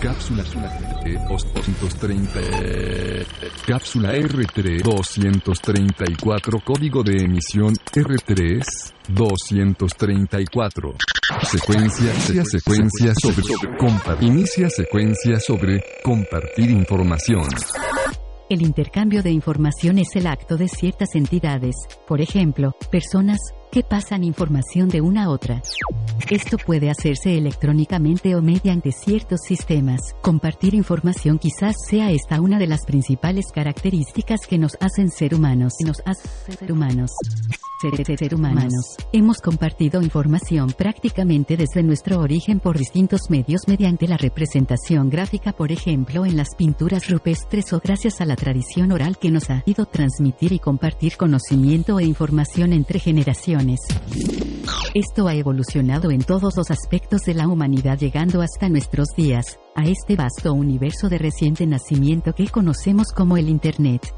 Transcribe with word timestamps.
Cápsula 0.00 0.42
R230. 0.42 3.26
Cápsula 3.66 4.14
R3 4.14 4.82
234. 4.82 6.60
Código 6.64 7.02
de 7.02 7.24
emisión 7.24 7.74
R3 7.92 8.62
234. 9.08 10.94
Secuencia, 11.42 12.14
secuencia, 12.14 12.44
secuencia 12.44 13.12
sobre. 13.20 13.42
Inicia 14.26 14.70
secuencia 14.70 15.38
sobre 15.38 15.84
compartir 16.02 16.70
información. 16.70 17.46
El 18.48 18.62
intercambio 18.62 19.22
de 19.22 19.32
información 19.32 19.98
es 19.98 20.16
el 20.16 20.26
acto 20.26 20.56
de 20.56 20.68
ciertas 20.68 21.14
entidades, 21.14 21.74
por 22.08 22.22
ejemplo, 22.22 22.74
personas, 22.90 23.38
que 23.70 23.82
pasan 23.82 24.24
información 24.24 24.88
de 24.88 25.00
una 25.00 25.24
a 25.24 25.30
otra. 25.30 25.62
Esto 26.28 26.58
puede 26.58 26.90
hacerse 26.90 27.36
electrónicamente 27.36 28.34
o 28.34 28.42
mediante 28.42 28.92
ciertos 28.92 29.40
sistemas. 29.46 30.00
Compartir 30.20 30.74
información 30.74 31.38
quizás 31.38 31.74
sea 31.88 32.10
esta 32.10 32.40
una 32.40 32.58
de 32.58 32.66
las 32.66 32.84
principales 32.84 33.46
características 33.52 34.40
que 34.48 34.58
nos 34.58 34.76
hacen 34.80 35.10
ser 35.10 35.34
humanos. 35.34 35.72
Nos 35.84 36.00
hacen 36.04 36.56
ser 36.58 36.72
humanos. 36.72 37.10
Ser, 37.80 38.18
ser 38.18 38.34
humanos. 38.34 38.96
Hemos 39.10 39.38
compartido 39.38 40.02
información 40.02 40.68
prácticamente 40.76 41.56
desde 41.56 41.82
nuestro 41.82 42.20
origen 42.20 42.60
por 42.60 42.76
distintos 42.76 43.22
medios 43.30 43.62
mediante 43.66 44.06
la 44.06 44.18
representación 44.18 45.08
gráfica, 45.08 45.54
por 45.54 45.72
ejemplo, 45.72 46.26
en 46.26 46.36
las 46.36 46.54
pinturas 46.54 47.08
rupestres 47.08 47.72
o 47.72 47.80
gracias 47.80 48.20
a 48.20 48.26
la 48.26 48.36
tradición 48.36 48.92
oral 48.92 49.16
que 49.16 49.30
nos 49.30 49.48
ha 49.48 49.62
ido 49.64 49.86
transmitir 49.86 50.52
y 50.52 50.58
compartir 50.58 51.16
conocimiento 51.16 51.98
e 51.98 52.04
información 52.04 52.74
entre 52.74 52.98
generaciones. 52.98 53.59
Esto 54.94 55.28
ha 55.28 55.34
evolucionado 55.34 56.10
en 56.10 56.22
todos 56.22 56.56
los 56.56 56.70
aspectos 56.70 57.22
de 57.22 57.34
la 57.34 57.46
humanidad 57.46 57.98
llegando 57.98 58.42
hasta 58.42 58.68
nuestros 58.68 59.08
días, 59.16 59.58
a 59.74 59.84
este 59.84 60.16
vasto 60.16 60.52
universo 60.52 61.08
de 61.08 61.18
reciente 61.18 61.66
nacimiento 61.66 62.32
que 62.32 62.48
conocemos 62.48 63.08
como 63.14 63.36
el 63.36 63.48
Internet. 63.48 64.12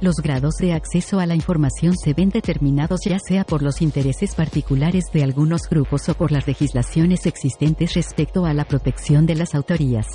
Los 0.00 0.16
grados 0.16 0.56
de 0.56 0.72
acceso 0.72 1.20
a 1.20 1.26
la 1.26 1.34
información 1.34 1.96
se 1.96 2.14
ven 2.14 2.30
determinados 2.30 3.00
ya 3.04 3.18
sea 3.18 3.44
por 3.44 3.62
los 3.62 3.80
intereses 3.82 4.34
particulares 4.34 5.04
de 5.12 5.22
algunos 5.22 5.68
grupos 5.68 6.08
o 6.08 6.14
por 6.14 6.32
las 6.32 6.46
legislaciones 6.46 7.26
existentes 7.26 7.94
respecto 7.94 8.44
a 8.44 8.54
la 8.54 8.64
protección 8.64 9.26
de 9.26 9.36
las 9.36 9.54
autorías 9.54 10.06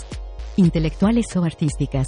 intelectuales 0.56 1.26
o 1.36 1.44
artísticas. 1.44 2.08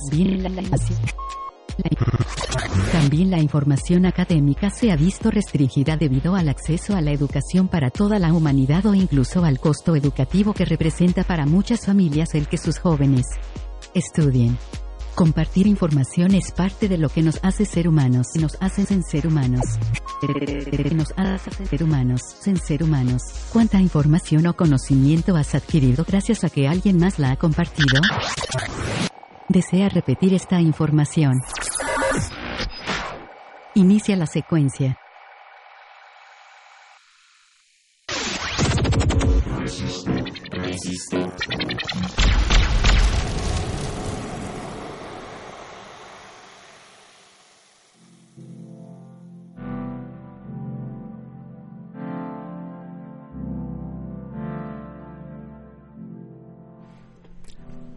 También 2.91 3.29
la 3.29 3.39
información 3.39 4.05
académica 4.05 4.69
se 4.69 4.91
ha 4.91 4.95
visto 4.95 5.31
restringida 5.31 5.97
debido 5.97 6.35
al 6.35 6.49
acceso 6.49 6.95
a 6.95 7.01
la 7.01 7.11
educación 7.11 7.67
para 7.67 7.89
toda 7.89 8.19
la 8.19 8.33
humanidad 8.33 8.85
o 8.85 8.93
incluso 8.93 9.43
al 9.43 9.59
costo 9.59 9.95
educativo 9.95 10.53
que 10.53 10.65
representa 10.65 11.23
para 11.23 11.45
muchas 11.45 11.85
familias 11.85 12.33
el 12.35 12.47
que 12.47 12.57
sus 12.57 12.79
jóvenes 12.79 13.25
estudien. 13.93 14.57
Compartir 15.15 15.65
información 15.65 16.35
es 16.35 16.51
parte 16.51 16.89
de 16.89 16.97
lo 16.97 17.07
que 17.07 17.21
nos 17.21 17.39
hace 17.41 17.65
ser 17.65 17.87
humanos, 17.87 18.27
nos 18.37 18.57
hacen 18.59 19.01
ser 19.01 19.27
humanos. 19.27 19.61
Nos 20.93 21.13
hace 21.15 21.65
ser 21.65 21.83
humanos, 21.83 22.21
en 22.45 22.57
ser 22.57 22.83
humanos. 22.83 23.21
¿Cuánta 23.53 23.79
información 23.79 24.45
o 24.47 24.55
conocimiento 24.55 25.37
has 25.37 25.55
adquirido 25.55 26.03
gracias 26.05 26.43
a 26.43 26.49
que 26.49 26.67
alguien 26.67 26.97
más 26.97 27.17
la 27.17 27.31
ha 27.31 27.35
compartido? 27.37 28.01
Desea 29.47 29.89
repetir 29.89 30.33
esta 30.33 30.59
información. 30.59 31.39
Inicia 33.75 34.15
la 34.15 34.25
secuencia. 34.25 34.97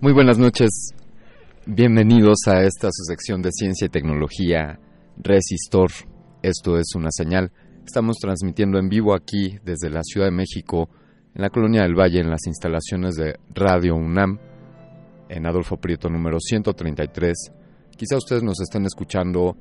Muy 0.01 0.13
buenas 0.13 0.39
noches, 0.39 0.95
bienvenidos 1.71 2.39
a 2.47 2.63
esta 2.63 2.89
su 2.91 3.05
sección 3.05 3.43
de 3.43 3.53
ciencia 3.53 3.85
y 3.85 3.91
tecnología 3.91 4.81
Resistor. 5.19 5.91
Esto 6.43 6.79
es 6.79 6.95
una 6.97 7.11
señal. 7.11 7.53
Estamos 7.85 8.17
transmitiendo 8.17 8.79
en 8.79 8.89
vivo 8.89 9.15
aquí 9.15 9.59
desde 9.63 9.91
la 9.91 10.03
Ciudad 10.03 10.29
de 10.29 10.33
México, 10.33 10.89
en 11.35 11.43
la 11.43 11.51
Colonia 11.51 11.83
del 11.83 11.95
Valle, 11.95 12.21
en 12.21 12.31
las 12.31 12.47
instalaciones 12.47 13.17
de 13.17 13.39
Radio 13.55 13.97
UNAM, 13.97 14.39
en 15.29 15.47
Adolfo 15.47 15.77
Prieto 15.77 16.09
número 16.09 16.41
133. 16.41 17.37
Quizá 17.95 18.17
ustedes 18.17 18.43
nos 18.43 18.59
estén 18.63 18.87
escuchando 18.87 19.55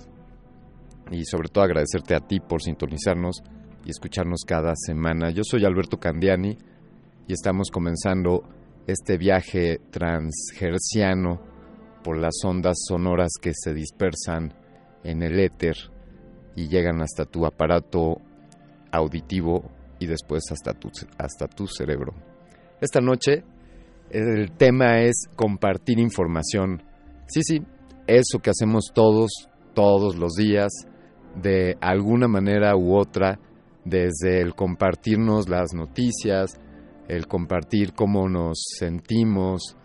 y 1.12 1.26
sobre 1.26 1.50
todo 1.50 1.66
agradecerte 1.66 2.16
a 2.16 2.22
ti 2.22 2.40
por 2.40 2.62
sintonizarnos 2.62 3.44
y 3.84 3.90
escucharnos 3.90 4.46
cada 4.48 4.74
semana. 4.78 5.32
Yo 5.32 5.44
soy 5.44 5.66
Alberto 5.66 6.00
Candiani 6.00 6.58
y 7.28 7.34
estamos 7.34 7.72
comenzando 7.72 8.44
este 8.88 9.18
viaje 9.18 9.82
transgerciano 9.92 11.42
por 12.06 12.18
las 12.18 12.36
ondas 12.46 12.78
sonoras 12.88 13.32
que 13.42 13.52
se 13.54 13.74
dispersan 13.74 14.54
en 15.04 15.24
el 15.24 15.38
éter 15.42 15.76
y 16.56 16.68
llegan 16.68 17.02
hasta 17.02 17.26
tu 17.26 17.46
aparato 17.46 18.22
auditivo 18.92 19.70
y 20.00 20.08
después 20.08 20.44
hasta 20.52 20.74
tu, 20.74 20.90
hasta 21.18 21.48
tu 21.48 21.68
cerebro. 21.68 22.14
Esta 22.82 23.02
noche 23.02 23.44
el 24.10 24.52
tema 24.52 25.02
es 25.02 25.28
compartir 25.36 26.00
información. 26.00 26.82
Sí, 27.28 27.42
sí, 27.44 27.62
eso 28.08 28.40
que 28.40 28.52
hacemos 28.52 28.92
todos, 28.94 29.50
todos 29.74 30.16
los 30.16 30.34
días, 30.34 30.72
de 31.36 31.78
alguna 31.82 32.28
manera 32.28 32.76
u 32.76 32.96
otra, 32.96 33.40
desde 33.84 34.42
el 34.42 34.56
compartirnos 34.56 35.50
las 35.50 35.74
noticias, 35.74 36.60
el 37.08 37.28
compartir 37.28 37.94
cómo 37.94 38.30
nos 38.30 38.64
sentimos, 38.78 39.76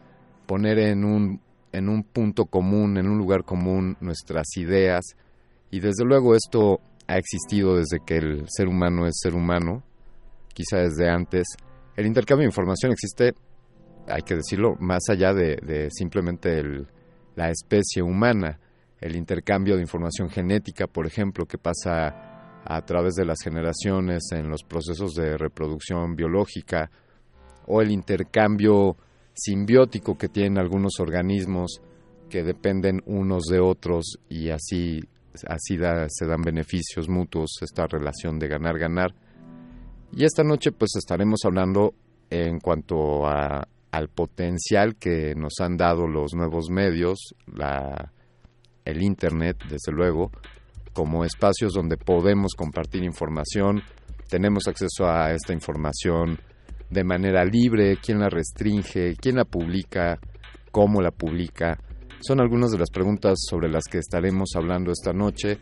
poner 0.47 0.79
en 0.79 1.05
un, 1.05 1.41
en 1.73 1.89
un 1.89 2.03
punto 2.03 2.47
común, 2.47 2.99
en 2.99 3.09
un 3.09 3.19
lugar 3.19 3.45
común 3.45 3.97
nuestras 4.01 4.57
ideas, 4.57 5.17
y 5.71 5.81
desde 5.81 6.05
luego 6.05 6.35
esto 6.35 6.81
ha 7.07 7.17
existido 7.17 7.77
desde 7.77 8.01
que 8.05 8.17
el 8.17 8.45
ser 8.49 8.69
humano 8.69 9.07
es 9.07 9.19
ser 9.21 9.35
humano, 9.35 9.83
quizá 10.53 10.79
desde 10.79 11.09
antes. 11.09 11.47
El 11.97 12.07
intercambio 12.07 12.45
de 12.45 12.51
información 12.51 12.93
existe, 12.93 13.35
hay 14.07 14.23
que 14.23 14.37
decirlo, 14.37 14.77
más 14.81 15.03
allá 15.09 15.33
de, 15.33 15.89
simplemente 15.91 16.63
la 17.37 17.51
especie 17.51 18.03
humana. 18.03 18.59
El 19.01 19.17
intercambio 19.17 19.77
de 19.77 19.83
información 19.83 20.29
genética, 20.29 20.87
por 20.87 21.07
ejemplo, 21.07 21.47
que 21.47 21.59
pasa 21.59 22.63
a 22.65 22.85
través 22.85 23.15
de 23.15 23.25
las 23.25 23.39
generaciones 23.43 24.23
en 24.33 24.49
los 24.49 24.63
procesos 24.63 25.15
de 25.15 25.37
reproducción 25.39 26.15
biológica 26.15 26.91
o 27.67 27.81
el 27.81 27.91
intercambio 27.91 28.97
simbiótico 29.33 30.19
que 30.19 30.29
tienen 30.29 30.59
algunos 30.59 31.01
organismos 31.01 31.81
que 32.29 32.43
dependen 32.43 33.01
unos 33.07 33.45
de 33.45 33.61
otros 33.61 34.19
y 34.29 34.51
así, 34.51 35.01
así 35.47 35.79
se 36.09 36.27
dan 36.27 36.43
beneficios 36.43 37.09
mutuos, 37.09 37.59
esta 37.63 37.87
relación 37.87 38.39
de 38.39 38.49
ganar-ganar. 38.49 39.15
Y 40.13 40.25
esta 40.25 40.43
noche 40.43 40.73
pues 40.73 40.91
estaremos 40.97 41.41
hablando 41.45 41.95
en 42.31 42.59
cuanto 42.61 43.27
a, 43.27 43.67
al 43.91 44.09
potencial 44.09 44.97
que 44.97 45.35
nos 45.35 45.55
han 45.61 45.77
dado 45.77 46.07
los 46.07 46.35
nuevos 46.35 46.71
medios, 46.71 47.35
la, 47.47 48.13
el 48.85 49.03
Internet, 49.03 49.59
desde 49.69 49.93
luego, 49.93 50.31
como 50.93 51.25
espacios 51.25 51.73
donde 51.73 51.97
podemos 51.97 52.55
compartir 52.55 53.03
información, 53.05 53.83
tenemos 54.29 54.69
acceso 54.69 55.09
a 55.09 55.33
esta 55.33 55.53
información 55.53 56.39
de 56.89 57.05
manera 57.05 57.45
libre, 57.45 57.99
quién 58.03 58.21
la 58.21 58.29
restringe, 58.29 59.17
quién 59.17 59.37
la 59.37 59.45
publica, 59.45 60.19
cómo 60.71 61.01
la 61.01 61.11
publica. 61.11 61.79
Son 62.21 62.39
algunas 62.39 62.71
de 62.71 62.79
las 62.79 62.91
preguntas 62.91 63.39
sobre 63.49 63.71
las 63.71 63.85
que 63.91 63.99
estaremos 63.99 64.51
hablando 64.55 64.93
esta 64.93 65.13
noche. 65.13 65.59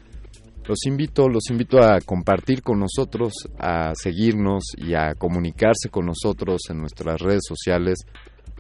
Los 0.67 0.87
invito, 0.87 1.29
los 1.29 1.51
invito 1.51 1.81
a 1.81 2.01
compartir 2.01 2.63
con 2.63 2.81
nosotros, 2.81 3.33
a 3.59 3.93
seguirnos 3.95 4.65
y 4.77 4.95
a 4.95 5.15
comunicarse 5.15 5.89
con 5.89 6.07
nosotros 6.07 6.63
en 6.69 6.81
nuestras 6.81 7.21
redes 7.21 7.43
sociales. 7.47 8.01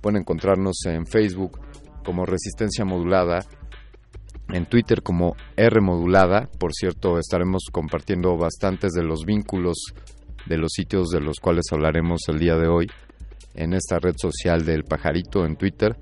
Pueden 0.00 0.20
encontrarnos 0.20 0.76
en 0.86 1.06
Facebook 1.06 1.58
como 2.04 2.24
Resistencia 2.24 2.84
Modulada, 2.84 3.40
en 4.50 4.66
Twitter 4.66 5.02
como 5.02 5.34
R 5.56 5.80
Modulada. 5.80 6.48
Por 6.58 6.72
cierto, 6.72 7.18
estaremos 7.18 7.64
compartiendo 7.72 8.36
bastantes 8.36 8.92
de 8.92 9.02
los 9.02 9.24
vínculos 9.24 9.92
de 10.46 10.56
los 10.56 10.70
sitios 10.72 11.08
de 11.08 11.20
los 11.20 11.40
cuales 11.40 11.64
hablaremos 11.72 12.20
el 12.28 12.38
día 12.38 12.54
de 12.56 12.68
hoy 12.68 12.86
en 13.54 13.74
esta 13.74 13.98
red 13.98 14.14
social 14.16 14.64
del 14.64 14.84
pajarito 14.84 15.44
en 15.44 15.56
Twitter. 15.56 15.96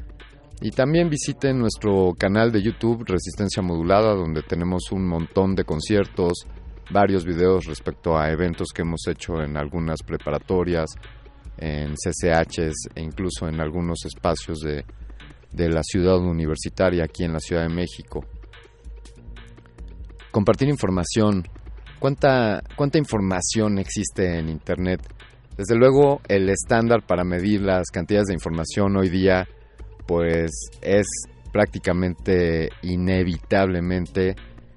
Y 0.61 0.71
también 0.71 1.11
visiten 1.11 1.59
nuestro 1.59 2.15
canal 2.19 2.51
de 2.51 2.63
YouTube 2.63 3.05
Resistencia 3.07 3.63
Modulada, 3.63 4.15
donde 4.15 4.43
tenemos 4.43 4.91
un 4.91 5.07
montón 5.07 5.55
de 5.55 5.65
conciertos, 5.65 6.47
varios 6.91 7.25
videos 7.25 7.67
respecto 7.67 8.17
a 8.17 8.31
eventos 8.31 8.69
que 8.75 8.83
hemos 8.83 9.07
hecho 9.07 9.43
en 9.43 9.57
algunas 9.57 10.03
preparatorias, 10.03 10.87
en 11.59 11.95
CCHs 11.95 12.89
e 12.95 13.03
incluso 13.03 13.49
en 13.49 13.61
algunos 13.61 14.05
espacios 14.05 14.61
de, 14.61 14.85
de 15.53 15.69
la 15.69 15.83
ciudad 15.83 16.19
universitaria 16.19 17.05
aquí 17.05 17.25
en 17.25 17.33
la 17.33 17.41
Ciudad 17.41 17.63
de 17.63 17.75
México. 17.75 18.25
Compartir 20.31 20.69
información, 20.69 21.45
¿Cuánta, 21.99 22.63
¿Cuánta 22.77 22.99
información 22.99 23.79
existe 23.79 24.39
en 24.39 24.51
Internet? 24.51 25.01
Desde 25.57 25.75
luego, 25.75 26.21
el 26.29 26.51
estándar 26.51 27.07
para 27.07 27.25
medir 27.25 27.63
las 27.63 27.87
cantidades 27.91 28.27
de 28.27 28.35
información 28.35 28.97
hoy 28.97 29.09
día, 29.09 29.49
pues 30.07 30.51
es 30.83 31.07
prácticamente 31.53 32.69
inevitablemente 32.83 34.37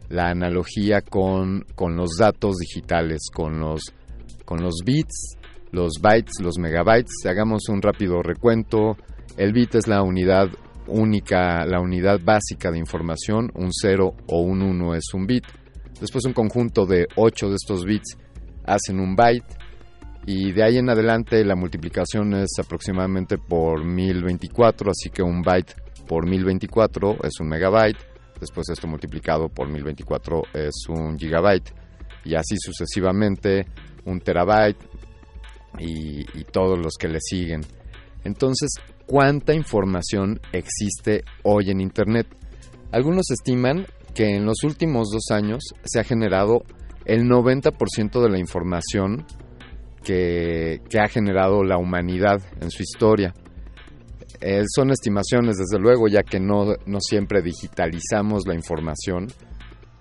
la 0.10 0.30
analogía 0.30 1.02
con, 1.02 1.66
con 1.76 1.96
los 1.96 2.12
datos 2.18 2.58
digitales, 2.58 3.20
con 3.34 3.60
los, 3.60 3.94
con 4.46 4.62
los 4.64 4.76
bits, 4.84 5.38
los 5.72 6.00
bytes, 6.02 6.42
los 6.42 6.58
megabytes. 6.58 7.26
Hagamos 7.26 7.70
un 7.70 7.82
rápido 7.82 8.22
recuento. 8.24 8.98
El 9.38 9.54
bit 9.54 9.76
es 9.76 9.88
la 9.88 10.02
unidad 10.02 10.48
única, 10.88 11.66
la 11.66 11.80
unidad 11.80 12.20
básica 12.24 12.72
de 12.72 12.80
información. 12.80 13.52
Un 13.54 13.70
0 13.72 14.16
o 14.28 14.42
un 14.42 14.62
1 14.62 14.96
es 14.96 15.14
un 15.14 15.28
bit. 15.28 15.46
Después 16.02 16.26
un 16.26 16.34
conjunto 16.34 16.86
de 16.86 17.08
8 17.16 17.50
de 17.50 17.56
estos 17.56 17.86
bits 17.86 18.18
hacen 18.66 19.00
un 19.00 19.16
byte 19.16 19.59
y 20.26 20.52
de 20.52 20.64
ahí 20.64 20.78
en 20.78 20.90
adelante 20.90 21.44
la 21.44 21.56
multiplicación 21.56 22.34
es 22.36 22.50
aproximadamente 22.60 23.38
por 23.38 23.84
1024, 23.84 24.92
así 24.92 25.10
que 25.10 25.24
un 25.24 25.42
byte 25.42 25.74
por 26.08 26.28
1024 26.28 27.18
es 27.24 27.40
un 27.40 27.48
megabyte, 27.48 27.98
después 28.40 28.70
esto 28.70 28.88
multiplicado 28.88 29.50
por 29.50 29.70
1024 29.70 30.44
es 30.54 30.74
un 30.90 31.18
gigabyte 31.18 31.74
y 32.26 32.36
así 32.36 32.56
sucesivamente 32.58 33.66
un 34.06 34.20
terabyte 34.20 34.78
y, 35.80 36.22
y 36.38 36.44
todos 36.52 36.78
los 36.78 36.94
que 37.00 37.08
le 37.08 37.20
siguen. 37.22 37.62
Entonces, 38.24 38.70
¿cuánta 39.06 39.54
información 39.54 40.40
existe 40.52 41.24
hoy 41.44 41.70
en 41.70 41.80
Internet? 41.80 42.28
Algunos 42.92 43.30
estiman 43.32 43.86
que 44.14 44.36
en 44.36 44.46
los 44.46 44.64
últimos 44.64 45.10
dos 45.12 45.32
años 45.32 45.62
se 45.84 46.00
ha 46.00 46.04
generado 46.04 46.64
el 47.06 47.24
90% 47.24 48.22
de 48.22 48.30
la 48.30 48.40
información 48.40 49.26
que, 50.10 51.00
ha 51.00 51.08
generado 51.08 51.64
la 51.64 51.78
humanidad 51.78 52.42
en 52.62 52.72
su 52.72 52.82
historia. 52.82 53.34
Eh, 54.42 54.64
son 54.74 54.90
estimaciones, 54.90 55.58
desde 55.58 55.80
luego, 55.80 56.08
ya 56.08 56.24
que 56.24 56.40
no, 56.40 56.76
siempre 57.00 57.42
digitalizamos 57.42 58.48
la 58.48 58.56
información. 58.56 59.28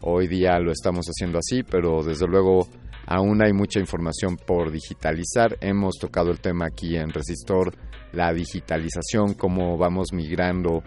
Hoy 0.01 0.29
día 0.29 0.59
lo 0.61 0.73
estamos 0.73 1.07
haciendo 1.07 1.39
así, 1.39 1.63
pero 1.63 2.03
desde 2.03 2.27
luego 2.27 2.69
aún 3.07 3.43
hay 3.43 3.53
mucha 3.53 3.81
información 3.81 4.37
por 4.37 4.71
digitalizar. 4.71 5.59
Hemos 5.61 5.97
tocado 5.99 6.31
el 6.31 6.41
tema 6.41 6.67
aquí 6.67 6.97
en 6.97 7.11
Resistor, 7.11 7.75
la 8.13 8.33
digitalización, 8.33 9.35
cómo 9.35 9.77
vamos 9.77 10.13
migrando 10.13 10.83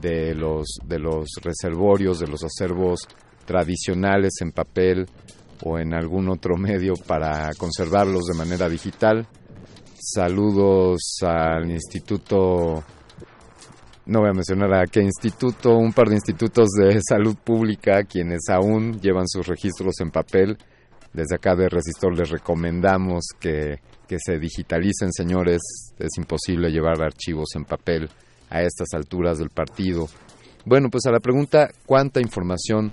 de 0.00 0.34
los 0.34 0.66
reservorios, 1.42 2.20
de 2.20 2.26
los 2.26 2.42
acervos 2.42 3.06
tradicionales 3.44 4.32
en 4.40 4.52
papel 4.52 5.06
o 5.64 5.78
en 5.78 5.94
algún 5.94 6.28
otro 6.28 6.56
medio 6.56 6.94
para 7.06 7.50
conservarlos 7.54 8.24
de 8.26 8.34
manera 8.34 8.68
digital. 8.68 9.26
Saludos 10.00 11.18
al 11.22 11.70
instituto, 11.70 12.84
no 14.06 14.20
voy 14.20 14.30
a 14.30 14.34
mencionar 14.34 14.72
a 14.74 14.86
qué 14.86 15.00
instituto, 15.00 15.76
un 15.76 15.92
par 15.92 16.08
de 16.08 16.14
institutos 16.14 16.68
de 16.70 17.00
salud 17.08 17.36
pública 17.36 18.04
quienes 18.04 18.48
aún 18.48 19.00
llevan 19.00 19.26
sus 19.26 19.46
registros 19.46 20.00
en 20.00 20.10
papel. 20.10 20.56
Desde 21.12 21.36
acá 21.36 21.56
de 21.56 21.68
Resistor 21.68 22.16
les 22.16 22.30
recomendamos 22.30 23.24
que, 23.40 23.80
que 24.06 24.16
se 24.24 24.38
digitalicen, 24.38 25.12
señores. 25.12 25.60
Es 25.98 26.16
imposible 26.16 26.70
llevar 26.70 27.02
archivos 27.02 27.48
en 27.54 27.64
papel 27.64 28.08
a 28.50 28.62
estas 28.62 28.88
alturas 28.94 29.38
del 29.38 29.50
partido. 29.50 30.06
Bueno, 30.64 30.88
pues 30.90 31.06
a 31.06 31.10
la 31.10 31.20
pregunta 31.20 31.70
¿cuánta 31.86 32.20
información 32.20 32.92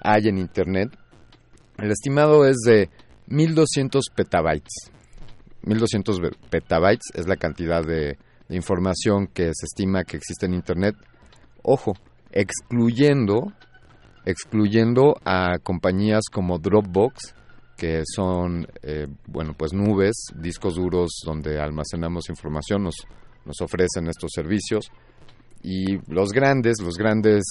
hay 0.00 0.28
en 0.28 0.38
Internet? 0.38 0.96
El 1.78 1.90
estimado 1.90 2.46
es 2.46 2.56
de 2.64 2.90
1200 3.26 4.06
petabytes. 4.14 4.90
1200 5.62 6.20
petabytes 6.50 7.06
es 7.14 7.26
la 7.26 7.36
cantidad 7.36 7.84
de, 7.84 8.18
información 8.48 9.26
que 9.26 9.46
se 9.54 9.66
estima 9.66 10.04
que 10.04 10.16
existe 10.16 10.46
en 10.46 10.54
Internet. 10.54 10.94
Ojo, 11.62 11.94
excluyendo, 12.30 13.52
excluyendo 14.24 15.16
a 15.24 15.58
compañías 15.60 16.22
como 16.32 16.58
Dropbox, 16.58 17.34
que 17.76 18.02
son, 18.06 18.68
eh, 18.82 19.08
bueno, 19.26 19.54
pues 19.58 19.72
nubes, 19.72 20.14
discos 20.36 20.76
duros 20.76 21.10
donde 21.24 21.60
almacenamos 21.60 22.28
información, 22.28 22.84
nos 22.84 22.94
nos 23.46 23.60
ofrecen 23.60 24.08
estos 24.08 24.32
servicios. 24.34 24.90
Y 25.62 25.98
los 26.12 26.30
grandes, 26.30 26.76
los 26.82 26.96
grandes 26.96 27.44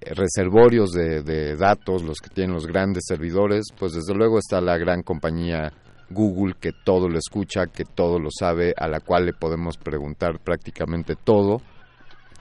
reservorios 0.00 0.90
de, 0.92 1.56
datos, 1.56 2.02
los 2.02 2.18
que 2.18 2.30
tienen 2.30 2.54
los 2.54 2.66
grandes 2.66 3.04
servidores, 3.06 3.66
pues 3.78 3.92
desde 3.92 4.14
luego 4.14 4.38
está 4.38 4.60
la 4.60 4.78
gran 4.78 5.02
compañía 5.02 5.72
Google 6.10 6.54
que 6.58 6.72
todo 6.84 7.08
lo 7.08 7.18
escucha, 7.18 7.66
que 7.66 7.84
todo 7.84 8.18
lo 8.18 8.28
sabe, 8.30 8.72
a 8.76 8.88
la 8.88 9.00
cual 9.00 9.26
le 9.26 9.32
podemos 9.32 9.76
preguntar 9.76 10.40
prácticamente 10.40 11.14
todo. 11.16 11.60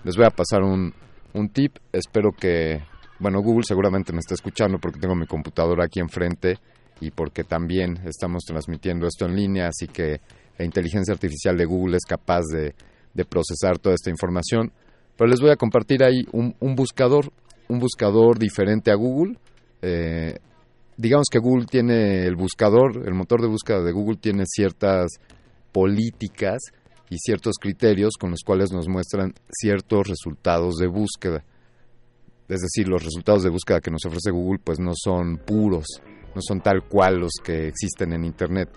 Les 0.03 0.15
voy 0.15 0.25
a 0.25 0.29
pasar 0.29 0.63
un, 0.63 0.93
un 1.33 1.49
tip, 1.49 1.77
espero 1.91 2.31
que, 2.31 2.81
bueno, 3.19 3.41
Google 3.41 3.63
seguramente 3.67 4.13
me 4.13 4.19
está 4.19 4.35
escuchando 4.35 4.77
porque 4.79 4.99
tengo 4.99 5.15
mi 5.15 5.25
computadora 5.25 5.85
aquí 5.85 5.99
enfrente 5.99 6.59
y 6.99 7.11
porque 7.11 7.43
también 7.43 7.99
estamos 8.05 8.43
transmitiendo 8.43 9.07
esto 9.07 9.25
en 9.25 9.35
línea, 9.35 9.67
así 9.67 9.87
que 9.87 10.21
la 10.57 10.65
inteligencia 10.65 11.13
artificial 11.13 11.57
de 11.57 11.65
Google 11.65 11.97
es 11.97 12.05
capaz 12.05 12.41
de, 12.51 12.73
procesar 13.25 13.79
toda 13.79 13.95
esta 13.95 14.11
información. 14.11 14.71
Pero 15.15 15.27
les 15.27 15.39
voy 15.39 15.49
a 15.49 15.55
compartir 15.55 16.03
ahí 16.03 16.25
un, 16.31 16.55
buscador, 16.75 17.31
un 17.69 17.79
buscador 17.79 18.37
diferente 18.37 18.91
a 18.91 18.95
Google. 18.95 19.37
Eh, 19.81 20.37
digamos 20.95 21.27
que 21.31 21.39
Google 21.39 21.65
tiene 21.65 22.25
el 22.25 22.35
buscador, 22.35 23.03
el 23.05 23.13
motor 23.13 23.41
de 23.41 23.47
búsqueda 23.47 23.81
de 23.83 23.91
Google 23.91 24.17
tiene 24.17 24.43
ciertas 24.45 25.11
políticas 25.71 26.59
y 27.09 27.17
ciertos 27.17 27.55
criterios 27.59 28.13
con 28.19 28.31
los 28.31 28.41
cuales 28.43 28.71
nos 28.71 28.87
muestran 28.87 29.33
ciertos 29.49 30.07
resultados 30.07 30.75
de 30.75 30.87
búsqueda. 30.87 31.43
Es 32.47 32.61
decir, 32.61 32.87
los 32.87 33.03
resultados 33.03 33.43
de 33.43 33.49
búsqueda 33.49 33.81
que 33.81 33.91
nos 33.91 34.05
ofrece 34.05 34.31
Google 34.31 34.59
pues 34.63 34.79
no 34.79 34.93
son 34.95 35.37
puros, 35.37 35.85
no 36.33 36.41
son 36.41 36.61
tal 36.61 36.83
cual 36.87 37.19
los 37.19 37.33
que 37.43 37.67
existen 37.67 38.13
en 38.13 38.23
Internet. 38.23 38.69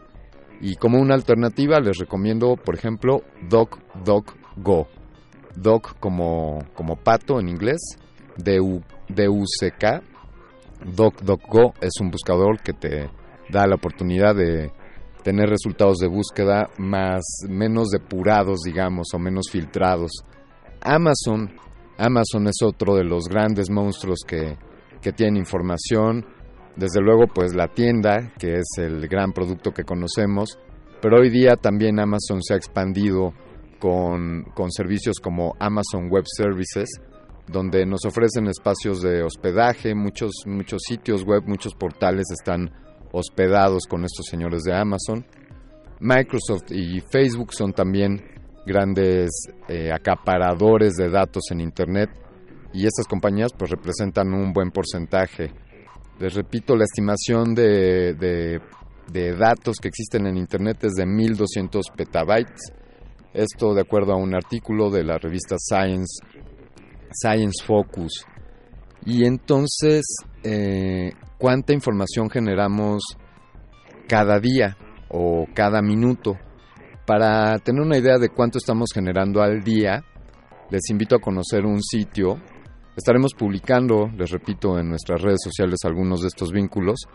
Y 0.61 0.75
como 0.77 0.99
una 1.01 1.15
alternativa 1.15 1.81
les 1.81 1.97
recomiendo, 1.99 2.57
por 2.57 2.75
ejemplo, 2.75 3.23
DocDocGo. 3.49 4.89
Doc 5.55 5.99
como, 5.99 6.65
como 6.75 6.97
pato 6.97 7.41
en 7.41 7.49
inglés, 7.49 7.81
D-U-C-K. 8.37 10.03
DocDocGo 10.85 11.75
es 11.81 11.93
un 12.01 12.11
buscador 12.11 12.61
que 12.63 12.73
te 12.73 13.11
da 13.51 13.67
la 13.67 13.75
oportunidad 13.75 14.35
de 14.35 14.71
tener 15.23 15.49
resultados 15.49 15.99
de 15.99 16.09
búsqueda 16.09 16.71
más 16.79 17.23
menos 17.49 17.91
depurados, 17.91 18.61
digamos, 18.65 19.09
o 19.13 19.19
menos 19.19 19.51
filtrados. 19.51 20.11
Amazon, 20.81 21.51
Amazon 21.99 22.47
es 22.47 22.57
otro 22.63 22.97
de 22.97 23.05
los 23.05 23.29
grandes 23.29 23.71
monstruos 23.71 24.21
que, 24.27 24.57
que 25.03 25.13
tiene 25.13 25.39
información. 25.39 26.25
Desde 26.77 27.01
luego, 27.01 27.27
pues 27.27 27.55
la 27.55 27.69
tienda, 27.69 28.33
que 28.39 28.55
es 28.55 28.79
el 28.79 29.07
gran 29.09 29.33
producto 29.33 29.73
que 29.73 29.85
conocemos, 29.85 30.59
pero 31.03 31.19
hoy 31.19 31.31
día 31.31 31.57
también 31.57 31.99
Amazon 31.99 32.43
se 32.43 32.55
ha 32.55 32.57
expandido 32.57 33.33
con, 33.79 34.45
con 34.55 34.71
servicios 34.71 35.17
como 35.21 35.57
Amazon 35.59 36.09
Web 36.11 36.25
Services, 36.27 36.89
donde 37.51 37.85
nos 37.87 38.05
ofrecen 38.05 38.47
espacios 38.47 39.03
de 39.03 39.23
hospedaje, 39.23 39.95
muchos, 39.95 40.33
muchos 40.47 40.83
sitios 40.87 41.25
web, 41.25 41.43
muchos 41.47 41.75
portales 41.75 42.27
están 42.31 42.71
hospedados 43.13 43.87
con 43.89 44.05
estos 44.05 44.27
señores 44.27 44.63
de 44.63 44.75
Amazon. 44.75 45.25
Microsoft 46.01 46.71
y 46.71 47.01
Facebook 47.01 47.53
son 47.53 47.73
también 47.73 48.23
grandes 48.67 49.31
eh, 49.69 49.91
acaparadores 49.93 50.95
de 50.95 51.11
datos 51.11 51.45
en 51.51 51.61
Internet 51.61 52.11
y 52.73 52.87
estas 52.87 53.07
compañías 53.07 53.53
pues 53.57 53.71
representan 53.71 54.33
un 54.33 54.53
buen 54.53 54.71
porcentaje. 54.71 55.53
Les 56.19 56.35
repito, 56.35 56.77
la 56.77 56.85
estimación 56.85 57.55
de, 57.55 58.15
de, 58.15 58.61
de 59.11 59.37
datos 59.37 59.77
que 59.81 59.89
existen 59.89 60.27
en 60.27 60.37
Internet 60.37 60.85
es 60.85 60.93
de 60.93 61.07
1200 61.07 61.87
petabytes. 61.97 62.73
Esto 63.33 63.75
de 63.75 63.83
acuerdo 63.83 64.13
a 64.13 64.17
un 64.17 64.35
artículo 64.35 64.91
de 64.91 65.05
la 65.05 65.17
revista 65.17 65.57
Science, 65.59 66.23
Science 67.13 67.65
Focus. 67.65 68.27
Y 69.05 69.25
entonces, 69.25 70.05
eh, 70.43 71.13
¿cuánta 71.39 71.73
información 71.73 72.29
generamos 72.31 73.03
cada 74.09 74.39
día 74.39 74.77
o 75.09 75.47
cada 75.55 75.81
minuto? 75.83 76.37
Para 77.07 77.59
tener 77.59 77.83
una 77.83 77.99
idea 77.99 78.19
de 78.19 78.29
cuánto 78.29 78.59
estamos 78.59 78.91
generando 78.93 79.43
al 79.43 79.63
día, 79.63 80.05
les 80.71 80.89
invito 80.91 81.17
a 81.17 81.21
conocer 81.21 81.65
un 81.65 81.83
sitio. 81.83 82.39
Estaremos 82.97 83.35
publicando, 83.35 84.09
les 84.17 84.31
repito, 84.31 84.79
en 84.79 84.91
nuestras 84.91 85.21
redes 85.23 85.41
sociales 85.43 85.81
algunos 85.85 86.21
de 86.21 86.29
estos 86.29 86.53
vínculos. 86.53 87.09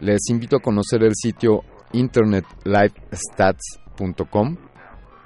Les 0.00 0.28
invito 0.30 0.56
a 0.56 0.60
conocer 0.60 1.04
el 1.04 1.14
sitio 1.14 1.62
internetlivestats.com, 1.92 4.56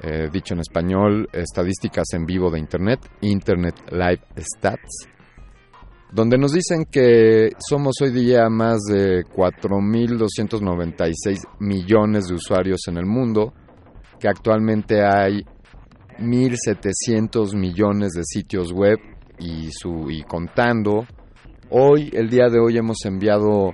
eh, 0.03 0.29
dicho 0.33 0.55
en 0.55 0.61
español, 0.61 1.29
estadísticas 1.33 2.07
en 2.13 2.27
vivo 2.27 2.51
de 2.51 2.59
Internet, 2.59 3.01
Internet 3.21 3.77
Live 3.91 4.23
Stats, 4.39 5.09
donde 6.13 6.37
nos 6.37 6.53
dicen 6.53 6.85
que 6.91 7.53
somos 7.59 7.95
hoy 8.03 8.11
día 8.11 8.49
más 8.51 8.81
de 8.83 9.25
4.296 9.25 11.39
millones 11.61 12.27
de 12.27 12.35
usuarios 12.35 12.81
en 12.89 12.99
el 12.99 13.07
mundo, 13.07 13.55
que 14.21 14.29
actualmente 14.29 15.03
hay 15.05 15.45
1.700 16.19 17.57
millones 17.57 18.13
de 18.13 18.25
sitios 18.25 18.73
web 18.73 18.99
y, 19.39 19.71
su, 19.73 20.11
y 20.11 20.23
contando. 20.23 21.07
Hoy, 21.71 22.11
el 22.13 22.29
día 22.29 22.49
de 22.49 22.61
hoy, 22.61 22.77
hemos 22.77 22.99
enviado 23.05 23.73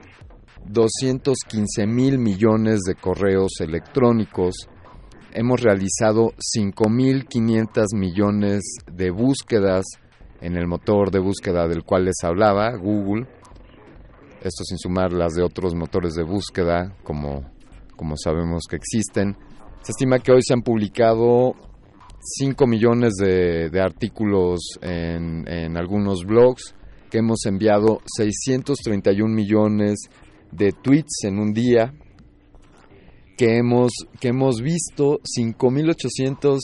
215 0.67 1.87
mil 1.87 2.19
millones 2.19 2.81
de 2.87 2.95
correos 2.95 3.61
electrónicos. 3.61 4.69
Hemos 5.33 5.61
realizado 5.61 6.33
5.500 6.57 7.95
millones 7.95 8.63
de 8.91 9.11
búsquedas 9.11 9.85
en 10.41 10.57
el 10.57 10.67
motor 10.67 11.11
de 11.11 11.19
búsqueda 11.19 11.69
del 11.69 11.85
cual 11.85 12.07
les 12.07 12.23
hablaba, 12.23 12.75
Google. 12.77 13.27
Esto 14.41 14.65
sin 14.65 14.79
sumar 14.79 15.13
las 15.13 15.35
de 15.35 15.43
otros 15.43 15.75
motores 15.75 16.15
de 16.15 16.23
búsqueda, 16.23 16.97
como, 17.03 17.45
como 17.95 18.17
sabemos 18.17 18.65
que 18.71 18.77
existen. 18.77 19.37
Se 19.83 19.93
estima 19.93 20.19
que 20.19 20.33
hoy 20.33 20.41
se 20.43 20.55
han 20.55 20.63
publicado 20.63 21.55
5 22.21 22.67
millones 22.67 23.15
de, 23.21 23.69
de 23.69 23.81
artículos 23.81 24.61
en, 24.81 25.47
en, 25.47 25.77
algunos 25.77 26.25
blogs, 26.25 26.75
que 27.11 27.19
hemos 27.19 27.45
enviado 27.45 28.01
631 28.17 29.33
millones 29.33 30.09
de 30.53 30.73
tweets 30.73 31.25
en 31.25 31.39
un 31.39 31.53
día, 31.53 31.93
que 33.39 33.57
hemos, 33.57 33.93
que 34.21 34.29
hemos 34.29 34.61
visto 34.61 35.21
5.800 35.21 36.59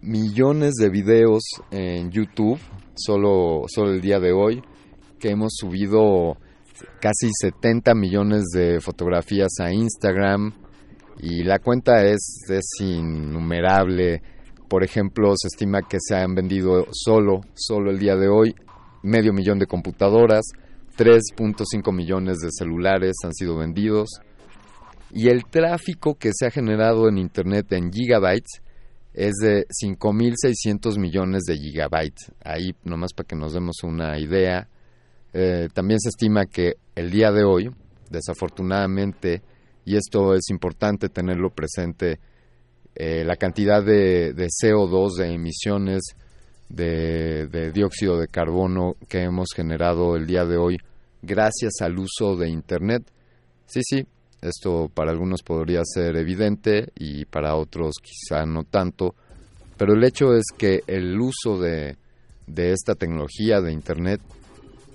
millones 0.00 0.72
de 0.80 0.88
videos 0.88 1.42
en 1.70 2.10
YouTube, 2.10 2.58
solo, 2.94 3.64
solo 3.68 3.92
el 3.92 4.00
día 4.00 4.18
de 4.18 4.32
hoy, 4.32 4.62
que 5.20 5.28
hemos 5.28 5.52
subido 5.54 6.38
casi 6.98 7.28
70 7.30 7.94
millones 7.94 8.44
de 8.54 8.80
fotografías 8.80 9.50
a 9.60 9.70
Instagram 9.70 10.54
y 11.20 11.44
la 11.44 11.58
cuenta 11.58 12.06
es, 12.06 12.38
es 12.48 12.70
innumerable. 12.80 14.22
Por 14.68 14.82
ejemplo, 14.82 15.34
se 15.36 15.48
estima 15.48 15.82
que 15.82 15.98
se 16.00 16.16
han 16.16 16.34
vendido 16.34 16.86
solo, 16.90 17.42
solo 17.54 17.90
el 17.90 17.98
día 17.98 18.16
de 18.16 18.28
hoy, 18.28 18.54
medio 19.02 19.34
millón 19.34 19.58
de 19.58 19.66
computadoras, 19.66 20.46
3.5 20.96 21.94
millones 21.94 22.38
de 22.38 22.48
celulares 22.50 23.16
han 23.22 23.34
sido 23.34 23.58
vendidos 23.58 24.08
y 25.16 25.30
el 25.30 25.46
tráfico 25.46 26.16
que 26.16 26.30
se 26.34 26.44
ha 26.44 26.50
generado 26.50 27.08
en 27.08 27.16
Internet 27.16 27.72
en 27.72 27.90
gigabytes 27.90 28.60
es 29.14 29.32
de 29.40 29.64
5.600 29.68 30.98
millones 30.98 31.44
de 31.44 31.56
gigabytes. 31.56 32.32
Ahí 32.44 32.74
nomás 32.84 33.14
para 33.14 33.26
que 33.26 33.34
nos 33.34 33.54
demos 33.54 33.76
una 33.82 34.18
idea. 34.18 34.68
Eh, 35.32 35.70
también 35.72 36.00
se 36.00 36.10
estima 36.10 36.44
que 36.44 36.74
el 36.94 37.10
día 37.10 37.32
de 37.32 37.44
hoy, 37.44 37.70
desafortunadamente, 38.10 39.40
y 39.86 39.96
esto 39.96 40.34
es 40.34 40.50
importante 40.50 41.08
tenerlo 41.08 41.48
presente, 41.48 42.20
eh, 42.94 43.24
la 43.24 43.36
cantidad 43.36 43.82
de, 43.82 44.34
de, 44.34 44.48
CO2, 44.48 45.16
de 45.16 45.32
emisiones 45.32 46.02
de, 46.68 47.46
de 47.46 47.72
dióxido 47.72 48.18
de 48.18 48.28
carbono 48.28 48.96
que 49.08 49.22
hemos 49.22 49.48
generado 49.56 50.14
el 50.14 50.26
día 50.26 50.44
de 50.44 50.58
hoy 50.58 50.76
gracias 51.22 51.80
al 51.80 51.98
uso 51.98 52.36
de 52.36 52.50
Internet. 52.50 53.02
Sí, 53.64 53.80
sí, 53.82 54.06
esto 54.40 54.90
para 54.92 55.10
algunos 55.10 55.42
podría 55.42 55.82
ser 55.84 56.16
evidente 56.16 56.90
y 56.94 57.24
para 57.24 57.56
otros 57.56 57.94
quizá 58.02 58.44
no 58.46 58.64
tanto, 58.64 59.14
pero 59.76 59.94
el 59.94 60.04
hecho 60.04 60.34
es 60.34 60.44
que 60.56 60.80
el 60.86 61.18
uso 61.20 61.58
de, 61.58 61.96
de 62.46 62.72
esta 62.72 62.94
tecnología 62.94 63.60
de 63.60 63.72
Internet 63.72 64.20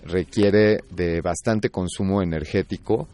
requiere 0.06 0.80
de 0.90 1.22
bastante 1.22 1.70
consumo 1.70 2.22
energético, 2.22 3.08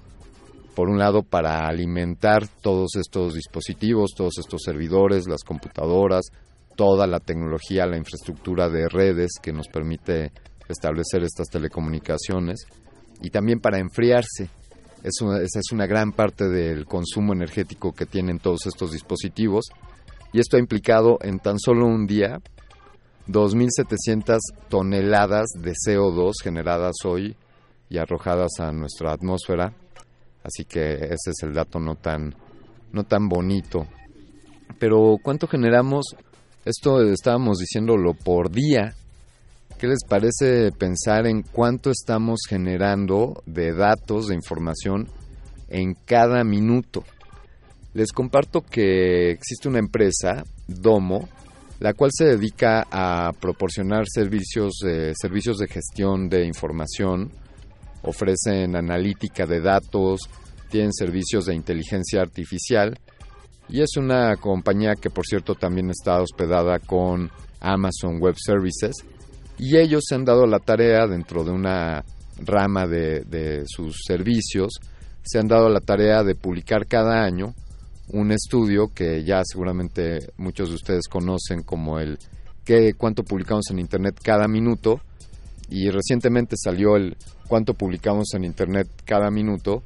por 0.75 0.89
un 0.89 0.99
lado 0.99 1.23
para 1.23 1.67
alimentar 1.67 2.47
todos 2.47 2.95
estos 2.95 3.33
dispositivos, 3.33 4.11
todos 4.15 4.37
estos 4.37 4.61
servidores, 4.63 5.27
las 5.27 5.43
computadoras, 5.43 6.27
toda 6.75 7.07
la 7.07 7.19
tecnología, 7.19 7.87
la 7.87 7.97
infraestructura 7.97 8.69
de 8.69 8.87
redes 8.87 9.31
que 9.41 9.51
nos 9.51 9.67
permite 9.67 10.31
establecer 10.69 11.23
estas 11.23 11.47
telecomunicaciones 11.47 12.67
y 13.21 13.31
también 13.31 13.59
para 13.59 13.79
enfriarse. 13.79 14.49
Es 15.03 15.21
una, 15.21 15.37
esa 15.37 15.59
es 15.59 15.71
una 15.71 15.85
gran 15.85 16.11
parte 16.11 16.49
del 16.49 16.85
consumo 16.85 17.33
energético 17.33 17.93
que 17.93 18.05
tienen 18.05 18.39
todos 18.39 18.65
estos 18.65 18.91
dispositivos 18.91 19.65
y 20.33 20.39
esto 20.39 20.57
ha 20.57 20.59
implicado 20.59 21.17
en 21.21 21.39
tan 21.39 21.59
solo 21.59 21.85
un 21.85 22.07
día 22.07 22.39
2.700 23.27 24.39
toneladas 24.69 25.47
de 25.59 25.73
CO2 25.73 26.33
generadas 26.41 26.95
hoy 27.05 27.35
y 27.89 27.97
arrojadas 27.97 28.51
a 28.59 28.71
nuestra 28.71 29.13
atmósfera. 29.13 29.73
Así 30.43 30.65
que 30.65 30.93
ese 30.93 31.31
es 31.31 31.43
el 31.43 31.53
dato 31.53 31.79
no 31.79 31.95
tan, 31.95 32.33
no 32.91 33.03
tan 33.03 33.27
bonito. 33.27 33.85
Pero 34.79 35.17
¿cuánto 35.21 35.47
generamos? 35.47 36.15
Esto 36.63 37.01
estábamos 37.01 37.57
diciéndolo 37.57 38.13
por 38.13 38.49
día. 38.51 38.93
¿Qué 39.77 39.85
les 39.85 40.03
parece 40.09 40.71
pensar 40.71 41.27
en 41.27 41.43
cuánto 41.43 41.91
estamos 41.91 42.39
generando 42.49 43.43
de 43.45 43.73
datos, 43.73 44.27
de 44.27 44.33
información 44.33 45.07
en 45.69 45.93
cada 45.93 46.43
minuto? 46.43 47.03
Les 47.93 48.11
comparto 48.11 48.61
que 48.61 49.29
existe 49.29 49.67
una 49.67 49.77
empresa, 49.77 50.43
Domo, 50.67 51.29
la 51.79 51.93
cual 51.93 52.09
se 52.11 52.25
dedica 52.25 52.87
a 52.89 53.31
proporcionar 53.39 54.05
servicios, 54.11 54.79
eh, 54.83 55.13
servicios 55.15 55.57
de 55.59 55.67
gestión 55.67 56.27
de 56.27 56.47
información, 56.47 57.31
ofrecen 58.01 58.75
analítica 58.75 59.45
de 59.45 59.61
datos, 59.61 60.21
tienen 60.71 60.91
servicios 60.91 61.45
de 61.45 61.53
inteligencia 61.53 62.21
artificial 62.21 62.97
y 63.69 63.81
es 63.81 63.95
una 63.95 64.37
compañía 64.37 64.95
que 64.95 65.11
por 65.11 65.27
cierto 65.27 65.53
también 65.53 65.91
está 65.91 66.19
hospedada 66.19 66.79
con 66.79 67.29
Amazon 67.59 68.19
Web 68.19 68.37
Services 68.43 69.05
y 69.57 69.77
ellos 69.77 70.03
se 70.07 70.15
han 70.15 70.25
dado 70.25 70.45
la 70.45 70.59
tarea 70.59 71.07
dentro 71.07 71.43
de 71.43 71.51
una 71.51 72.03
rama 72.39 72.87
de, 72.87 73.21
de 73.21 73.63
sus 73.65 73.97
servicios, 74.05 74.79
se 75.23 75.39
han 75.39 75.47
dado 75.47 75.69
la 75.69 75.79
tarea 75.79 76.23
de 76.23 76.35
publicar 76.35 76.87
cada 76.87 77.23
año 77.23 77.53
un 78.09 78.31
estudio 78.31 78.87
que 78.93 79.23
ya 79.23 79.41
seguramente 79.43 80.29
muchos 80.37 80.69
de 80.69 80.75
ustedes 80.75 81.07
conocen 81.09 81.63
como 81.63 81.99
el 81.99 82.17
que 82.63 82.93
cuánto 82.93 83.23
publicamos 83.23 83.69
en 83.71 83.79
internet 83.79 84.19
cada 84.23 84.47
minuto 84.47 85.01
y 85.69 85.89
recientemente 85.89 86.55
salió 86.57 86.95
el 86.95 87.17
cuánto 87.47 87.73
publicamos 87.73 88.33
en 88.33 88.45
internet 88.45 88.87
cada 89.05 89.29
minuto 89.31 89.83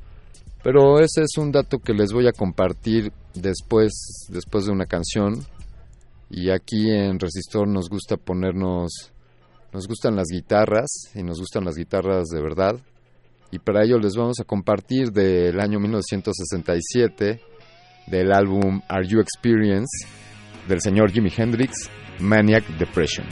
Pero 0.64 1.00
ese 1.00 1.24
es 1.24 1.38
un 1.38 1.52
dato 1.52 1.80
que 1.80 1.94
les 1.94 2.12
voy 2.12 2.28
a 2.28 2.34
compartir 2.34 3.12
después, 3.34 4.28
después 4.30 4.66
de 4.66 4.72
una 4.72 4.86
canción. 4.86 5.44
Y 6.30 6.52
aquí 6.52 6.90
en 6.92 7.20
Resistor 7.20 7.68
nos 7.68 7.90
gusta 7.90 8.16
ponernos, 8.16 9.11
nos 9.74 9.88
gustan 9.88 10.16
las 10.16 10.28
guitarras 10.32 11.12
y 11.16 11.24
nos 11.24 11.40
gustan 11.40 11.66
las 11.66 11.76
guitarras 11.76 12.28
de 12.28 12.42
verdad. 12.42 12.76
Y 13.52 13.60
para 13.60 13.84
ello 13.84 13.98
les 13.98 14.16
vamos 14.16 14.40
a 14.40 14.46
compartir 14.46 15.12
del 15.12 15.60
año 15.60 15.80
1967 15.80 17.42
del 18.08 18.32
álbum 18.32 18.82
Are 18.88 19.08
You 19.08 19.20
Experience 19.20 20.08
del 20.68 20.82
señor 20.82 21.12
Jimi 21.12 21.32
Hendrix, 21.36 21.90
Maniac 22.20 22.66
Depression. 22.78 23.28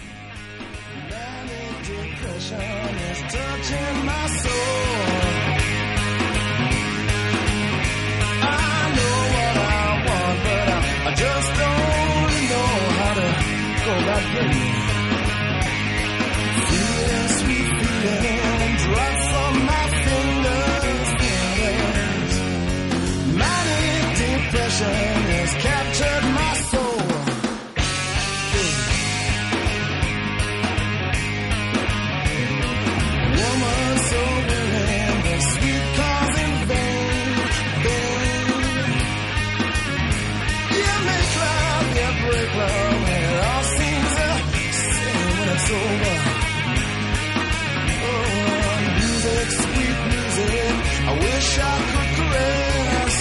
wish 51.40 51.58
I 51.58 51.78
could 51.92 52.12
caress 52.18 53.18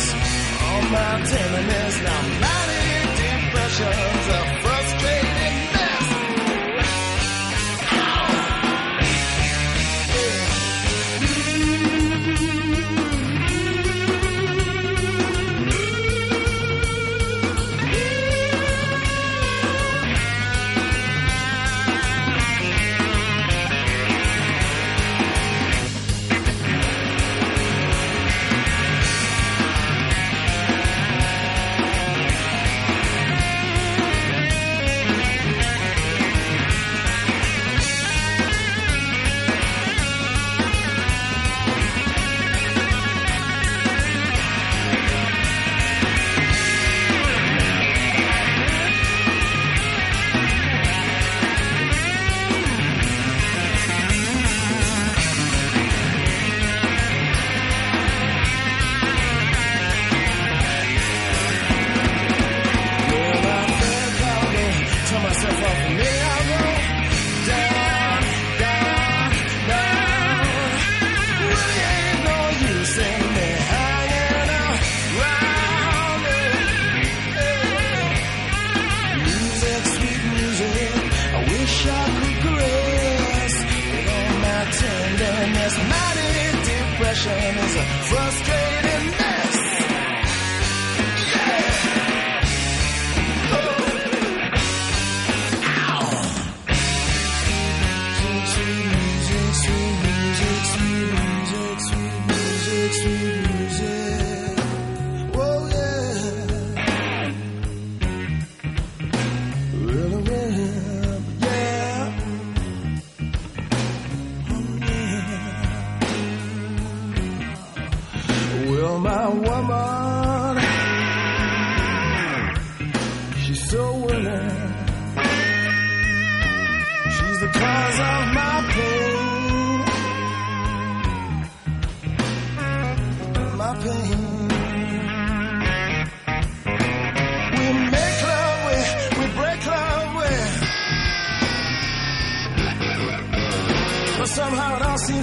all 0.66 0.82
my 0.94 1.12
tenderness. 1.30 1.94
Now 2.06 2.22
mighty 2.42 2.82
depression. 3.22 4.17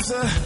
Lisa. 0.05 0.44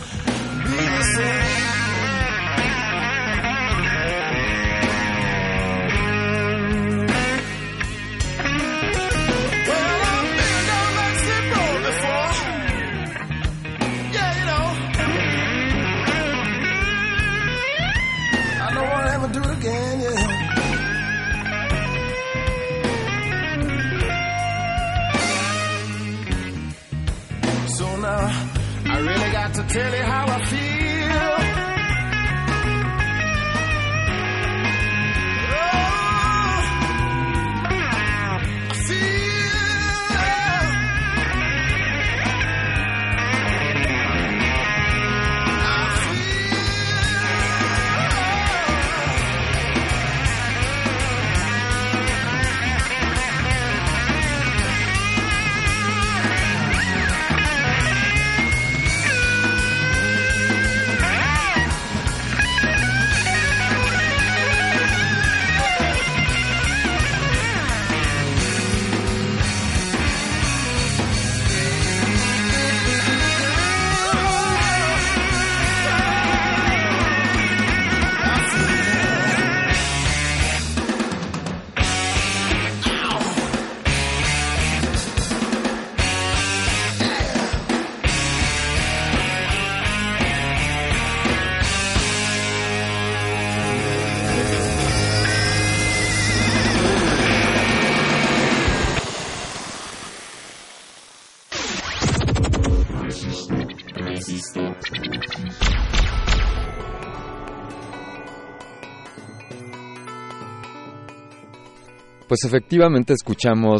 Pues 112.29 112.45
efectivamente 112.45 113.13
escuchamos 113.13 113.79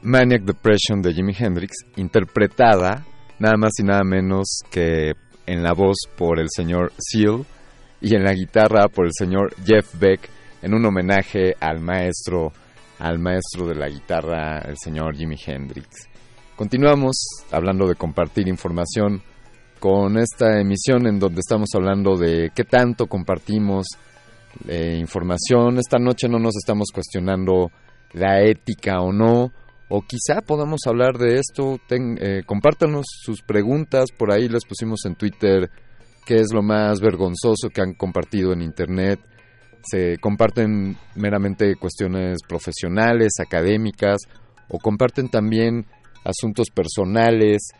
Maniac 0.00 0.44
Depression 0.44 1.02
de 1.02 1.12
Jimi 1.12 1.34
Hendrix, 1.38 1.76
interpretada 1.96 3.04
nada 3.38 3.58
más 3.58 3.72
y 3.78 3.82
nada 3.82 4.02
menos 4.02 4.60
que 4.70 5.12
en 5.44 5.62
la 5.62 5.74
voz 5.74 5.98
por 6.16 6.40
el 6.40 6.46
señor 6.48 6.90
Seal 6.96 7.44
y 8.00 8.14
en 8.14 8.24
la 8.24 8.32
guitarra 8.32 8.88
por 8.88 9.04
el 9.04 9.12
señor 9.12 9.54
Jeff 9.62 9.94
Beck 10.00 10.30
en 10.62 10.72
un 10.72 10.86
homenaje 10.86 11.54
al 11.60 11.80
maestro 11.80 12.50
al 12.98 13.18
maestro 13.18 13.66
de 13.68 13.74
la 13.74 13.90
guitarra, 13.90 14.60
el 14.60 14.78
señor 14.82 15.14
Jimi 15.14 15.36
Hendrix. 15.46 16.08
Continuamos 16.56 17.26
hablando 17.52 17.86
de 17.86 17.94
compartir 17.94 18.48
información 18.48 19.22
con 19.78 20.16
esta 20.16 20.58
emisión 20.58 21.06
en 21.06 21.18
donde 21.18 21.40
estamos 21.40 21.68
hablando 21.74 22.16
de 22.16 22.52
qué 22.54 22.64
tanto 22.64 23.06
compartimos 23.06 23.86
eh, 24.66 24.96
información. 24.98 25.78
Esta 25.78 25.98
noche 25.98 26.28
no 26.28 26.38
nos 26.38 26.56
estamos 26.56 26.88
cuestionando 26.92 27.70
la 28.12 28.42
ética 28.42 29.00
o 29.00 29.12
no, 29.12 29.52
o 29.88 30.02
quizá 30.02 30.40
podamos 30.42 30.80
hablar 30.86 31.18
de 31.18 31.38
esto. 31.38 31.78
Eh, 31.90 32.42
compártanos 32.46 33.06
sus 33.08 33.42
preguntas, 33.42 34.10
por 34.16 34.32
ahí 34.32 34.48
les 34.48 34.64
pusimos 34.64 35.04
en 35.06 35.14
Twitter 35.14 35.70
qué 36.26 36.36
es 36.36 36.52
lo 36.52 36.62
más 36.62 37.00
vergonzoso 37.00 37.70
que 37.72 37.80
han 37.80 37.94
compartido 37.94 38.52
en 38.52 38.62
Internet. 38.62 39.20
Se 39.82 40.18
comparten 40.18 40.96
meramente 41.14 41.76
cuestiones 41.76 42.38
profesionales, 42.46 43.32
académicas, 43.40 44.18
o 44.68 44.78
comparten 44.78 45.30
también 45.30 45.86
asuntos 46.24 46.68
personales, 46.68 47.70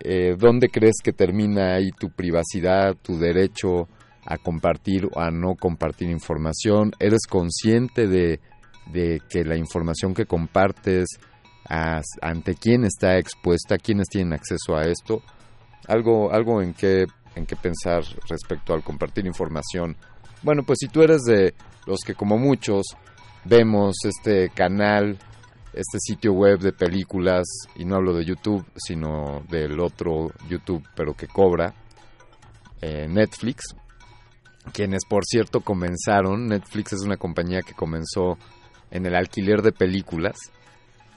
eh, 0.00 0.34
dónde 0.38 0.68
crees 0.68 0.96
que 1.02 1.12
termina 1.12 1.74
ahí 1.74 1.90
tu 1.92 2.10
privacidad, 2.10 2.94
tu 3.00 3.18
derecho 3.18 3.88
a 4.26 4.38
compartir 4.38 5.08
o 5.12 5.20
a 5.20 5.30
no 5.30 5.54
compartir 5.54 6.10
información, 6.10 6.92
eres 6.98 7.26
consciente 7.28 8.06
de, 8.06 8.40
que 9.28 9.44
la 9.44 9.56
información 9.56 10.14
que 10.14 10.26
compartes 10.26 11.06
ante 11.68 12.54
quién 12.54 12.84
está 12.84 13.16
expuesta, 13.18 13.78
quiénes 13.78 14.08
tienen 14.08 14.34
acceso 14.34 14.76
a 14.76 14.82
esto, 14.82 15.22
algo, 15.86 16.32
algo 16.32 16.60
en 16.60 16.74
qué 16.74 17.06
en 17.36 17.46
qué 17.46 17.56
pensar 17.56 18.04
respecto 18.28 18.74
al 18.74 18.84
compartir 18.84 19.26
información. 19.26 19.96
Bueno, 20.42 20.62
pues 20.64 20.78
si 20.80 20.86
tú 20.86 21.02
eres 21.02 21.22
de 21.22 21.52
los 21.84 21.98
que 22.06 22.14
como 22.14 22.38
muchos 22.38 22.84
vemos 23.44 23.96
este 24.04 24.50
canal 24.50 25.18
este 25.74 25.98
sitio 25.98 26.32
web 26.32 26.60
de 26.60 26.72
películas, 26.72 27.44
y 27.76 27.84
no 27.84 27.96
hablo 27.96 28.14
de 28.14 28.24
YouTube, 28.24 28.64
sino 28.76 29.42
del 29.48 29.80
otro 29.80 30.30
YouTube, 30.48 30.86
pero 30.94 31.14
que 31.14 31.26
cobra, 31.26 31.74
eh, 32.80 33.06
Netflix, 33.08 33.74
quienes 34.72 35.04
por 35.04 35.24
cierto 35.24 35.60
comenzaron, 35.60 36.46
Netflix 36.46 36.94
es 36.94 37.02
una 37.02 37.16
compañía 37.16 37.60
que 37.62 37.74
comenzó 37.74 38.38
en 38.90 39.06
el 39.06 39.14
alquiler 39.14 39.62
de 39.62 39.72
películas, 39.72 40.36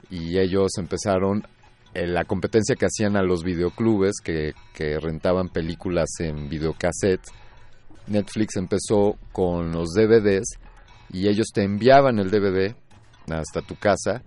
y 0.10 0.38
ellos 0.38 0.72
empezaron 0.78 1.44
en 1.94 2.14
la 2.14 2.26
competencia 2.26 2.76
que 2.76 2.86
hacían 2.86 3.16
a 3.18 3.24
los 3.24 3.44
videoclubes 3.44 4.16
que, 4.24 4.54
que 4.74 5.00
rentaban 5.00 5.50
películas 5.50 6.10
en 6.20 6.48
videocassette. 6.50 7.26
Netflix 8.08 8.56
empezó 8.56 9.18
con 9.32 9.72
los 9.72 9.90
DVDs 9.90 10.60
y 11.12 11.28
ellos 11.28 11.48
te 11.54 11.64
enviaban 11.64 12.20
el 12.20 12.30
DVD 12.30 12.76
hasta 13.30 13.62
tu 13.62 13.76
casa 13.76 14.22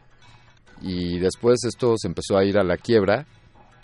y 0.83 1.19
después 1.19 1.65
esto 1.65 1.95
se 1.97 2.09
empezó 2.09 2.37
a 2.37 2.45
ir 2.45 2.59
a 2.59 2.65
la 2.65 2.77
quiebra 2.77 3.27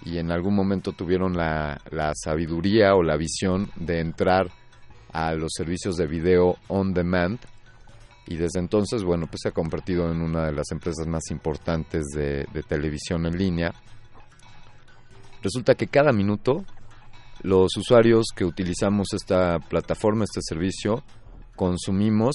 y 0.04 0.18
en 0.18 0.30
algún 0.30 0.54
momento 0.54 0.92
tuvieron 0.92 1.36
la, 1.36 1.80
la 1.90 2.12
sabiduría 2.14 2.94
o 2.94 3.02
la 3.02 3.16
visión 3.16 3.70
de 3.76 4.00
entrar 4.00 4.50
a 5.16 5.34
los 5.34 5.52
servicios 5.56 5.96
de 5.96 6.06
video 6.06 6.56
on 6.68 6.92
demand 6.92 7.38
y 8.26 8.36
desde 8.36 8.58
entonces, 8.58 9.02
bueno, 9.02 9.26
pues 9.28 9.40
se 9.42 9.48
ha 9.48 9.52
convertido 9.52 10.10
en 10.12 10.20
una 10.20 10.44
de 10.46 10.52
las 10.52 10.70
empresas 10.72 11.06
más 11.06 11.30
importantes 11.30 12.04
de, 12.14 12.46
televisión 12.68 13.24
en 13.24 13.38
línea. 13.38 13.72
Resulta 15.42 15.74
que 15.74 15.86
cada 15.86 16.12
minuto 16.12 16.64
los 17.42 17.76
usuarios 17.76 18.26
que 18.34 18.44
utilizamos 18.44 19.06
esta 19.14 19.58
plataforma, 19.60 20.24
este 20.24 20.40
servicio, 20.42 21.02
consumimos 21.54 22.34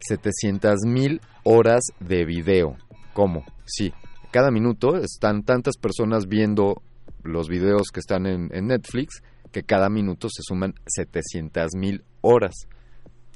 700 0.00 0.80
mil 0.86 1.20
horas 1.44 1.82
de 2.00 2.24
video. 2.24 2.76
¿Cómo? 3.12 3.44
Sí, 3.66 3.92
cada 4.32 4.50
minuto 4.50 4.96
están 4.96 5.44
tantas 5.44 5.76
personas 5.76 6.26
viendo 6.26 6.82
los 7.22 7.48
videos 7.48 7.88
que 7.92 8.00
están 8.00 8.26
en, 8.26 8.48
Netflix 8.66 9.22
que 9.52 9.62
cada 9.62 9.88
minuto 9.88 10.28
se 10.28 10.42
suman 10.42 10.74
700 10.86 11.74
mil 11.76 12.04
horas. 12.26 12.68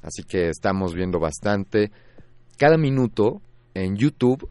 Así 0.03 0.22
que 0.22 0.48
estamos 0.48 0.94
viendo 0.94 1.18
bastante. 1.18 1.90
Cada 2.57 2.76
minuto 2.76 3.40
en 3.74 3.96
YouTube 3.96 4.48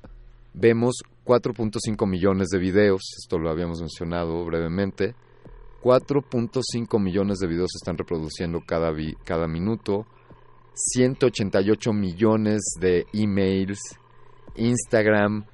vemos 0.53 0.95
4.5 1.25 2.07
millones 2.07 2.47
de 2.49 2.57
videos, 2.57 3.01
esto 3.21 3.37
lo 3.37 3.49
habíamos 3.49 3.79
mencionado 3.81 4.43
brevemente. 4.45 5.15
4.5 5.81 6.99
millones 6.99 7.37
de 7.39 7.47
videos 7.47 7.69
se 7.71 7.77
están 7.77 7.97
reproduciendo 7.97 8.61
cada, 8.65 9.47
minuto. 9.47 10.05
188 10.73 11.93
millones 11.93 12.61
de 12.79 13.05
emails 13.13 13.79
Instagram 14.55 15.45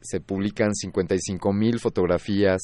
se 0.00 0.20
publican 0.20 0.74
55 0.74 1.52
mil 1.52 1.78
fotografías 1.78 2.62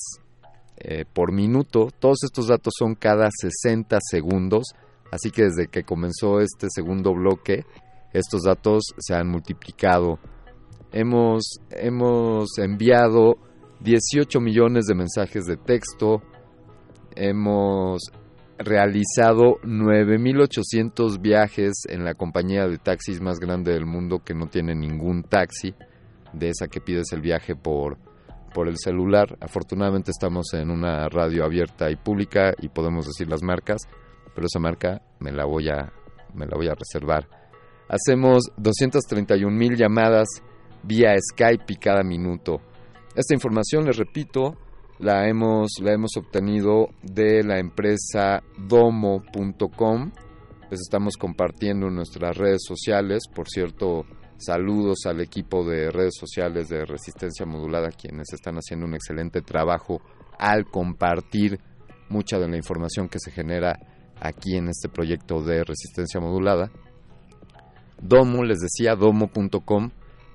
eh, 0.76 1.04
por 1.12 1.32
minuto. 1.32 1.88
Todos 1.98 2.18
estos 2.24 2.48
datos 2.48 2.74
son 2.78 2.94
cada 2.94 3.28
60 3.30 3.98
segundos, 4.00 4.64
así 5.12 5.30
que 5.30 5.44
desde 5.44 5.68
que 5.68 5.84
comenzó 5.84 6.40
este 6.40 6.66
segundo 6.74 7.14
bloque, 7.14 7.64
estos 8.12 8.42
datos 8.42 8.82
se 8.98 9.14
han 9.14 9.28
multiplicado. 9.28 10.18
Hemos, 10.90 11.60
hemos 11.70 12.58
enviado 12.58 13.36
18 13.80 14.40
millones 14.40 14.86
de 14.86 14.94
mensajes 14.94 15.44
de 15.44 15.56
texto, 15.56 16.22
hemos 17.14 18.00
realizado 18.58 19.58
9.800 19.64 21.20
viajes 21.20 21.72
en 21.88 22.04
la 22.04 22.14
compañía 22.14 22.66
de 22.66 22.78
taxis 22.78 23.20
más 23.20 23.38
grande 23.38 23.72
del 23.72 23.86
mundo 23.86 24.20
que 24.24 24.34
no 24.34 24.46
tiene 24.46 24.74
ningún 24.74 25.24
taxi, 25.24 25.74
de 26.32 26.48
esa 26.48 26.68
que 26.68 26.80
pides 26.80 27.12
el 27.12 27.20
viaje 27.20 27.54
por, 27.54 27.98
por 28.54 28.68
el 28.68 28.78
celular. 28.78 29.36
Afortunadamente 29.40 30.10
estamos 30.10 30.54
en 30.54 30.70
una 30.70 31.08
radio 31.08 31.44
abierta 31.44 31.90
y 31.90 31.96
pública 31.96 32.54
y 32.58 32.68
podemos 32.68 33.06
decir 33.06 33.28
las 33.28 33.42
marcas, 33.42 33.82
pero 34.34 34.46
esa 34.46 34.58
marca 34.58 35.02
me 35.20 35.32
la 35.32 35.44
voy 35.44 35.68
a, 35.68 35.92
me 36.34 36.46
la 36.46 36.56
voy 36.56 36.68
a 36.68 36.74
reservar. 36.74 37.28
Hacemos 37.88 38.44
231 38.56 39.54
mil 39.54 39.76
llamadas 39.76 40.26
vía 40.82 41.14
Skype 41.18 41.76
cada 41.76 42.02
minuto. 42.02 42.60
Esta 43.14 43.34
información, 43.34 43.84
les 43.84 43.96
repito, 43.96 44.56
la 44.98 45.28
hemos, 45.28 45.72
la 45.82 45.92
hemos 45.92 46.16
obtenido 46.16 46.88
de 47.02 47.42
la 47.42 47.58
empresa 47.58 48.42
domo.com. 48.56 50.12
Les 50.70 50.80
estamos 50.80 51.16
compartiendo 51.16 51.88
en 51.88 51.96
nuestras 51.96 52.36
redes 52.36 52.62
sociales. 52.66 53.24
Por 53.34 53.48
cierto, 53.48 54.06
saludos 54.38 55.04
al 55.06 55.20
equipo 55.20 55.64
de 55.64 55.90
redes 55.90 56.14
sociales 56.18 56.68
de 56.68 56.86
Resistencia 56.86 57.44
Modulada, 57.44 57.90
quienes 57.90 58.32
están 58.32 58.56
haciendo 58.56 58.86
un 58.86 58.94
excelente 58.94 59.42
trabajo 59.42 60.00
al 60.38 60.64
compartir 60.64 61.60
mucha 62.08 62.38
de 62.38 62.48
la 62.48 62.56
información 62.56 63.08
que 63.08 63.18
se 63.18 63.30
genera 63.30 63.78
aquí 64.22 64.56
en 64.56 64.68
este 64.68 64.88
proyecto 64.88 65.42
de 65.42 65.64
Resistencia 65.64 66.20
Modulada. 66.20 66.70
Domo, 68.00 68.44
les 68.44 68.58
decía, 68.58 68.94
domo.com, 68.94 69.90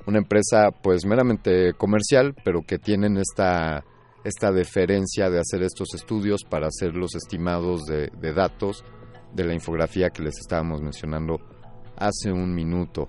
una 0.06 0.18
empresa 0.18 0.72
pues 0.72 1.06
meramente 1.06 1.74
comercial, 1.74 2.36
pero 2.44 2.62
que 2.64 2.78
tienen 2.78 3.18
esta 3.18 3.84
esta 4.28 4.52
deferencia 4.52 5.30
de 5.30 5.40
hacer 5.40 5.64
estos 5.64 5.94
estudios 5.96 6.44
para 6.44 6.68
hacer 6.68 6.96
los 6.96 7.16
estimados 7.16 7.86
de, 7.86 8.10
datos 8.34 8.84
de 9.34 9.46
la 9.46 9.54
infografía 9.54 10.10
que 10.10 10.22
les 10.22 10.38
estábamos 10.38 10.82
mencionando 10.82 11.40
hace 11.96 12.32
un 12.32 12.54
minuto. 12.54 13.08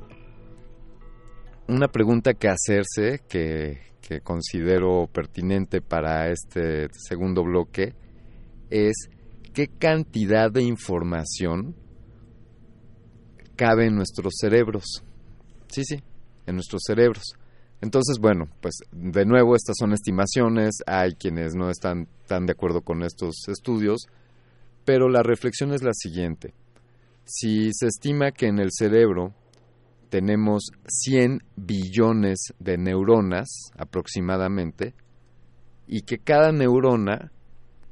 Una 1.66 1.88
pregunta 1.88 2.34
que 2.34 2.48
hacerse, 2.48 3.20
que, 3.28 3.78
que 4.00 4.20
considero 4.20 5.08
pertinente 5.12 5.80
para 5.80 6.30
este 6.30 6.86
segundo 6.92 7.42
bloque, 7.42 7.94
es 8.70 9.10
qué 9.58 9.66
cantidad 9.66 10.52
de 10.52 10.62
información 10.62 11.74
cabe 13.56 13.86
en 13.86 13.96
nuestros 13.96 14.34
cerebros. 14.38 15.02
Sí, 15.66 15.82
sí, 15.84 15.96
en 16.46 16.54
nuestros 16.54 16.82
cerebros. 16.86 17.24
Entonces, 17.80 18.18
bueno, 18.20 18.44
pues 18.60 18.78
de 18.92 19.24
nuevo 19.24 19.56
estas 19.56 19.74
son 19.76 19.92
estimaciones, 19.92 20.76
hay 20.86 21.16
quienes 21.16 21.56
no 21.56 21.70
están 21.70 22.06
tan 22.28 22.46
de 22.46 22.52
acuerdo 22.52 22.82
con 22.82 23.02
estos 23.02 23.48
estudios, 23.48 24.06
pero 24.84 25.08
la 25.08 25.24
reflexión 25.24 25.72
es 25.72 25.82
la 25.82 25.92
siguiente. 25.92 26.54
Si 27.24 27.72
se 27.72 27.88
estima 27.88 28.30
que 28.30 28.46
en 28.46 28.60
el 28.60 28.68
cerebro 28.70 29.34
tenemos 30.08 30.70
100 30.86 31.42
billones 31.56 32.54
de 32.60 32.78
neuronas 32.78 33.48
aproximadamente, 33.76 34.94
y 35.88 36.02
que 36.02 36.18
cada 36.18 36.52
neurona 36.52 37.32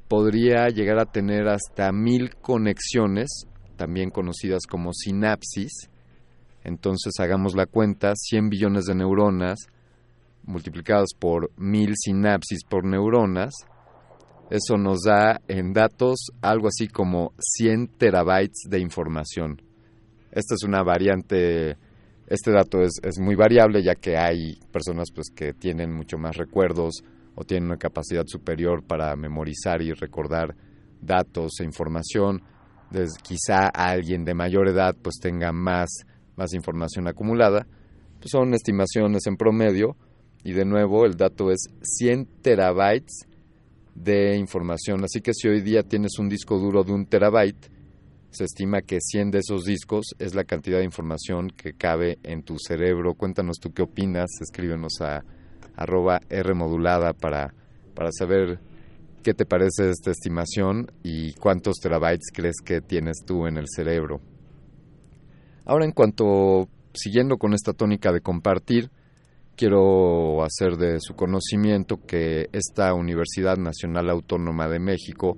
podría 0.09 0.69
llegar 0.69 0.99
a 0.99 1.07
tener 1.07 1.49
hasta 1.49 1.93
mil 1.93 2.37
conexiones, 2.37 3.29
también 3.77 4.11
conocidas 4.11 4.63
como 4.69 4.93
sinapsis, 4.93 5.91
Entonces 6.65 7.13
hagamos 7.21 7.55
la 7.55 7.67
cuenta, 7.67 8.13
100 8.17 8.49
billones 8.49 8.87
de 8.87 8.97
neuronas 8.97 9.69
multiplicados 10.47 11.11
por 11.19 11.51
mil 11.57 11.93
sinapsis 11.97 12.65
por 12.65 12.85
neuronas, 12.85 13.53
eso 14.51 14.77
nos 14.77 15.03
da 15.03 15.41
en 15.49 15.73
datos 15.73 16.29
algo 16.41 16.69
así 16.69 16.89
como 16.89 17.33
100 17.39 17.99
terabytes 17.99 18.63
de 18.71 18.79
información. 18.81 19.61
Esta 20.31 20.55
es 20.55 20.63
una 20.65 20.83
variante, 20.83 21.77
este 22.29 22.53
dato 22.53 22.81
es, 22.81 22.93
es 23.03 23.19
muy 23.19 23.35
variable 23.35 23.83
ya 23.83 23.95
que 23.95 24.17
hay 24.17 24.59
personas 24.71 25.09
pues, 25.15 25.31
que 25.35 25.53
tienen 25.53 25.93
mucho 25.93 26.17
más 26.17 26.37
recuerdos 26.37 27.03
o 27.37 27.45
tienen 27.45 27.69
una 27.69 27.77
capacidad 27.77 28.25
superior 28.27 28.83
para 28.83 29.15
memorizar 29.15 29.83
y 29.83 29.93
recordar 29.93 30.57
datos 31.01 31.61
e 31.61 31.65
información. 31.65 32.43
quizá 33.23 33.69
alguien 33.69 34.25
de 34.25 34.35
mayor 34.35 34.69
edad 34.69 34.97
pues 35.01 35.17
tenga 35.21 35.53
más, 35.53 35.89
más 36.35 36.53
información 36.55 37.07
acumulada. 37.07 37.67
Pues, 38.19 38.31
son 38.31 38.55
estimaciones 38.55 39.27
en 39.27 39.37
promedio 39.37 39.97
y 40.43 40.53
de 40.53 40.65
nuevo 40.65 41.05
el 41.05 41.17
dato 41.17 41.51
es 41.51 41.69
100 41.83 42.27
terabytes 42.43 43.27
de 43.95 44.37
información. 44.37 45.05
Así 45.05 45.21
que 45.21 45.33
si 45.35 45.49
hoy 45.49 45.61
día 45.61 45.83
tienes 45.83 46.19
un 46.19 46.29
disco 46.29 46.59
duro 46.59 46.85
de 46.85 46.93
un 46.93 47.07
terabyte, 47.07 47.71
se 48.31 48.45
estima 48.45 48.83
que 48.83 49.01
100 49.01 49.31
de 49.31 49.39
esos 49.39 49.65
discos 49.65 50.15
es 50.19 50.35
la 50.35 50.45
cantidad 50.45 50.79
de 50.79 50.85
información 50.85 51.51
que 51.51 51.75
cabe 51.75 52.19
en 52.23 52.43
tu 52.43 52.59
cerebro. 52.59 53.15
Cuéntanos 53.15 53.59
tú 53.59 53.73
qué 53.73 53.83
opinas, 53.83 54.27
escríbenos 54.41 55.01
a 55.01 55.25
arroba 55.77 56.21
R 56.29 56.55
modulada 56.55 57.13
para, 57.13 57.55
para 57.95 58.11
saber 58.11 58.59
qué 59.23 59.35
te 59.35 59.45
parece 59.45 59.91
esta 59.91 60.11
estimación 60.11 60.91
y 61.03 61.35
cuántos 61.35 61.77
terabytes 61.77 62.31
crees 62.33 62.57
que 62.65 62.81
tienes 62.81 63.25
tú 63.27 63.47
en 63.47 63.57
el 63.57 63.67
cerebro. 63.69 64.21
Ahora 65.65 65.85
en 65.85 65.93
cuanto, 65.93 66.69
siguiendo 66.95 67.37
con 67.37 67.53
esta 67.53 67.73
tónica 67.73 68.13
de 68.13 68.21
compartir, 68.21 68.91
quiero 69.57 70.45
hacer 70.45 70.77
de 70.77 71.01
su 71.01 71.15
conocimiento 71.15 71.99
que 72.07 72.49
esta 72.53 72.95
Universidad 72.95 73.57
Nacional 73.57 74.11
Autónoma 74.11 74.69
de 74.69 74.79
México, 74.79 75.37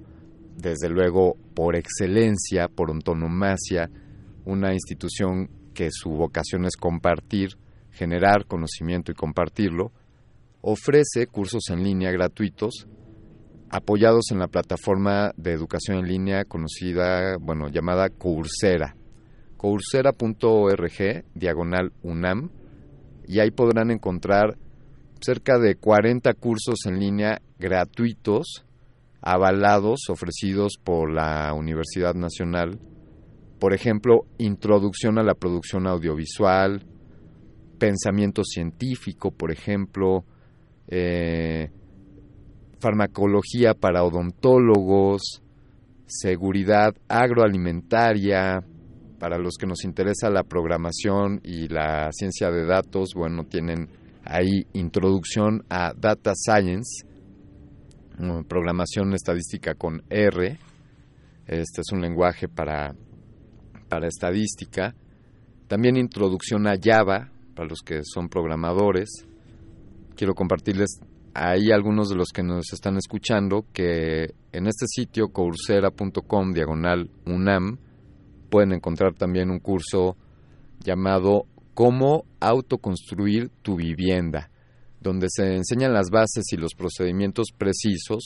desde 0.57 0.91
luego 0.91 1.36
por 1.55 1.76
excelencia, 1.76 2.68
por 2.68 2.91
antonomasia, 2.91 3.89
una 4.45 4.74
institución 4.74 5.49
que 5.72 5.89
su 5.91 6.11
vocación 6.11 6.64
es 6.66 6.76
compartir, 6.76 7.57
generar 7.93 8.47
conocimiento 8.47 9.12
y 9.12 9.14
compartirlo, 9.14 9.93
ofrece 10.61 11.27
cursos 11.27 11.65
en 11.71 11.83
línea 11.83 12.11
gratuitos 12.11 12.89
apoyados 13.71 14.31
en 14.31 14.39
la 14.39 14.49
plataforma 14.49 15.33
de 15.37 15.53
educación 15.53 15.99
en 15.99 16.09
línea 16.09 16.45
conocida, 16.45 17.37
bueno, 17.39 17.69
llamada 17.69 18.09
Coursera. 18.09 18.97
Coursera.org, 19.57 21.25
diagonal 21.35 21.93
UNAM, 22.03 22.51
y 23.27 23.41
ahí 23.41 23.51
podrán 23.51 23.91
encontrar 23.91 24.57
cerca 25.21 25.59
de 25.59 25.75
40 25.75 26.33
cursos 26.35 26.87
en 26.87 27.01
línea 27.01 27.43
gratuitos, 27.59 28.65
avalados, 29.21 30.09
ofrecidos 30.09 30.79
por 30.83 31.13
la 31.13 31.53
Universidad 31.55 32.15
Nacional. 32.15 32.79
Por 33.59 33.75
ejemplo, 33.75 34.21
introducción 34.39 35.19
a 35.19 35.25
la 35.25 35.35
producción 35.35 35.89
audiovisual, 35.89 36.87
pensamiento 37.79 38.45
científico, 38.45 39.33
por 39.33 39.51
ejemplo, 39.51 40.25
eh, 40.89 41.70
farmacología 42.80 43.74
para 43.74 44.05
odontólogos, 44.05 45.43
seguridad 46.07 46.95
agroalimentaria, 47.09 48.64
para 49.18 49.39
los 49.39 49.57
que 49.59 49.66
nos 49.66 49.84
interesa 49.84 50.30
la 50.30 50.45
programación 50.45 51.41
y 51.43 51.68
la 51.68 52.11
ciencia 52.12 52.51
de 52.51 52.64
datos, 52.66 53.11
bueno, 53.14 53.45
tienen 53.45 53.89
ahí 54.24 54.66
introducción 54.72 55.64
a 55.68 55.93
Data 55.95 56.32
Science, 56.34 57.05
programación 58.49 59.14
estadística 59.14 59.74
con 59.74 60.03
R. 60.09 60.59
Este 61.47 61.80
es 61.80 61.93
un 61.93 62.01
lenguaje 62.01 62.49
para, 62.49 62.95
para 63.89 64.07
estadística. 64.07 64.95
También 65.66 65.97
introducción 65.97 66.66
a 66.66 66.74
Java, 66.82 67.30
para 67.55 67.68
los 67.68 67.80
que 67.80 68.01
son 68.05 68.28
programadores. 68.28 69.28
Quiero 70.19 70.35
compartirles 70.35 70.99
ahí 71.33 71.71
algunos 71.71 72.09
de 72.09 72.16
los 72.16 72.31
que 72.35 72.43
nos 72.43 72.73
están 72.73 72.97
escuchando 72.97 73.66
que 73.73 74.35
en 74.51 74.66
este 74.66 74.87
sitio 74.89 75.29
coursera.com 75.29 76.53
diagonal 76.53 77.09
UNAM 77.25 77.79
pueden 78.51 78.73
encontrar 78.73 79.14
también 79.14 79.49
un 79.49 79.61
curso 79.61 80.16
llamado 80.81 81.47
Cómo 81.73 82.25
autoconstruir 82.41 83.51
tu 83.62 83.77
vivienda, 83.77 84.51
donde 85.01 85.29
se 85.31 85.55
enseñan 85.55 85.93
las 85.93 86.11
bases 86.11 86.47
y 86.51 86.57
los 86.57 86.75
procedimientos 86.75 87.53
precisos 87.57 88.25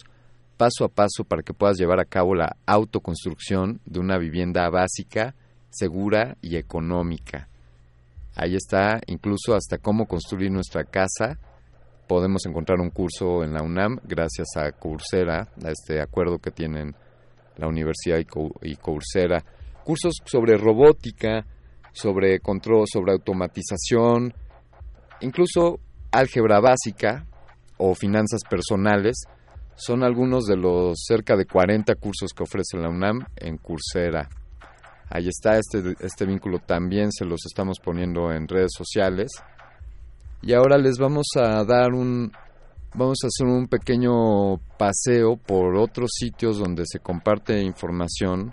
paso 0.56 0.86
a 0.86 0.88
paso 0.88 1.24
para 1.28 1.42
que 1.42 1.52
puedas 1.52 1.76
llevar 1.76 2.00
a 2.00 2.06
cabo 2.06 2.34
la 2.34 2.56
autoconstrucción 2.64 3.82
de 3.84 4.00
una 4.00 4.16
vivienda 4.16 4.66
básica, 4.70 5.34
segura 5.68 6.38
y 6.40 6.56
económica. 6.56 7.50
Ahí 8.34 8.54
está 8.54 8.98
incluso 9.08 9.54
hasta 9.54 9.76
cómo 9.76 10.06
construir 10.06 10.50
nuestra 10.50 10.84
casa. 10.84 11.38
Podemos 12.12 12.44
encontrar 12.44 12.78
un 12.78 12.90
curso 12.90 13.42
en 13.42 13.54
la 13.54 13.62
UNAM 13.62 13.98
gracias 14.04 14.48
a 14.56 14.70
Coursera, 14.72 15.48
a 15.64 15.70
este 15.70 15.98
acuerdo 15.98 16.38
que 16.38 16.50
tienen 16.50 16.94
la 17.56 17.66
universidad 17.66 18.18
y 18.18 18.76
Coursera 18.76 19.42
cursos 19.82 20.16
sobre 20.26 20.58
robótica, 20.58 21.46
sobre 21.90 22.38
control, 22.40 22.84
sobre 22.86 23.12
automatización, 23.12 24.34
incluso 25.22 25.80
álgebra 26.10 26.60
básica 26.60 27.24
o 27.78 27.94
finanzas 27.94 28.42
personales, 28.46 29.16
son 29.74 30.04
algunos 30.04 30.44
de 30.44 30.58
los 30.58 31.02
cerca 31.06 31.34
de 31.34 31.46
40 31.46 31.94
cursos 31.94 32.34
que 32.36 32.42
ofrece 32.42 32.76
la 32.76 32.90
UNAM 32.90 33.24
en 33.36 33.56
Coursera. 33.56 34.28
Ahí 35.08 35.28
está, 35.28 35.56
este, 35.56 35.94
este 36.00 36.26
vínculo 36.26 36.58
también 36.58 37.10
se 37.10 37.24
los 37.24 37.40
estamos 37.46 37.78
poniendo 37.82 38.30
en 38.30 38.48
redes 38.48 38.72
sociales. 38.76 39.30
Y 40.42 40.54
ahora 40.54 40.76
les 40.76 40.98
vamos 40.98 41.26
a 41.36 41.64
dar 41.64 41.92
un, 41.92 42.32
vamos 42.94 43.18
a 43.22 43.28
hacer 43.28 43.46
un 43.46 43.68
pequeño 43.68 44.58
paseo 44.76 45.36
por 45.36 45.76
otros 45.76 46.10
sitios 46.18 46.58
donde 46.58 46.82
se 46.84 46.98
comparte 46.98 47.62
información. 47.62 48.52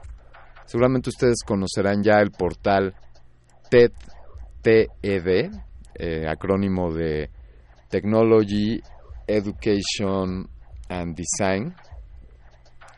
Seguramente 0.65 1.09
ustedes 1.09 1.37
conocerán 1.43 2.03
ya 2.03 2.19
el 2.19 2.29
portal 2.29 2.93
TED, 3.71 3.91
TED 4.61 5.51
eh, 5.95 6.27
acrónimo 6.27 6.93
de 6.93 7.31
Technology, 7.89 8.79
Education 9.25 10.47
and 10.89 11.15
Design. 11.15 11.73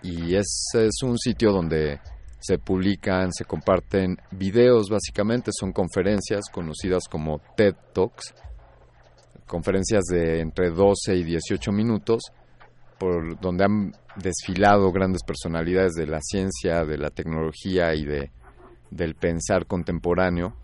Y 0.03 0.35
es, 0.35 0.71
es 0.73 1.01
un 1.03 1.17
sitio 1.17 1.53
donde 1.53 1.99
se 2.41 2.57
publican, 2.57 3.31
se 3.31 3.45
comparten 3.45 4.17
videos, 4.31 4.89
básicamente. 4.89 5.51
Son 5.57 5.71
conferencias 5.71 6.45
conocidas 6.51 7.03
como 7.09 7.39
TED 7.55 7.75
Talks, 7.93 8.33
conferencias 9.51 10.05
de 10.05 10.39
entre 10.39 10.69
12 10.69 11.13
y 11.13 11.25
18 11.25 11.73
minutos, 11.73 12.21
por 12.97 13.37
donde 13.41 13.65
han 13.65 13.91
desfilado 14.15 14.93
grandes 14.93 15.23
personalidades 15.23 15.91
de 15.95 16.07
la 16.07 16.21
ciencia, 16.21 16.85
de 16.85 16.97
la 16.97 17.09
tecnología 17.09 17.93
y 17.93 18.05
de, 18.05 18.31
del 18.91 19.15
pensar 19.15 19.65
contemporáneo. 19.65 20.55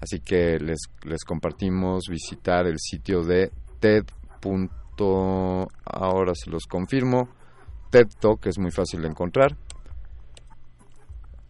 Así 0.00 0.20
que 0.20 0.58
les, 0.58 0.78
les 1.04 1.22
compartimos 1.22 2.04
visitar 2.08 2.66
el 2.66 2.78
sitio 2.78 3.22
de 3.22 3.52
TED. 3.78 4.04
Ahora 5.84 6.32
se 6.34 6.50
los 6.50 6.64
confirmo. 6.64 7.28
TED 7.90 8.08
Talk 8.20 8.46
es 8.46 8.58
muy 8.58 8.70
fácil 8.70 9.02
de 9.02 9.08
encontrar. 9.08 9.54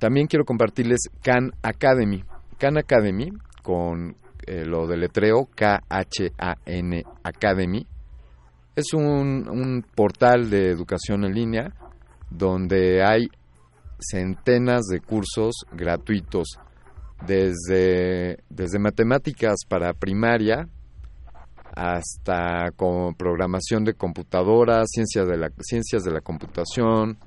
También 0.01 0.27
quiero 0.27 0.45
compartirles 0.45 1.09
Khan 1.23 1.53
Academy. 1.63 2.25
Khan 2.59 2.79
Academy, 2.79 3.31
con 3.63 4.17
eh, 4.47 4.65
lo 4.65 4.87
de 4.87 4.97
letreo 4.97 5.49
K-H-A-N 5.55 7.05
Academy, 7.23 7.87
es 8.77 8.95
un, 8.95 9.85
portal 9.95 10.49
de 10.49 10.71
educación 10.71 11.25
en 11.25 11.35
línea 11.35 11.75
donde 12.31 13.05
hay 13.05 13.29
centenas 13.99 14.87
de 14.87 15.01
cursos 15.01 15.55
gratuitos, 15.73 16.59
desde, 17.27 18.39
desde 18.49 18.79
matemáticas 18.79 19.57
para 19.69 19.93
primaria 19.93 20.69
hasta 21.75 22.71
programación 23.17 23.85
de 23.85 23.95
computadoras, 23.95 24.89
ciencias 24.91 25.29
de, 25.29 25.37
la, 25.37 25.51
ciencias 25.61 26.03
de 26.03 26.13
la 26.13 26.21
computación, 26.21 27.19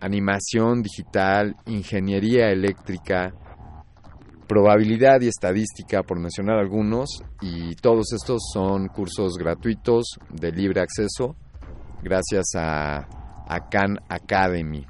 animación 0.00 0.82
digital, 0.82 1.56
ingeniería 1.66 2.50
eléctrica, 2.50 3.34
probabilidad 4.50 5.20
y 5.20 5.28
estadística, 5.28 6.02
por 6.02 6.18
mencionar 6.18 6.58
algunos, 6.58 7.22
y 7.40 7.76
todos 7.76 8.12
estos 8.12 8.42
son 8.52 8.88
cursos 8.88 9.38
gratuitos 9.38 10.18
de 10.28 10.50
libre 10.50 10.80
acceso 10.80 11.36
gracias 12.02 12.46
a, 12.56 13.06
Khan 13.70 14.00
Academy. 14.08 14.84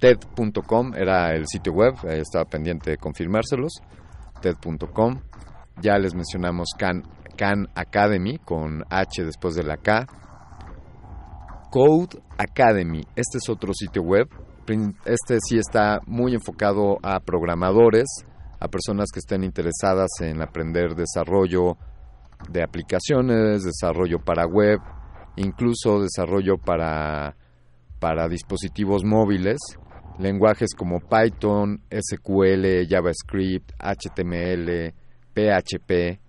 TED.com 0.00 0.94
era 0.96 1.32
el 1.36 1.46
sitio 1.46 1.72
web, 1.72 1.94
estaba 2.08 2.44
pendiente 2.44 2.90
de 2.90 2.96
confirmárselos. 2.96 3.74
ted.com. 4.40 5.20
Ya 5.80 5.96
les 5.96 6.12
mencionamos 6.12 6.70
Khan, 6.76 7.04
Khan 7.36 7.68
Academy 7.76 8.38
con 8.38 8.82
H 8.90 9.24
después 9.24 9.54
de 9.54 9.62
la 9.62 9.76
K. 9.76 10.06
Code 11.70 12.20
Academy, 12.36 13.02
este 13.14 13.38
es 13.38 13.48
otro 13.48 13.72
sitio 13.74 14.02
web. 14.02 14.28
Este 15.06 15.38
sí 15.40 15.56
está 15.56 16.00
muy 16.06 16.34
enfocado 16.34 16.98
a 17.02 17.20
programadores, 17.20 18.06
a 18.60 18.68
personas 18.68 19.08
que 19.12 19.20
estén 19.20 19.42
interesadas 19.42 20.10
en 20.20 20.42
aprender 20.42 20.94
desarrollo 20.94 21.78
de 22.50 22.62
aplicaciones, 22.62 23.64
desarrollo 23.64 24.18
para 24.18 24.46
web, 24.46 24.78
incluso 25.36 26.00
desarrollo 26.00 26.58
para, 26.58 27.36
para 27.98 28.28
dispositivos 28.28 29.04
móviles, 29.04 29.58
lenguajes 30.18 30.74
como 30.76 31.00
Python, 31.00 31.80
SQL, 31.90 32.86
JavaScript, 32.88 33.72
HTML, 33.78 34.92
PHP. 35.32 36.20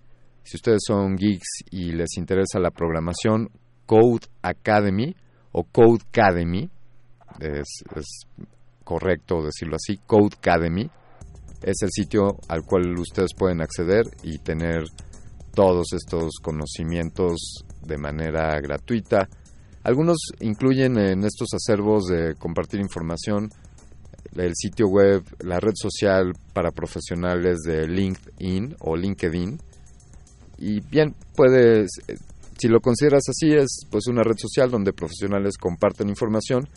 Si 0.42 0.56
ustedes 0.56 0.80
son 0.86 1.16
geeks 1.16 1.64
y 1.70 1.92
les 1.92 2.16
interesa 2.16 2.58
la 2.58 2.70
programación, 2.70 3.50
Code 3.84 4.28
Academy 4.40 5.14
o 5.52 5.64
Code 5.64 6.04
Academy, 6.08 6.70
es, 7.38 7.82
correcto 8.84 9.42
decirlo 9.42 9.76
así, 9.76 9.98
Code 10.06 10.36
Academy, 10.38 10.90
es 11.62 11.76
el 11.82 11.90
sitio 11.92 12.38
al 12.48 12.62
cual 12.64 12.98
ustedes 12.98 13.30
pueden 13.36 13.60
acceder 13.60 14.04
y 14.22 14.38
tener 14.38 14.84
todos 15.54 15.92
estos 15.92 16.32
conocimientos 16.42 17.64
de 17.82 17.98
manera 17.98 18.58
gratuita. 18.60 19.28
Algunos 19.84 20.18
incluyen 20.40 20.98
en 20.98 21.24
estos 21.24 21.48
acervos 21.54 22.06
de 22.06 22.34
compartir 22.34 22.80
información 22.80 23.50
el 24.36 24.54
sitio 24.54 24.86
web, 24.88 25.22
la 25.40 25.58
red 25.58 25.74
social 25.74 26.32
para 26.52 26.70
profesionales 26.70 27.58
de 27.64 27.86
LinkedIn 27.86 28.76
o 28.80 28.96
LinkedIn. 28.96 29.58
Y 30.58 30.80
bien, 30.80 31.14
puedes, 31.34 31.90
si 32.58 32.68
lo 32.68 32.80
consideras 32.80 33.22
así, 33.28 33.52
es 33.52 33.86
pues 33.90 34.06
una 34.06 34.22
red 34.22 34.36
social 34.36 34.70
donde 34.70 34.92
profesionales 34.92 35.56
comparten 35.56 36.08
información 36.08 36.68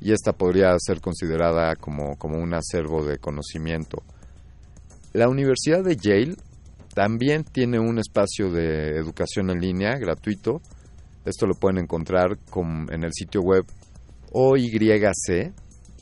y 0.00 0.12
esta 0.12 0.32
podría 0.32 0.74
ser 0.78 1.00
considerada 1.00 1.76
como, 1.76 2.16
como 2.16 2.38
un 2.38 2.54
acervo 2.54 3.04
de 3.04 3.18
conocimiento. 3.18 4.02
La 5.12 5.28
Universidad 5.28 5.84
de 5.84 5.96
Yale 5.96 6.36
también 6.94 7.44
tiene 7.44 7.78
un 7.78 7.98
espacio 7.98 8.50
de 8.50 8.96
educación 8.96 9.50
en 9.50 9.60
línea 9.60 9.96
gratuito. 9.96 10.60
Esto 11.24 11.46
lo 11.46 11.54
pueden 11.54 11.78
encontrar 11.78 12.38
en 12.54 13.04
el 13.04 13.12
sitio 13.12 13.40
web 13.42 13.64
OYC. 14.32 15.52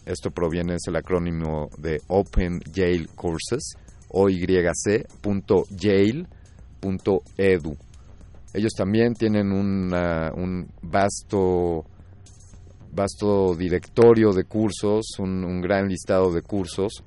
Esto 0.04 0.30
proviene, 0.30 0.74
es 0.74 0.82
el 0.88 0.96
acrónimo 0.96 1.70
de 1.78 2.00
Open 2.08 2.60
Yale 2.72 3.06
Courses, 3.14 3.76
oyc.yale.edu. 4.08 5.36
Ellos 8.54 8.72
también 8.76 9.14
tienen 9.14 9.52
un 9.52 10.68
vasto, 10.82 11.86
vasto 12.92 13.54
directorio 13.54 14.32
de 14.32 14.44
cursos, 14.44 15.18
un 15.18 15.60
gran 15.60 15.88
listado 15.88 16.32
de 16.32 16.42
cursos 16.42 17.02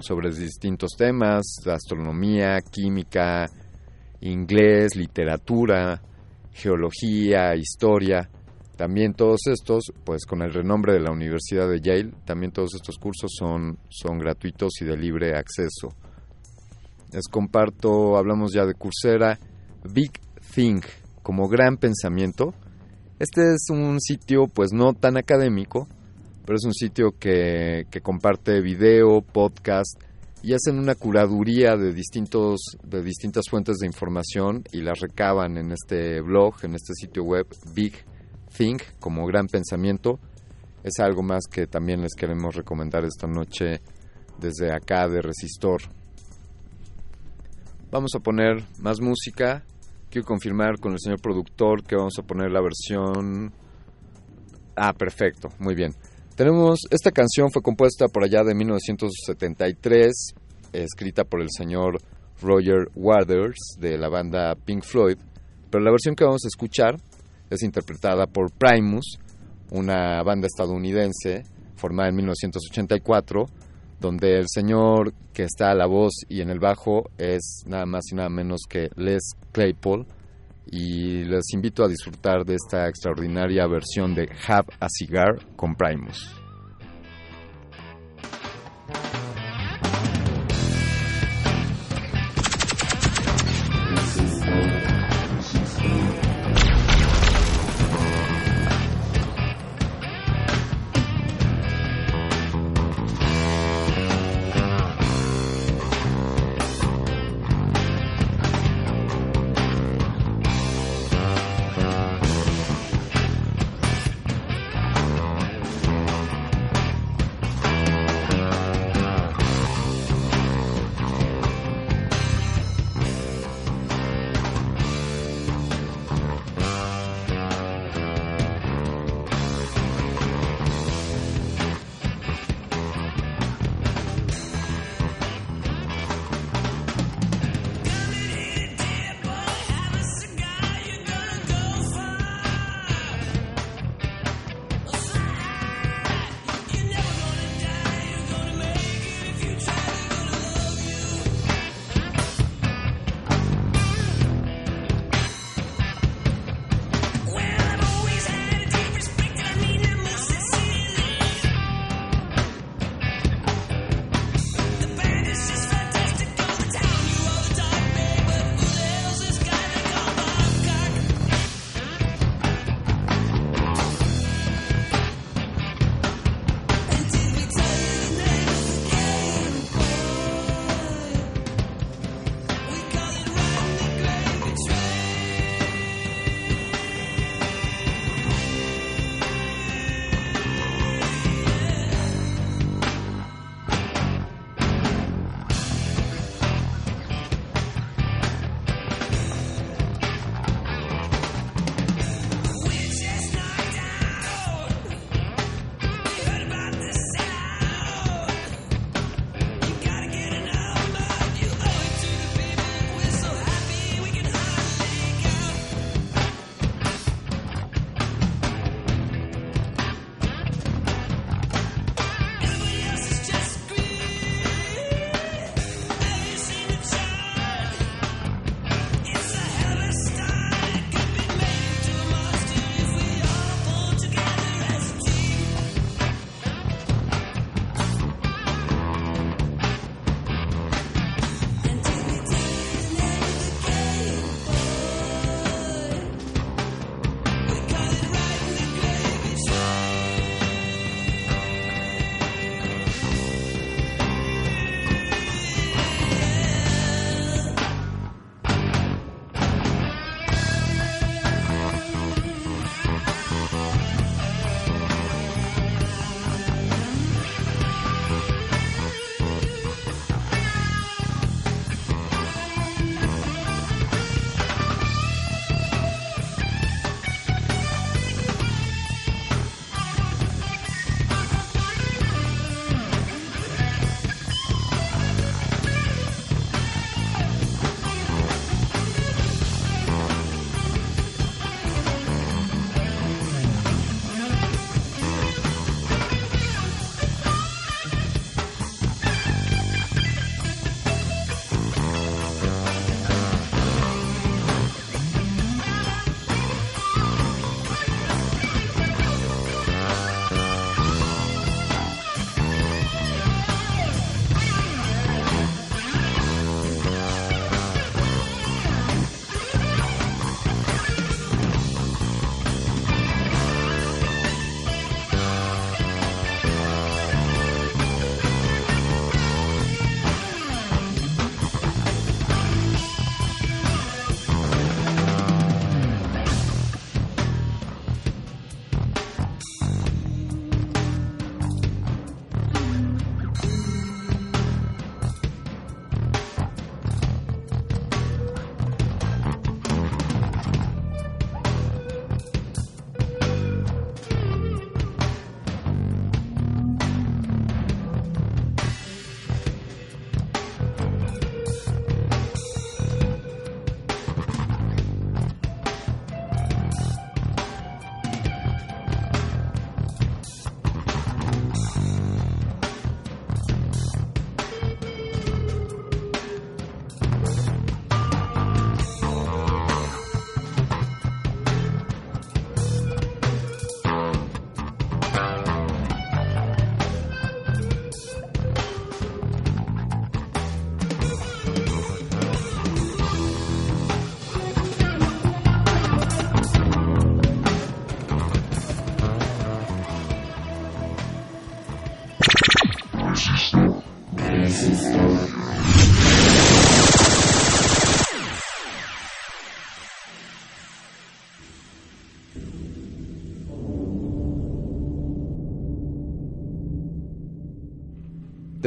sobre 0.00 0.30
distintos 0.30 0.92
temas, 0.96 1.42
astronomía, 1.66 2.60
química, 2.60 3.46
inglés, 4.20 4.96
literatura, 4.96 6.00
geología, 6.52 7.54
historia. 7.56 8.28
También 8.76 9.14
todos 9.14 9.46
estos, 9.46 9.92
pues 10.04 10.26
con 10.26 10.42
el 10.42 10.52
renombre 10.52 10.92
de 10.92 11.00
la 11.00 11.12
Universidad 11.12 11.68
de 11.68 11.80
Yale, 11.80 12.12
también 12.24 12.52
todos 12.52 12.74
estos 12.74 12.98
cursos 12.98 13.30
son, 13.38 13.78
son 13.88 14.18
gratuitos 14.18 14.72
y 14.80 14.84
de 14.84 14.96
libre 14.96 15.36
acceso. 15.36 15.88
Les 17.12 17.28
comparto, 17.28 18.16
hablamos 18.16 18.52
ya 18.52 18.66
de 18.66 18.74
Coursera, 18.74 19.38
Big 19.84 20.10
Think, 20.54 20.84
como 21.22 21.48
gran 21.48 21.76
pensamiento. 21.76 22.52
Este 23.24 23.54
es 23.54 23.70
un 23.70 24.02
sitio 24.02 24.48
pues 24.48 24.74
no 24.74 24.92
tan 24.92 25.16
académico, 25.16 25.88
pero 26.44 26.58
es 26.58 26.64
un 26.66 26.74
sitio 26.74 27.12
que, 27.18 27.86
comparte 28.02 28.60
video, 28.60 29.22
podcast 29.22 29.98
y 30.42 30.52
hacen 30.52 30.78
una 30.78 30.94
curaduría 30.94 31.74
de 31.78 31.94
distintos 31.94 32.60
de 32.82 33.02
distintas 33.02 33.46
fuentes 33.48 33.78
de 33.78 33.86
información 33.86 34.64
y 34.72 34.82
las 34.82 35.00
recaban 35.00 35.56
en 35.56 35.72
este 35.72 36.20
blog, 36.20 36.56
en 36.64 36.74
este 36.74 36.92
sitio 36.92 37.22
web 37.24 37.46
Big 37.74 37.94
Think 38.58 38.82
como 39.00 39.24
gran 39.24 39.46
pensamiento. 39.46 40.20
Es 40.82 40.98
algo 40.98 41.22
más 41.22 41.44
que 41.50 41.66
también 41.66 42.02
les 42.02 42.12
queremos 42.14 42.54
recomendar 42.54 43.06
esta 43.06 43.26
noche 43.26 43.80
desde 44.38 44.70
acá 44.70 45.08
de 45.08 45.22
Resistor. 45.22 45.80
Vamos 47.90 48.10
a 48.14 48.20
poner 48.20 48.62
más 48.80 49.00
música. 49.00 49.64
Quiero 50.14 50.28
confirmar 50.28 50.78
con 50.78 50.92
el 50.92 51.00
señor 51.00 51.20
productor 51.20 51.82
que 51.82 51.96
vamos 51.96 52.16
a 52.20 52.22
poner 52.22 52.48
la 52.52 52.60
versión 52.60 53.52
Ah, 54.76 54.92
perfecto, 54.92 55.48
muy 55.58 55.74
bien. 55.74 55.92
Tenemos, 56.36 56.82
esta 56.88 57.10
canción 57.10 57.50
fue 57.50 57.62
compuesta 57.62 58.06
por 58.06 58.22
allá 58.22 58.44
de 58.44 58.54
1973, 58.54 60.34
escrita 60.72 61.24
por 61.24 61.40
el 61.40 61.48
señor 61.50 61.98
Roger 62.40 62.92
Waters 62.94 63.58
de 63.80 63.98
la 63.98 64.08
banda 64.08 64.54
Pink 64.54 64.84
Floyd, 64.84 65.18
pero 65.68 65.82
la 65.82 65.90
versión 65.90 66.14
que 66.14 66.22
vamos 66.22 66.44
a 66.44 66.46
escuchar 66.48 66.94
es 67.50 67.64
interpretada 67.64 68.28
por 68.28 68.52
Primus, 68.52 69.18
una 69.72 70.22
banda 70.22 70.46
estadounidense 70.46 71.42
formada 71.74 72.10
en 72.10 72.14
1984, 72.14 73.46
donde 74.04 74.38
el 74.38 74.48
señor 74.48 75.14
que 75.32 75.44
está 75.44 75.70
a 75.70 75.74
la 75.74 75.86
voz 75.86 76.12
y 76.28 76.42
en 76.42 76.50
el 76.50 76.58
bajo 76.60 77.10
es 77.16 77.64
nada 77.66 77.86
más 77.86 78.04
y 78.12 78.14
nada 78.14 78.28
menos 78.28 78.60
que 78.68 78.90
Les 78.96 79.32
Claypool, 79.50 80.04
y 80.66 81.24
les 81.24 81.54
invito 81.54 81.82
a 81.82 81.88
disfrutar 81.88 82.44
de 82.44 82.56
esta 82.56 82.86
extraordinaria 82.86 83.66
versión 83.66 84.14
de 84.14 84.28
Have 84.46 84.68
a 84.78 84.88
Cigar 84.90 85.38
con 85.56 85.74
Primus. 85.74 86.34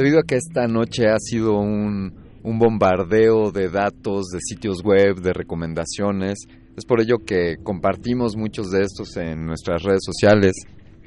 Debido 0.08 0.20
a 0.20 0.26
que 0.26 0.36
esta 0.36 0.66
noche 0.66 1.06
ha 1.06 1.18
sido 1.18 1.58
un, 1.58 2.14
un 2.42 2.58
bombardeo 2.58 3.50
de 3.50 3.68
datos, 3.68 4.28
de 4.32 4.38
sitios 4.40 4.82
web, 4.82 5.16
de 5.16 5.34
recomendaciones, 5.34 6.38
es 6.74 6.86
por 6.86 7.02
ello 7.02 7.18
que 7.26 7.56
compartimos 7.62 8.34
muchos 8.34 8.70
de 8.70 8.84
estos 8.84 9.14
en 9.18 9.44
nuestras 9.44 9.82
redes 9.82 10.00
sociales, 10.02 10.54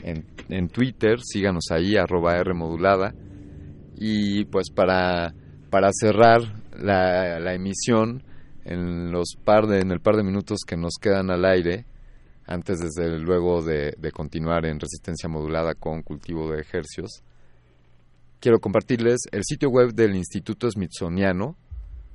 en, 0.04 0.24
en 0.50 0.68
Twitter, 0.68 1.20
síganos 1.20 1.72
ahí, 1.72 1.96
arroba 1.96 2.38
R 2.38 2.54
modulada. 2.54 3.16
Y 3.96 4.46
pues 4.46 4.70
para, 4.70 5.34
para 5.72 5.90
cerrar 6.00 6.42
la, 6.80 7.40
la 7.40 7.56
emisión, 7.56 8.22
en, 8.66 9.12
los 9.12 9.36
par 9.44 9.66
de, 9.66 9.80
en 9.80 9.90
el 9.90 10.00
par 10.00 10.16
de 10.16 10.24
minutos 10.24 10.60
que 10.64 10.78
nos 10.78 11.00
quedan 11.02 11.32
al 11.32 11.46
aire, 11.46 11.86
antes 12.46 12.78
desde 12.78 13.18
luego 13.18 13.64
de, 13.64 13.96
de 13.98 14.12
continuar 14.12 14.68
en 14.68 14.80
resistencia 14.80 15.28
modulada 15.28 15.74
con 15.74 16.04
cultivo 16.04 16.52
de 16.52 16.62
ejercios, 16.62 17.24
quiero 18.42 18.60
compartirles 18.60 19.20
el 19.32 19.44
sitio 19.46 19.70
web 19.70 19.94
del 19.94 20.16
Instituto 20.16 20.70
Smithsoniano, 20.70 21.56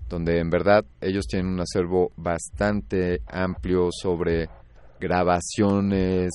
donde 0.08 0.40
en 0.40 0.50
verdad 0.50 0.84
ellos 1.00 1.26
tienen 1.26 1.52
un 1.52 1.60
acervo 1.60 2.12
bastante 2.16 3.22
amplio 3.26 3.88
sobre 3.90 4.50
grabaciones 5.00 6.32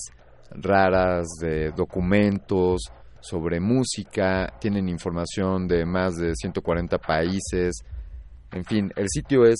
raras 0.49 1.27
de 1.39 1.71
documentos, 1.71 2.81
sobre 3.19 3.59
música, 3.59 4.53
tienen 4.59 4.89
información 4.89 5.67
de 5.67 5.85
más 5.85 6.15
de 6.15 6.33
140 6.35 6.97
países, 6.97 7.83
en 8.51 8.65
fin, 8.65 8.91
el 8.95 9.07
sitio 9.09 9.45
es 9.45 9.59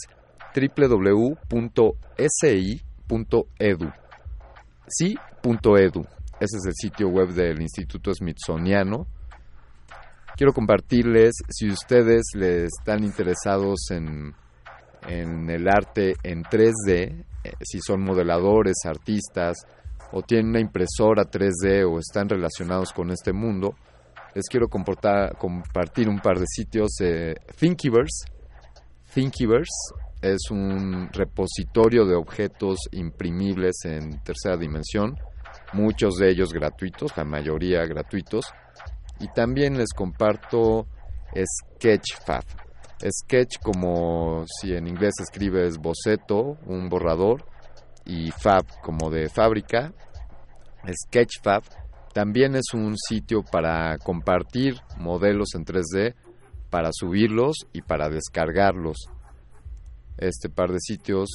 www.si.edu. 0.54 1.38
Sí.edu. 4.88 6.06
Ese 6.40 6.58
es 6.58 6.66
el 6.66 6.74
sitio 6.74 7.08
web 7.08 7.30
del 7.30 7.62
Instituto 7.62 8.14
Smithsoniano. 8.14 9.08
Quiero 10.36 10.54
compartirles, 10.54 11.34
si 11.50 11.70
ustedes 11.70 12.24
les 12.34 12.70
están 12.80 13.04
interesados 13.04 13.92
en, 13.92 14.34
en 15.08 15.50
el 15.50 15.68
arte 15.68 16.16
en 16.24 16.44
3D, 16.44 17.26
eh, 17.44 17.52
si 17.62 17.80
son 17.80 18.02
modeladores, 18.02 18.78
artistas, 18.86 19.58
o 20.12 20.22
tienen 20.22 20.50
una 20.50 20.60
impresora 20.60 21.24
3D 21.24 21.86
o 21.90 22.00
están 22.00 22.28
relacionados 22.30 22.92
con 22.92 23.12
este 23.12 23.34
mundo, 23.34 23.76
les 24.34 24.48
quiero 24.48 24.68
compartir 24.68 26.08
un 26.08 26.20
par 26.20 26.40
de 26.40 26.46
sitios. 26.48 26.92
Eh, 27.02 27.36
Thinkiverse. 27.60 28.26
Thinkiverse 29.14 29.94
es 30.22 30.50
un 30.52 31.10
repositorio 31.12 32.06
de 32.06 32.16
objetos 32.16 32.80
imprimibles 32.92 33.76
en 33.84 34.22
tercera 34.24 34.56
dimensión, 34.56 35.18
muchos 35.74 36.16
de 36.16 36.30
ellos 36.30 36.54
gratuitos, 36.54 37.16
la 37.18 37.26
mayoría 37.26 37.86
gratuitos. 37.86 38.46
Y 39.22 39.28
también 39.30 39.78
les 39.78 39.94
comparto 39.94 40.88
Sketchfab. 41.34 42.44
Sketch 43.10 43.60
como 43.64 44.46
si 44.46 44.74
en 44.74 44.88
inglés 44.88 45.14
escribes 45.20 45.78
boceto, 45.78 46.58
un 46.66 46.90
borrador, 46.90 47.46
y 48.06 48.32
Fab 48.32 48.66
como 48.82 49.10
de 49.10 49.30
fábrica. 49.30 49.94
Sketchfab 50.86 51.64
también 52.14 52.56
es 52.56 52.74
un 52.74 52.96
sitio 52.98 53.44
para 53.44 53.98
compartir 53.98 54.76
modelos 54.98 55.56
en 55.56 55.66
3D, 55.66 56.16
para 56.70 56.90
subirlos 56.92 57.56
y 57.74 57.82
para 57.82 58.10
descargarlos. 58.10 58.98
Este 60.18 60.50
par 60.50 60.72
de 60.72 60.80
sitios, 60.80 61.30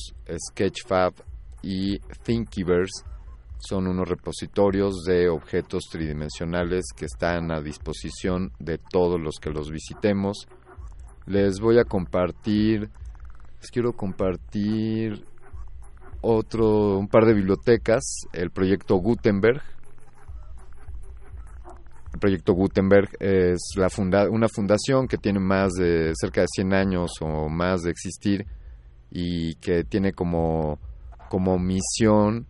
Sketchfab 0.51 1.14
y 1.62 1.99
Thinkiverse, 2.24 3.05
son 3.67 3.87
unos 3.87 4.09
repositorios 4.09 5.03
de 5.05 5.29
objetos 5.29 5.85
tridimensionales 5.91 6.87
que 6.95 7.07
están 7.07 7.51
a 7.51 7.61
disposición 7.61 8.53
de 8.59 8.79
todos 8.79 9.21
los 9.21 9.37
que 9.41 9.51
los 9.51 9.71
visitemos. 9.71 10.47
Les 11.27 11.59
voy 11.59 11.79
a 11.79 11.85
compartir, 11.85 12.91
les 13.61 13.71
quiero 13.71 13.93
compartir 13.93 15.25
otro, 16.21 16.99
un 16.99 17.09
par 17.09 17.25
de 17.25 17.35
bibliotecas, 17.35 18.05
el 18.33 18.51
proyecto 18.51 18.97
Gutenberg. 18.97 19.62
El 22.14 22.21
proyecto 22.21 22.55
Gutenberg 22.55 23.11
es 23.21 23.59
la 23.77 23.89
una 24.31 24.49
fundación 24.49 25.07
que 25.07 25.19
tiene 25.19 25.39
más 25.39 25.73
de 25.73 26.12
cerca 26.14 26.43
de 26.43 26.47
100 26.49 26.73
años 26.73 27.11
o 27.21 27.49
más 27.49 27.83
de 27.83 27.91
existir 27.91 28.47
y 29.11 29.55
que 29.57 29.85
tiene 29.85 30.12
como, 30.12 30.79
como 31.29 31.59
misión 31.59 32.47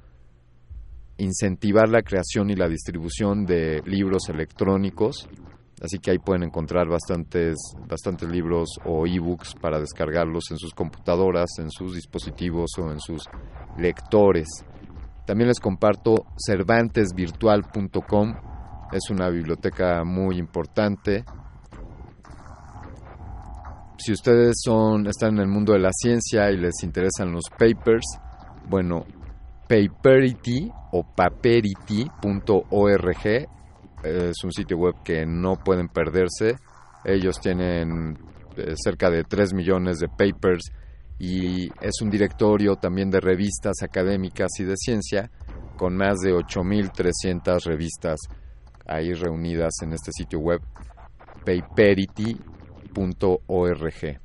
incentivar 1.18 1.88
la 1.88 2.02
creación 2.02 2.50
y 2.50 2.56
la 2.56 2.68
distribución 2.68 3.46
de 3.46 3.82
libros 3.86 4.28
electrónicos. 4.28 5.28
Así 5.82 5.98
que 5.98 6.10
ahí 6.10 6.18
pueden 6.18 6.44
encontrar 6.44 6.88
bastantes, 6.88 7.56
bastantes 7.86 8.28
libros 8.30 8.68
o 8.84 9.06
ebooks 9.06 9.54
para 9.60 9.78
descargarlos 9.78 10.50
en 10.50 10.58
sus 10.58 10.72
computadoras, 10.72 11.50
en 11.58 11.70
sus 11.70 11.94
dispositivos 11.94 12.70
o 12.78 12.90
en 12.90 13.00
sus 13.00 13.24
lectores. 13.76 14.48
También 15.26 15.48
les 15.48 15.60
comparto 15.60 16.26
cervantesvirtual.com. 16.46 18.34
Es 18.92 19.10
una 19.10 19.28
biblioteca 19.28 20.02
muy 20.04 20.38
importante. 20.38 21.24
Si 23.98 24.12
ustedes 24.12 24.54
son, 24.62 25.06
están 25.08 25.34
en 25.34 25.40
el 25.40 25.48
mundo 25.48 25.72
de 25.72 25.80
la 25.80 25.90
ciencia 25.92 26.50
y 26.50 26.56
les 26.56 26.82
interesan 26.84 27.32
los 27.32 27.50
papers, 27.50 28.04
bueno, 28.68 29.04
Paperity 29.68 30.70
o 30.96 31.02
paperity.org 31.02 33.26
es 34.02 34.44
un 34.44 34.52
sitio 34.52 34.78
web 34.78 34.94
que 35.04 35.26
no 35.26 35.56
pueden 35.56 35.88
perderse. 35.88 36.56
Ellos 37.04 37.38
tienen 37.40 38.16
eh, 38.56 38.74
cerca 38.76 39.10
de 39.10 39.24
3 39.24 39.52
millones 39.52 39.98
de 39.98 40.08
papers 40.08 40.72
y 41.18 41.66
es 41.80 42.00
un 42.02 42.10
directorio 42.10 42.76
también 42.76 43.10
de 43.10 43.20
revistas 43.20 43.82
académicas 43.82 44.50
y 44.58 44.64
de 44.64 44.76
ciencia 44.76 45.30
con 45.76 45.96
más 45.96 46.18
de 46.18 46.32
8.300 46.32 47.64
revistas 47.64 48.20
ahí 48.86 49.12
reunidas 49.12 49.74
en 49.82 49.92
este 49.92 50.12
sitio 50.12 50.38
web 50.38 50.60
paperity.org. 51.44 54.20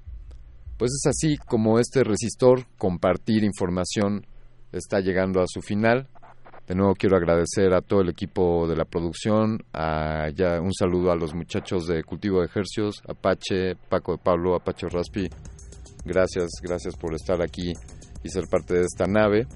Pues 0.78 0.92
es 0.92 1.08
así 1.08 1.38
como 1.38 1.80
este 1.80 2.04
resistor, 2.04 2.66
compartir 2.78 3.44
información 3.44 4.28
está 4.72 5.00
llegando 5.00 5.42
a 5.42 5.46
su 5.48 5.62
final. 5.62 6.08
De 6.68 6.76
nuevo 6.76 6.94
quiero 6.96 7.18
agradecer 7.18 7.74
a 7.74 7.82
todo 7.82 8.02
el 8.02 8.10
equipo 8.10 8.68
de 8.68 8.76
la 8.76 8.86
producción, 8.86 9.60
a, 9.74 10.30
ya 10.34 10.62
un 10.62 10.74
saludo 10.74 11.12
a 11.12 11.16
los 11.16 11.34
muchachos 11.34 11.86
de 11.88 12.04
Cultivo 12.04 12.40
de 12.40 12.46
Ejercios, 12.46 13.02
Apache, 13.08 13.76
Paco 13.90 14.14
de 14.14 14.20
Pablo, 14.20 14.56
Apache 14.56 14.88
Raspi. 14.90 15.28
Gracias, 16.06 16.50
gracias 16.62 16.96
por 16.96 17.14
estar 17.14 17.42
aquí 17.42 17.74
y 18.24 18.30
ser 18.30 18.46
parte 18.50 18.76
de 18.76 18.82
esta 18.82 19.06
nave. 19.08 19.48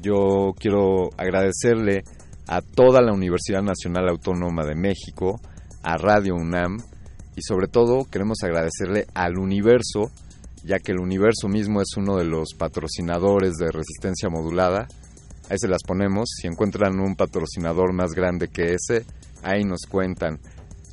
Yo 0.00 0.52
quiero 0.58 1.10
agradecerle 1.16 2.02
a 2.48 2.62
toda 2.62 3.00
la 3.00 3.12
Universidad 3.12 3.62
Nacional 3.62 4.08
Autónoma 4.08 4.64
de 4.64 4.74
México, 4.74 5.40
a 5.82 5.96
Radio 5.98 6.34
UNAM 6.34 6.78
y 7.36 7.42
sobre 7.42 7.68
todo 7.68 8.04
queremos 8.10 8.38
agradecerle 8.42 9.06
al 9.14 9.38
universo 9.38 10.10
ya 10.64 10.78
que 10.78 10.92
el 10.92 11.00
universo 11.00 11.48
mismo 11.48 11.80
es 11.80 11.96
uno 11.96 12.16
de 12.16 12.24
los 12.24 12.54
patrocinadores 12.56 13.54
de 13.54 13.70
resistencia 13.70 14.28
modulada. 14.28 14.86
Ahí 15.52 15.58
se 15.58 15.68
las 15.68 15.82
ponemos. 15.86 16.30
Si 16.34 16.46
encuentran 16.46 16.98
un 16.98 17.14
patrocinador 17.14 17.92
más 17.92 18.12
grande 18.12 18.48
que 18.48 18.72
ese, 18.72 19.04
ahí 19.42 19.64
nos 19.64 19.80
cuentan. 19.86 20.40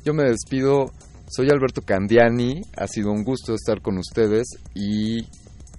Yo 0.04 0.12
me 0.12 0.24
despido. 0.24 0.90
Soy 1.30 1.48
Alberto 1.48 1.80
Candiani. 1.80 2.60
Ha 2.76 2.86
sido 2.86 3.10
un 3.10 3.24
gusto 3.24 3.54
estar 3.54 3.80
con 3.80 3.96
ustedes 3.96 4.48
y, 4.74 5.20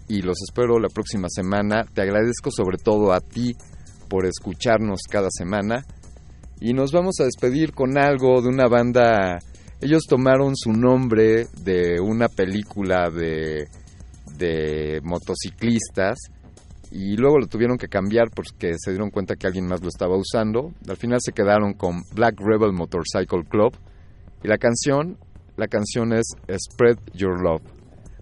y 0.07 0.23
los 0.23 0.41
espero 0.41 0.79
la 0.79 0.89
próxima 0.89 1.27
semana. 1.29 1.86
Te 1.93 2.01
agradezco 2.01 2.49
sobre 2.49 2.79
todo 2.79 3.13
a 3.13 3.19
ti 3.19 3.55
por 4.09 4.25
escucharnos 4.25 5.01
cada 5.07 5.29
semana. 5.29 5.86
Y 6.59 6.73
nos 6.73 6.91
vamos 6.91 7.19
a 7.19 7.25
despedir 7.25 7.73
con 7.73 7.99
algo 7.99 8.41
de 8.41 8.47
una 8.47 8.67
banda. 8.67 9.38
Ellos 9.79 10.05
tomaron 10.09 10.55
su 10.55 10.71
nombre 10.71 11.45
de 11.61 11.99
una 12.01 12.29
película 12.29 13.11
de 13.11 13.67
de 14.39 15.01
motociclistas 15.03 16.17
y 16.91 17.15
luego 17.15 17.39
lo 17.39 17.47
tuvieron 17.47 17.77
que 17.77 17.87
cambiar 17.87 18.29
porque 18.29 18.73
se 18.77 18.91
dieron 18.91 19.09
cuenta 19.09 19.35
que 19.35 19.47
alguien 19.47 19.67
más 19.67 19.81
lo 19.81 19.87
estaba 19.87 20.17
usando. 20.17 20.73
Al 20.87 20.97
final 20.97 21.19
se 21.21 21.31
quedaron 21.31 21.73
con 21.73 22.03
Black 22.13 22.39
Rebel 22.39 22.73
Motorcycle 22.73 23.45
Club 23.49 23.73
y 24.43 24.47
la 24.47 24.57
canción, 24.57 25.17
la 25.55 25.67
canción 25.67 26.13
es 26.13 26.25
Spread 26.49 26.97
Your 27.13 27.41
Love. 27.41 27.61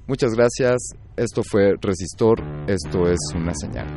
Muchas 0.08 0.34
gracias. 0.34 0.78
Esto 1.16 1.44
fue 1.44 1.76
Resistor. 1.82 2.42
Esto 2.68 3.08
es 3.08 3.20
una 3.36 3.54
señal. 3.54 3.88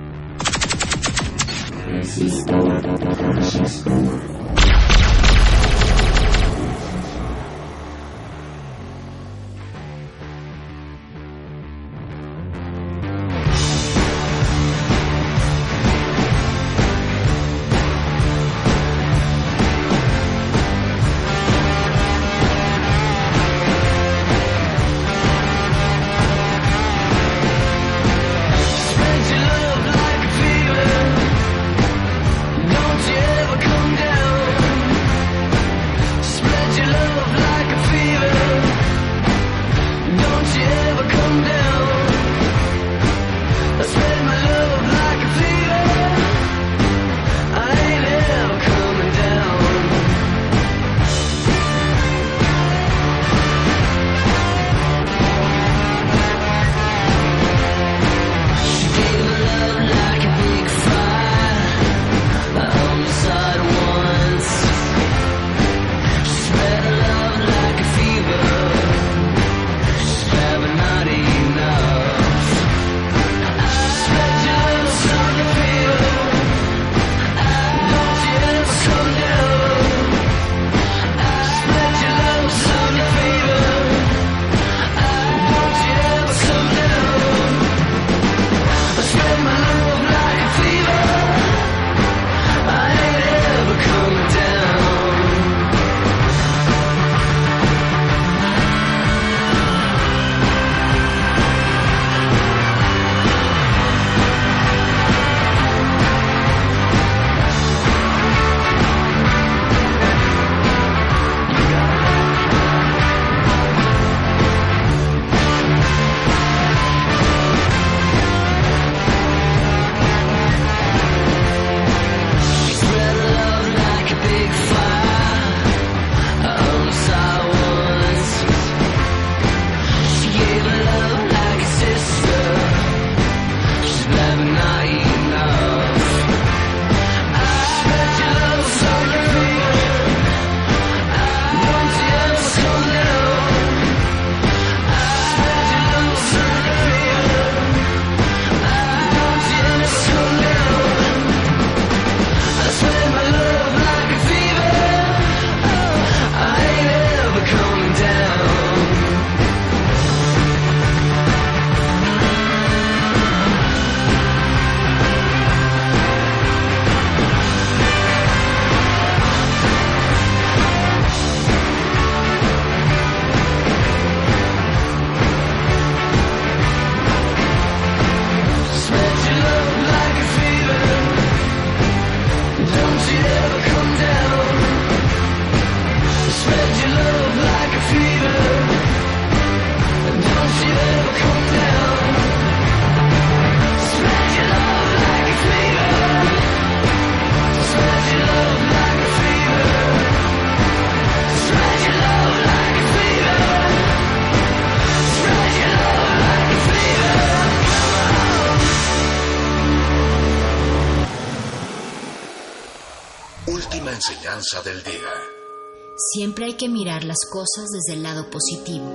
Siempre 216.23 216.45
hay 216.45 216.55
que 216.55 216.69
mirar 216.69 217.03
las 217.03 217.19
cosas 217.29 217.65
desde 217.73 217.99
el 217.99 218.05
lado 218.05 218.31
positivo. 218.31 218.87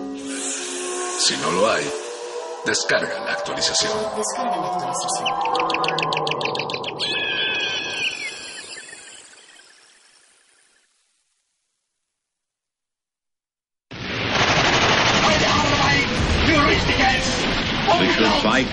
Si 1.20 1.36
no 1.42 1.52
lo 1.52 1.70
hay, 1.70 1.84
descarga 2.66 3.20
la 3.26 3.34
actualización. 3.34 3.92
Descarga 4.16 4.56
la 4.56 4.68
actualización. 4.68 5.28
We 18.00 18.08
should 18.14 18.32
fight 18.42 18.68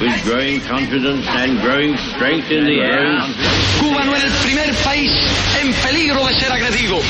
with 0.00 0.24
growing 0.24 0.60
confidence 0.62 1.26
and 1.28 1.60
growing 1.60 1.98
strength 2.14 2.50
in 2.50 2.64
the 2.64 2.80
air. 2.80 3.18
Cuba 3.80 4.04
no 4.04 4.16
era 4.16 4.24
el 4.24 4.32
primer 4.44 4.74
país 4.82 5.10
en 5.60 5.74
peligro 5.74 6.26
de 6.26 6.34
ser 6.40 6.52
agredido. 6.52 7.00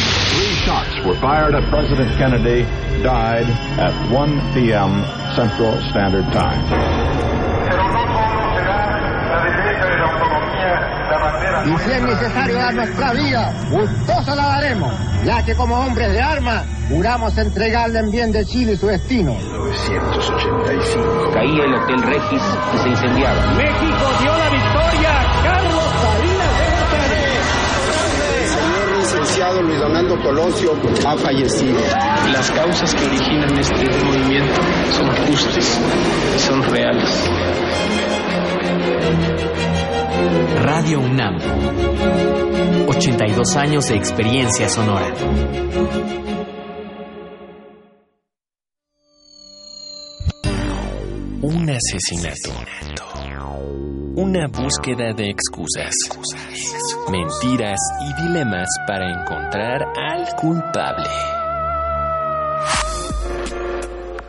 Shots 0.69 1.01
were 1.07 1.17
fired 1.17 1.55
at 1.55 1.65
President 1.71 2.11
Kennedy, 2.19 2.61
died 3.03 3.49
at 3.81 4.13
1 4.13 4.53
p.m. 4.53 5.03
Central 5.35 5.73
Standard 5.89 6.29
Time. 6.31 6.61
Y 11.65 11.79
si 11.79 11.91
es 11.91 12.03
necesario 12.03 12.57
dar 12.57 12.75
nuestra 12.75 13.13
vida, 13.15 13.51
gustosa 13.71 14.37
la 14.37 14.43
daremos, 14.45 14.93
ya 15.25 15.43
que 15.43 15.55
como 15.55 15.75
hombres 15.75 16.13
de 16.13 16.21
armas 16.21 16.67
juramos 16.91 17.39
entregarle 17.39 18.01
en 18.01 18.11
bien 18.11 18.31
de 18.31 18.45
Chile 18.45 18.77
su 18.77 18.89
destino. 18.89 19.33
1985. 19.39 21.31
Caía 21.33 21.65
el 21.65 21.75
Hotel 21.77 22.03
Regis 22.03 22.43
y 22.75 22.79
se 22.79 22.89
incendiaba. 22.91 23.41
México 23.57 24.05
dio 24.21 24.37
la 24.37 24.51
victoria. 24.51 25.25
Carlos 25.45 25.85
Salinas 26.03 26.69
El 28.39 28.47
señor 28.49 28.89
licenciado 29.39 29.63
Luis 29.63 29.79
Donaldo 29.79 30.21
Colosio 30.21 30.73
ha 31.07 31.17
fallecido. 31.17 31.79
Las 32.33 32.51
causas 32.51 32.95
que 32.95 33.07
originan 33.07 33.59
este 33.59 34.05
movimiento 34.05 34.61
son 34.91 35.27
justas, 35.27 35.81
son 36.39 36.63
reales. 36.65 37.31
Radio 40.61 41.01
UNAM. 41.01 41.39
82 42.89 43.57
años 43.57 43.89
de 43.89 43.95
experiencia 43.95 44.69
sonora. 44.69 45.07
Un 51.43 51.71
asesinato. 51.71 53.18
Una 54.21 54.49
búsqueda 54.49 55.13
de 55.13 55.31
excusas, 55.31 55.95
mentiras 57.09 57.79
y 58.01 58.23
dilemas 58.23 58.67
para 58.85 59.09
encontrar 59.13 59.85
al 59.97 60.35
culpable. 60.35 61.09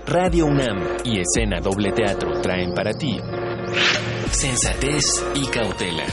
Radio 0.06 0.46
UNAM 0.46 0.78
y 1.04 1.20
Escena 1.20 1.60
Doble 1.60 1.92
Teatro 1.92 2.40
traen 2.40 2.76
para 2.76 2.94
ti 2.94 3.20
Sensatez 4.30 5.26
y 5.34 5.48
Cautela. 5.48 6.06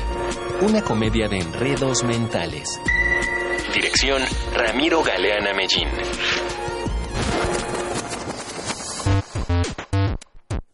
Una 0.62 0.80
comedia 0.80 1.28
de 1.28 1.36
enredos 1.36 2.02
mentales. 2.02 2.80
Dirección 3.74 4.22
Ramiro 4.54 5.02
Galeana 5.02 5.52
Mellín. 5.52 5.88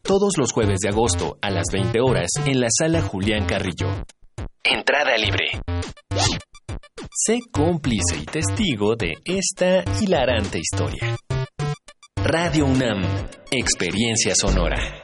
Todos 0.05 0.33
los 0.37 0.53
jueves 0.53 0.81
de 0.81 0.89
agosto 0.89 1.39
a 1.41 1.51
las 1.51 1.67
20 1.73 2.01
horas 2.01 2.29
en 2.45 2.61
la 2.61 2.67
sala 2.77 3.03
Julián 3.03 3.47
Carrillo. 3.47 3.87
Entrada 4.65 5.17
libre. 5.17 5.61
Sé 7.15 7.39
cómplice 7.53 8.17
y 8.21 8.25
testigo 8.25 8.97
de 8.97 9.13
esta 9.25 9.85
hilarante 10.01 10.59
historia. 10.59 11.17
Radio 12.17 12.67
UNAM, 12.67 13.05
Experiencia 13.53 14.35
Sonora. 14.35 15.03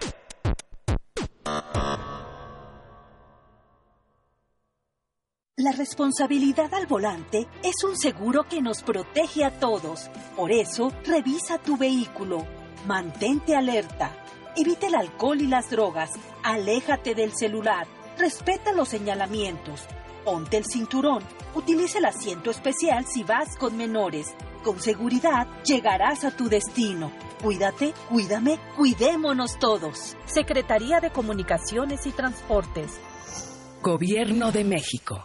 La 5.56 5.72
responsabilidad 5.72 6.74
al 6.74 6.86
volante 6.88 7.46
es 7.62 7.84
un 7.84 7.96
seguro 7.96 8.44
que 8.48 8.60
nos 8.60 8.82
protege 8.82 9.44
a 9.44 9.60
todos. 9.60 10.10
Por 10.36 10.50
eso, 10.50 10.92
revisa 11.04 11.58
tu 11.58 11.76
vehículo. 11.76 12.44
Mantente 12.86 13.54
alerta. 13.54 14.27
Evita 14.60 14.88
el 14.88 14.96
alcohol 14.96 15.40
y 15.40 15.46
las 15.46 15.70
drogas. 15.70 16.10
Aléjate 16.42 17.14
del 17.14 17.32
celular. 17.32 17.86
Respeta 18.18 18.72
los 18.72 18.88
señalamientos. 18.88 19.82
Ponte 20.24 20.56
el 20.56 20.64
cinturón. 20.64 21.22
Utiliza 21.54 21.98
el 21.98 22.06
asiento 22.06 22.50
especial 22.50 23.06
si 23.06 23.22
vas 23.22 23.56
con 23.56 23.76
menores. 23.76 24.34
Con 24.64 24.80
seguridad 24.80 25.46
llegarás 25.62 26.24
a 26.24 26.36
tu 26.36 26.48
destino. 26.48 27.12
Cuídate, 27.40 27.94
cuídame, 28.08 28.58
cuidémonos 28.76 29.60
todos. 29.60 30.16
Secretaría 30.26 30.98
de 30.98 31.12
Comunicaciones 31.12 32.04
y 32.06 32.10
Transportes. 32.10 32.98
Gobierno 33.80 34.50
de 34.50 34.64
México. 34.64 35.24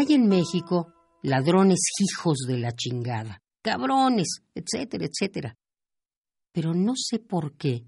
Hay 0.00 0.14
en 0.14 0.28
México 0.28 0.94
ladrones 1.22 1.80
hijos 1.98 2.38
de 2.48 2.56
la 2.56 2.72
chingada, 2.72 3.42
cabrones, 3.60 4.28
etcétera, 4.54 5.04
etcétera. 5.04 5.58
Pero 6.54 6.72
no 6.72 6.94
sé 6.96 7.18
por 7.18 7.54
qué. 7.58 7.84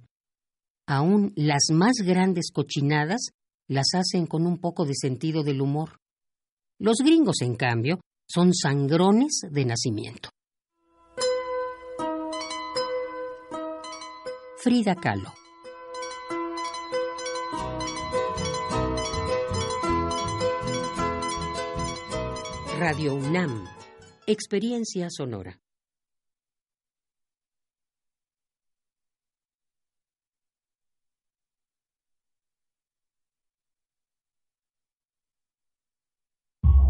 Aún 0.86 1.32
las 1.36 1.70
más 1.72 1.94
grandes 2.04 2.50
cochinadas 2.52 3.30
las 3.66 3.94
hacen 3.94 4.26
con 4.26 4.46
un 4.46 4.58
poco 4.58 4.84
de 4.84 4.92
sentido 4.94 5.42
del 5.42 5.62
humor. 5.62 6.00
Los 6.78 6.98
gringos, 6.98 7.40
en 7.40 7.56
cambio, 7.56 7.98
son 8.28 8.52
sangrones 8.52 9.40
de 9.50 9.64
nacimiento. 9.64 10.28
Frida 14.58 14.94
Kahlo 14.96 15.32
Radio 22.84 23.14
UNAM. 23.14 23.64
Experiencia 24.26 25.06
sonora. 25.08 25.56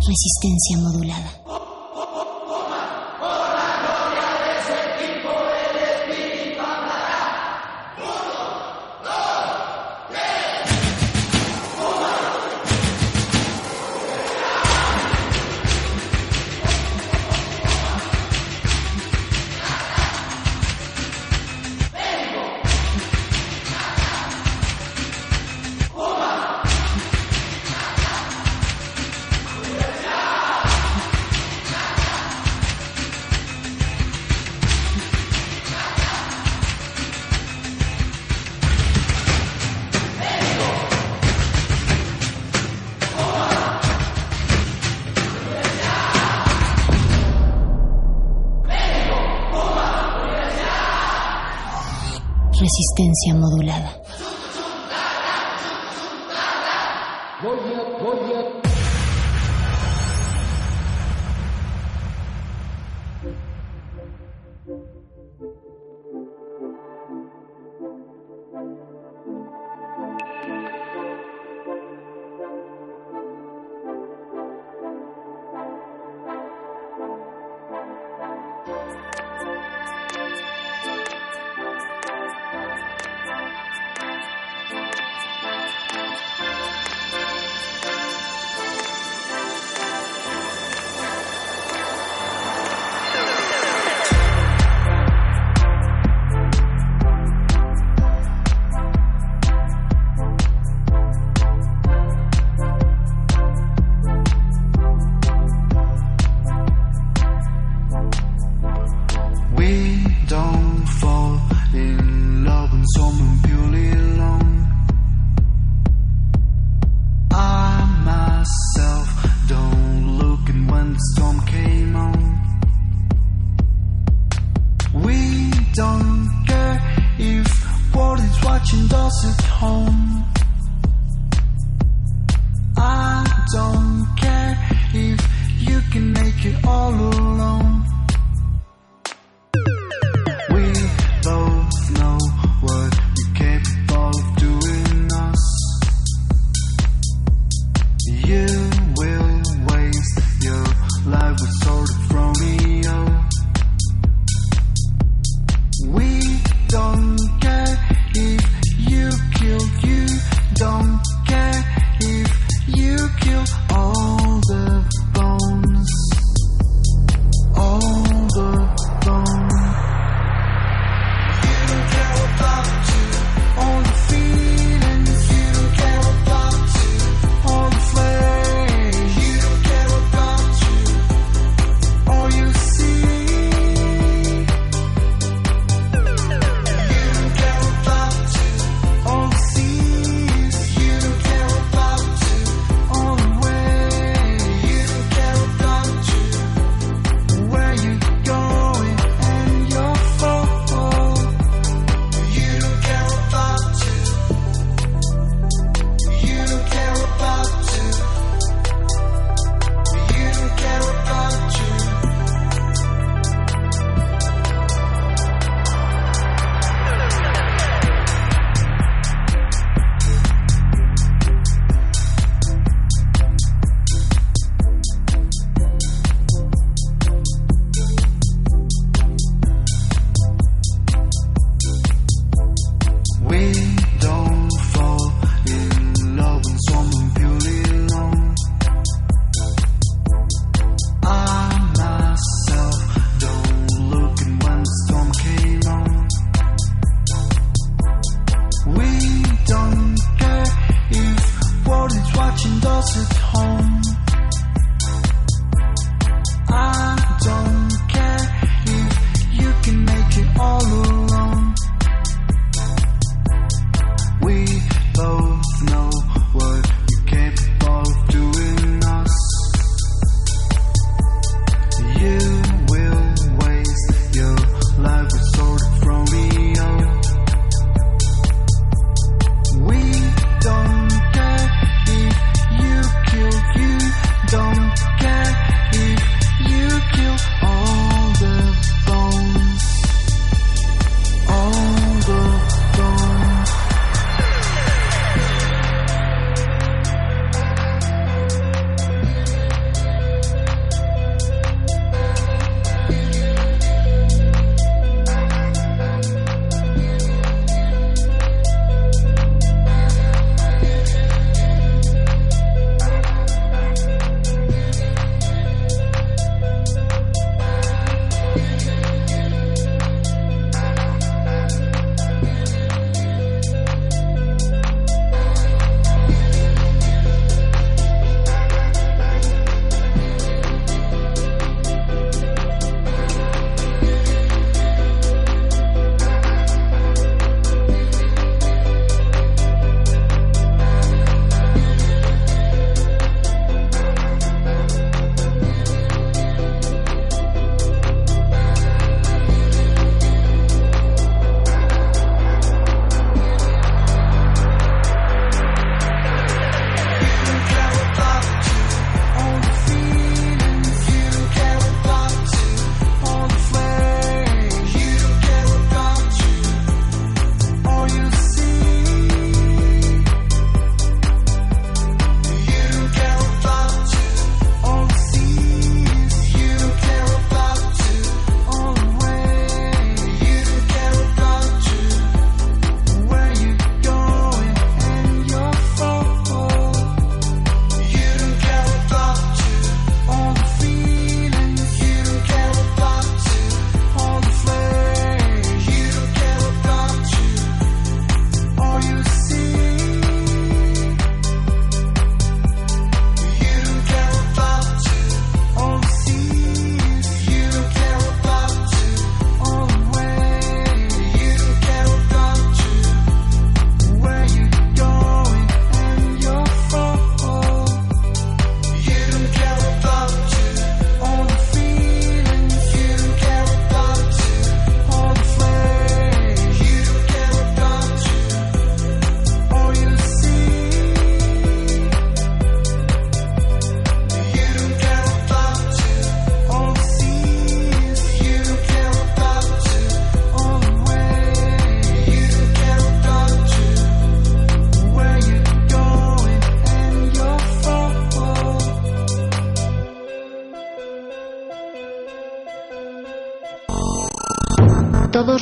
Resistencia 0.00 0.78
modulada. 0.78 2.31
Resistencia 52.72 53.34
modulada. 53.34 54.01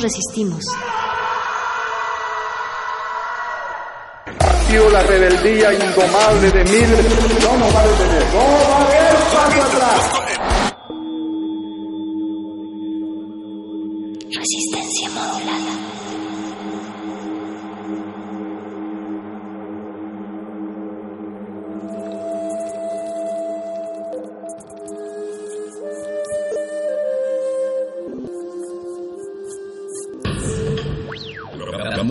Todos 0.01 0.13
resistimos. 0.13 0.65
la 4.93 5.03
rebeldía 5.03 5.75
indomable 5.75 6.51
de 6.51 6.65
miles. 6.65 7.43
No 7.43 7.59
nos 7.59 7.75
va 7.75 7.81
a 7.81 7.87
detener. 7.87 8.25
No 8.33 8.39
va 8.39 8.77
a 8.77 8.87
haber 8.87 9.15
paso 9.33 9.63
atrás. 9.63 10.20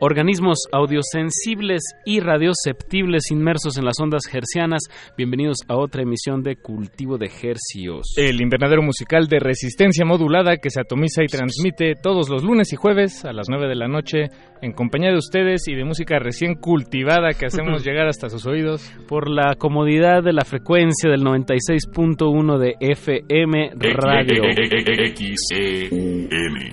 Organismos 0.00 0.58
audiosensibles 0.70 1.82
y 2.04 2.20
radioceptibles 2.20 3.32
inmersos 3.32 3.76
en 3.78 3.84
las 3.84 3.98
ondas 4.00 4.22
hercianas, 4.32 4.82
bienvenidos 5.16 5.56
a 5.66 5.76
otra 5.76 6.02
emisión 6.02 6.44
de 6.44 6.54
Cultivo 6.54 7.18
de 7.18 7.26
Hercios. 7.26 8.14
El 8.16 8.40
invernadero 8.40 8.80
musical 8.80 9.26
de 9.26 9.40
resistencia 9.40 10.04
modulada 10.04 10.58
que 10.58 10.70
se 10.70 10.80
atomiza 10.80 11.24
y 11.24 11.26
transmite 11.26 11.94
todos 12.00 12.28
los 12.28 12.44
lunes 12.44 12.72
y 12.72 12.76
jueves 12.76 13.24
a 13.24 13.32
las 13.32 13.48
9 13.48 13.66
de 13.66 13.74
la 13.74 13.88
noche 13.88 14.26
en 14.62 14.72
compañía 14.72 15.10
de 15.10 15.16
ustedes 15.16 15.68
y 15.68 15.74
de 15.74 15.84
música 15.84 16.18
recién 16.18 16.54
cultivada 16.54 17.30
que 17.38 17.46
hacemos 17.46 17.84
llegar 17.84 18.08
hasta 18.08 18.28
sus 18.28 18.46
oídos. 18.46 18.90
Por 19.08 19.30
la 19.30 19.54
comodidad 19.56 20.22
de 20.22 20.32
la 20.32 20.44
frecuencia 20.44 21.10
del 21.10 21.22
96.1 21.22 22.58
de 22.58 22.76
FM 22.80 23.70
Radio. 23.94 24.42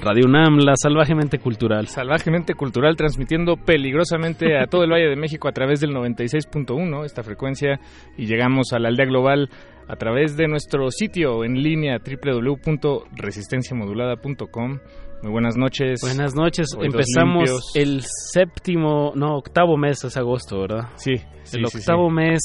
Radio 0.02 0.26
UNAM, 0.26 0.58
la 0.60 0.74
salvajemente 0.76 1.40
cultural. 1.40 1.88
Salvajemente 1.88 2.54
cultural 2.54 2.96
transmitiendo 2.96 3.58
peligrosamente 3.58 4.58
a 4.58 4.68
todo 4.68 4.84
el 4.84 4.92
Valle 4.92 5.10
de 5.10 5.16
México 5.16 5.48
a 5.48 5.52
través 5.52 5.80
del 5.80 5.92
96.1, 5.92 7.06
esta 7.06 7.24
frecuencia, 7.24 7.80
y 8.18 8.26
llegamos 8.26 8.74
a 8.74 8.80
la 8.80 8.90
aldea 8.90 9.06
global 9.06 9.50
a 9.88 9.96
través 9.96 10.36
de 10.36 10.48
nuestro 10.48 10.90
sitio 10.92 11.44
en 11.44 11.62
línea 11.62 12.00
www.resistenciamodulada.com. 12.00 14.80
Muy 15.24 15.32
buenas 15.32 15.58
noches. 15.58 16.02
Buenas 16.02 16.36
noches. 16.36 16.68
Empezamos 16.80 17.72
el 17.76 18.02
séptimo, 18.04 19.12
no, 19.16 19.38
octavo 19.38 19.76
mes, 19.76 20.04
es 20.04 20.18
agosto, 20.18 20.60
¿verdad? 20.62 20.90
Sí, 20.98 21.16
sí, 21.44 21.58
el 21.58 21.66
octavo 21.66 22.10
sí. 22.10 22.14
mes 22.16 22.42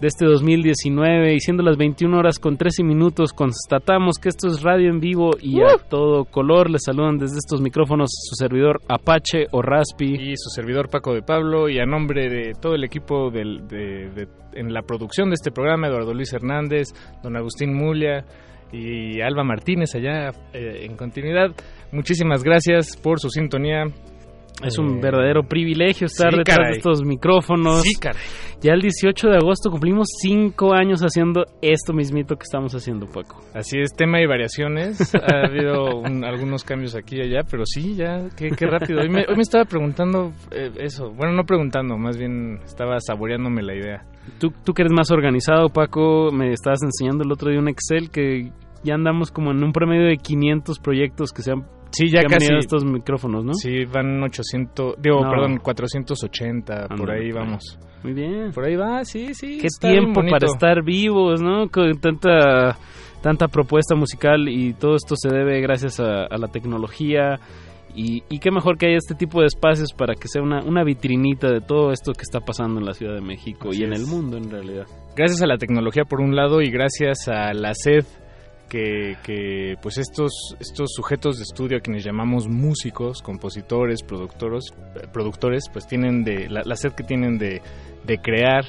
de 0.00 0.08
este 0.08 0.26
2019 0.26 1.34
y 1.34 1.38
siendo 1.40 1.62
las 1.62 1.76
21 1.76 2.18
horas 2.18 2.40
con 2.40 2.56
13 2.56 2.82
minutos 2.82 3.32
constatamos 3.32 4.16
que 4.20 4.28
esto 4.30 4.48
es 4.48 4.62
radio 4.62 4.90
en 4.90 4.98
vivo 4.98 5.30
y 5.40 5.60
a 5.62 5.76
todo 5.88 6.24
color. 6.24 6.68
Les 6.68 6.82
saludan 6.84 7.16
desde 7.16 7.36
estos 7.36 7.60
micrófonos 7.60 8.10
su 8.12 8.34
servidor 8.34 8.80
Apache 8.88 9.46
o 9.52 9.62
Raspi. 9.62 10.14
Y 10.16 10.34
su 10.36 10.50
servidor 10.50 10.88
Paco 10.90 11.14
de 11.14 11.22
Pablo 11.22 11.68
y 11.68 11.78
a 11.78 11.86
nombre 11.86 12.28
de 12.28 12.52
todo 12.60 12.74
el 12.74 12.82
equipo 12.82 13.30
del- 13.30 13.68
de, 13.68 14.10
de- 14.10 14.28
en 14.54 14.72
la 14.74 14.82
producción 14.82 15.28
de 15.28 15.34
este 15.34 15.52
programa, 15.52 15.86
Eduardo 15.86 16.12
Luis 16.12 16.32
Hernández, 16.32 16.88
don 17.22 17.36
Agustín 17.36 17.72
Mulia 17.74 18.24
y 18.72 19.20
Alba 19.20 19.44
Martínez 19.44 19.94
allá 19.94 20.30
eh, 20.52 20.80
en 20.86 20.96
continuidad. 20.96 21.52
Muchísimas 21.92 22.42
gracias 22.42 22.96
por 22.96 23.20
su 23.20 23.28
sintonía. 23.30 23.84
Es 24.64 24.78
un 24.78 24.96
Eh, 24.96 25.00
verdadero 25.02 25.42
privilegio 25.42 26.06
estar 26.06 26.30
sí, 26.32 26.38
detrás 26.38 26.56
caray. 26.56 26.72
de 26.72 26.78
estos 26.78 27.02
micrófonos. 27.04 27.82
Sí, 27.82 27.92
caray. 28.00 28.22
Ya 28.62 28.72
el 28.72 28.80
18 28.80 29.28
de 29.28 29.36
agosto 29.36 29.70
cumplimos 29.70 30.08
cinco 30.22 30.72
años 30.72 31.02
haciendo 31.02 31.44
esto 31.60 31.92
mismito 31.92 32.36
que 32.36 32.44
estamos 32.44 32.74
haciendo, 32.74 33.04
Paco. 33.04 33.42
Así 33.52 33.78
es, 33.78 33.94
tema 33.94 34.18
y 34.22 34.26
variaciones. 34.26 34.98
ha 35.14 35.46
habido 35.46 35.96
un- 36.00 36.24
algunos 36.24 36.64
cambios 36.64 36.94
aquí 36.96 37.16
y 37.18 37.20
allá, 37.20 37.40
pero 37.50 37.64
sí, 37.66 37.96
ya, 37.96 38.30
qué, 38.34 38.48
qué 38.56 38.66
rápido. 38.66 39.00
Hoy 39.02 39.10
me, 39.10 39.26
hoy 39.28 39.36
me 39.36 39.42
estaba 39.42 39.66
preguntando 39.66 40.32
eh, 40.50 40.70
eso. 40.78 41.10
Bueno, 41.12 41.34
no 41.34 41.44
preguntando, 41.44 41.98
más 41.98 42.16
bien 42.16 42.60
estaba 42.64 42.98
saboreándome 43.00 43.62
la 43.62 43.74
idea. 43.74 44.04
Tú, 44.40 44.54
tú 44.64 44.72
que 44.72 44.80
eres 44.82 44.92
más 44.92 45.10
organizado, 45.10 45.68
Paco, 45.68 46.30
me 46.32 46.50
estabas 46.52 46.80
enseñando 46.82 47.24
el 47.24 47.30
otro 47.32 47.50
día 47.50 47.60
un 47.60 47.68
Excel 47.68 48.08
que 48.10 48.50
ya 48.86 48.94
andamos 48.94 49.30
como 49.30 49.50
en 49.50 49.62
un 49.62 49.72
promedio 49.72 50.06
de 50.06 50.16
500 50.16 50.78
proyectos 50.78 51.32
que 51.32 51.42
se 51.42 51.52
han, 51.52 51.66
Sí, 51.90 52.08
ya 52.10 52.22
casi. 52.24 52.52
estos 52.58 52.84
micrófonos, 52.84 53.44
¿no? 53.44 53.54
Sí, 53.54 53.84
van 53.84 54.22
800, 54.22 54.96
digo, 55.00 55.22
No. 55.24 55.30
perdón, 55.30 55.58
480, 55.58 56.88
por 56.88 56.92
ahí 56.92 56.96
por 56.98 57.10
ahí. 57.10 57.32
vamos. 57.32 57.78
Muy 58.02 58.12
bien. 58.12 58.50
Por 58.52 58.64
ahí 58.64 58.76
va, 58.76 59.04
sí, 59.04 59.34
sí. 59.34 59.58
Qué 59.60 59.68
tiempo 59.80 60.20
para 60.28 60.46
estar 60.46 60.82
vivos, 60.84 61.40
¿no? 61.42 61.68
Con 61.68 61.92
tanta 62.00 62.76
tanta 63.22 63.48
propuesta 63.48 63.96
musical 63.96 64.48
y 64.48 64.74
todo 64.74 64.94
esto 64.94 65.14
se 65.16 65.28
debe 65.34 65.60
gracias 65.60 65.98
a, 65.98 66.24
a 66.26 66.38
la 66.38 66.46
tecnología 66.48 67.40
y, 67.94 68.22
y 68.28 68.38
qué 68.38 68.50
mejor 68.52 68.76
que 68.78 68.86
haya 68.86 68.98
este 68.98 69.14
tipo 69.16 69.40
de 69.40 69.46
espacios 69.46 69.92
para 69.94 70.14
que 70.14 70.28
sea 70.28 70.42
una, 70.42 70.62
una 70.62 70.84
vitrinita 70.84 71.50
de 71.50 71.60
todo 71.60 71.90
esto 71.90 72.12
que 72.12 72.22
está 72.22 72.40
pasando 72.40 72.78
en 72.78 72.86
la 72.86 72.92
Ciudad 72.92 73.14
de 73.14 73.22
México 73.22 73.70
Así 73.70 73.80
y 73.80 73.84
en 73.84 73.94
es. 73.94 74.00
el 74.02 74.06
mundo 74.06 74.36
en 74.36 74.50
realidad. 74.50 74.84
Gracias 75.16 75.42
a 75.42 75.46
la 75.46 75.56
tecnología 75.56 76.04
por 76.04 76.20
un 76.20 76.36
lado 76.36 76.60
y 76.60 76.70
gracias 76.70 77.26
a 77.26 77.52
la 77.54 77.72
sed 77.74 78.04
que, 78.68 79.76
pues 79.80 79.98
estos, 79.98 80.32
estos 80.60 80.90
sujetos 80.94 81.36
de 81.36 81.44
estudio 81.44 81.78
a 81.78 81.80
quienes 81.80 82.04
llamamos 82.04 82.48
músicos, 82.48 83.22
compositores, 83.22 84.02
productores, 84.02 84.64
productores 85.12 85.64
pues 85.72 85.86
tienen 85.86 86.24
de 86.24 86.48
la, 86.48 86.76
sed 86.76 86.92
que 86.92 87.04
tienen 87.04 87.38
de, 87.38 87.62
de 88.04 88.18
crear. 88.18 88.64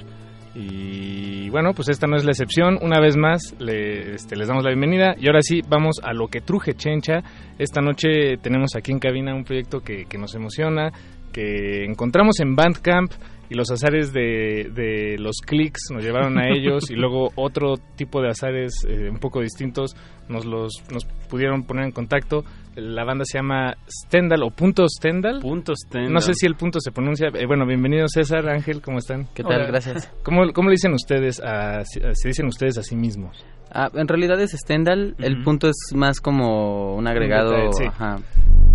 Y 0.56 1.49
bueno 1.49 1.74
pues 1.76 1.90
esta 1.90 2.07
no 2.07 2.15
es 2.15 2.26
la 2.26 2.32
excepción. 2.32 2.80
Una 2.82 2.99
vez 2.99 3.15
más 3.15 3.53
este, 3.60 4.36
les 4.36 4.48
damos 4.48 4.64
la 4.64 4.72
bienvenida. 4.72 5.15
Y 5.18 5.28
ahora 5.28 5.41
sí 5.41 5.61
vamos 5.68 5.98
a 6.03 6.14
lo 6.14 6.28
que 6.28 6.41
truje 6.41 6.74
chencha. 6.74 7.24
Esta 7.57 7.82
noche 7.82 8.38
tenemos 8.41 8.76
aquí 8.76 8.91
en 8.91 8.99
cabina 8.99 9.36
un 9.36 9.44
proyecto 9.44 9.82
que 9.82 10.18
nos 10.18 10.34
emociona 10.36 10.91
que 11.38 11.86
encontramos 11.86 12.40
en 12.40 12.56
Bandcamp 12.56 13.11
y 13.49 13.56
los 13.56 13.72
azares 13.72 14.14
de, 14.14 14.69
de 14.74 15.15
los 15.19 15.38
clics 15.45 15.90
nos 15.94 16.03
llevaron 16.03 16.38
a 16.38 16.49
ellos 16.49 16.90
y 16.91 16.95
luego 16.95 17.32
otro 17.36 17.76
tipo 17.95 18.22
de 18.22 18.30
azares 18.30 18.86
eh, 18.88 19.10
un 19.10 19.19
poco 19.19 19.41
distintos 19.41 19.95
nos 20.30 20.45
los 20.45 20.74
nos 20.91 21.06
pudieron 21.30 21.64
poner 21.64 21.86
en 21.86 21.91
contacto. 21.91 22.44
La 22.76 23.03
banda 23.03 23.24
se 23.26 23.40
llama 23.40 23.74
Stendhal 23.90 24.44
o 24.44 24.52
Punto 24.52 24.86
Stendhal. 24.88 25.40
Punto 25.40 25.74
Stendhal. 25.76 26.14
No 26.14 26.22
sé 26.22 26.34
si 26.34 26.45
el 26.45 26.56
punto 26.56 26.80
se 26.80 26.91
pronuncia. 26.91 27.30
eh, 27.34 27.45
bueno, 27.48 27.65
bienvenido 27.65 28.07
César, 28.07 28.48
Ángel, 28.49 28.82
¿cómo 28.82 28.99
están? 28.99 29.28
¿Qué 29.34 29.44
tal? 29.44 29.65
Gracias. 29.68 30.11
¿Cómo, 30.24 30.52
cómo 30.53 30.69
le 30.69 30.74
dicen 30.74 30.94
ustedes 30.94 31.41
a, 31.44 31.84
se 31.86 32.28
dicen 32.28 32.45
ustedes 32.45 32.78
a 32.78 32.84
sí 32.84 32.95
mismos? 32.95 33.44
Ah, 33.72 33.89
en 33.94 34.07
realidad 34.07 34.39
es 34.41 34.52
Stendhal, 34.52 35.15
el 35.19 35.44
punto 35.44 35.68
es 35.68 35.76
más 35.95 36.19
como 36.22 36.95
un 36.95 37.07
agregado, 37.07 37.52
detalle, 37.52 37.72
sí. 37.73 37.84
ajá. 37.85 38.19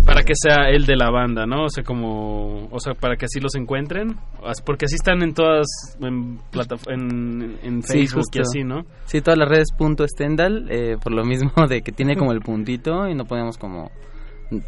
Para 0.05 0.23
que 0.23 0.33
sea 0.35 0.69
el 0.69 0.85
de 0.85 0.97
la 0.97 1.09
banda, 1.09 1.45
¿no? 1.45 1.63
O 1.65 1.69
sea, 1.69 1.83
como 1.83 2.67
o 2.69 2.79
sea, 2.79 2.93
para 2.93 3.15
que 3.15 3.25
así 3.25 3.39
los 3.39 3.55
encuentren, 3.55 4.17
porque 4.65 4.85
así 4.85 4.95
están 4.95 5.23
en 5.23 5.33
todas 5.33 5.65
en 6.01 6.37
plataf- 6.51 6.91
en, 6.91 7.57
en 7.63 7.81
Sí, 7.83 7.99
Facebook 8.07 8.25
y 8.33 8.39
así, 8.39 8.63
¿no? 8.63 8.85
Sí, 9.05 9.21
todas 9.21 9.37
las 9.39 9.47
redes 9.47 9.69
punto 9.77 10.05
Stendhal, 10.07 10.67
eh, 10.69 10.97
por 11.01 11.13
lo 11.13 11.23
mismo 11.23 11.51
de 11.69 11.81
que 11.81 11.91
tiene 11.93 12.15
como 12.17 12.33
el 12.33 12.41
puntito 12.41 13.07
y 13.07 13.15
no 13.15 13.23
podemos 13.25 13.57
como 13.57 13.91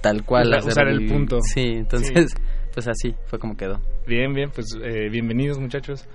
tal 0.01 0.23
cual 0.23 0.47
Usar- 0.51 0.67
usar 0.67 0.87
el 0.87 1.05
punto. 1.07 1.39
Sí, 1.41 1.61
entonces 1.65 2.33
pues 2.73 2.87
así 2.87 3.13
fue 3.27 3.37
como 3.37 3.55
quedó. 3.57 3.79
Bien, 4.07 4.33
bien, 4.33 4.49
pues 4.55 4.65
eh, 4.81 5.09
bienvenidos 5.09 5.59
muchachos. 5.59 6.07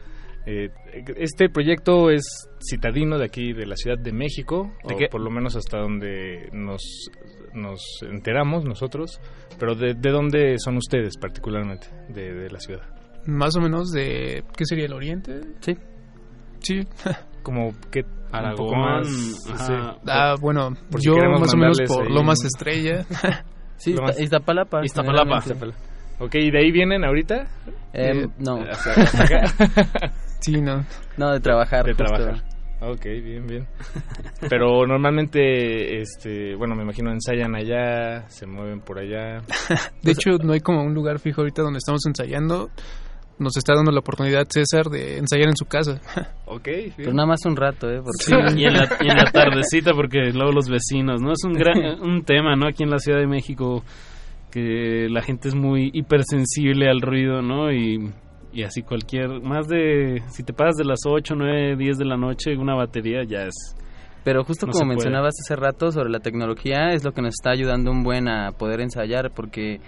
Eh, 0.46 0.70
este 1.16 1.48
proyecto 1.50 2.10
es 2.10 2.22
citadino 2.60 3.18
de 3.18 3.26
aquí, 3.26 3.52
de 3.52 3.66
la 3.66 3.76
Ciudad 3.76 3.98
de 3.98 4.12
México, 4.12 4.72
¿De 4.86 4.94
o 4.94 4.96
qué? 4.98 5.06
por 5.10 5.20
lo 5.20 5.30
menos 5.30 5.54
hasta 5.56 5.78
donde 5.78 6.48
nos, 6.52 7.10
nos 7.54 7.80
enteramos 8.02 8.64
nosotros, 8.64 9.20
pero 9.58 9.74
de, 9.74 9.94
de 9.94 10.10
dónde 10.10 10.56
son 10.58 10.76
ustedes 10.78 11.16
particularmente, 11.18 11.88
de, 12.08 12.32
de 12.32 12.50
la 12.50 12.58
ciudad? 12.58 12.82
Más 13.26 13.54
o 13.56 13.60
menos 13.60 13.90
de... 13.90 14.42
¿Qué 14.56 14.64
sería 14.64 14.86
el 14.86 14.94
oriente? 14.94 15.40
Sí. 15.60 15.76
Sí. 16.60 16.80
Como, 17.42 17.72
¿qué 17.90 18.00
un 18.00 18.54
poco 18.56 18.74
Aragón, 18.76 18.80
más, 18.80 19.08
sí. 19.08 19.72
Ah, 20.06 20.34
bueno, 20.40 20.70
Por 20.90 21.00
yo 21.02 21.14
más 21.38 21.52
o 21.52 21.56
menos 21.56 21.78
por 21.88 22.06
ahí 22.06 22.12
Lomas 22.12 22.38
un- 22.40 22.46
Estrella. 22.46 23.04
Sí, 23.76 23.92
Lo 23.94 24.00
Izta- 24.00 24.02
más- 24.08 24.20
Iztapalapa. 24.20 24.84
Iztapalapa. 24.84 25.40
generalmente. 25.40 25.76
Ok, 26.18 26.34
¿y 26.34 26.50
de 26.50 26.58
ahí 26.58 26.70
vienen 26.70 27.02
ahorita? 27.02 27.48
Eh, 27.94 28.12
Eh, 28.24 28.26
no. 28.38 28.58
Sí, 30.40 30.60
no. 30.60 30.84
No, 31.16 31.32
de 31.32 31.40
trabajar. 31.40 31.84
De 31.84 31.92
justo. 31.92 32.04
trabajar. 32.04 32.50
Ok, 32.82 33.04
bien, 33.04 33.46
bien. 33.46 33.66
Pero 34.48 34.86
normalmente, 34.86 36.00
este, 36.00 36.54
bueno, 36.54 36.74
me 36.74 36.82
imagino 36.82 37.12
ensayan 37.12 37.54
allá, 37.54 38.26
se 38.28 38.46
mueven 38.46 38.80
por 38.80 38.98
allá. 38.98 39.42
De 40.02 40.12
hecho, 40.12 40.38
no 40.42 40.54
hay 40.54 40.60
como 40.60 40.82
un 40.82 40.94
lugar 40.94 41.18
fijo 41.18 41.42
ahorita 41.42 41.62
donde 41.62 41.78
estamos 41.78 42.00
ensayando. 42.06 42.70
Nos 43.38 43.56
está 43.56 43.74
dando 43.74 43.90
la 43.90 44.00
oportunidad 44.00 44.46
César 44.48 44.86
de 44.86 45.18
ensayar 45.18 45.48
en 45.48 45.56
su 45.56 45.66
casa. 45.66 46.00
Ok, 46.52 46.68
Pero 46.96 47.12
nada 47.12 47.28
más 47.28 47.44
un 47.46 47.54
rato, 47.54 47.88
¿eh? 47.88 48.00
Porque... 48.02 48.24
Sí, 48.24 48.34
y 48.60 48.64
en, 48.64 48.72
la, 48.72 48.88
y 49.00 49.08
en 49.08 49.16
la 49.16 49.24
tardecita 49.32 49.92
porque 49.92 50.32
luego 50.32 50.50
los 50.50 50.68
vecinos, 50.68 51.22
¿no? 51.22 51.30
Es 51.30 51.44
un 51.44 51.52
gran 51.52 52.00
un 52.00 52.24
tema, 52.24 52.56
¿no? 52.56 52.66
Aquí 52.66 52.82
en 52.82 52.90
la 52.90 52.98
Ciudad 52.98 53.20
de 53.20 53.28
México 53.28 53.84
que 54.50 55.06
la 55.08 55.22
gente 55.22 55.48
es 55.48 55.54
muy 55.54 55.90
hipersensible 55.94 56.90
al 56.90 57.00
ruido, 57.00 57.40
¿no? 57.40 57.70
Y, 57.72 58.10
y 58.52 58.62
así 58.64 58.82
cualquier, 58.82 59.40
más 59.42 59.66
de, 59.68 60.22
si 60.28 60.42
te 60.42 60.52
pasas 60.52 60.76
de 60.76 60.84
las 60.84 61.00
8, 61.06 61.34
9, 61.36 61.76
10 61.76 61.98
de 61.98 62.04
la 62.04 62.16
noche, 62.16 62.56
una 62.56 62.74
batería 62.74 63.22
ya 63.24 63.44
es... 63.46 63.54
Pero 64.24 64.44
justo 64.44 64.66
No 64.66 64.72
como 64.72 64.84
puede. 64.84 64.96
mencionabas 64.96 65.34
hace 65.42 65.56
rato 65.56 65.90
sobre 65.90 66.10
la 66.10 66.20
tecnología, 66.20 66.90
es 66.92 67.04
lo 67.04 67.12
que 67.12 67.22
nos 67.22 67.34
está 67.34 67.50
ayudando 67.52 67.90
un 67.90 68.02
buen 68.02 68.28
a 68.28 68.52
poder 68.52 68.80
ensayar, 68.82 69.30
porque 69.34 69.80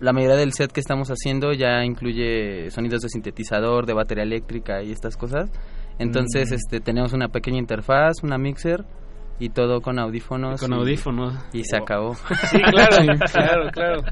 la 0.00 0.12
mayoría 0.12 0.36
del 0.36 0.52
set 0.52 0.72
que 0.72 0.80
estamos 0.80 1.08
haciendo 1.08 1.52
ya 1.52 1.84
incluye 1.84 2.70
sonidos 2.70 3.02
de 3.02 3.08
sintetizador, 3.08 3.86
de 3.86 3.94
batería 3.94 4.24
eléctrica 4.24 4.82
y 4.82 4.90
estas 4.90 5.16
cosas. 5.16 5.50
Entonces, 5.98 6.50
Mm. 6.50 6.54
este, 6.54 6.80
tenemos 6.80 7.12
una 7.12 7.28
pequeña 7.28 7.58
interfaz, 7.58 8.22
una 8.24 8.36
mixer 8.38 8.84
y 9.40 9.48
todo 9.50 9.80
con 9.80 9.98
audífonos. 9.98 10.60
Con 10.60 10.72
y- 10.72 10.76
audífonos. 10.76 11.34
Y 11.52 11.64
se 11.64 11.76
acabó. 11.76 12.14
Sí, 12.14 12.58
claro, 12.70 12.96
claro, 13.32 13.70
claro. 13.72 14.02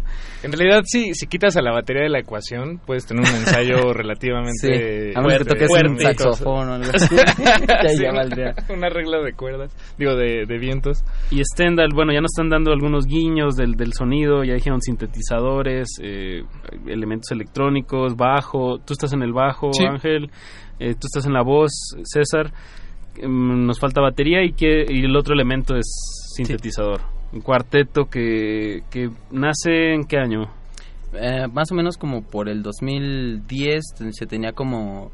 En 0.42 0.52
realidad, 0.52 0.82
sí, 0.84 1.14
si 1.14 1.26
quitas 1.28 1.56
a 1.56 1.62
la 1.62 1.70
batería 1.72 2.02
de 2.02 2.08
la 2.08 2.18
ecuación, 2.18 2.80
puedes 2.84 3.06
tener 3.06 3.22
un 3.28 3.34
ensayo 3.36 3.92
relativamente 3.92 5.12
Sí, 5.12 5.12
a 5.14 5.20
menos 5.22 5.38
que 5.46 5.66
fuerte, 5.66 5.66
toques 5.66 5.90
un 5.90 5.98
saxofón 6.00 6.68
o 6.68 6.74
algo 6.74 6.90
así. 6.94 7.14
Ya, 7.16 7.88
Sí, 7.88 8.02
ya 8.02 8.10
una- 8.10 8.18
valdría. 8.20 8.54
Arreglo 8.82 9.22
de 9.22 9.32
cuerdas, 9.34 9.74
digo, 9.96 10.16
de, 10.16 10.44
de 10.46 10.58
vientos. 10.58 11.04
Y 11.30 11.40
Stendhal, 11.44 11.90
bueno, 11.94 12.12
ya 12.12 12.20
nos 12.20 12.32
están 12.32 12.48
dando 12.50 12.72
algunos 12.72 13.06
guiños 13.06 13.54
del, 13.56 13.74
del 13.76 13.92
sonido, 13.92 14.42
ya 14.44 14.54
dijeron 14.54 14.80
sintetizadores, 14.82 15.88
eh, 16.02 16.42
elementos 16.86 17.30
electrónicos, 17.30 18.16
bajo, 18.16 18.78
tú 18.84 18.92
estás 18.92 19.12
en 19.12 19.22
el 19.22 19.32
bajo, 19.32 19.72
Sí. 19.72 19.84
Ángel, 19.84 20.30
eh, 20.80 20.94
tú 20.94 21.06
estás 21.06 21.26
en 21.26 21.32
la 21.32 21.42
voz, 21.42 21.70
César, 22.02 22.52
nos 23.28 23.78
falta 23.80 24.00
batería 24.00 24.42
y, 24.44 24.52
que, 24.52 24.84
y 24.88 25.04
el 25.04 25.16
otro 25.16 25.34
elemento 25.34 25.76
es 25.76 25.86
sintetizador. 26.36 27.00
Un 27.32 27.40
cuarteto 27.40 28.04
que, 28.06 28.82
que 28.90 29.10
nace 29.30 29.94
en 29.94 30.04
qué 30.04 30.18
año? 30.18 30.44
Eh, 31.14 31.46
más 31.52 31.70
o 31.72 31.74
menos 31.74 31.96
como 31.98 32.22
por 32.22 32.48
el 32.48 32.62
2010 32.62 33.82
se 34.12 34.26
tenía 34.26 34.52
como 34.52 35.10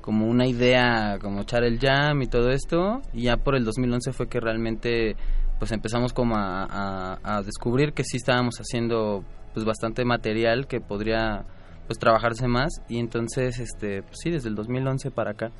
como 0.00 0.26
una 0.26 0.46
idea 0.46 1.18
como 1.20 1.40
echar 1.42 1.64
el 1.64 1.78
jam 1.80 2.22
y 2.22 2.26
todo 2.28 2.50
esto 2.50 3.00
y 3.12 3.22
ya 3.22 3.36
por 3.36 3.56
el 3.56 3.64
2011 3.64 4.12
fue 4.12 4.28
que 4.28 4.38
realmente 4.40 5.16
pues 5.58 5.72
empezamos 5.72 6.12
como 6.12 6.36
a, 6.36 6.64
a- 6.64 7.18
a 7.22 7.42
descubrir 7.42 7.92
que 7.92 8.04
sí 8.04 8.16
estábamos 8.16 8.56
haciendo 8.60 9.24
pues 9.52 9.64
bastante 9.66 10.04
material 10.04 10.66
que 10.68 10.80
podría 10.80 11.44
pues 11.86 11.98
trabajarse 11.98 12.46
más 12.46 12.70
y 12.88 12.98
entonces 12.98 13.58
este 13.58 14.02
pues 14.02 14.16
sí 14.22 14.30
desde 14.30 14.48
el 14.48 14.54
2011 14.56 15.10
para 15.10 15.32
acá 15.32 15.50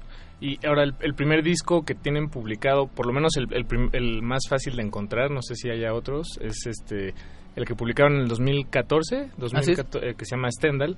Y 0.40 0.64
ahora, 0.66 0.82
el, 0.84 0.94
el 1.00 1.14
primer 1.14 1.42
disco 1.42 1.82
que 1.84 1.94
tienen 1.94 2.28
publicado, 2.28 2.88
por 2.88 3.06
lo 3.06 3.12
menos 3.12 3.36
el, 3.36 3.46
el 3.54 3.64
prim- 3.64 3.90
el 3.92 4.22
más 4.22 4.42
fácil 4.48 4.76
de 4.76 4.82
encontrar, 4.82 5.30
no 5.30 5.40
sé 5.42 5.54
si 5.54 5.70
haya 5.70 5.94
otros, 5.94 6.26
es 6.40 6.66
este 6.66 7.14
el 7.54 7.64
que 7.64 7.74
publicaron 7.74 8.16
en 8.16 8.20
el 8.22 8.28
2014, 8.28 9.30
2014 9.38 10.06
eh, 10.10 10.14
que 10.14 10.24
se 10.26 10.36
llama 10.36 10.50
Stendhal. 10.50 10.96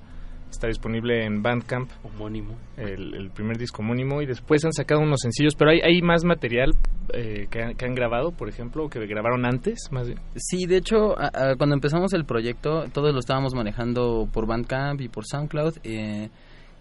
Está 0.51 0.67
disponible 0.67 1.25
en 1.27 1.43
Bandcamp. 1.43 1.91
Homónimo. 2.03 2.57
El, 2.79 3.15
el 3.15 3.31
primer 3.31 3.59
disco 3.59 3.83
homónimo. 3.83 4.23
Y 4.23 4.27
después 4.27 4.65
han 4.65 4.73
sacado 4.73 5.03
unos 5.03 5.21
sencillos, 5.21 5.55
pero 5.55 5.71
hay, 5.73 5.81
hay 5.83 6.01
más 6.01 6.25
material 6.25 6.71
eh, 7.13 7.47
que, 7.51 7.63
han, 7.63 7.75
que 7.75 7.85
han 7.85 7.95
grabado, 7.95 8.33
por 8.33 8.49
ejemplo, 8.49 8.87
o 8.87 8.89
que 8.89 8.99
grabaron 9.07 9.45
antes, 9.45 9.79
más 9.93 10.07
bien. 10.09 10.19
Sí, 10.37 10.65
de 10.67 10.79
hecho, 10.79 11.19
a- 11.21 11.27
a- 11.35 11.57
cuando 11.57 11.75
empezamos 11.75 12.15
el 12.15 12.25
proyecto, 12.25 12.87
todos 12.95 13.13
lo 13.13 13.21
estábamos 13.21 13.55
manejando 13.55 14.27
por 14.33 14.47
Bandcamp 14.47 15.03
y 15.03 15.09
por 15.09 15.27
SoundCloud. 15.27 15.75
eh, 15.85 16.31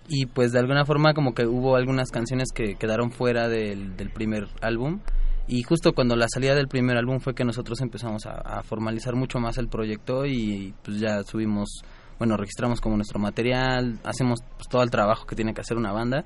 y 0.07 0.25
pues 0.25 0.51
de 0.51 0.59
alguna 0.59 0.85
forma 0.85 1.13
como 1.13 1.33
que 1.33 1.45
hubo 1.45 1.75
algunas 1.75 2.11
canciones 2.11 2.49
que 2.53 2.75
quedaron 2.75 3.11
fuera 3.11 3.47
del, 3.47 3.95
del 3.97 4.09
primer 4.09 4.47
álbum. 4.61 4.99
Y 5.47 5.63
justo 5.63 5.93
cuando 5.93 6.15
la 6.15 6.27
salida 6.27 6.55
del 6.55 6.67
primer 6.67 6.97
álbum 6.97 7.19
fue 7.19 7.33
que 7.33 7.45
nosotros 7.45 7.79
empezamos 7.81 8.25
a, 8.25 8.33
a 8.33 8.63
formalizar 8.63 9.15
mucho 9.15 9.39
más 9.39 9.57
el 9.57 9.69
proyecto 9.69 10.25
y 10.25 10.73
pues 10.83 10.99
ya 10.99 11.23
subimos, 11.23 11.83
bueno, 12.19 12.35
registramos 12.37 12.81
como 12.81 12.95
nuestro 12.95 13.19
material, 13.19 13.99
hacemos 14.03 14.39
pues, 14.55 14.67
todo 14.69 14.81
el 14.83 14.89
trabajo 14.89 15.25
que 15.25 15.35
tiene 15.35 15.53
que 15.53 15.61
hacer 15.61 15.77
una 15.77 15.91
banda 15.91 16.25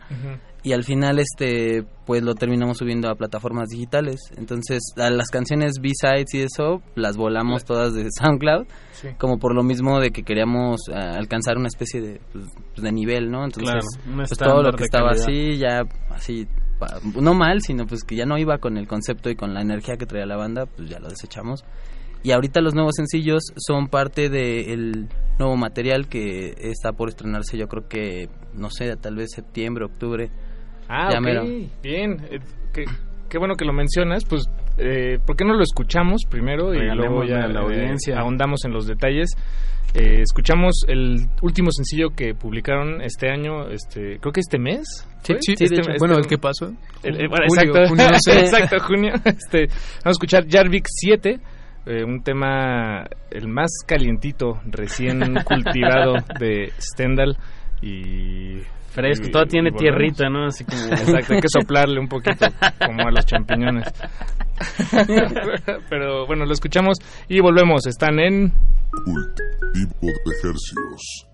y 0.63 0.73
al 0.73 0.83
final 0.83 1.19
este 1.19 1.83
pues 2.05 2.23
lo 2.23 2.35
terminamos 2.35 2.77
subiendo 2.77 3.09
a 3.09 3.15
plataformas 3.15 3.67
digitales. 3.69 4.19
Entonces 4.37 4.79
a 4.97 5.09
las 5.09 5.29
canciones 5.29 5.73
B-sides 5.81 6.33
y 6.33 6.41
eso 6.43 6.81
las 6.95 7.17
volamos 7.17 7.65
todas 7.65 7.93
de 7.93 8.07
SoundCloud 8.19 8.65
Sí. 8.93 9.07
como 9.17 9.39
por 9.39 9.55
lo 9.55 9.63
mismo 9.63 9.99
de 9.99 10.11
que 10.11 10.21
queríamos 10.21 10.81
eh, 10.89 10.93
alcanzar 10.95 11.57
una 11.57 11.69
especie 11.69 12.01
de, 12.01 12.21
pues, 12.31 12.45
de 12.77 12.91
nivel 12.91 13.31
no 13.31 13.43
entonces 13.45 13.63
Claro, 14.03 14.15
pues 14.15 14.29
todo 14.37 14.61
lo 14.61 14.73
que 14.73 14.83
estaba 14.83 15.09
calidad. 15.11 15.25
así 15.27 15.57
ya 15.57 15.81
así 16.11 16.47
no 17.19 17.33
mal 17.33 17.61
sino 17.61 17.87
pues 17.87 18.03
que 18.03 18.15
ya 18.15 18.25
no 18.25 18.37
iba 18.37 18.59
con 18.59 18.77
el 18.77 18.87
concepto 18.87 19.29
y 19.31 19.35
con 19.35 19.53
la 19.55 19.61
energía 19.61 19.97
que 19.97 20.05
traía 20.05 20.25
la 20.27 20.37
banda 20.37 20.65
pues 20.67 20.87
ya 20.89 20.99
lo 20.99 21.07
desechamos 21.09 21.63
y 22.23 22.31
ahorita 22.31 22.61
los 22.61 22.73
nuevos 22.75 22.93
sencillos 22.95 23.43
son 23.57 23.87
parte 23.87 24.29
del 24.29 25.07
nuevo 25.39 25.55
material 25.57 26.07
que 26.07 26.53
está 26.57 26.91
por 26.93 27.09
estrenarse 27.09 27.57
yo 27.57 27.67
creo 27.67 27.87
que 27.87 28.29
no 28.53 28.69
sé 28.69 28.95
tal 28.97 29.15
vez 29.15 29.29
septiembre 29.35 29.85
octubre 29.85 30.29
Ah, 30.93 31.09
Ya 31.13 31.19
ok. 31.19 31.23
mero. 31.23 31.43
Bien. 31.81 32.17
Eh, 32.29 32.39
qué, 32.73 32.83
qué 33.29 33.37
bueno 33.37 33.55
que 33.55 33.63
lo 33.63 33.71
mencionas. 33.71 34.25
Pues, 34.25 34.43
eh, 34.77 35.19
¿por 35.25 35.37
qué 35.37 35.45
no 35.45 35.53
lo 35.53 35.63
escuchamos 35.63 36.23
primero 36.29 36.73
y 36.73 36.79
luego 36.93 37.23
ya 37.23 37.45
a 37.45 37.47
la 37.47 37.61
eh, 37.61 37.63
audiencia. 37.63 38.19
ahondamos 38.19 38.65
en 38.65 38.73
los 38.73 38.87
detalles? 38.87 39.29
Eh, 39.93 40.21
escuchamos 40.21 40.83
el 40.89 41.27
último 41.41 41.71
sencillo 41.71 42.09
que 42.13 42.33
publicaron 42.35 43.01
este 43.01 43.29
año, 43.29 43.69
este, 43.69 44.19
creo 44.19 44.33
que 44.33 44.41
este 44.41 44.59
mes. 44.59 44.83
Sí, 45.23 45.33
¿fue? 45.33 45.37
sí, 45.41 45.51
Este- 45.53 45.65
de 45.69 45.75
hecho. 45.75 45.91
este- 45.91 45.99
Bueno, 45.99 46.17
el 46.17 46.27
que 46.27 46.37
pasó. 46.37 46.65
el- 47.03 47.21
el- 47.21 47.29
bueno, 47.29 47.45
Julio, 47.47 47.63
exacto, 47.73 47.87
junio, 47.87 48.07
no 48.11 48.17
sé. 48.19 48.39
exacto, 48.41 48.79
junio. 48.81 49.13
Este, 49.23 49.67
vamos 49.67 50.05
a 50.05 50.09
escuchar 50.09 50.45
Jarvik 50.49 50.85
7, 50.89 51.39
eh, 51.85 52.03
un 52.03 52.21
tema 52.23 53.05
el 53.29 53.47
más 53.47 53.69
calientito, 53.85 54.59
recién 54.65 55.19
cultivado 55.45 56.15
de 56.39 56.71
Stendhal 56.79 57.37
y 57.81 58.59
Fresco, 58.89 59.27
y- 59.27 59.31
todo 59.31 59.45
tiene 59.45 59.71
tierrita, 59.71 60.29
¿no? 60.29 60.45
Así 60.45 60.63
como... 60.65 60.81
Exacto, 60.83 61.33
hay 61.33 61.39
que 61.41 61.47
soplarle 61.49 61.99
un 61.99 62.07
poquito, 62.07 62.45
como 62.85 63.07
a 63.07 63.11
los 63.11 63.25
champiñones. 63.25 63.85
Pero 65.89 66.25
bueno, 66.27 66.45
lo 66.45 66.53
escuchamos 66.53 66.97
y 67.27 67.39
volvemos. 67.39 67.85
Están 67.87 68.19
en... 68.19 68.49
Cultivo 69.03 69.95
de 70.01 70.31
ejercicios. 70.39 71.27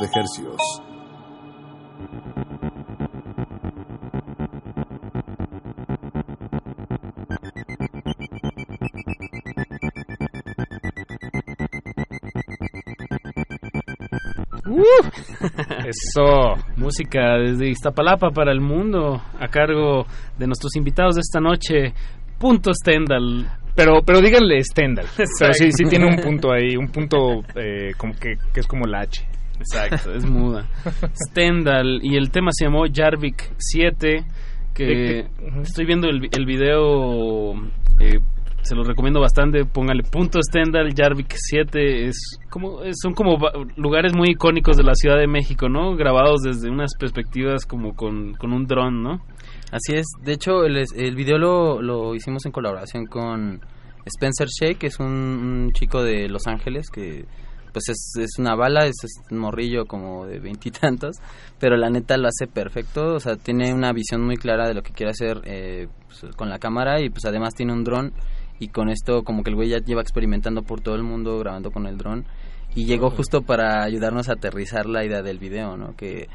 De 0.00 0.08
hercios. 0.14 0.82
Eso. 15.84 16.54
Música 16.76 17.38
desde 17.38 17.68
Iztapalapa 17.68 18.30
para 18.30 18.52
el 18.52 18.60
mundo, 18.60 19.20
a 19.38 19.48
cargo 19.48 20.06
de 20.38 20.46
nuestros 20.46 20.76
invitados 20.76 21.16
de 21.16 21.20
esta 21.20 21.40
noche, 21.40 21.92
Punto 22.38 22.72
Stendhal. 22.72 23.50
Pero, 23.74 24.00
pero 24.04 24.20
díganle 24.20 24.62
Stendhal. 24.64 25.06
Pero 25.16 25.54
sí, 25.54 25.70
sí 25.72 25.84
Exacto. 25.84 25.90
tiene 25.90 26.06
un 26.06 26.16
punto 26.16 26.52
ahí, 26.52 26.76
un 26.76 26.88
punto 26.88 27.42
eh, 27.54 27.92
como 27.96 28.14
que, 28.14 28.34
que 28.52 28.60
es 28.60 28.66
como 28.66 28.84
la 28.86 29.00
H. 29.00 29.29
Exacto, 29.60 30.12
es 30.14 30.24
muda. 30.28 30.66
Stendhal, 31.28 32.00
y 32.02 32.16
el 32.16 32.30
tema 32.30 32.50
se 32.52 32.64
llamó 32.64 32.84
Jarvik 32.92 33.52
7, 33.58 34.24
que 34.74 34.84
que- 34.86 35.26
ujú. 35.46 35.60
estoy 35.62 35.84
viendo 35.86 36.08
el, 36.08 36.28
el 36.32 36.46
video, 36.46 37.54
eh, 38.00 38.18
se 38.62 38.74
lo 38.74 38.82
recomiendo 38.84 39.20
bastante, 39.20 39.64
póngale 39.64 40.02
punto 40.02 40.38
Stendhal, 40.42 40.92
Jarvik 40.96 41.32
7, 41.34 42.06
es 42.06 42.38
como, 42.50 42.80
son 42.92 43.14
como 43.14 43.38
lugares 43.76 44.14
muy 44.14 44.30
icónicos 44.30 44.76
de 44.76 44.82
la 44.82 44.94
Ciudad 44.94 45.18
de 45.18 45.26
México, 45.26 45.68
¿no? 45.68 45.96
Grabados 45.96 46.40
desde 46.42 46.70
unas 46.70 46.90
perspectivas 46.98 47.64
como 47.66 47.94
con, 47.94 48.34
con 48.34 48.52
un 48.52 48.66
dron, 48.66 49.02
¿no? 49.02 49.22
Así 49.72 49.94
es. 49.94 50.06
De 50.24 50.32
hecho, 50.32 50.64
el, 50.64 50.76
el 50.76 51.14
video 51.16 51.38
lo, 51.38 51.80
lo 51.80 52.14
hicimos 52.14 52.44
en 52.44 52.52
colaboración 52.52 53.06
con 53.06 53.60
Spencer 54.04 54.48
Shea, 54.48 54.74
que 54.74 54.88
es 54.88 54.98
un, 55.00 55.06
un 55.06 55.72
chico 55.72 56.02
de 56.02 56.28
Los 56.28 56.46
Ángeles 56.46 56.90
que 56.90 57.24
pues 57.72 57.88
es, 57.88 58.12
es 58.18 58.38
una 58.38 58.54
bala, 58.54 58.86
es, 58.86 58.96
es 59.04 59.20
un 59.30 59.38
morrillo 59.38 59.86
como 59.86 60.26
de 60.26 60.38
veintitantos, 60.38 61.16
pero 61.58 61.76
la 61.76 61.90
neta 61.90 62.16
lo 62.16 62.28
hace 62.28 62.46
perfecto, 62.46 63.14
o 63.14 63.20
sea, 63.20 63.36
tiene 63.36 63.72
una 63.74 63.92
visión 63.92 64.22
muy 64.22 64.36
clara 64.36 64.68
de 64.68 64.74
lo 64.74 64.82
que 64.82 64.92
quiere 64.92 65.10
hacer 65.10 65.40
eh, 65.44 65.88
pues, 66.06 66.34
con 66.36 66.48
la 66.48 66.58
cámara 66.58 67.00
y 67.00 67.10
pues 67.10 67.24
además 67.24 67.54
tiene 67.54 67.72
un 67.72 67.84
dron 67.84 68.12
y 68.58 68.68
con 68.68 68.90
esto 68.90 69.22
como 69.22 69.42
que 69.42 69.50
el 69.50 69.56
güey 69.56 69.70
ya 69.70 69.78
lleva 69.78 70.02
experimentando 70.02 70.62
por 70.62 70.80
todo 70.80 70.94
el 70.94 71.02
mundo 71.02 71.38
grabando 71.38 71.70
con 71.70 71.86
el 71.86 71.96
dron 71.96 72.26
y 72.74 72.84
llegó 72.84 73.10
justo 73.10 73.42
para 73.42 73.82
ayudarnos 73.82 74.28
a 74.28 74.34
aterrizar 74.34 74.86
la 74.86 75.04
idea 75.04 75.22
del 75.22 75.38
video, 75.38 75.76
¿no? 75.76 75.96
Que 75.96 76.28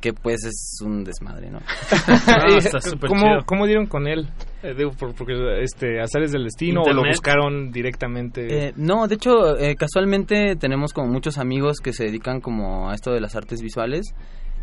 que 0.00 0.12
pues 0.12 0.44
es 0.44 0.78
un 0.82 1.04
desmadre, 1.04 1.50
¿no? 1.50 1.58
Eh, 2.48 2.58
está 2.58 2.80
súper 2.80 3.08
¿Cómo, 3.08 3.22
chido. 3.22 3.44
¿Cómo 3.46 3.66
dieron 3.66 3.86
con 3.86 4.06
él? 4.06 4.28
Eh, 4.62 4.74
digo, 4.76 4.90
por- 4.92 5.14
porque 5.14 5.34
este, 5.62 6.00
azares 6.00 6.32
del 6.32 6.44
destino 6.44 6.80
o 6.82 6.84
lo 6.84 6.90
Internet. 6.90 7.12
buscaron 7.16 7.70
directamente. 7.70 8.68
Eh, 8.68 8.72
no, 8.76 9.06
de 9.06 9.14
hecho, 9.16 9.56
eh, 9.58 9.74
casualmente 9.76 10.56
tenemos 10.56 10.92
como 10.92 11.08
muchos 11.08 11.38
amigos 11.38 11.78
que 11.80 11.92
se 11.92 12.04
dedican 12.04 12.40
como 12.40 12.90
a 12.90 12.94
esto 12.94 13.12
de 13.12 13.20
las 13.20 13.36
artes 13.36 13.60
visuales. 13.62 14.14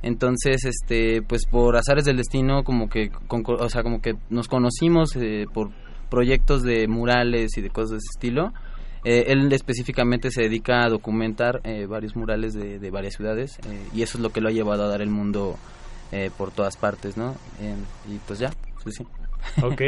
Entonces, 0.02 0.66
este, 0.66 1.22
pues 1.22 1.46
por 1.50 1.76
azares 1.78 2.06
del 2.06 2.18
destino, 2.18 2.64
como 2.64 2.90
que, 2.90 3.10
con- 3.28 3.44
o 3.48 3.70
sea, 3.70 3.82
como 3.84 4.02
que 4.02 4.14
nos 4.30 4.48
conocimos 4.48 5.16
eh, 5.16 5.46
por 5.54 5.70
proyectos 6.10 6.62
de 6.64 6.88
murales 6.88 7.58
y 7.58 7.62
de 7.62 7.70
cosas 7.70 7.92
de 7.92 7.98
ese 7.98 8.10
estilo. 8.16 8.54
Eh, 9.06 9.26
él 9.32 9.54
específicamente 9.54 10.32
se 10.32 10.42
dedica 10.42 10.84
a 10.84 10.90
documentar 10.90 11.62
eh, 11.64 11.86
varios 11.86 12.16
murales 12.16 12.54
de, 12.54 12.90
varias 12.90 13.14
ciudades 13.16 13.60
eh, 13.60 13.88
y 13.94 14.02
eso 14.02 14.18
es 14.18 14.24
lo 14.24 14.32
que 14.32 14.42
lo 14.42 14.50
ha 14.50 14.52
llevado 14.52 14.84
a 14.84 14.88
dar 14.88 15.02
el 15.02 15.10
mundo 15.12 15.58
eh, 16.12 16.32
por 16.38 16.52
todas 16.52 16.76
partes, 16.76 17.16
¿no? 17.16 17.36
Y 18.10 18.18
pues 18.28 18.40
ya, 18.40 18.50
sí, 18.84 18.92
sí. 18.92 19.04
Ok, 19.64 19.82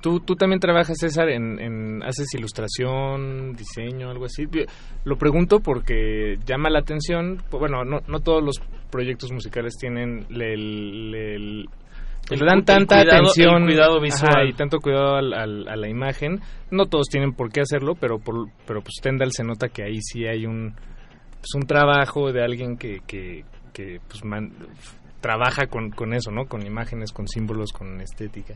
¿Tú, 0.00 0.20
tú 0.20 0.36
también 0.36 0.60
trabajas, 0.60 0.98
César, 0.98 1.30
en, 1.30 2.02
haces 2.02 2.26
ilustración, 2.34 3.56
diseño, 3.56 4.10
algo 4.10 4.26
así. 4.26 4.44
Lo 5.04 5.16
pregunto 5.16 5.60
porque 5.60 6.38
llama 6.44 6.68
la 6.68 6.80
atención. 6.80 7.40
Bueno, 7.50 7.84
no, 7.86 8.00
no 8.06 8.20
todos 8.20 8.42
los 8.44 8.60
proyectos 8.90 9.32
musicales 9.32 9.76
tienen 9.80 10.26
el, 10.28 11.14
el- 11.14 11.68
Le 12.30 12.46
dan 12.46 12.64
tanta 12.64 12.96
cuidado- 13.02 13.18
atención 13.22 13.64
cuidado 13.66 13.92
ajá, 13.96 14.02
visual. 14.02 14.48
y 14.48 14.52
tanto 14.54 14.78
cuidado 14.80 15.16
al- 15.16 15.34
al- 15.34 15.68
a 15.68 15.76
la 15.76 15.88
imagen. 15.88 16.40
No 16.70 16.86
todos 16.86 17.08
tienen 17.08 17.32
por 17.32 17.50
qué 17.52 17.60
hacerlo, 17.60 17.94
pero 18.00 18.18
por, 18.18 18.48
pero 18.66 18.80
pues 18.80 18.94
Stendhal 18.98 19.32
se 19.32 19.44
nota 19.44 19.68
que 19.68 19.82
ahí 19.84 19.98
sí 20.00 20.26
hay 20.26 20.46
un 20.46 20.74
pues 20.74 21.54
un 21.56 21.62
trabajo 21.66 22.32
de 22.32 22.42
alguien 22.42 22.78
que, 22.78 23.00
que, 23.06 23.44
que, 23.74 24.00
pues 24.08 24.24
man- 24.24 24.54
trabaja 25.20 25.66
con, 25.66 25.90
con 25.90 26.14
eso, 26.14 26.30
¿no? 26.30 26.46
Con 26.46 26.64
imágenes, 26.66 27.12
con 27.12 27.28
símbolos, 27.28 27.72
con 27.72 28.00
estética. 28.00 28.54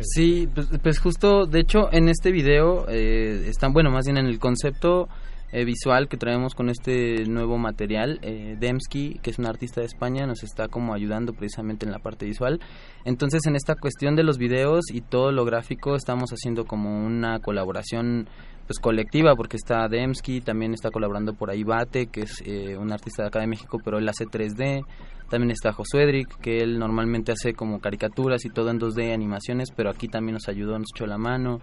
Sí, 0.00 0.46
pues, 0.54 0.68
pues 0.82 0.98
justo, 0.98 1.46
de 1.46 1.60
hecho, 1.60 1.88
en 1.92 2.08
este 2.08 2.30
video 2.30 2.86
eh, 2.88 3.46
están, 3.48 3.72
bueno, 3.72 3.90
más 3.90 4.04
bien 4.04 4.18
en 4.18 4.26
el 4.26 4.38
concepto 4.38 5.08
eh, 5.52 5.64
visual 5.64 6.08
que 6.08 6.16
traemos 6.16 6.54
con 6.54 6.68
este 6.68 7.24
nuevo 7.26 7.58
material, 7.58 8.18
eh, 8.22 8.56
Demsky, 8.58 9.18
que 9.22 9.30
es 9.30 9.38
un 9.38 9.46
artista 9.46 9.80
de 9.80 9.86
España, 9.86 10.26
nos 10.26 10.42
está 10.42 10.68
como 10.68 10.94
ayudando 10.94 11.32
precisamente 11.32 11.86
en 11.86 11.92
la 11.92 11.98
parte 11.98 12.26
visual. 12.26 12.60
Entonces, 13.04 13.46
en 13.46 13.56
esta 13.56 13.74
cuestión 13.74 14.16
de 14.16 14.22
los 14.22 14.38
videos 14.38 14.84
y 14.92 15.00
todo 15.00 15.32
lo 15.32 15.44
gráfico, 15.44 15.96
estamos 15.96 16.30
haciendo 16.30 16.64
como 16.64 17.04
una 17.04 17.40
colaboración 17.40 18.28
pues 18.70 18.78
colectiva 18.78 19.34
porque 19.34 19.56
está 19.56 19.88
Demsky, 19.88 20.42
también 20.42 20.74
está 20.74 20.92
colaborando 20.92 21.34
por 21.34 21.50
ahí 21.50 21.64
Bate, 21.64 22.06
que 22.06 22.20
es 22.20 22.40
eh, 22.46 22.76
un 22.78 22.92
artista 22.92 23.24
de 23.24 23.28
acá 23.28 23.40
de 23.40 23.48
México, 23.48 23.78
pero 23.84 23.98
él 23.98 24.08
hace 24.08 24.26
3D, 24.26 24.84
también 25.30 25.50
está 25.52 25.72
Josué 25.72 26.02
Edric, 26.02 26.36
que 26.40 26.58
él 26.58 26.78
normalmente 26.78 27.32
hace 27.32 27.54
como 27.54 27.80
caricaturas 27.80 28.44
y 28.44 28.50
todo 28.50 28.68
en 28.70 28.78
2D 28.78 29.14
animaciones, 29.14 29.70
pero 29.74 29.88
aquí 29.88 30.08
también 30.08 30.34
nos 30.34 30.48
ayudó, 30.48 30.78
nos 30.78 30.88
echó 30.94 31.06
la 31.06 31.16
mano, 31.16 31.60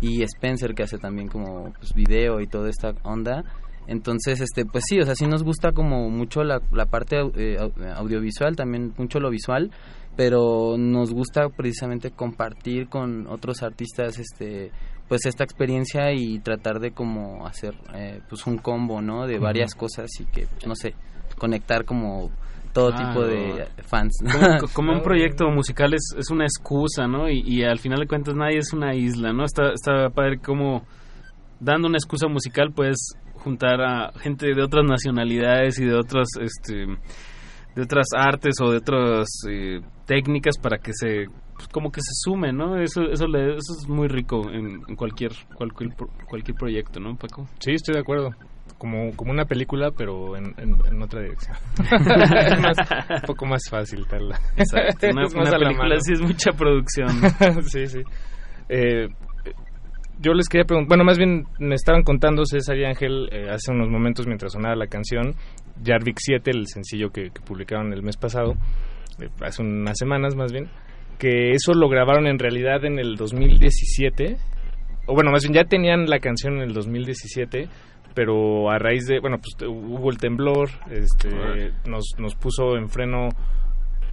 y 0.00 0.22
Spencer 0.22 0.74
que 0.74 0.84
hace 0.84 0.96
también 0.98 1.28
como 1.28 1.72
pues, 1.78 1.92
video 1.94 2.40
y 2.40 2.46
toda 2.46 2.70
esta 2.70 2.94
onda. 3.02 3.44
Entonces, 3.86 4.40
este, 4.40 4.64
pues 4.64 4.84
sí, 4.86 5.00
o 5.00 5.04
sea, 5.04 5.14
sí 5.16 5.26
nos 5.26 5.42
gusta 5.42 5.72
como 5.72 6.08
mucho 6.10 6.44
la, 6.44 6.60
la 6.70 6.86
parte 6.86 7.16
eh, 7.34 7.56
au- 7.58 7.72
audiovisual, 7.96 8.54
también 8.54 8.94
mucho 8.96 9.18
lo 9.18 9.30
visual, 9.30 9.70
pero 10.16 10.76
nos 10.78 11.12
gusta 11.12 11.48
precisamente 11.48 12.10
compartir 12.12 12.88
con 12.88 13.26
otros 13.26 13.62
artistas, 13.62 14.18
este, 14.18 14.70
pues 15.08 15.26
esta 15.26 15.42
experiencia 15.42 16.12
y 16.12 16.38
tratar 16.38 16.78
de 16.78 16.92
como 16.92 17.46
hacer, 17.46 17.74
eh, 17.94 18.20
pues 18.28 18.46
un 18.46 18.58
combo, 18.58 19.02
¿no? 19.02 19.26
De 19.26 19.38
varias 19.38 19.74
cosas 19.74 20.08
y 20.20 20.24
que, 20.26 20.46
no 20.66 20.76
sé, 20.76 20.94
conectar 21.38 21.84
como 21.84 22.30
todo 22.72 22.90
Claro. 22.90 23.08
tipo 23.08 23.24
de 23.26 23.66
fans. 23.82 24.12
Como, 24.22 24.72
como 24.72 24.92
un 24.92 25.02
proyecto 25.02 25.48
musical 25.50 25.92
es, 25.94 26.14
es 26.16 26.30
una 26.30 26.44
excusa, 26.44 27.06
¿no? 27.06 27.28
Y, 27.28 27.40
y 27.44 27.62
al 27.64 27.78
final 27.78 27.98
de 28.00 28.06
cuentas 28.06 28.34
nadie 28.34 28.58
es 28.58 28.72
una 28.72 28.94
isla, 28.94 29.32
¿no? 29.32 29.44
Está, 29.44 29.72
está 29.72 30.08
padre 30.10 30.38
como 30.38 30.84
dando 31.58 31.88
una 31.88 31.96
excusa 31.98 32.26
musical 32.28 32.72
puedes 32.74 33.14
juntar 33.34 33.80
a 33.80 34.12
gente 34.20 34.54
de 34.54 34.62
otras 34.62 34.84
nacionalidades 34.84 35.78
y 35.80 35.84
de 35.84 35.94
otras, 35.94 36.28
este, 36.40 36.86
de 37.74 37.82
otras 37.82 38.06
artes 38.16 38.54
o 38.60 38.70
de 38.70 38.78
otras 38.78 39.26
eh, 39.48 39.80
técnicas 40.06 40.58
para 40.58 40.78
que 40.78 40.92
se, 40.94 41.24
pues, 41.54 41.68
como 41.68 41.90
que 41.90 42.00
se 42.00 42.12
sumen, 42.24 42.56
¿no? 42.56 42.76
Eso, 42.80 43.02
eso, 43.02 43.26
le- 43.26 43.52
eso 43.56 43.74
es 43.80 43.88
muy 43.88 44.08
rico 44.08 44.50
en, 44.50 44.80
en 44.88 44.96
cualquier, 44.96 45.32
cualquier, 45.54 45.90
cualquier 46.28 46.56
proyecto, 46.56 47.00
¿no, 47.00 47.16
Paco? 47.16 47.46
Sí, 47.60 47.72
estoy 47.72 47.94
de 47.94 48.00
acuerdo. 48.00 48.30
Como, 48.80 49.14
como 49.14 49.30
una 49.30 49.44
película, 49.44 49.90
pero 49.96 50.36
en, 50.38 50.54
en- 50.56 50.74
en 50.90 51.02
otra 51.02 51.20
dirección. 51.20 51.54
es 51.84 52.60
más- 52.60 52.78
un 53.10 53.20
poco 53.26 53.44
más 53.44 53.62
fácil, 53.70 54.06
Carla. 54.06 54.40
Exacto, 54.56 55.06
una, 55.10 55.24
Es 55.26 55.34
más 55.34 55.48
una 55.48 55.56
a 55.56 55.58
la 55.58 55.66
película 55.66 55.88
mano. 55.90 56.00
sí 56.00 56.12
es 56.14 56.20
mucha 56.22 56.50
producción. 56.52 57.08
sí, 57.64 57.86
sí. 57.86 58.00
Eh, 58.70 59.06
yo 60.18 60.32
les 60.32 60.48
quería 60.48 60.64
preguntar, 60.64 60.88
bueno, 60.88 61.04
más 61.04 61.18
bien 61.18 61.44
me 61.58 61.74
estaban 61.74 62.02
contando 62.04 62.44
César 62.46 62.76
y 62.78 62.84
Ángel 62.86 63.28
eh, 63.32 63.50
hace 63.50 63.70
unos 63.70 63.90
momentos 63.90 64.26
mientras 64.26 64.52
sonaba 64.52 64.74
la 64.76 64.86
canción, 64.86 65.34
Jarvik 65.84 66.16
7, 66.18 66.50
el 66.50 66.66
sencillo 66.66 67.10
que, 67.10 67.24
que 67.30 67.40
publicaron 67.42 67.92
el 67.92 68.02
mes 68.02 68.16
pasado, 68.16 68.54
eh, 69.20 69.28
hace 69.42 69.62
unas 69.62 69.96
semanas 69.98 70.34
más 70.36 70.52
bien, 70.52 70.68
que 71.18 71.50
eso 71.52 71.74
lo 71.74 71.88
grabaron 71.90 72.26
en 72.26 72.38
realidad 72.38 72.82
en 72.86 72.98
el 72.98 73.16
2017, 73.16 74.36
o 75.06 75.14
bueno, 75.14 75.30
más 75.32 75.42
bien 75.42 75.54
ya 75.54 75.64
tenían 75.64 76.06
la 76.06 76.18
canción 76.18 76.56
en 76.56 76.62
el 76.62 76.72
2017, 76.74 77.68
pero 78.14 78.70
a 78.70 78.78
raíz 78.78 79.06
de, 79.06 79.20
bueno, 79.20 79.38
pues 79.38 79.68
hubo 79.68 80.10
el 80.10 80.18
temblor, 80.18 80.70
este, 80.90 81.72
nos, 81.88 82.14
nos 82.18 82.34
puso 82.34 82.76
en 82.76 82.88
freno 82.88 83.28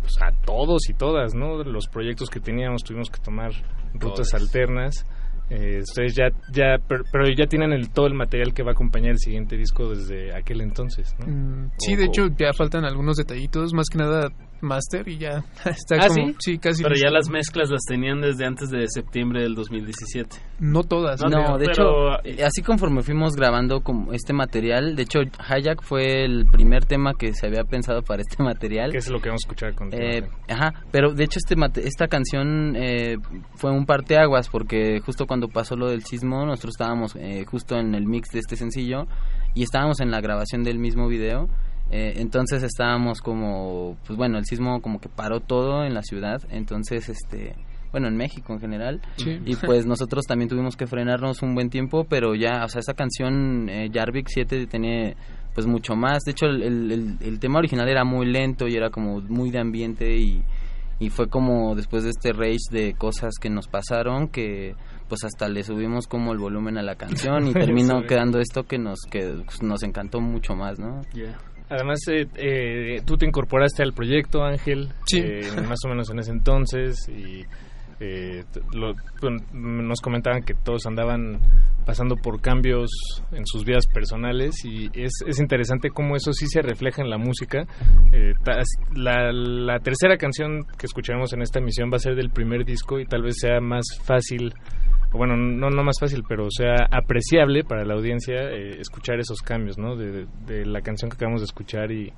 pues, 0.02 0.22
a 0.22 0.32
todos 0.46 0.90
y 0.90 0.94
todas, 0.94 1.34
¿no? 1.34 1.64
Los 1.64 1.88
proyectos 1.88 2.30
que 2.30 2.40
teníamos 2.40 2.84
tuvimos 2.84 3.10
que 3.10 3.20
tomar 3.20 3.52
rutas 3.94 4.34
alternas. 4.34 5.06
Eh, 5.50 5.80
ustedes 5.80 6.14
ya, 6.16 6.28
ya, 6.52 6.76
pero, 6.88 7.04
pero 7.12 7.26
ya 7.30 7.46
tienen 7.48 7.72
el, 7.72 7.90
todo 7.90 8.08
el 8.08 8.14
material 8.14 8.54
que 8.54 8.64
va 8.64 8.72
a 8.72 8.74
acompañar 8.74 9.12
el 9.12 9.18
siguiente 9.20 9.56
disco 9.56 9.90
desde 9.90 10.36
aquel 10.36 10.62
entonces, 10.62 11.16
¿no? 11.20 11.26
Mm, 11.28 11.72
sí, 11.78 11.94
O- 11.94 11.98
de 11.98 12.06
hecho 12.06 12.28
ya 12.38 12.52
faltan 12.54 12.84
algunos 12.84 13.16
detallitos, 13.18 13.74
más 13.74 13.86
que 13.92 13.98
nada 13.98 14.30
master 14.60 15.08
y 15.08 15.20
ya 15.20 15.44
está 15.66 15.98
¿Ah, 16.02 16.08
como 16.08 16.32
sí? 16.40 16.58
casi 16.58 16.82
Pero 16.82 16.96
ya 16.96 17.10
listo. 17.10 17.14
las 17.14 17.30
mezclas 17.30 17.70
las 17.70 17.82
tenían 17.88 18.22
desde 18.22 18.44
antes 18.44 18.70
de 18.72 18.88
septiembre 18.90 19.44
del 19.44 19.54
2017. 19.54 20.36
no 20.60 20.82
todas. 20.84 21.22
No, 21.22 21.30
creo. 21.30 21.58
de 21.60 21.66
pero- 21.68 22.16
hecho, 22.18 22.26
eh, 22.26 22.44
así 22.44 22.64
conforme 22.64 23.04
fuimos 23.04 23.36
grabando 23.36 23.82
como 23.82 24.14
este 24.14 24.34
material, 24.34 24.96
de 24.96 25.04
hecho, 25.04 25.20
Hayak 25.48 25.84
fue 25.84 26.26
el 26.26 26.48
primer 26.48 26.86
tema 26.86 27.14
que 27.14 27.34
se 27.34 27.46
había 27.46 27.64
pensado 27.66 28.02
para 28.02 28.24
este 28.24 28.42
material. 28.42 28.92
Que 28.92 28.98
es 28.98 29.10
lo 29.10 29.20
que 29.22 29.30
vamos 29.30 29.44
a 29.44 29.48
escuchar 29.48 29.76
con 29.76 29.90
Eh, 29.94 30.24
ajá, 30.50 30.74
pero 30.92 31.14
de 31.14 31.24
hecho 31.24 31.38
este 31.38 31.56
esta 31.88 32.08
canción 32.08 32.76
eh, 32.76 33.18
fue 33.56 33.72
un 33.72 33.86
parteaguas 33.86 34.50
porque 34.50 35.00
justo 35.06 35.28
cuando 35.28 35.37
pasó 35.48 35.76
lo 35.76 35.88
del 35.90 36.04
sismo 36.04 36.46
nosotros 36.46 36.74
estábamos 36.74 37.16
eh, 37.16 37.46
justo 37.46 37.78
en 37.78 37.94
el 37.96 38.06
mix 38.08 38.30
de 38.32 38.40
este 38.40 38.56
sencillo 38.56 39.06
y 39.54 39.64
estábamos 39.64 40.00
en 40.00 40.12
la 40.12 40.20
grabación 40.22 40.64
del 40.64 40.80
mismo 40.80 41.08
video. 41.08 41.48
Eh, 41.90 42.16
entonces 42.18 42.64
estábamos 42.64 43.22
como, 43.22 43.96
pues 44.06 44.18
bueno, 44.18 44.38
el 44.38 44.46
sismo 44.46 44.82
como 44.82 45.00
que 45.00 45.08
paró 45.08 45.40
todo 45.40 45.86
en 45.86 45.94
la 45.94 46.02
ciudad, 46.02 46.42
entonces 46.50 47.08
este, 47.08 47.56
bueno, 47.92 48.08
en 48.10 48.18
México 48.18 48.52
en 48.52 48.60
general, 48.60 49.02
Sí. 49.16 49.40
y 49.46 49.56
pues 49.56 49.86
nosotros 49.86 50.26
también 50.28 50.50
tuvimos 50.50 50.76
que 50.76 50.86
frenarnos 50.86 51.42
un 51.44 51.56
buen 51.56 51.70
tiempo, 51.70 52.04
pero 52.10 52.36
ya, 52.36 52.66
o 52.66 52.68
sea, 52.68 52.80
esa 52.82 52.94
canción 52.94 53.70
eh, 53.70 53.90
Jarvik 53.94 54.28
7 54.28 54.68
tiene 54.68 55.16
pues 55.56 55.66
mucho 55.66 55.96
más, 55.96 56.24
de 56.26 56.32
hecho 56.32 56.46
el, 56.48 56.62
el- 56.62 56.92
el- 56.92 57.18
el 57.22 57.40
tema 57.40 57.60
original 57.60 57.88
era 57.88 58.04
muy 58.04 58.26
lento 58.26 58.68
y 58.68 58.76
era 58.76 58.90
como 58.90 59.22
muy 59.22 59.50
de 59.50 59.60
ambiente 59.60 60.18
y, 60.18 60.44
y 61.00 61.10
fue 61.10 61.30
como 61.30 61.74
después 61.74 62.04
de 62.04 62.10
este 62.10 62.34
rage 62.34 62.58
de 62.70 62.96
cosas 62.96 63.36
que 63.42 63.50
nos 63.50 63.68
pasaron 63.70 64.28
que 64.28 64.76
pues 65.08 65.24
hasta 65.24 65.48
le 65.50 65.64
subimos 65.64 66.08
como 66.08 66.32
el 66.34 66.38
volumen 66.40 66.78
a 66.78 66.84
la 66.84 66.96
canción 66.96 67.48
y 67.48 67.54
terminó 67.54 68.02
quedando 68.04 68.40
esto 68.40 68.64
que 68.64 68.78
nos 68.78 69.00
que 69.10 69.42
pues, 69.46 69.62
nos 69.64 69.84
encantó 69.84 70.20
mucho 70.22 70.56
más, 70.56 70.80
¿no? 70.80 71.02
Además, 71.70 72.00
eh, 72.10 72.26
eh, 72.36 73.02
tú 73.06 73.18
te 73.18 73.26
incorporaste 73.26 73.84
al 73.84 73.94
proyecto, 73.94 74.44
Ángel, 74.44 74.90
Sí. 75.06 75.20
eh, 75.22 75.42
más 75.68 75.80
o 75.86 75.90
menos 75.90 76.10
en 76.10 76.20
ese 76.20 76.32
entonces, 76.32 76.96
y 77.10 77.44
eh, 78.00 78.44
lo- 78.74 78.94
bueno, 79.22 79.38
nos 79.52 80.00
comentaban 80.02 80.44
que 80.44 80.54
todos 80.54 80.86
andaban 80.86 81.40
pasando 81.86 82.16
por 82.16 82.40
cambios 82.42 82.90
en 83.32 83.46
sus 83.46 83.66
vidas 83.66 83.86
personales, 83.88 84.64
y 84.64 84.90
es, 84.94 85.12
es 85.26 85.40
interesante 85.40 85.90
cómo 85.90 86.16
eso 86.16 86.32
sí 86.32 86.46
se 86.48 86.62
refleja 86.62 87.02
en 87.02 87.10
la 87.10 87.18
música. 87.18 87.64
Eh, 88.14 88.34
tas- 88.46 88.66
la, 88.96 89.32
la 89.34 89.80
tercera 89.80 90.16
canción 90.18 90.62
que 90.78 90.86
escucharemos 90.86 91.34
en 91.34 91.42
esta 91.42 91.60
emisión 91.60 91.90
va 91.92 91.98
a 91.98 92.00
ser 92.00 92.16
del 92.16 92.30
primer 92.30 92.64
disco, 92.66 93.00
y 93.00 93.06
tal 93.06 93.24
vez 93.24 93.36
sea 93.42 93.60
más 93.60 93.84
fácil 94.06 94.54
bueno, 95.12 95.36
no, 95.38 95.70
no 95.70 95.84
más 95.84 95.96
fácil, 96.00 96.24
pero 96.28 96.48
sea 96.50 96.88
apreciable 96.92 97.64
para 97.64 97.86
la 97.86 97.94
audiencia 97.96 98.36
eh, 98.52 98.80
escuchar 98.80 99.20
esos 99.20 99.42
cambios, 99.42 99.78
¿no? 99.78 99.96
De, 99.96 100.28
de 100.46 100.66
la 100.66 100.82
canción 100.82 101.10
que 101.10 101.16
acabamos 101.16 101.42
de 101.42 101.46
escuchar 101.46 101.92
y, 101.92 102.12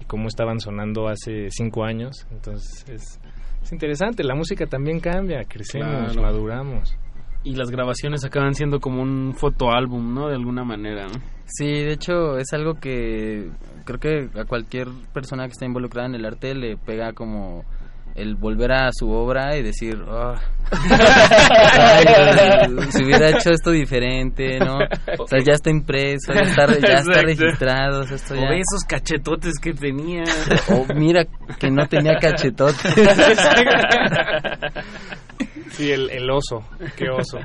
y 0.00 0.04
cómo 0.06 0.28
estaban 0.28 0.60
sonando 0.60 1.08
hace 1.08 1.48
cinco 1.50 1.84
años. 1.84 2.26
Entonces 2.30 2.84
es, 2.88 3.20
es 3.62 3.72
interesante, 3.72 4.22
la 4.24 4.34
música 4.34 4.66
también 4.66 5.00
cambia, 5.00 5.42
crecemos, 5.48 6.12
Claro. 6.12 6.22
maduramos. 6.22 6.96
Y 7.46 7.56
las 7.56 7.70
grabaciones 7.70 8.24
acaban 8.24 8.54
siendo 8.54 8.80
como 8.80 9.02
un 9.02 9.34
fotoálbum, 9.36 10.14
¿no? 10.14 10.28
De 10.28 10.34
alguna 10.34 10.64
manera, 10.64 11.06
¿no? 11.08 11.20
Sí, 11.46 11.66
de 11.66 11.92
hecho 11.92 12.38
es 12.38 12.50
algo 12.54 12.74
que 12.80 13.50
creo 13.84 13.98
que 14.00 14.30
a 14.40 14.44
cualquier 14.46 14.88
persona 15.12 15.44
que 15.44 15.52
esté 15.52 15.66
involucrada 15.66 16.08
en 16.08 16.14
el 16.14 16.24
arte 16.24 16.54
le 16.54 16.78
pega 16.78 17.12
como 17.12 17.64
el 18.14 18.36
volver 18.36 18.72
a 18.72 18.90
su 18.92 19.10
obra 19.10 19.56
y 19.56 19.62
decir, 19.62 19.96
"Ah, 20.08 20.34
ay, 20.70 22.04
si 22.90 23.04
hubiera 23.04 23.28
hecho 23.30 23.50
esto 23.50 23.70
diferente, 23.70 24.58
¿no? 24.58 24.78
O 25.18 25.26
sea, 25.26 25.38
ya 25.44 25.52
está 25.54 25.70
impreso, 25.70 26.32
ya 26.32 26.40
está, 26.40 26.66
ya 26.78 26.94
está 26.98 27.22
registrado, 27.22 28.00
o 28.00 28.04
sea, 28.04 28.16
esto 28.16 28.34
O 28.34 28.36
ya... 28.36 28.48
ve 28.50 28.56
esos 28.60 28.84
cachetotes 28.88 29.54
que 29.60 29.72
tenía. 29.74 30.24
O 30.70 30.86
mira 30.94 31.24
que 31.58 31.70
no 31.70 31.86
tenía 31.86 32.16
cachetote. 32.20 32.88
Sí, 35.70 35.90
el, 35.90 36.08
el 36.10 36.30
oso, 36.30 36.64
qué 36.96 37.06
oso. 37.10 37.38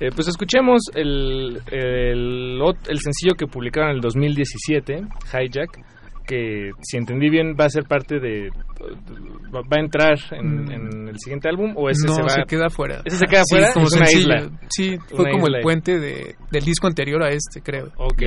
Eh, 0.00 0.10
pues 0.14 0.28
escuchemos 0.28 0.82
el, 0.94 1.60
el, 1.70 2.60
el 2.88 2.98
sencillo 3.00 3.34
que 3.36 3.46
publicaron 3.46 3.90
en 3.90 3.96
el 3.96 4.00
2017, 4.02 5.02
Hijack, 5.32 5.78
que 6.30 6.70
si 6.80 6.96
entendí 6.96 7.28
bien 7.28 7.56
va 7.58 7.64
a 7.64 7.70
ser 7.70 7.84
parte 7.84 8.20
de... 8.20 8.50
va 9.52 9.76
a 9.76 9.80
entrar 9.80 10.16
en, 10.30 10.64
Mm. 10.64 10.70
en 10.72 11.08
el 11.08 11.18
siguiente 11.18 11.48
álbum 11.48 11.72
o 11.76 11.90
ese 11.90 12.06
no, 12.06 12.14
se 12.14 12.22
va... 12.22 12.44
queda 12.46 12.70
fuera. 12.70 13.02
¿Ese 13.04 13.16
se 13.18 13.26
queda 13.26 13.42
Sí, 13.44 13.56
fuera? 13.56 13.72
como 13.72 13.86
es 13.86 13.96
una 13.96 14.10
isla. 14.12 14.50
Sí, 14.68 14.96
fue 15.08 15.20
Una 15.24 15.30
como 15.32 15.46
isla. 15.46 15.58
el 15.58 15.62
puente 15.62 15.98
de, 15.98 16.36
del 16.52 16.64
disco 16.64 16.86
anterior 16.86 17.22
a 17.24 17.30
este, 17.30 17.60
creo. 17.62 17.86
Ok, 17.96 18.22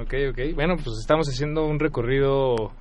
ok, 0.00 0.14
ok. 0.30 0.54
Bueno, 0.54 0.76
pues 0.76 0.96
estamos 1.00 1.28
haciendo 1.28 1.66
un 1.66 1.78
recorrido 1.78 2.72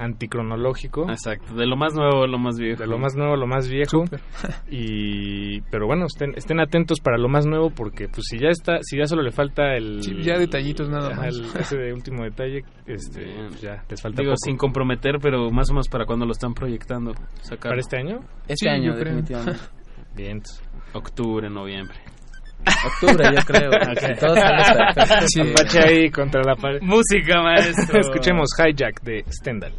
anticronológico. 0.00 1.08
Exacto, 1.10 1.54
de 1.54 1.66
lo 1.66 1.76
más 1.76 1.94
nuevo 1.94 2.24
a 2.24 2.26
lo 2.26 2.38
más 2.38 2.58
viejo. 2.58 2.80
De 2.82 2.86
lo 2.88 2.98
más 2.98 3.14
nuevo 3.14 3.34
a 3.34 3.36
lo 3.36 3.46
más 3.46 3.68
viejo. 3.68 4.04
y 4.70 5.60
pero 5.70 5.86
bueno, 5.86 6.06
estén, 6.06 6.32
estén 6.36 6.60
atentos 6.60 7.00
para 7.00 7.18
lo 7.18 7.28
más 7.28 7.46
nuevo 7.46 7.70
porque 7.70 8.08
pues 8.08 8.22
si 8.28 8.38
ya 8.38 8.48
está, 8.48 8.78
si 8.82 8.96
ya 8.98 9.06
solo 9.06 9.22
le 9.22 9.30
falta 9.30 9.74
el 9.76 10.02
Sí, 10.02 10.14
ya 10.22 10.38
detallitos 10.38 10.88
nada 10.88 11.14
más. 11.14 11.26
el- 11.34 11.44
ese 11.60 11.76
de 11.76 11.92
último 11.92 12.24
detalle, 12.24 12.62
este 12.86 13.26
pues 13.48 13.60
ya 13.60 13.84
les 13.88 14.00
falta 14.02 14.22
Digo, 14.22 14.32
poco. 14.32 14.38
sin 14.44 14.56
comprometer, 14.56 15.16
pero 15.20 15.50
más 15.50 15.70
o 15.70 15.74
menos 15.74 15.88
para 15.88 16.06
cuando 16.06 16.24
lo 16.26 16.32
están 16.32 16.54
proyectando. 16.54 17.12
sacar. 17.42 17.70
¿Para 17.70 17.80
este 17.80 17.98
año? 17.98 18.20
Este 18.48 18.68
año, 18.68 18.94
definitivamente. 18.96 19.60
Bien. 20.16 20.40
Octubre, 20.92 21.48
noviembre. 21.48 21.96
Octubre, 22.84 23.24
yo 23.34 23.42
creo. 23.46 23.70
Si 23.96 24.20
todo 24.20 24.34
sale 24.34 24.92
perfecto. 24.94 25.26
Sí. 25.28 25.40
Apache 25.40 25.78
ahí 25.80 26.10
contra 26.10 26.42
la 26.42 26.56
pared. 26.56 26.80
Música, 26.82 27.40
maestro. 27.42 28.00
Escuchemos 28.00 28.48
Hijack 28.58 29.00
de 29.02 29.24
Stendhal. 29.30 29.72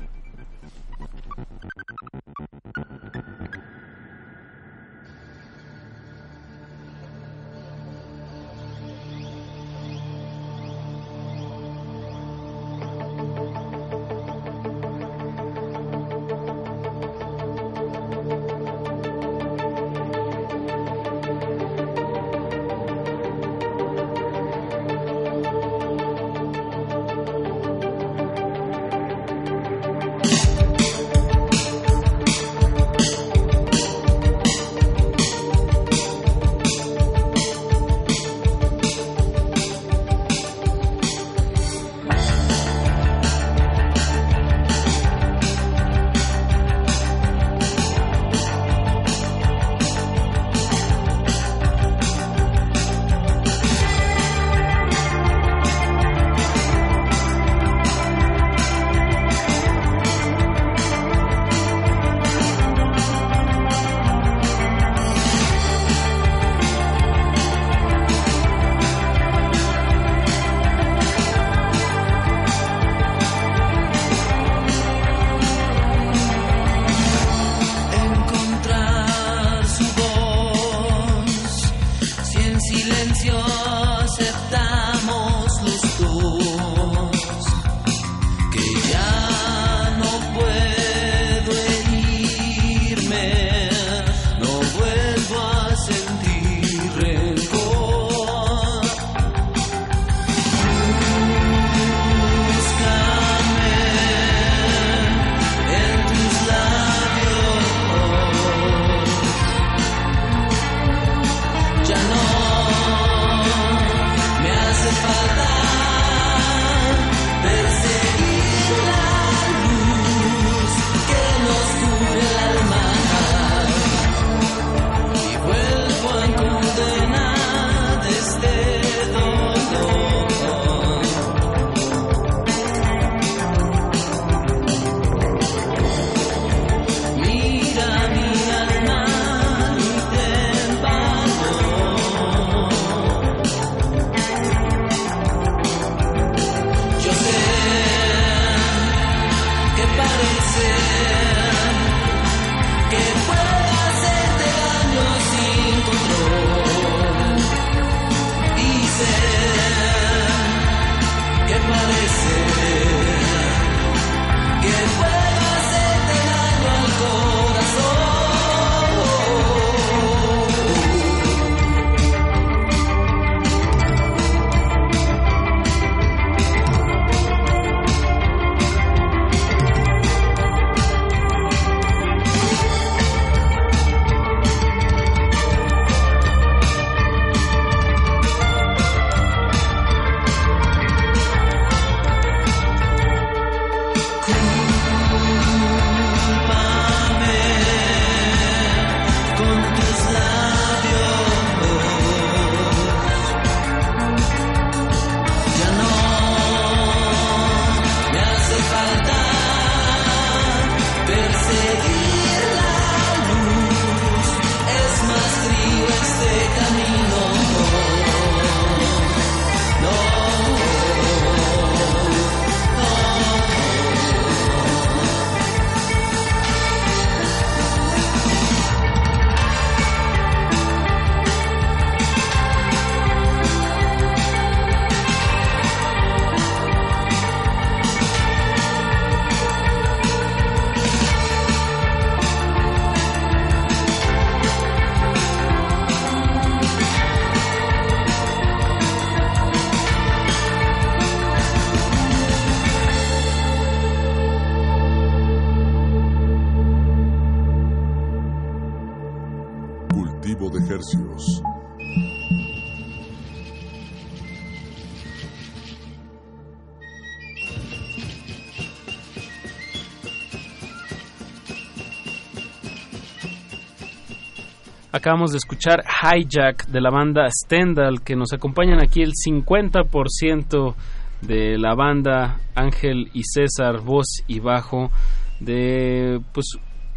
Acabamos 275.02 275.32
de 275.32 275.38
escuchar 275.38 275.84
Hijack 275.84 276.68
de 276.68 276.80
la 276.80 276.92
banda 276.92 277.28
Stendhal, 277.28 278.04
que 278.04 278.16
nos 278.16 278.34
acompañan 278.34 278.80
aquí 278.84 279.02
el 279.02 279.14
50% 279.14 280.76
de 281.22 281.58
la 281.58 281.74
banda 281.74 282.40
Ángel 282.54 283.10
y 283.12 283.24
César, 283.24 283.82
voz 283.82 284.22
y 284.28 284.40
bajo, 284.40 284.92
de 285.40 286.20
pues 286.32 286.52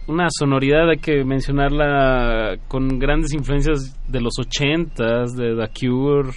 una 0.06 0.26
sonoridad, 0.28 0.90
hay 0.90 0.98
que 0.98 1.24
mencionarla, 1.24 2.56
con 2.68 2.98
grandes 2.98 3.32
influencias 3.32 3.96
de 4.06 4.20
los 4.20 4.34
80s, 4.34 5.34
de 5.34 5.56
The 5.56 5.72
Cure, 5.72 6.28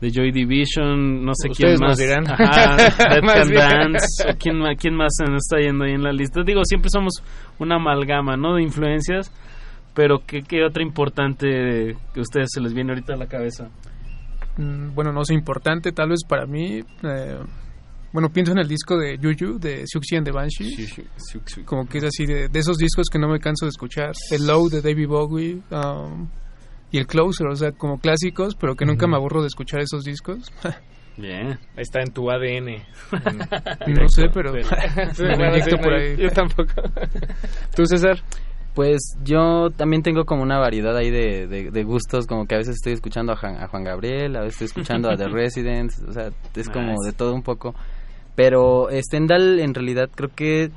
de 0.00 0.10
Joy 0.10 0.32
Division, 0.32 1.24
no 1.24 1.34
sé 1.36 1.50
quién 1.50 1.78
más. 1.78 1.98
dirán. 1.98 2.24
Ajá, 2.26 2.76
Dead 2.76 3.22
Más 3.22 3.48
Can. 3.48 3.92
Dance, 3.92 4.36
quién, 4.40 4.60
quién 4.76 4.96
más 4.96 5.12
se 5.16 5.30
nos 5.30 5.42
está 5.48 5.60
yendo 5.60 5.84
ahí 5.84 5.92
en 5.92 6.02
la 6.02 6.10
lista. 6.10 6.42
Digo, 6.42 6.62
siempre 6.64 6.88
somos 6.92 7.22
una 7.60 7.76
amalgama, 7.76 8.36
¿no? 8.36 8.56
De 8.56 8.62
influencias, 8.64 9.30
pero 9.94 10.22
¿qué, 10.26 10.42
qué 10.42 10.64
otra 10.64 10.82
importante 10.82 11.46
que 12.12 12.20
a 12.20 12.22
ustedes 12.22 12.48
se 12.52 12.60
les 12.60 12.72
viene 12.74 12.92
ahorita 12.92 13.14
a 13.14 13.16
la 13.16 13.26
cabeza? 13.26 13.68
Mm, 14.56 14.94
bueno, 14.94 15.12
no 15.12 15.24
sé, 15.24 15.34
importante 15.34 15.92
tal 15.92 16.10
vez 16.10 16.20
para 16.28 16.46
mí. 16.46 16.80
eh, 17.02 17.38
bueno, 18.12 18.28
pienso 18.30 18.50
en 18.52 18.58
el 18.58 18.66
disco 18.66 18.98
de 18.98 19.18
Yuyu, 19.18 19.58
de 19.60 19.84
Siouxsie 19.86 20.16
and 20.18 20.26
the 20.26 20.32
Banshee. 20.32 20.88
Como 21.64 21.86
que 21.86 21.98
es 21.98 22.04
así, 22.04 22.26
de, 22.26 22.48
de 22.48 22.58
esos 22.58 22.76
discos 22.76 23.06
que 23.08 23.20
no 23.20 23.28
me 23.28 23.38
canso 23.38 23.66
de 23.66 23.70
escuchar. 23.70 24.12
El 24.32 24.48
Low 24.48 24.68
de 24.68 24.82
David 24.82 25.06
Bowie 25.06 25.60
um, 25.70 26.28
y 26.90 26.98
el 26.98 27.06
Closer, 27.06 27.46
o 27.46 27.54
sea, 27.54 27.70
como 27.70 28.00
clásicos, 28.00 28.56
pero 28.56 28.74
que 28.74 28.84
nunca 28.84 29.06
me 29.06 29.14
aburro 29.16 29.42
de 29.42 29.46
escuchar 29.46 29.80
esos 29.80 30.02
discos. 30.02 30.50
Bien. 31.16 31.50
Ahí 31.76 31.82
está 31.82 32.00
en 32.00 32.12
tu 32.12 32.30
ADN. 32.30 32.82
No 33.86 34.08
sé, 34.08 34.28
pero 34.32 34.52
me 34.54 34.62
lo 34.62 35.36
Bueno, 35.36 35.56
inyecto 35.56 35.76
sí, 35.76 35.82
por 35.82 35.92
no, 35.92 35.96
ahí. 35.98 36.16
Yo 36.16 36.30
tampoco. 36.30 36.72
¿Tú, 37.76 37.86
César? 37.86 38.18
Pues 38.74 39.16
yo 39.24 39.70
también 39.70 40.02
tengo 40.02 40.24
como 40.24 40.42
una 40.42 40.58
variedad 40.58 40.96
ahí 40.96 41.10
de, 41.10 41.48
de, 41.48 41.70
de 41.70 41.84
gustos, 41.84 42.26
como 42.26 42.46
que 42.46 42.54
a 42.54 42.58
veces 42.58 42.76
estoy 42.76 42.92
escuchando 42.92 43.32
a 43.32 43.36
Juan, 43.36 43.56
a 43.56 43.66
Juan 43.66 43.82
Gabriel, 43.82 44.36
a 44.36 44.40
veces 44.42 44.62
estoy 44.62 44.66
escuchando 44.66 45.10
a 45.10 45.16
The 45.16 45.28
Residents, 45.32 46.00
o 46.06 46.12
sea, 46.12 46.30
es 46.54 46.68
como 46.68 46.94
de 47.04 47.12
todo 47.12 47.34
un 47.34 47.42
poco. 47.42 47.74
Pero 48.36 48.88
Stendhal 48.92 49.58
en 49.58 49.74
realidad 49.74 50.08
creo 50.14 50.30
que, 50.34 50.70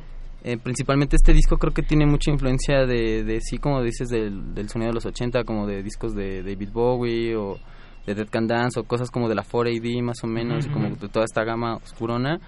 eh, 0.44 0.58
principalmente 0.58 1.16
este 1.16 1.34
disco 1.34 1.58
creo 1.58 1.72
que 1.72 1.84
tiene 1.84 2.06
mucha 2.08 2.32
influencia 2.32 2.86
de, 2.86 3.24
de 3.24 3.40
sí, 3.42 3.60
como 3.60 3.84
dices, 3.84 4.10
del, 4.10 4.56
del 4.56 4.70
sonido 4.70 4.90
de 4.90 4.96
los 4.96 5.06
80, 5.06 5.44
como 5.44 5.68
de 5.68 5.84
discos 5.84 6.16
de 6.16 6.42
David 6.42 6.70
Bowie 6.74 7.36
o 7.36 7.60
de 8.08 8.16
Dead 8.16 8.28
Can 8.28 8.48
Dance 8.48 8.80
o 8.80 8.84
cosas 8.84 9.12
como 9.12 9.30
de 9.30 9.36
la 9.36 9.44
4AD 9.44 10.02
más 10.02 10.18
o 10.24 10.28
menos, 10.28 10.66
y 10.66 10.70
como 10.70 10.90
de 10.90 11.10
toda 11.10 11.26
esta 11.26 11.44
gama 11.44 11.76
oscurona. 11.76 12.40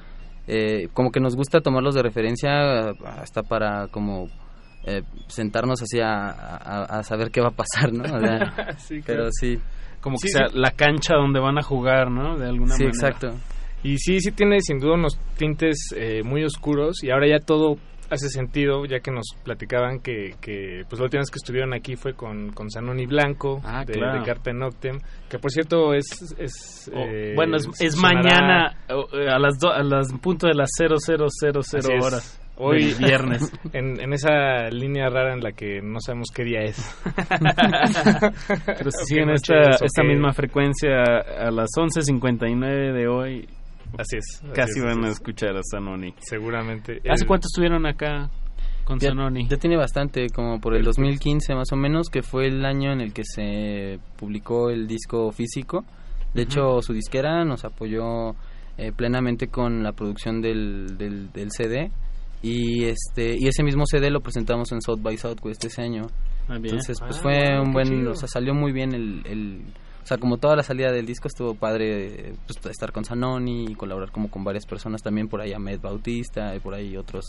Eh, 0.47 0.89
como 0.93 1.11
que 1.11 1.19
nos 1.19 1.35
gusta 1.35 1.61
tomarlos 1.61 1.95
de 1.95 2.03
referencia 2.03 2.89
hasta 3.05 3.41
para 3.41 3.87
como 3.87 4.27
eh, 4.85 5.01
sentarnos 5.27 5.81
así 5.81 5.99
a, 5.99 6.29
a- 6.29 6.99
a 6.99 7.03
saber 7.03 7.31
qué 7.31 7.41
va 7.41 7.49
a 7.49 7.55
pasar, 7.55 7.91
¿no? 7.91 8.03
O 8.03 8.19
sea, 8.19 8.73
Sí, 8.77 9.01
pero 9.05 9.17
claro. 9.19 9.29
sí. 9.31 9.59
Como 10.01 10.17
que 10.17 10.27
Sí, 10.27 10.33
sea 10.33 10.47
sí. 10.49 10.57
la 10.59 10.71
cancha 10.71 11.15
donde 11.15 11.39
van 11.39 11.57
a 11.57 11.63
jugar, 11.63 12.11
¿no? 12.11 12.37
De 12.37 12.47
alguna 12.47 12.75
Sí, 12.75 12.83
manera. 12.83 12.89
exacto. 13.09 13.31
Y 13.83 13.97
sí, 13.97 14.19
sí 14.19 14.31
tiene 14.31 14.59
sin 14.61 14.79
duda 14.79 14.93
unos 14.95 15.19
tintes 15.37 15.77
eh, 15.95 16.21
muy 16.23 16.43
oscuros 16.43 17.03
y 17.03 17.11
ahora 17.11 17.27
ya 17.27 17.39
todo 17.43 17.77
hace 18.09 18.29
sentido, 18.29 18.85
ya 18.85 18.99
que 18.99 19.09
nos 19.11 19.25
platicaban 19.43 19.99
que, 19.99 20.35
que 20.39 20.83
pues 20.87 20.99
la 20.99 21.05
última 21.05 21.21
vez 21.21 21.31
que 21.31 21.37
estuvieron 21.37 21.73
aquí 21.73 21.95
fue 21.95 22.13
con, 22.13 22.51
con 22.51 22.69
Zanoni 22.69 23.07
Blanco 23.07 23.61
Ah, 23.63 23.83
de, 23.83 23.93
claro. 23.93 24.19
de 24.19 24.25
Carta 24.25 24.53
Noctem, 24.53 24.99
que 25.27 25.39
por 25.39 25.49
cierto 25.51 25.93
es... 25.95 26.05
es 26.37 26.91
O- 26.93 26.99
eh, 26.99 27.33
bueno, 27.35 27.57
es, 27.57 27.67
es 27.79 27.95
mañana 27.97 28.75
eh, 28.87 29.27
a 29.27 29.39
las 29.39 29.57
do- 29.59 29.71
a 29.73 29.81
las 29.81 30.13
punto 30.21 30.45
de 30.47 30.53
las 30.53 30.69
0000 30.77 31.57
Así 31.59 31.77
es. 31.93 32.05
horas. 32.05 32.41
Hoy 32.57 32.93
viernes. 32.93 33.51
En, 33.73 33.99
en 33.99 34.13
esa 34.13 34.69
línea 34.69 35.09
rara 35.09 35.33
en 35.33 35.41
la 35.41 35.51
que 35.51 35.81
no 35.81 35.99
sabemos 35.99 36.29
qué 36.33 36.43
día 36.45 36.61
es. 36.61 36.77
Pero 38.65 38.91
si 38.91 39.05
siguen 39.05 39.29
esta, 39.31 39.71
es, 39.71 39.91
misma 40.07 40.33
frecuencia 40.33 41.03
a 41.39 41.51
las 41.51 41.69
11.59 41.77 42.93
de 42.93 43.07
hoy, 43.07 43.47
Así 43.97 44.17
es. 44.17 44.41
así 44.43 44.53
casi 44.53 44.79
es, 44.79 44.83
van 44.85 45.03
a 45.03 45.07
es. 45.07 45.13
escuchar 45.13 45.55
a 45.57 45.61
Zanoni. 45.69 46.13
Seguramente. 46.19 47.01
¿Hace 47.09 47.23
El- 47.23 47.27
cuánto 47.27 47.47
estuvieron 47.47 47.85
acá 47.85 48.29
con 48.83 48.99
Ya, 48.99 49.09
Zanoni? 49.09 49.47
ya 49.47 49.57
tiene 49.57 49.77
bastante, 49.77 50.27
como 50.29 50.59
por 50.59 50.75
el 50.75 50.83
2015 50.83 51.55
más 51.55 51.71
o 51.71 51.75
menos, 51.75 52.09
que 52.09 52.21
fue 52.21 52.47
el 52.47 52.65
año 52.65 52.91
en 52.93 53.01
el 53.01 53.13
que 53.13 53.23
se 53.25 53.99
publicó 54.17 54.69
el 54.69 54.87
disco 54.87 55.31
físico. 55.31 55.83
De 56.33 56.43
hecho, 56.43 56.81
su 56.81 56.93
disquera 56.93 57.45
nos 57.45 57.63
apoyó 57.63 58.31
eh, 58.77 58.91
plenamente 58.95 59.47
con 59.47 59.83
la 59.83 59.93
producción 59.93 60.41
del, 60.41 60.97
del, 60.97 61.31
del 61.31 61.49
CD. 61.51 61.91
Y 62.41 62.85
este 62.85 63.35
y 63.39 63.47
ese 63.47 63.63
mismo 63.63 63.85
CD 63.85 64.09
lo 64.11 64.21
presentamos 64.21 64.71
en 64.71 64.81
South 64.81 64.99
by 65.01 65.17
Southwest 65.17 65.63
ese 65.65 65.81
año. 65.81 66.07
Ah, 66.47 66.53
bien. 66.59 66.75
Entonces, 66.75 66.99
pues 66.99 67.17
Ah, 67.17 67.21
fue 67.21 67.59
un 67.59 67.73
buen, 67.73 67.87
chido. 67.87 68.11
o 68.11 68.15
sea, 68.15 68.27
salió 68.27 68.53
muy 68.53 68.71
bien 68.71 68.93
el, 68.93 69.21
el 69.25 69.61
o 70.03 70.07
sea, 70.07 70.17
como 70.17 70.37
toda 70.37 70.55
la 70.55 70.61
salida 70.61 70.91
del 70.91 71.07
disco 71.07 71.27
estuvo 71.27 71.55
padre 71.55 72.35
pues, 72.45 72.63
estar 72.71 72.91
con 72.91 73.03
Zanoni 73.03 73.65
y 73.71 73.75
colaborar 73.75 74.11
como 74.11 74.29
con 74.29 74.43
varias 74.43 74.65
personas 74.67 75.01
también 75.01 75.27
por 75.27 75.41
ahí 75.41 75.53
Ahmed 75.53 75.79
Bautista 75.81 76.55
y 76.55 76.59
por 76.59 76.75
ahí 76.75 76.95
otros 76.95 77.25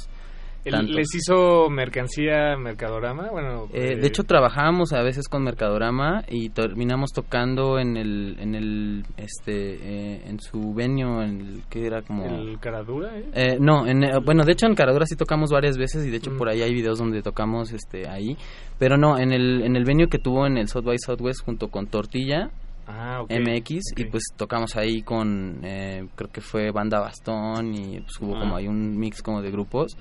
¿Les 0.71 1.15
hizo 1.15 1.69
mercancía 1.71 2.57
Mercadorama? 2.57 3.31
Bueno, 3.31 3.65
Eh, 3.73 3.93
eh, 3.93 3.97
de 3.97 4.07
hecho 4.07 4.25
trabajábamos 4.25 4.93
a 4.93 5.03
veces 5.03 5.29
con 5.29 5.45
Mercadorama 5.45 6.25
y 6.29 6.49
terminamos 6.51 7.13
tocando 7.13 7.79
en 7.79 7.97
el 7.97 8.37
en 8.41 8.55
el 8.55 9.05
este 9.17 9.75
eh, 10.15 10.23
en 10.27 10.41
su 10.41 10.75
venue 10.75 11.25
en 11.25 11.41
el 11.41 11.63
que 11.71 11.87
era 11.87 12.03
como 12.03 12.25
¿El 12.27 12.59
Caradura? 12.59 13.17
eh? 13.17 13.25
eh, 13.35 13.57
no, 13.61 13.87
en, 13.87 14.03
eh, 14.05 14.11
bueno, 14.25 14.45
de 14.45 14.53
hecho 14.53 14.67
en 14.67 14.75
Caradura 14.75 15.07
sí 15.07 15.15
tocamos 15.17 15.51
varias 15.51 15.79
veces 15.79 16.05
y 16.07 16.11
de 16.11 16.17
hecho 16.17 16.31
Mm. 16.33 16.39
por 16.39 16.49
ahí 16.49 16.63
hay 16.63 16.75
videos 16.75 16.99
donde 16.99 17.23
tocamos 17.23 17.73
este 17.73 18.09
ahí, 18.09 18.37
pero 18.79 18.97
no, 18.97 19.19
en 19.19 19.33
el 19.33 19.63
en 19.63 19.77
el 19.77 19.85
venue 19.85 20.09
que 20.09 20.19
tuvo 20.19 20.47
en 20.47 20.57
el 20.59 20.69
South 20.69 20.85
by 20.85 20.97
Southwest 20.99 21.45
junto 21.45 21.69
con 21.69 21.87
Tortilla 21.87 22.51
Ah. 22.89 23.25
MX 23.29 23.81
y 23.97 24.05
pues 24.05 24.23
tocamos 24.37 24.77
ahí 24.77 25.03
con 25.03 25.59
eh, 25.65 26.07
creo 26.15 26.31
que 26.31 26.41
fue 26.41 26.71
banda 26.71 27.01
Bastón 27.01 27.75
y 27.75 27.99
pues 28.01 28.13
hubo 28.21 28.37
Ah. 28.37 28.41
como 28.41 28.57
ahí 28.57 28.69
un 28.69 28.97
mix 28.97 29.23
como 29.23 29.43
de 29.43 29.51
grupos 29.51 29.97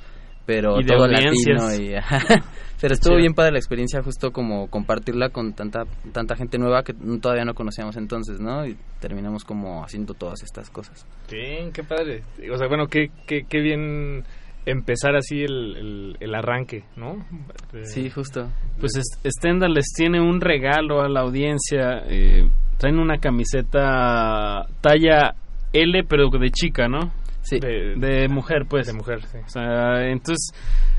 pero 0.45 0.79
Y 0.79 0.85
todo 0.85 1.05
audiencias. 1.05 1.61
latino 1.63 1.83
y 1.83 1.95
pero 2.81 2.93
estuvo 2.93 3.15
bien 3.15 3.33
padre 3.33 3.53
la 3.53 3.57
experiencia 3.59 4.03
justo 4.03 4.31
como 4.31 4.67
compartirla 4.69 5.29
con 5.29 5.53
tanta 5.53 5.83
tanta 6.11 6.35
gente 6.35 6.57
nueva 6.57 6.83
que 6.83 6.93
todavía 7.21 7.45
no 7.45 7.53
conocíamos 7.53 7.95
entonces 7.97 8.39
no 8.39 8.65
y 8.67 8.77
terminamos 8.99 9.43
como 9.43 9.83
haciendo 9.83 10.13
todas 10.13 10.43
estas 10.43 10.69
cosas 10.69 11.05
Bien, 11.31 11.71
qué 11.71 11.83
padre. 11.83 12.21
O 12.53 12.57
sea, 12.57 12.67
bueno, 12.67 12.87
qué, 12.87 13.09
qué, 13.25 13.43
qué 13.49 13.59
bien 13.61 14.23
empezar 14.67 15.15
así 15.15 15.41
el, 15.41 15.75
el, 15.77 16.17
el 16.19 16.35
arranque, 16.35 16.83
¿no? 16.95 17.25
De- 17.71 17.85
sí 17.85 18.09
justo 18.09 18.49
Pues 18.79 18.95
es- 18.97 19.19
Stendhal 19.37 19.73
les 19.73 19.85
tiene 19.95 20.19
un 20.21 20.41
regalo 20.41 21.01
a 21.01 21.09
la 21.09 21.21
audiencia. 21.21 22.03
eh, 22.07 22.47
traen 22.77 22.99
una 22.99 23.17
camiseta 23.19 24.65
talla 24.81 25.33
L, 25.73 26.03
pero 26.07 26.29
de 26.29 26.49
chica, 26.51 26.87
¿no? 26.87 27.11
Sí 27.45 27.59
de, 27.59 27.95
De 27.95 28.27
mujer, 28.27 28.65
pues. 28.69 28.87
de 28.87 28.93
mujer, 28.93 29.21
sí. 29.23 29.37
O 29.45 29.49
sea, 29.49 30.07
entonces, 30.09 30.51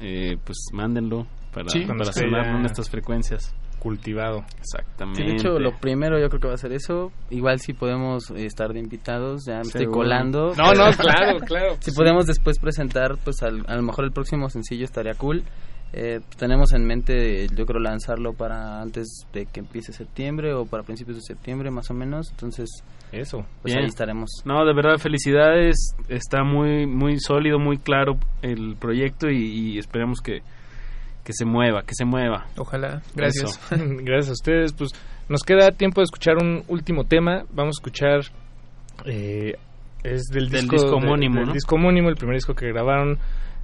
eh, 0.00 0.36
pues 0.44 0.58
mándenlo 0.72 1.26
para, 1.52 1.68
sí, 1.68 1.80
para 1.80 2.04
sonar 2.12 2.56
en 2.56 2.64
estas 2.64 2.88
frecuencias. 2.88 3.54
cultivado. 3.78 4.44
Exactamente. 4.58 5.22
Sí, 5.22 5.28
de 5.28 5.34
hecho 5.34 5.58
lo 5.58 5.78
primero 5.78 6.18
yo 6.18 6.28
creo 6.28 6.40
que 6.40 6.48
va 6.48 6.54
a 6.54 6.58
ser 6.58 6.72
eso. 6.72 7.12
Igual 7.30 7.60
si 7.60 7.74
podemos 7.74 8.30
eh, 8.30 8.46
estar 8.46 8.72
de 8.72 8.80
invitados 8.80 9.44
ya 9.46 9.56
me 9.56 9.62
estoy 9.62 9.86
colando. 9.86 10.54
No 10.56 10.72
no 10.72 10.90
claro 10.92 11.38
claro 11.40 11.76
si 11.80 11.92
podemos 11.92 12.26
después 12.26 12.58
presentar 12.58 13.16
pues 13.22 13.42
al, 13.42 13.64
a 13.68 13.76
lo 13.76 13.82
mejor 13.82 14.04
el 14.04 14.12
próximo 14.12 14.48
sencillo 14.48 14.84
estaría 14.84 15.14
cool 15.14 15.44
eh, 15.92 16.20
tenemos 16.38 16.72
en 16.72 16.86
mente, 16.86 17.48
yo 17.48 17.66
creo, 17.66 17.80
lanzarlo 17.80 18.32
para 18.32 18.80
antes 18.80 19.26
de 19.32 19.46
que 19.46 19.60
empiece 19.60 19.92
septiembre 19.92 20.54
o 20.54 20.64
para 20.64 20.84
principios 20.84 21.16
de 21.16 21.22
septiembre, 21.22 21.70
más 21.70 21.90
o 21.90 21.94
menos. 21.94 22.30
Entonces, 22.30 22.68
eso. 23.12 23.44
Pues 23.62 23.74
Bien. 23.74 23.80
ahí 23.80 23.86
estaremos. 23.86 24.30
No, 24.44 24.64
de 24.64 24.72
verdad, 24.72 24.98
felicidades. 24.98 25.96
Está 26.08 26.44
muy, 26.44 26.86
muy 26.86 27.18
sólido, 27.18 27.58
muy 27.58 27.78
claro 27.78 28.18
el 28.42 28.76
proyecto 28.76 29.28
y, 29.28 29.72
y 29.72 29.78
esperemos 29.78 30.20
que, 30.20 30.42
que 31.24 31.32
se 31.32 31.44
mueva, 31.44 31.82
que 31.82 31.94
se 31.94 32.04
mueva. 32.04 32.46
Ojalá. 32.56 33.02
Gracias. 33.16 33.60
Gracias 33.70 34.28
a 34.28 34.32
ustedes. 34.32 34.72
Pues 34.72 34.90
nos 35.28 35.42
queda 35.42 35.72
tiempo 35.72 36.00
de 36.00 36.04
escuchar 36.04 36.36
un 36.40 36.62
último 36.68 37.04
tema. 37.04 37.44
Vamos 37.52 37.76
a 37.76 37.80
escuchar. 37.80 38.20
Eh, 39.06 39.54
es 40.02 40.22
del, 40.32 40.48
del 40.48 40.62
disco, 40.62 40.76
disco 40.76 40.96
homónimo, 40.96 41.34
de, 41.34 41.40
del 41.40 41.48
¿no? 41.48 41.52
disco 41.52 41.74
homónimo, 41.74 42.08
el 42.08 42.16
primer 42.16 42.36
disco 42.36 42.54
que 42.54 42.68
grabaron. 42.68 43.18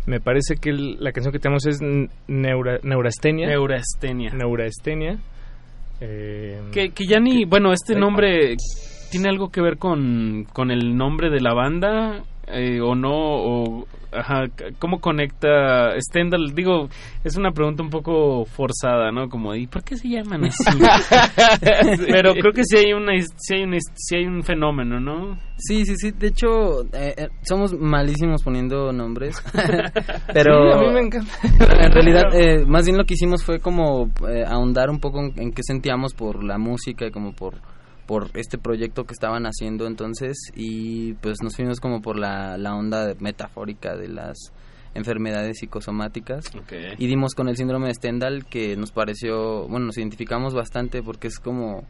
Me 0.06 0.20
parece 0.20 0.56
que 0.56 0.70
el, 0.70 0.96
la 1.00 1.12
canción 1.12 1.32
que 1.32 1.40
tenemos 1.40 1.66
es 1.66 1.80
Neura, 2.28 2.78
Neurastenia. 2.82 3.48
Neurastenia. 3.48 4.30
Neurastenia. 4.32 5.18
Eh, 6.00 6.60
que, 6.72 6.90
que 6.90 7.06
ya 7.06 7.18
ni. 7.18 7.44
Bueno, 7.44 7.72
este 7.72 7.96
nombre 7.96 8.56
tiene 9.10 9.28
algo 9.28 9.50
que 9.50 9.60
ver 9.60 9.78
con, 9.78 10.46
con 10.52 10.70
el 10.70 10.96
nombre 10.96 11.30
de 11.30 11.40
la 11.40 11.54
banda 11.54 12.22
eh, 12.46 12.80
o 12.80 12.94
no. 12.94 13.12
O, 13.12 13.86
ajá, 14.16 14.44
¿Cómo 14.78 15.00
conecta 15.00 15.90
Stendhal? 16.00 16.54
Digo, 16.54 16.88
es 17.24 17.36
una 17.36 17.52
pregunta 17.52 17.82
un 17.82 17.90
poco 17.90 18.44
forzada, 18.44 19.10
¿no? 19.10 19.28
Como, 19.28 19.54
¿y 19.54 19.66
por 19.66 19.82
qué 19.84 19.96
se 19.96 20.08
llaman 20.08 20.44
así? 20.44 20.64
Pero 22.10 22.34
creo 22.34 22.52
que 22.52 22.64
sí 22.64 22.78
hay, 22.78 22.92
una, 22.92 23.12
sí, 23.36 23.54
hay 23.54 23.62
un, 23.64 23.78
sí 23.94 24.16
hay 24.16 24.26
un 24.26 24.42
fenómeno, 24.42 25.00
¿no? 25.00 25.38
Sí, 25.56 25.84
sí, 25.84 25.94
sí. 25.96 26.12
De 26.12 26.28
hecho, 26.28 26.82
eh, 26.92 27.28
somos 27.42 27.72
malísimos 27.74 28.42
poniendo 28.42 28.92
nombres. 28.92 29.42
pero. 30.32 30.72
Sí, 30.72 30.78
a 30.78 30.80
mí 30.80 30.94
me 30.94 31.00
encanta. 31.00 31.32
en 31.80 31.92
realidad, 31.92 32.24
eh, 32.34 32.64
más 32.66 32.84
bien 32.84 32.98
lo 32.98 33.04
que 33.04 33.14
hicimos 33.14 33.44
fue 33.44 33.58
como 33.60 34.10
eh, 34.28 34.44
ahondar 34.46 34.90
un 34.90 35.00
poco 35.00 35.20
en, 35.20 35.32
en 35.36 35.52
qué 35.52 35.62
sentíamos 35.62 36.14
por 36.14 36.44
la 36.44 36.58
música 36.58 37.06
y 37.06 37.10
como 37.10 37.32
por 37.32 37.54
por 38.06 38.30
este 38.34 38.58
proyecto 38.58 39.04
que 39.04 39.12
estaban 39.12 39.44
haciendo 39.46 39.86
entonces 39.86 40.36
y 40.54 41.14
pues 41.14 41.38
nos 41.42 41.56
fuimos 41.56 41.80
como 41.80 42.00
por 42.00 42.18
la, 42.18 42.56
la 42.56 42.74
onda 42.74 43.14
metafórica 43.18 43.96
de 43.96 44.08
las 44.08 44.52
enfermedades 44.94 45.58
psicosomáticas 45.58 46.54
okay. 46.54 46.94
y 46.98 47.06
dimos 47.06 47.34
con 47.34 47.48
el 47.48 47.56
síndrome 47.56 47.88
de 47.88 47.94
Stendhal 47.94 48.46
que 48.46 48.76
nos 48.76 48.92
pareció, 48.92 49.68
bueno, 49.68 49.86
nos 49.86 49.98
identificamos 49.98 50.54
bastante 50.54 51.02
porque 51.02 51.28
es 51.28 51.38
como 51.38 51.86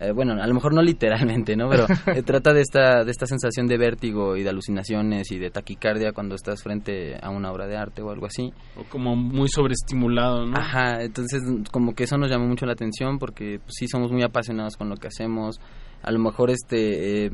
eh, 0.00 0.12
bueno, 0.12 0.32
a 0.32 0.46
lo 0.46 0.54
mejor 0.54 0.72
no 0.72 0.80
literalmente, 0.80 1.56
¿no? 1.56 1.68
Pero 1.68 1.84
eh, 2.06 2.22
trata 2.22 2.54
de 2.54 2.62
esta, 2.62 3.04
de 3.04 3.10
esta 3.10 3.26
sensación 3.26 3.66
de 3.66 3.76
vértigo 3.76 4.34
y 4.34 4.42
de 4.42 4.48
alucinaciones 4.48 5.30
y 5.30 5.38
de 5.38 5.50
taquicardia 5.50 6.12
cuando 6.12 6.34
estás 6.34 6.62
frente 6.62 7.16
a 7.20 7.28
una 7.28 7.52
obra 7.52 7.66
de 7.66 7.76
arte 7.76 8.00
o 8.00 8.10
algo 8.10 8.24
así. 8.24 8.50
O 8.76 8.84
como 8.84 9.14
muy 9.14 9.48
sobreestimulado, 9.48 10.46
¿no? 10.46 10.56
Ajá, 10.56 11.02
entonces 11.02 11.42
como 11.70 11.94
que 11.94 12.04
eso 12.04 12.16
nos 12.16 12.30
llamó 12.30 12.46
mucho 12.46 12.64
la 12.64 12.72
atención 12.72 13.18
porque 13.18 13.58
pues, 13.58 13.74
sí 13.78 13.88
somos 13.88 14.10
muy 14.10 14.22
apasionados 14.22 14.78
con 14.78 14.88
lo 14.88 14.96
que 14.96 15.08
hacemos. 15.08 15.60
A 16.02 16.10
lo 16.10 16.18
mejor 16.18 16.50
este... 16.50 17.26
Eh, 17.26 17.30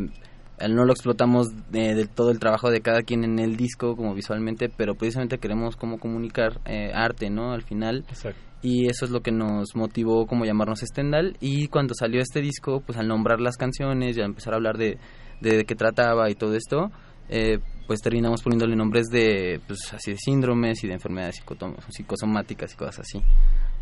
no 0.70 0.86
lo 0.86 0.92
explotamos 0.92 1.48
de, 1.70 1.94
de, 1.94 2.06
todo 2.06 2.30
el 2.30 2.38
trabajo 2.38 2.70
de 2.70 2.80
cada 2.80 3.02
quien 3.02 3.24
en 3.24 3.38
el 3.38 3.56
disco 3.56 3.94
como 3.94 4.14
visualmente, 4.14 4.70
pero 4.74 4.94
precisamente 4.94 5.36
queremos 5.36 5.76
como 5.76 5.98
comunicar 5.98 6.62
eh, 6.64 6.92
arte, 6.94 7.28
¿no? 7.28 7.52
Al 7.52 7.62
final. 7.62 8.06
Exacto 8.08 8.45
y 8.62 8.88
eso 8.88 9.04
es 9.04 9.10
lo 9.10 9.20
que 9.20 9.32
nos 9.32 9.74
motivó 9.74 10.26
como 10.26 10.44
llamarnos 10.44 10.80
Stendhal. 10.80 11.36
Y 11.40 11.68
cuando 11.68 11.94
salió 11.94 12.20
este 12.20 12.40
disco 12.40 12.82
pues 12.84 12.98
al 12.98 13.08
nombrar 13.08 13.40
las 13.40 13.56
canciones 13.56 14.16
y 14.16 14.20
a 14.20 14.24
empezar 14.24 14.52
a 14.52 14.56
hablar 14.56 14.78
de, 14.78 14.98
de, 15.40 15.56
de 15.58 15.64
qué 15.64 15.74
trataba 15.74 16.30
y 16.30 16.34
todo 16.34 16.54
esto 16.54 16.90
eh, 17.28 17.58
pues 17.86 18.00
terminamos 18.00 18.42
poniéndole 18.42 18.76
nombres 18.76 19.06
de 19.06 19.60
pues 19.66 19.92
así 19.92 20.12
de 20.12 20.18
síndromes 20.18 20.82
y 20.82 20.88
de 20.88 20.94
enfermedades 20.94 21.42
psicosomáticas 21.88 22.72
y 22.72 22.76
cosas 22.76 23.00
así. 23.00 23.22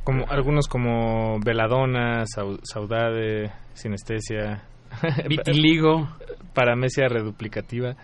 Como 0.02 0.26
algunos 0.28 0.68
como 0.68 1.40
veladona 1.40 2.24
saudade 2.26 3.50
sinestesia 3.72 4.62
vitiligo. 5.28 6.08
Paramesia 6.54 7.08
reduplicativa. 7.08 7.96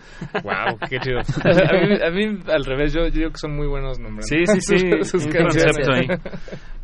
Wow 0.43 0.77
qué 0.89 0.99
chido. 0.99 1.19
A 1.43 1.87
mí, 1.87 1.95
a 2.03 2.09
mí, 2.11 2.39
al 2.51 2.65
revés 2.65 2.93
yo, 2.93 3.05
yo 3.05 3.11
digo 3.11 3.29
que 3.31 3.37
son 3.37 3.55
muy 3.55 3.67
buenos 3.67 3.97
nombres 3.97 4.27
sí 4.27 4.45
sí 4.45 4.59
sí 4.59 4.77
sus 5.03 5.25
canciones. 5.27 5.87
ahí. 5.87 6.07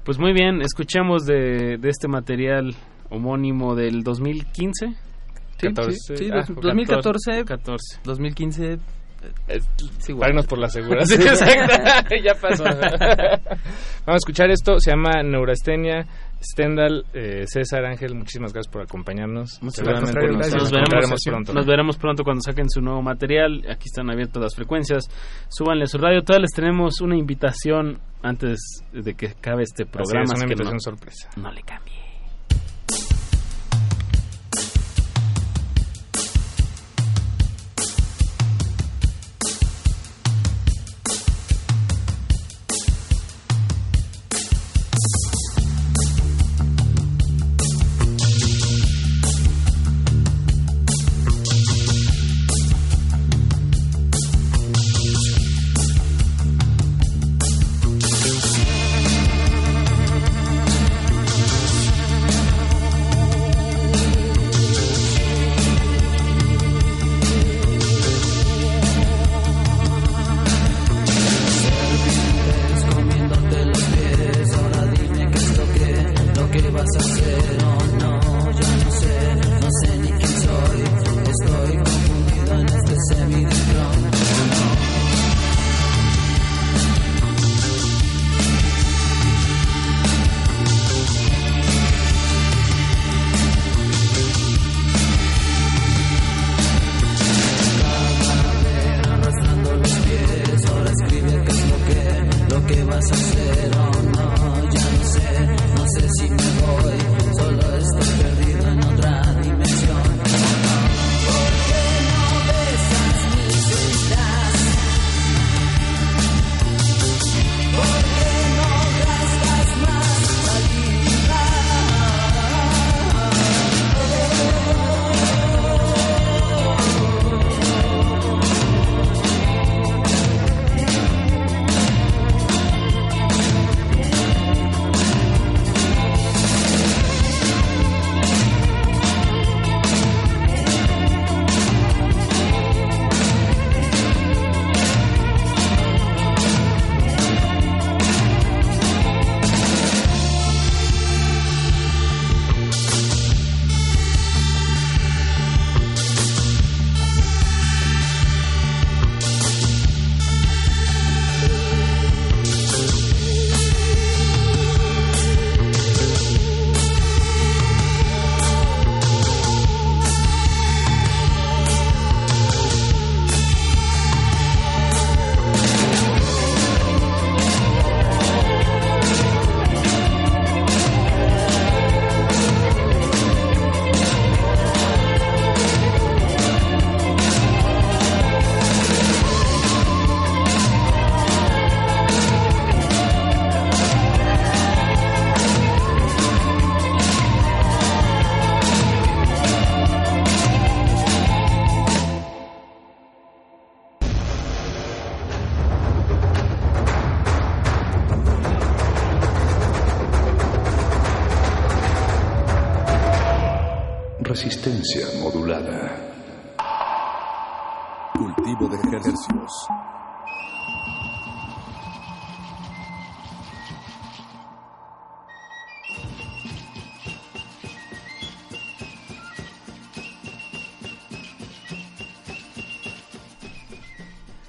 pues 0.05 0.17
muy 0.17 0.31
bien 0.34 0.61
escuchemos 0.61 1.25
de, 1.25 1.77
de 1.77 1.89
este 1.89 2.07
material 2.07 2.73
homónimo 3.09 3.75
del 3.75 4.03
2015 4.03 4.95
Sí, 5.59 5.67
14, 5.69 5.91
sí, 5.91 6.15
sí 6.17 6.29
ah, 6.31 6.43
2014, 6.47 7.43
14. 7.43 8.01
2015 8.03 8.73
es, 8.73 8.79
sí, 9.99 10.14
bueno. 10.14 10.41
por 10.44 10.60
la 10.60 10.69
seguridad. 10.69 11.03
Sí, 11.06 11.15
exacto. 11.15 12.15
ya 12.23 12.34
pasó. 12.35 12.64
Vamos 14.06 14.07
a 14.07 14.15
escuchar 14.15 14.49
esto. 14.52 14.80
Se 14.80 14.91
llama 14.91 15.23
Neurastenia. 15.23 16.06
Stendhal, 16.39 17.03
eh, 17.14 17.45
César 17.48 17.84
Ángel, 17.85 18.14
muchísimas 18.14 18.53
gracias 18.53 18.72
por 18.72 18.84
acompañarnos. 18.84 19.57
Muchas 19.61 19.84
gracias. 19.84 20.14
Nos, 20.14 20.72
veremos, 20.72 21.23
pronto. 21.26 21.53
Nos 21.53 21.65
veremos 21.65 21.98
pronto 21.98 22.23
cuando 22.23 22.41
saquen 22.41 22.69
su 22.69 22.80
nuevo 22.80 23.02
material. 23.02 23.64
Aquí 23.68 23.85
están 23.85 24.11
abiertas 24.11 24.44
las 24.44 24.56
frecuencias. 24.56 25.06
Súbanle 25.49 25.85
a 25.85 25.88
su 25.88 25.98
radio. 25.98 26.22
Todavía 26.22 26.44
les 26.44 26.52
tenemos 26.52 27.02
una 27.02 27.18
invitación 27.18 27.99
antes 28.22 28.84
de 28.91 29.15
que 29.15 29.30
acabe 29.30 29.64
este 29.64 29.85
programa. 29.85 30.26
Así 30.26 30.34
es, 30.34 30.38
una 30.38 30.44
invitación 30.44 30.76
no, 30.76 30.80
sorpresa. 30.80 31.30
No 31.38 31.52
le 31.52 31.61
cambie. 31.64 32.06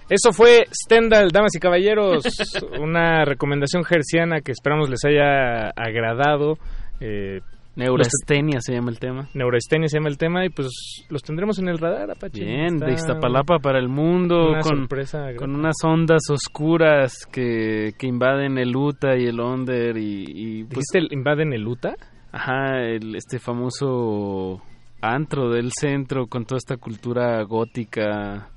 Eso 0.08 0.32
fue 0.32 0.66
Stendhal, 0.72 1.30
damas 1.30 1.54
y 1.54 1.60
caballeros, 1.60 2.24
una 2.80 3.24
recomendación 3.24 3.84
gerciana 3.84 4.40
que 4.40 4.52
esperamos 4.52 4.88
les 4.88 5.04
haya 5.04 5.68
agradado. 5.70 6.58
Eh, 7.00 7.40
Neurastenia 7.76 8.58
se 8.60 8.74
llama 8.74 8.90
el 8.90 8.98
tema. 8.98 9.28
Neurastenia 9.34 9.86
se 9.86 9.98
llama 9.98 10.08
el 10.08 10.18
tema 10.18 10.44
y 10.44 10.48
pues 10.48 10.68
los 11.10 11.22
tendremos 11.22 11.60
en 11.60 11.68
el 11.68 11.78
radar, 11.78 12.10
Apache. 12.10 12.44
Bien, 12.44 12.78
de 12.78 12.92
Iztapalapa 12.92 13.60
para 13.60 13.78
el 13.78 13.88
mundo, 13.88 14.54
con, 14.62 14.88
con 15.36 15.54
unas 15.54 15.76
ondas 15.84 16.22
oscuras 16.28 17.24
que, 17.30 17.92
que 17.96 18.06
invaden 18.08 18.58
el 18.58 18.74
Uta 18.74 19.16
y 19.16 19.26
el 19.26 19.38
Onder 19.38 19.96
y... 19.96 20.24
y 20.26 20.64
pues, 20.64 20.86
invaden 21.10 21.52
el 21.52 21.68
Uta? 21.68 21.94
Ajá, 22.32 22.80
el, 22.80 23.14
este 23.14 23.38
famoso 23.38 24.60
antro 25.00 25.50
del 25.50 25.70
centro 25.70 26.26
con 26.26 26.46
toda 26.46 26.58
esta 26.58 26.78
cultura 26.78 27.40
gótica 27.44 28.50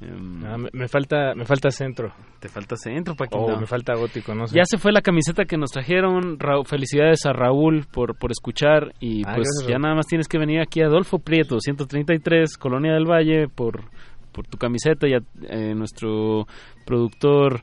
Em, 0.00 0.44
ah, 0.46 0.56
me, 0.72 0.88
falta 0.88 1.34
me 1.34 1.44
falta 1.44 1.70
centro. 1.70 2.12
Te 2.38 2.48
falta 2.48 2.74
centro, 2.76 3.14
Paquito. 3.14 3.38
Oh, 3.38 3.60
me 3.60 3.66
falta 3.66 3.94
gótico, 3.94 4.34
no 4.34 4.46
sé. 4.46 4.56
Ya 4.56 4.64
se 4.64 4.78
fue 4.78 4.92
la 4.92 5.02
camiseta 5.02 5.44
que 5.44 5.58
nos 5.58 5.70
trajeron. 5.70 6.38
felicidades 6.64 7.26
a 7.26 7.32
Raúl 7.32 7.86
por, 7.92 8.16
por 8.16 8.30
escuchar. 8.30 8.94
Y 8.98 9.22
ah, 9.26 9.34
pues 9.34 9.48
ya 9.68 9.78
nada 9.78 9.94
más 9.94 10.06
tienes 10.06 10.26
que 10.26 10.38
venir 10.38 10.60
aquí 10.60 10.80
a 10.80 10.86
Adolfo 10.86 11.18
Prieto, 11.18 11.60
133, 11.60 12.56
Colonia 12.56 12.94
del 12.94 13.04
Valle, 13.04 13.48
por, 13.48 13.84
por 14.32 14.46
tu 14.46 14.56
camiseta. 14.56 15.06
Y 15.06 15.14
a 15.14 15.20
eh, 15.48 15.74
nuestro 15.74 16.46
productor 16.86 17.62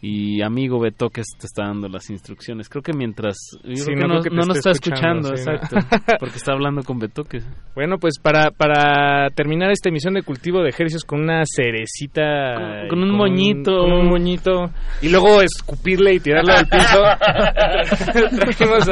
y 0.00 0.42
amigo 0.42 0.78
Beto 0.78 1.08
que 1.08 1.22
te 1.22 1.46
está 1.46 1.64
dando 1.64 1.88
las 1.88 2.10
instrucciones. 2.10 2.68
Creo 2.68 2.82
que 2.82 2.92
mientras... 2.92 3.36
no, 3.64 4.06
no, 4.06 4.46
nos 4.46 4.58
está 4.58 4.70
escuchando, 4.70 5.30
exacto, 5.30 5.76
porque 6.20 6.36
está 6.36 6.52
hablando 6.52 6.82
con 6.82 6.98
Betoque. 6.98 7.40
Bueno, 7.74 7.96
pues 7.98 8.18
para, 8.18 8.50
para 8.50 9.30
terminar 9.30 9.70
esta 9.70 9.88
emisión 9.88 10.14
de 10.14 10.22
Cultivo 10.22 10.62
de 10.62 10.70
Ejercicios 10.70 11.04
con 11.04 11.22
una 11.22 11.42
cerecita... 11.44 12.86
Con, 12.88 13.02
un 13.02 13.16
moñito. 13.16 13.78
Con 13.78 13.92
un 13.92 14.08
moñito. 14.08 14.70
Y 15.02 15.08
luego 15.08 15.42
escupirle 15.42 16.14
y 16.14 16.20
tirarlo 16.20 16.52
al 16.52 16.66
piso. 16.66 17.02
trajimos 18.40 18.86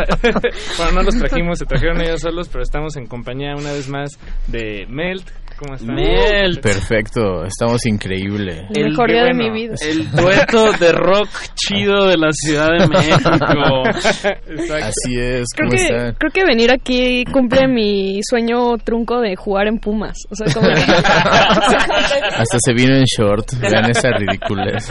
bueno, 0.78 0.93
no 0.93 1.02
los 1.02 1.18
trajimos, 1.18 1.59
se 1.59 1.66
trajeron 1.66 2.01
ellos 2.01 2.20
solos, 2.20 2.48
pero 2.48 2.62
estamos 2.62 2.97
en 2.97 3.06
compañía 3.06 3.55
una 3.56 3.72
vez 3.72 3.89
más 3.89 4.18
de 4.47 4.86
Melt, 4.89 5.28
¿Cómo 5.59 5.74
están? 5.74 5.94
Melt. 5.94 6.60
Perfecto, 6.60 7.44
estamos 7.44 7.86
increíble. 7.86 8.66
El 8.74 8.90
mejor 8.90 9.10
día 9.10 9.24
de 9.24 9.35
mi 9.35 9.51
vida. 9.51 9.74
El 9.81 10.10
dueto 10.12 10.72
de 10.72 10.93
rock 10.93 11.28
chido 11.55 12.06
de 12.09 12.16
la 12.16 12.31
Ciudad 12.32 12.70
de 12.78 12.89
México. 12.89 13.31
Así 14.82 15.18
es, 15.18 15.47
creo 15.55 15.68
¿cómo 15.68 15.70
que, 15.70 16.14
Creo 16.18 16.32
que 16.32 16.44
venir 16.44 16.72
aquí 16.72 17.24
cumple 17.32 17.68
mi 17.68 18.20
sueño 18.28 18.76
trunco 18.78 19.20
de 19.20 19.36
jugar 19.36 19.68
en 19.68 19.78
Pumas. 19.78 20.16
O 20.31 20.35
sea, 20.35 20.52
como 20.52 20.68
Hasta 22.36 22.59
se 22.59 22.72
vino 22.72 22.97
en 22.97 23.05
short, 23.05 23.52
vean 23.60 23.90
esa 23.90 24.10
ridiculez. 24.10 24.89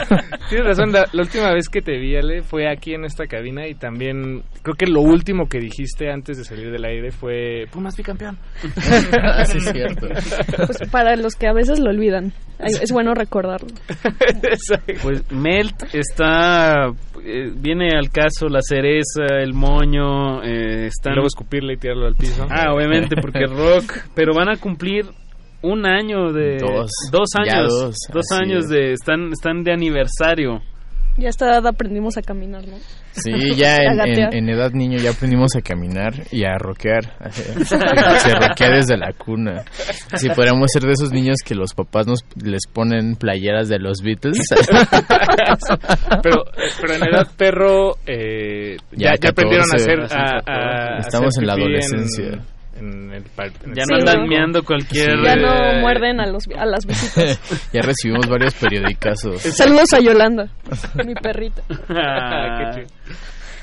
Tienes 0.48 0.66
razón, 0.66 0.92
la, 0.92 1.04
última 1.12 1.52
vez 1.52 1.68
que 1.68 1.82
te 1.82 1.98
vi, 1.98 2.16
Ale, 2.16 2.42
fue 2.42 2.70
aquí 2.70 2.94
en 2.94 3.04
esta 3.04 3.26
cabina 3.26 3.66
y 3.66 3.74
también 3.74 4.42
creo 4.62 4.76
que 4.76 4.86
lo 4.86 5.00
último 5.00 5.46
que 5.46 5.58
dijiste 5.58 6.10
antes 6.10 6.38
de 6.38 6.44
salir 6.44 6.70
del 6.70 6.84
aire 6.84 7.10
fue 7.10 7.66
Pumas 7.70 7.96
bicampeón. 7.96 8.38
Así 9.36 9.58
es 9.58 9.64
cierto. 9.64 10.08
Pues 10.56 10.90
para 10.90 11.16
los 11.16 11.34
que 11.34 11.46
a 11.46 11.52
veces 11.52 11.78
lo 11.78 11.90
olvidan, 11.90 12.32
es 12.58 12.92
bueno 12.92 13.14
recordarlo. 13.14 13.68
pues 15.02 15.30
Melt 15.30 15.94
está 15.94 16.92
eh, 17.24 17.50
viene 17.54 17.88
al 17.96 18.10
caso 18.10 18.48
la 18.48 18.60
cereza, 18.60 19.38
el 19.40 19.54
moño, 19.54 20.42
eh, 20.42 20.86
están 20.86 21.14
luego 21.14 21.28
escupirle 21.28 21.74
y 21.74 21.76
tirarlo 21.78 22.06
al 22.06 22.14
piso. 22.14 22.46
Ah, 22.50 22.72
obviamente 22.74 23.16
porque 23.20 23.46
rock, 23.46 23.92
pero 24.14 24.34
van 24.34 24.50
a 24.50 24.56
cumplir 24.56 25.06
un 25.62 25.86
año 25.86 26.32
de 26.32 26.58
dos, 26.58 27.30
años, 27.38 27.94
dos, 28.12 28.26
años 28.32 28.68
de 28.68 28.92
están 28.92 29.32
están 29.32 29.62
de 29.62 29.72
aniversario. 29.72 30.60
Ya 31.16 31.28
a 31.28 31.30
esta 31.30 31.46
edad 31.46 31.66
aprendimos 31.68 32.16
a 32.16 32.22
caminar, 32.22 32.66
¿no? 32.66 32.76
Sí, 33.12 33.30
ya 33.56 33.76
en, 33.76 34.48
edad 34.48 34.72
niño 34.72 34.98
ya 34.98 35.10
aprendimos 35.10 35.54
a 35.56 35.62
caminar 35.62 36.12
y 36.32 36.44
a 36.44 36.58
rockear. 36.58 37.04
Se 37.30 38.34
roquea 38.34 38.70
desde 38.70 38.96
la 38.96 39.12
cuna. 39.12 39.64
Si 40.16 40.28
podríamos 40.30 40.70
ser 40.72 40.82
de 40.82 40.92
esos 40.92 41.12
niños 41.12 41.36
que 41.44 41.54
los 41.54 41.72
papás 41.74 42.06
nos 42.06 42.20
les 42.42 42.66
ponen 42.66 43.14
playeras 43.14 43.68
de 43.68 43.78
los 43.78 44.02
Beatles. 44.02 44.38
pero, 46.22 46.44
pero 46.80 46.94
en 46.94 47.02
edad 47.08 47.28
perro 47.36 47.96
eh, 48.06 48.76
ya, 48.92 49.12
aprendieron 49.12 49.66
a 49.70 49.76
hacer... 49.76 50.00
Estamos 50.98 51.38
en 51.38 51.46
la 51.46 51.52
adolescencia 51.52 52.42
ya 53.74 53.84
no 53.88 53.96
andan 53.96 54.28
meando 54.28 54.62
cualquier 54.62 55.22
ya 55.22 55.36
no 55.36 55.54
eh, 55.54 55.80
muerden 55.80 56.20
a 56.20 56.26
los 56.26 56.44
a 56.56 56.66
las 56.66 56.86
visitas 56.86 57.70
ya 57.72 57.80
recibimos 57.82 58.26
varios 58.28 58.54
periodicazos. 58.54 59.42
Saludos 59.42 59.92
a 59.94 60.00
Yolanda 60.00 60.50
mi 61.04 61.14
perrita. 61.14 61.62
Ah, 61.88 62.72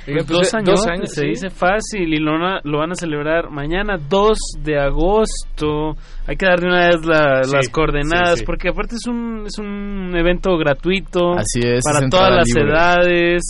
pues 0.06 0.26
dos, 0.65 0.88
años, 0.88 1.11
se 1.14 1.26
dice 1.26 1.49
fácil 1.49 2.14
y 2.14 2.18
lo, 2.18 2.31
lo, 2.64 2.80
van 2.80 2.91
a 2.91 2.95
celebrar 2.95 3.52
mañana 3.52 3.98
2 3.98 4.38
de 4.64 4.80
agosto. 4.80 5.95
Hay 6.26 6.35
que 6.38 6.45
dar 6.48 6.60
de 6.60 6.68
una 6.68 6.88
vez 6.88 7.06
las 7.06 7.69
coordenadas 7.69 8.41
porque 8.43 8.69
aparte 8.69 8.95
es 8.95 9.06
un, 9.07 9.45
es 9.45 9.60
un 9.60 10.11
evento 10.15 10.57
gratuito 10.57 11.34
Así 11.38 11.60
es, 11.64 11.84
para 11.84 12.10
todas 12.10 12.35
las 12.35 12.56
edades. 12.56 13.41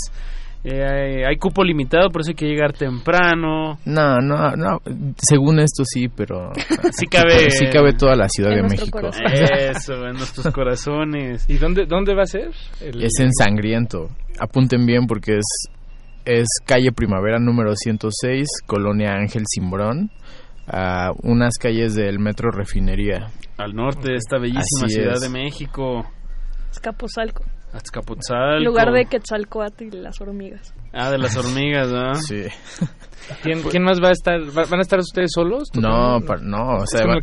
Eh, 0.64 1.26
hay, 1.28 1.38
cupo 1.38 1.64
limitado, 1.64 2.10
por 2.10 2.22
eso 2.22 2.32
hay 2.32 2.36
que 2.36 2.46
llegar 2.46 2.74
temprano. 2.74 3.80
No, 3.86 4.18
no, 4.20 4.56
no. 4.56 4.80
Según 5.18 5.60
esto 5.60 5.84
sí, 5.86 6.08
pero 6.08 6.52
sí 6.92 7.08
cabe, 7.08 7.50
sí 7.50 7.66
cabe 7.72 7.94
toda 7.94 8.16
la 8.16 8.30
Ciudad 8.30 8.52
de 8.52 8.64
México. 8.64 9.00
Eso, 9.00 10.06
en 10.06 10.14
nuestros 10.14 10.48
corazones. 10.54 11.50
¿Y 11.50 11.58
dónde, 11.58 11.86
dónde 11.88 12.14
va 12.14 12.24
a 12.24 12.28
ser? 12.28 12.52
Es 12.80 13.20
en 13.20 13.34
Sangriento. 13.34 14.10
Apunten 14.40 14.86
bien 14.86 15.08
porque 15.08 15.38
es 15.38 15.72
es 16.26 16.48
calle 16.66 16.92
Primavera 16.92 17.40
número 17.40 17.76
106, 17.76 18.48
Colonia 18.68 19.14
Ángel 19.14 19.44
Simbrón, 19.48 20.12
a 20.68 21.12
unas 21.24 21.58
calles 21.60 21.96
del 21.96 22.20
Metro 22.20 22.52
Refinería. 22.52 23.32
Al 23.58 23.74
norte 23.74 24.12
de 24.12 24.18
esta 24.18 24.38
bellísima 24.38 24.88
Ciudad 24.88 25.20
de 25.20 25.30
México. 25.30 26.06
Escaposalco. 26.72 27.44
Azcapotzalco. 27.73 28.64
Lugar 28.64 28.91
de 28.91 29.06
Quetzalcoatl 29.06 29.84
y 29.84 29.91
las 29.91 30.19
hormigas. 30.22 30.73
Ah, 30.93 31.09
de 31.11 31.18
las 31.18 31.35
hormigas, 31.41 31.91
¿no? 31.91 32.15
Sí. 32.15 32.45
¿Quién, 33.43 33.61
¿Quién, 33.63 33.84
más 33.84 34.01
va 34.01 34.09
a 34.09 34.11
estar? 34.11 34.39
¿Van 34.51 34.80
a 34.80 34.81
estar 34.81 34.99
ustedes 34.99 35.31
solos? 35.34 35.69
No, 35.76 36.19
no, 36.19 36.77
o 36.77 36.85
sea, 36.85 37.05
van, 37.07 37.18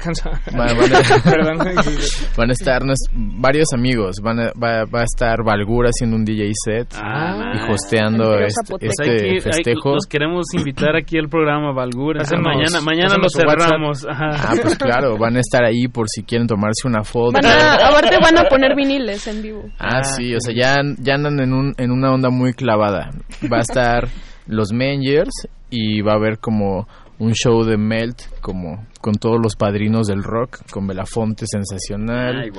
a, 2.51 2.53
estar 2.53 2.83
varios 3.13 3.69
amigos. 3.75 4.17
Van 4.23 4.41
a, 4.41 4.53
va, 4.53 4.85
va, 4.85 5.01
a 5.01 5.05
estar 5.05 5.43
Valgur 5.45 5.87
haciendo 5.87 6.17
un 6.17 6.25
DJ 6.25 6.51
set 6.65 6.95
ah, 6.97 7.53
y 7.55 7.71
hosteando 7.71 8.39
este, 8.39 8.87
este 8.87 9.41
festejo. 9.41 9.95
los 9.95 10.07
queremos 10.07 10.47
invitar 10.55 10.97
aquí 10.97 11.19
al 11.19 11.29
programa 11.29 11.73
Valgur. 11.73 12.17
mañana 12.43 12.81
mañana 12.81 13.17
lo 13.17 13.29
cerramos. 13.29 14.07
Ah, 14.09 14.55
pues 14.61 14.79
claro, 14.79 15.19
van 15.19 15.37
a 15.37 15.41
estar 15.41 15.65
ahí 15.65 15.89
por 15.89 16.07
si 16.09 16.23
quieren 16.23 16.47
tomarse 16.47 16.87
una 16.87 17.03
foto. 17.03 17.33
Van 17.33 17.47
a, 17.47 17.75
aparte 17.89 18.17
van 18.23 18.39
a 18.39 18.45
poner 18.45 18.75
viniles 18.75 19.27
en 19.27 19.43
vivo. 19.43 19.65
Ah, 19.79 20.03
sí, 20.03 20.35
o 20.35 20.41
sea, 20.41 20.55
ya, 20.55 20.77
ya 20.99 21.15
andan 21.15 21.41
en, 21.41 21.53
un, 21.53 21.75
en 21.77 21.91
una 21.91 22.13
onda 22.13 22.31
muy 22.31 22.53
clavada. 22.55 23.11
Va 23.53 23.58
a 23.59 23.63
estar 23.63 24.09
los 24.47 24.73
Mangers 24.73 25.49
y 25.71 26.01
va 26.01 26.13
a 26.13 26.17
haber 26.17 26.39
como 26.39 26.87
un 27.19 27.33
show 27.33 27.65
de 27.65 27.77
Melt 27.77 28.23
como 28.41 28.87
con 29.01 29.15
todos 29.15 29.39
los 29.43 29.57
padrinos 29.57 30.07
del 30.07 30.23
rock, 30.23 30.59
con 30.71 30.87
Belafonte 30.87 31.47
sensacional, 31.47 32.51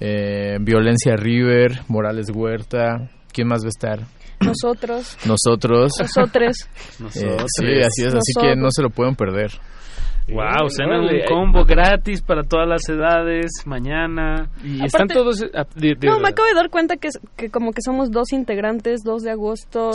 eh, 0.00 0.58
Violencia 0.60 1.16
River, 1.16 1.82
Morales 1.88 2.26
Huerta, 2.32 3.10
¿quién 3.32 3.48
más 3.48 3.62
va 3.62 3.66
a 3.66 3.68
estar? 3.68 4.16
Nosotros. 4.40 5.16
Nosotros. 5.26 5.92
Nosotros. 5.98 6.56
Eh, 7.00 7.36
sí, 7.46 7.66
así 7.80 8.04
es, 8.04 8.14
así 8.14 8.32
que 8.40 8.56
no 8.56 8.68
se 8.70 8.82
lo 8.82 8.90
pueden 8.90 9.14
perder. 9.14 9.50
Wow, 10.28 10.68
cena 10.68 11.00
un 11.00 11.08
combo 11.28 11.64
gratis 11.64 12.20
para 12.20 12.42
todas 12.42 12.68
las 12.68 12.88
edades, 12.88 13.46
mañana. 13.64 14.48
Y 14.64 14.84
están 14.84 15.06
todos... 15.06 15.40
Eh, 15.42 15.94
no, 16.02 16.18
me 16.18 16.30
acabo 16.30 16.48
de 16.48 16.54
dar 16.54 16.68
cuenta 16.68 16.96
que, 16.96 17.10
que 17.36 17.48
como 17.48 17.72
que 17.72 17.80
somos 17.80 18.10
dos 18.10 18.32
integrantes, 18.32 19.04
2 19.04 19.22
de 19.22 19.30
agosto, 19.30 19.92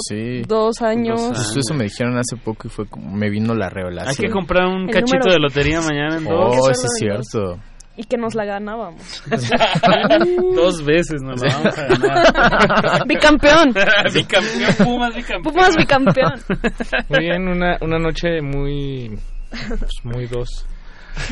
dos 0.47 0.81
años. 0.81 1.21
Eso 1.57 1.73
me 1.73 1.85
dijeron 1.85 2.17
hace 2.17 2.37
poco 2.37 2.67
y 2.67 2.69
fue 2.69 2.85
como, 2.87 3.11
me 3.11 3.29
vino 3.29 3.53
la 3.53 3.69
revelación. 3.69 4.15
Hay 4.17 4.27
que 4.27 4.31
comprar 4.31 4.67
un 4.67 4.87
cachito 4.87 5.29
de 5.29 5.39
lotería 5.39 5.81
mañana 5.81 6.17
en 6.17 6.23
dos. 6.23 6.57
Oh, 6.57 6.73
sí 6.73 6.85
es 6.85 6.93
cierto. 6.97 7.59
Y 7.97 8.05
que 8.05 8.17
nos 8.17 8.35
la 8.35 8.45
ganábamos. 8.45 9.21
Dos 10.55 10.83
veces 10.85 11.21
nos 11.21 11.41
la 11.41 11.57
vamos 11.57 11.77
a 11.77 11.87
ganar. 11.87 13.03
bicampeón. 13.07 13.73
bicampeón. 14.13 14.75
Pumas 14.77 15.13
bicampeón. 15.13 15.53
Pumas 15.53 15.75
bicampeón. 15.75 16.33
Muy 17.09 17.19
bien, 17.19 17.47
una, 17.49 17.77
una 17.81 17.99
noche 17.99 18.41
muy 18.41 19.19
pues 19.79 19.91
muy 20.03 20.27
dos. 20.27 20.65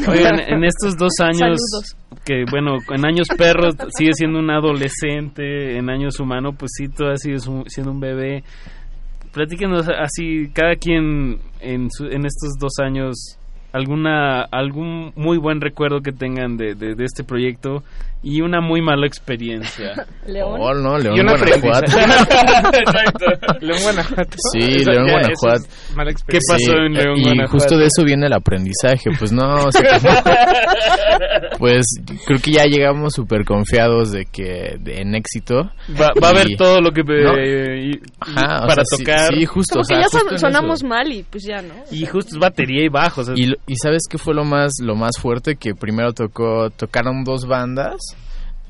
Oigan, 0.07 0.39
en 0.39 0.63
estos 0.65 0.97
dos 0.97 1.13
años, 1.21 1.59
que 2.25 2.43
bueno, 2.51 2.77
en 2.89 3.05
años 3.05 3.27
perros 3.37 3.75
sigue 3.97 4.11
siendo 4.13 4.39
un 4.39 4.51
adolescente, 4.51 5.77
en 5.77 5.89
años 5.89 6.19
humano, 6.19 6.51
pues 6.51 6.71
sí, 6.77 6.87
todavía 6.89 7.17
sigue 7.17 7.37
siendo 7.67 7.91
un 7.91 7.99
bebé. 7.99 8.43
Platíquenos 9.31 9.87
así, 9.87 10.49
cada 10.53 10.75
quien 10.75 11.39
en, 11.61 11.87
en 12.11 12.25
estos 12.25 12.57
dos 12.59 12.73
años, 12.83 13.37
alguna 13.71 14.41
algún 14.41 15.13
muy 15.15 15.37
buen 15.37 15.61
recuerdo 15.61 16.01
que 16.01 16.11
tengan 16.11 16.57
de, 16.57 16.75
de, 16.75 16.95
de 16.95 17.05
este 17.05 17.23
proyecto 17.23 17.83
y 18.21 18.41
una 18.41 18.59
muy 18.61 18.81
mala 18.81 19.07
experiencia. 19.07 19.93
León. 20.27 20.57
Oh, 20.59 20.73
no, 20.73 20.97
León 20.97 21.15
Y 21.15 21.19
una 21.21 21.35
Guanajuato. 21.37 21.91
León 23.61 23.79
Guanajuato. 23.83 24.37
Sí, 24.51 24.83
León 24.85 25.07
Guanajuato. 25.09 25.63
es 25.63 25.95
mala 25.95 26.11
¿Qué 26.27 26.39
pasó 26.47 26.71
en 26.85 26.93
León, 26.93 27.17
y 27.17 27.23
Guanajuato? 27.23 27.51
justo 27.51 27.77
de 27.77 27.85
eso 27.85 28.03
viene 28.05 28.27
el 28.27 28.33
aprendizaje. 28.33 29.09
Pues 29.17 29.31
no, 29.31 29.65
o 29.65 29.71
sea, 29.71 29.99
como- 29.99 30.13
pues 31.59 31.85
creo 32.25 32.39
que 32.41 32.51
ya 32.51 32.63
llegamos 32.65 33.13
súper 33.13 33.45
confiados 33.45 34.11
de 34.11 34.25
que 34.25 34.75
de- 34.79 35.01
en 35.01 35.15
éxito. 35.15 35.71
Va, 35.99 36.11
va 36.21 36.27
a 36.27 36.31
haber 36.31 36.51
Y- 36.51 36.55
todo 36.55 36.81
lo 36.81 36.91
que 36.91 37.03
¿no? 37.03 37.37
y- 37.37 37.91
y- 37.93 37.99
Ajá, 38.19 38.63
o 38.63 38.67
para 38.67 38.83
sea, 38.85 38.97
sí- 38.97 39.03
tocar. 39.03 39.33
Sí, 39.33 39.45
justo. 39.45 39.73
Como 39.73 39.81
o 39.81 39.83
sea, 39.85 39.97
que 39.97 40.03
ya 40.03 40.09
justo 40.19 40.37
sonamos 40.37 40.79
eso. 40.79 40.87
mal 40.87 41.11
y 41.11 41.23
pues 41.23 41.43
ya, 41.43 41.61
¿no? 41.61 41.73
Y 41.91 42.05
justo 42.05 42.31
es 42.35 42.39
batería 42.39 42.83
y 42.83 42.89
bajo. 42.89 43.21
o 43.21 43.23
sea, 43.23 43.33
Y, 43.37 43.47
lo- 43.47 43.57
y 43.67 43.75
sabes 43.81 44.03
qué 44.09 44.17
fue 44.17 44.33
lo 44.33 44.43
más 44.43 44.73
lo 44.81 44.95
más 44.95 45.17
fuerte 45.19 45.55
que 45.55 45.73
primero 45.73 46.13
tocó 46.13 46.69
tocaron 46.71 47.23
dos 47.23 47.45
bandas 47.45 47.95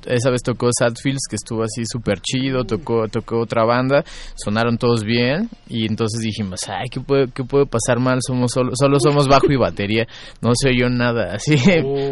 esa 0.10 0.30
vez 0.30 0.41
tocó 0.44 0.69
Sadfields 0.77 1.27
que 1.30 1.36
estuvo 1.36 1.64
así 1.64 1.84
súper 1.86 2.19
chido 2.19 2.64
tocó 2.64 3.07
tocó 3.07 3.40
otra 3.40 3.64
banda 3.64 4.03
sonaron 4.36 4.77
todos 4.77 5.03
bien 5.03 5.49
y 5.68 5.86
entonces 5.86 6.22
dijimos 6.22 6.60
ay 6.68 6.88
qué 6.91 6.99
puede 6.99 7.27
qué 7.31 7.44
puede 7.44 7.65
pasar 7.65 7.99
mal 7.99 8.19
somos 8.26 8.52
solo 8.52 8.72
solo 8.73 8.98
somos 8.99 9.27
bajo 9.27 9.48
y 9.49 9.57
batería 9.57 10.07
no 10.41 10.52
se 10.53 10.69
oyó 10.69 10.90
nada 10.90 11.34
así 11.36 11.56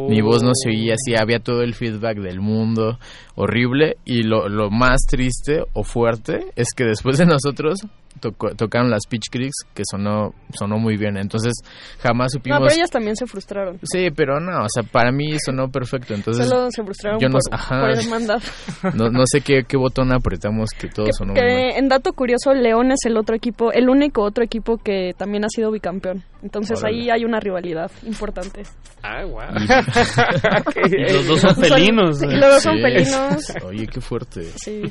mi 0.10 0.22
voz 0.22 0.44
no 0.44 0.52
se 0.54 0.70
oía 0.70 0.94
así 0.94 1.16
había 1.20 1.40
todo 1.40 1.62
el 1.62 1.74
feedback 1.74 2.20
del 2.20 2.40
mundo 2.40 3.00
horrible 3.36 3.98
y 4.06 4.24
lo, 4.24 4.50
lo 4.50 4.70
más 4.70 5.02
triste 5.10 5.64
o 5.74 5.84
fuerte 5.84 6.48
es 6.56 6.74
que 6.76 6.86
después 6.86 7.18
de 7.18 7.26
nosotros 7.26 7.80
tocó- 8.20 8.56
tocaron 8.56 8.90
las 8.90 9.08
Pitch 9.08 9.30
Creeks 9.32 9.56
que 9.74 9.84
sonó 9.90 10.34
sonó 10.58 10.78
muy 10.78 10.98
bien 10.98 11.18
entonces 11.18 11.54
jamás 12.00 12.32
No, 12.34 12.40
supimos 12.40 12.60
pero 12.62 12.74
ellas 12.74 12.90
también 12.90 13.16
se 13.16 13.26
frustraron. 13.26 13.80
Sí, 13.84 14.10
pero 14.16 14.40
no, 14.40 14.64
o 14.64 14.68
sea, 14.70 14.84
para 14.84 15.12
mí 15.12 15.36
sonó 15.44 15.70
perfecto, 15.70 16.14
entonces 16.14 16.48
Solo 16.48 16.70
se 16.72 16.84
frustraron 16.84 17.20
yo 17.20 17.28
no, 17.30 17.38
por, 17.40 17.54
ajá, 17.54 17.80
por 17.82 17.90
hermandad. 17.92 18.42
no, 18.96 19.10
no 19.10 19.24
sé 19.26 19.42
qué, 19.42 19.64
qué 19.68 19.78
botón 19.78 20.12
apretamos 20.14 20.70
que 20.72 20.88
todo 20.88 21.08
sonó 21.18 21.34
muy 21.34 21.42
mal. 21.42 21.50
Que 21.50 21.78
en 21.78 21.88
dato 21.90 22.14
curioso, 22.14 22.54
León 22.54 22.92
es 22.92 23.00
el 23.06 23.18
otro 23.18 23.36
equipo, 23.36 23.72
el 23.72 23.90
único 23.90 24.24
otro 24.24 24.44
equipo 24.44 24.78
que 24.78 25.14
también 25.18 25.44
ha 25.46 25.50
sido 25.50 25.72
bicampeón. 25.72 26.24
Entonces 26.44 26.80
Órale. 26.80 26.98
ahí 26.98 27.10
hay 27.10 27.26
una 27.26 27.40
rivalidad 27.40 27.90
importante. 28.06 28.64
Ah, 29.04 29.26
wow. 29.26 29.42
Y 30.86 31.14
los 31.14 31.28
dos 31.28 31.42
son 31.42 31.56
felinos. 31.56 32.22
Los 32.22 32.40
dos 32.54 32.64
son 32.64 32.76
Sí. 32.78 32.82
felinos. 32.82 33.54
Oye, 33.66 33.88
qué 33.88 34.02
fuerte. 34.02 34.44
Sí. 34.56 34.82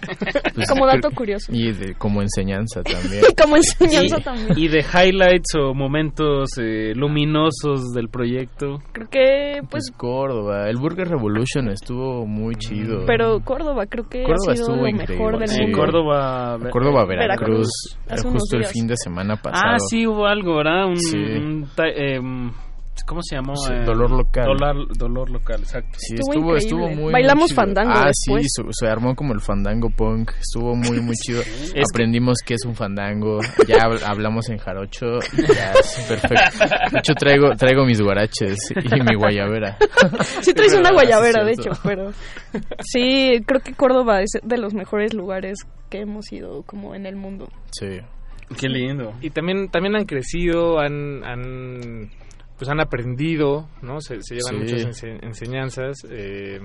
Pues, 0.54 0.68
Como 0.68 0.86
dato 0.86 1.10
curioso. 1.10 1.52
Y 1.52 1.72
de, 1.72 1.94
como 1.94 2.22
enseñanza 2.22 2.82
también. 2.82 3.15
Como 3.42 3.56
enseñanza 3.56 4.18
también. 4.20 4.48
Y 4.56 4.68
de 4.68 4.80
highlights 4.80 5.54
o 5.58 5.74
momentos 5.74 6.50
eh, 6.58 6.92
luminosos 6.94 7.92
del 7.94 8.08
proyecto. 8.08 8.78
Creo 8.92 9.08
que, 9.10 9.52
pues, 9.70 9.90
Pues 9.90 9.90
Córdoba, 9.96 10.68
el 10.68 10.76
Burger 10.76 11.08
Revolution 11.08 11.68
estuvo 11.68 12.26
muy 12.26 12.54
chido. 12.56 13.04
pero 13.06 13.40
Córdoba 13.40 13.86
creo 13.86 14.08
que 14.08 14.22
Córdoba 14.22 14.52
ha 14.52 14.56
sido 14.56 14.66
estuvo 14.68 14.82
lo 14.82 14.88
increíble, 14.88 15.16
mejor 15.16 15.38
del 15.38 15.48
sí. 15.48 15.60
mundo. 15.62 15.78
Córdoba. 15.78 16.58
Córdoba, 16.70 17.04
Veracruz, 17.06 17.68
Veracruz, 18.08 18.26
eh, 18.26 18.30
justo 18.32 18.56
el 18.56 18.64
fin 18.66 18.86
de 18.86 18.94
semana 18.96 19.36
pasado. 19.36 19.62
Ah, 19.74 19.76
sí, 19.78 20.06
hubo 20.06 20.26
algo, 20.26 20.56
¿verdad? 20.56 20.86
Un, 20.86 20.96
Sí. 20.96 21.16
un 21.18 21.66
em, 21.78 22.50
¿Cómo 23.04 23.20
se 23.22 23.36
llamó? 23.36 23.54
Sí, 23.56 23.72
Eh, 23.72 23.84
dolor 23.84 24.10
local. 24.10 24.44
Dolor, 24.46 24.96
dolor 24.96 25.30
local, 25.30 25.60
exacto. 25.60 25.96
Sí, 25.98 26.14
Estuvo 26.14 26.56
estuvo, 26.56 26.56
estuvo 26.56 26.88
muy 27.02 27.12
Bailamos 27.12 27.42
muy 27.42 27.48
chido. 27.48 27.56
fandango 27.62 27.92
Ah, 27.94 28.06
después. 28.06 28.42
sí, 28.44 28.48
se, 28.48 28.62
se 28.72 28.86
armó 28.88 29.14
como 29.14 29.32
el 29.34 29.40
fandango 29.40 29.90
punk. 29.90 30.32
Estuvo 30.40 30.74
muy, 30.74 31.00
muy 31.00 31.14
chido. 31.22 31.42
que- 31.42 31.82
Aprendimos 31.92 32.38
qué 32.44 32.54
es 32.54 32.64
un 32.64 32.74
fandango. 32.74 33.40
Ya 33.68 33.76
hab- 33.78 34.02
hablamos 34.04 34.48
en 34.48 34.58
jarocho. 34.58 35.18
Ya, 35.36 35.74
sí, 35.82 36.02
perfecto. 36.08 36.64
De 36.92 36.98
hecho, 36.98 37.14
traigo, 37.14 37.50
traigo 37.56 37.84
mis 37.84 38.00
guaraches 38.00 38.58
y 38.74 39.00
mi 39.02 39.14
guayabera. 39.16 39.76
Sí 40.40 40.52
traes 40.54 40.74
una 40.74 40.92
guayabera, 40.92 41.44
de 41.44 41.52
hecho, 41.52 41.70
pero 41.82 42.12
sí, 42.80 43.40
creo 43.46 43.60
que 43.60 43.74
Córdoba 43.74 44.22
es 44.22 44.30
de 44.42 44.58
los 44.58 44.74
mejores 44.74 45.14
lugares 45.14 45.58
que 45.90 46.00
hemos 46.00 46.32
ido 46.32 46.62
como 46.62 46.94
en 46.94 47.06
el 47.06 47.16
mundo. 47.16 47.48
Sí. 47.72 47.98
Qué 48.60 48.68
lindo. 48.68 49.12
Y 49.22 49.30
también, 49.30 49.68
también 49.70 49.96
han 49.96 50.04
crecido, 50.04 50.78
han, 50.78 51.24
han, 51.24 52.10
pues 52.56 52.68
han 52.70 52.80
aprendido, 52.80 53.68
¿no? 53.82 54.00
Se, 54.00 54.22
se 54.22 54.36
llevan 54.36 54.66
Sí. 54.66 54.74
muchas 54.74 54.86
ense- 55.02 55.18
enseñanzas 55.22 55.96
eh, 56.10 56.60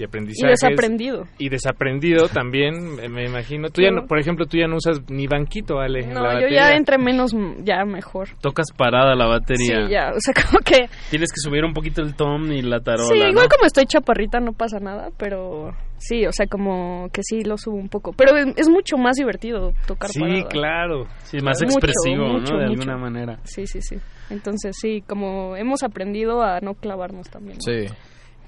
y 0.00 0.02
Y 0.02 0.06
aprendizajes. 0.06 0.60
desaprendido. 0.60 1.26
Y 1.38 1.48
desaprendido 1.50 2.26
también, 2.28 2.96
me- 2.96 3.08
me 3.08 3.24
imagino. 3.26 3.68
Tú 3.68 3.82
ya, 3.82 3.90
no- 3.90 4.06
por 4.06 4.18
ejemplo, 4.18 4.46
tú 4.46 4.56
ya 4.56 4.66
no 4.66 4.76
usas 4.76 5.00
ni 5.10 5.26
banquito, 5.26 5.78
Ale. 5.78 6.00
en 6.00 6.14
No, 6.14 6.22
la 6.22 6.40
yo 6.40 6.48
ya 6.48 6.74
entre 6.74 6.96
menos, 6.98 7.32
ya 7.62 7.84
mejor. 7.84 8.28
Tocas 8.40 8.66
parada 8.76 9.14
la 9.14 9.26
batería. 9.26 9.86
Sí, 9.86 9.92
ya, 9.92 10.10
o 10.16 10.20
sea, 10.20 10.34
como 10.50 10.60
que... 10.64 10.88
Tienes 11.10 11.30
que 11.30 11.40
subir 11.40 11.64
un 11.64 11.72
poquito 11.74 12.00
el 12.02 12.14
tom 12.16 12.50
y 12.50 12.62
la 12.62 12.80
tarola. 12.80 13.04
Sí, 13.12 13.18
¿no? 13.20 13.28
igual 13.28 13.48
como 13.48 13.66
estoy 13.66 13.84
chaparrita 13.84 14.40
no 14.40 14.52
pasa 14.52 14.78
nada, 14.80 15.10
pero 15.18 15.72
sí, 15.98 16.24
o 16.26 16.32
sea, 16.32 16.46
como 16.46 17.08
que 17.12 17.22
sí 17.22 17.42
lo 17.44 17.58
subo 17.58 17.76
un 17.76 17.88
poco. 17.88 18.12
Pero 18.16 18.36
es, 18.36 18.46
es 18.56 18.68
mucho 18.68 18.96
más 18.96 19.16
divertido 19.16 19.72
tocar 19.86 20.10
Sí, 20.10 20.20
parada. 20.20 20.48
claro. 20.48 21.06
Sí, 21.24 21.38
más 21.42 21.60
Mucho, 21.62 21.76
expresivo, 21.78 22.24
mucho, 22.26 22.54
¿no? 22.54 22.58
De 22.60 22.68
mucho. 22.68 22.80
alguna 22.80 22.96
manera. 22.96 23.38
Sí, 23.44 23.66
sí, 23.66 23.80
sí. 23.82 23.96
Entonces 24.30 24.76
sí, 24.80 25.02
como 25.06 25.56
hemos 25.56 25.82
aprendido 25.82 26.42
a 26.42 26.60
no 26.60 26.74
clavarnos 26.74 27.28
también. 27.28 27.58
¿no? 27.58 27.60
Sí. 27.60 27.92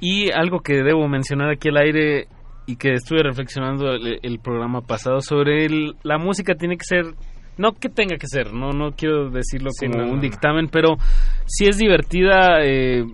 Y 0.05 0.31
algo 0.33 0.59
que 0.61 0.83
debo 0.83 1.07
mencionar 1.09 1.49
aquí 1.51 1.69
al 1.69 1.77
aire 1.79 2.27
y 2.66 2.74
que 2.77 2.93
estuve 2.95 3.23
reflexionando 3.23 3.93
el, 3.93 4.19
el 4.23 4.39
programa 4.41 4.81
pasado 4.83 5.20
sobre 5.20 5.65
el- 5.65 5.95
la 6.03 6.19
música 6.19 6.55
tiene 6.57 6.77
que 6.77 6.85
ser 6.85 7.05
no 7.57 7.73
que 7.73 7.89
tenga 7.89 8.16
que 8.16 8.27
ser 8.27 8.53
no 8.53 8.73
no 8.73 8.93
quiero 8.93 9.31
decirlo 9.31 9.70
Sí, 9.73 9.87
como 9.87 10.05
no, 10.07 10.12
un 10.12 10.20
dictamen 10.20 10.69
pero 10.69 10.97
si 11.47 11.66
es 11.66 11.77
divertida 11.79 12.65
eh, 12.65 13.05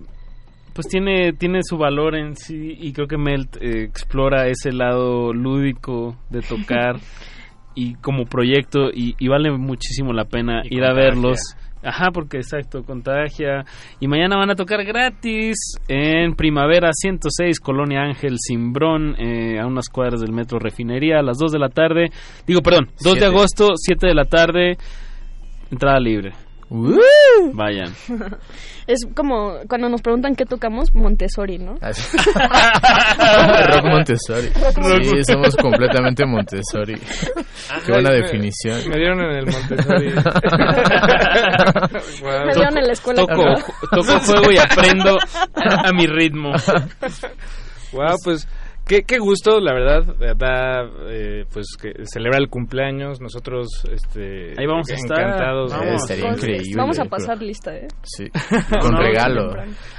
pues 0.73 0.87
tiene 0.87 1.33
tiene 1.33 1.59
su 1.63 1.77
valor 1.77 2.15
en 2.15 2.35
sí 2.35 2.73
y 2.79 2.93
creo 2.93 3.07
que 3.07 3.17
Melt 3.17 3.57
eh, 3.61 3.83
explora 3.83 4.47
ese 4.47 4.71
lado 4.71 5.33
lúdico 5.33 6.15
de 6.29 6.41
tocar 6.41 6.97
y 7.75 7.95
como 7.95 8.25
proyecto 8.25 8.89
y, 8.93 9.15
y 9.19 9.27
vale 9.27 9.51
muchísimo 9.51 10.11
la 10.13 10.25
pena 10.25 10.61
Y 10.63 10.77
ir 10.77 10.83
a 10.85 10.93
verlos 10.93 11.39
Ajá, 11.83 12.11
porque 12.13 12.37
exacto, 12.37 12.83
contagia. 12.83 13.63
Y 13.99 14.07
mañana 14.07 14.37
van 14.37 14.49
a 14.49 14.55
tocar 14.55 14.83
gratis 14.83 15.77
en 15.87 16.35
Primavera 16.35 16.89
106, 16.91 17.59
Colonia 17.59 18.01
Ángel 18.01 18.35
Simbrón, 18.37 19.15
eh, 19.17 19.59
a 19.59 19.65
unas 19.65 19.87
cuadras 19.89 20.21
del 20.21 20.33
Metro 20.33 20.59
Refinería, 20.59 21.19
a 21.19 21.23
las 21.23 21.37
2 21.37 21.51
de 21.53 21.59
la 21.59 21.69
tarde. 21.69 22.09
Digo, 22.45 22.61
perdón, 22.61 22.89
2 23.03 23.19
de 23.19 23.25
agosto, 23.25 23.69
7 23.75 24.07
de 24.07 24.13
la 24.13 24.25
tarde, 24.25 24.77
entrada 25.71 25.99
libre. 25.99 26.33
Vayan. 26.69 27.93
Es 28.89 29.05
como 29.15 29.59
cuando 29.67 29.87
nos 29.87 30.01
preguntan 30.01 30.35
qué 30.35 30.45
tocamos, 30.45 30.95
Montessori, 30.95 31.59
¿no? 31.59 31.73
Rock 31.75 31.83
Montessori. 33.85 34.47
Sí, 35.03 35.23
somos 35.27 35.55
completamente 35.57 36.25
Montessori. 36.25 36.95
Qué 37.85 37.91
buena 37.91 38.09
definición. 38.09 38.79
Me 38.89 38.97
dieron 38.97 39.19
en 39.19 39.35
el 39.37 39.45
Montessori. 39.45 40.11
Wow. 42.21 42.45
Me 42.47 42.53
dieron 42.55 42.77
en 42.77 42.87
la 42.87 42.93
escuela. 42.93 43.21
Toco, 43.21 43.43
toco 43.91 44.19
fuego 44.21 44.51
y 44.51 44.57
aprendo 44.57 45.17
a, 45.55 45.89
a 45.89 45.93
mi 45.93 46.07
ritmo. 46.07 46.51
Wow, 47.91 48.15
pues 48.23 48.47
qué, 48.89 49.03
qué 49.03 49.19
gusto, 49.19 49.59
la 49.61 49.73
verdad, 49.73 50.15
da 50.35 50.83
eh, 51.09 51.45
pues 51.53 51.67
que 51.81 51.93
celebra 52.05 52.39
el 52.39 52.49
cumpleaños, 52.49 53.21
nosotros 53.21 53.67
este 53.89 54.55
Ahí 54.59 54.65
vamos 54.65 54.89
a 54.89 54.95
estar. 54.95 55.19
encantados. 55.21 55.71
Vamos. 55.71 56.01
Estaría 56.01 56.31
increíble. 56.33 56.73
Vamos 56.75 56.99
a 56.99 57.05
pasar 57.05 57.41
lista, 57.41 57.73
¿eh? 57.75 57.87
Sí. 58.03 58.25
Con 58.81 58.91
No, 58.91 58.99
regalo. 58.99 59.53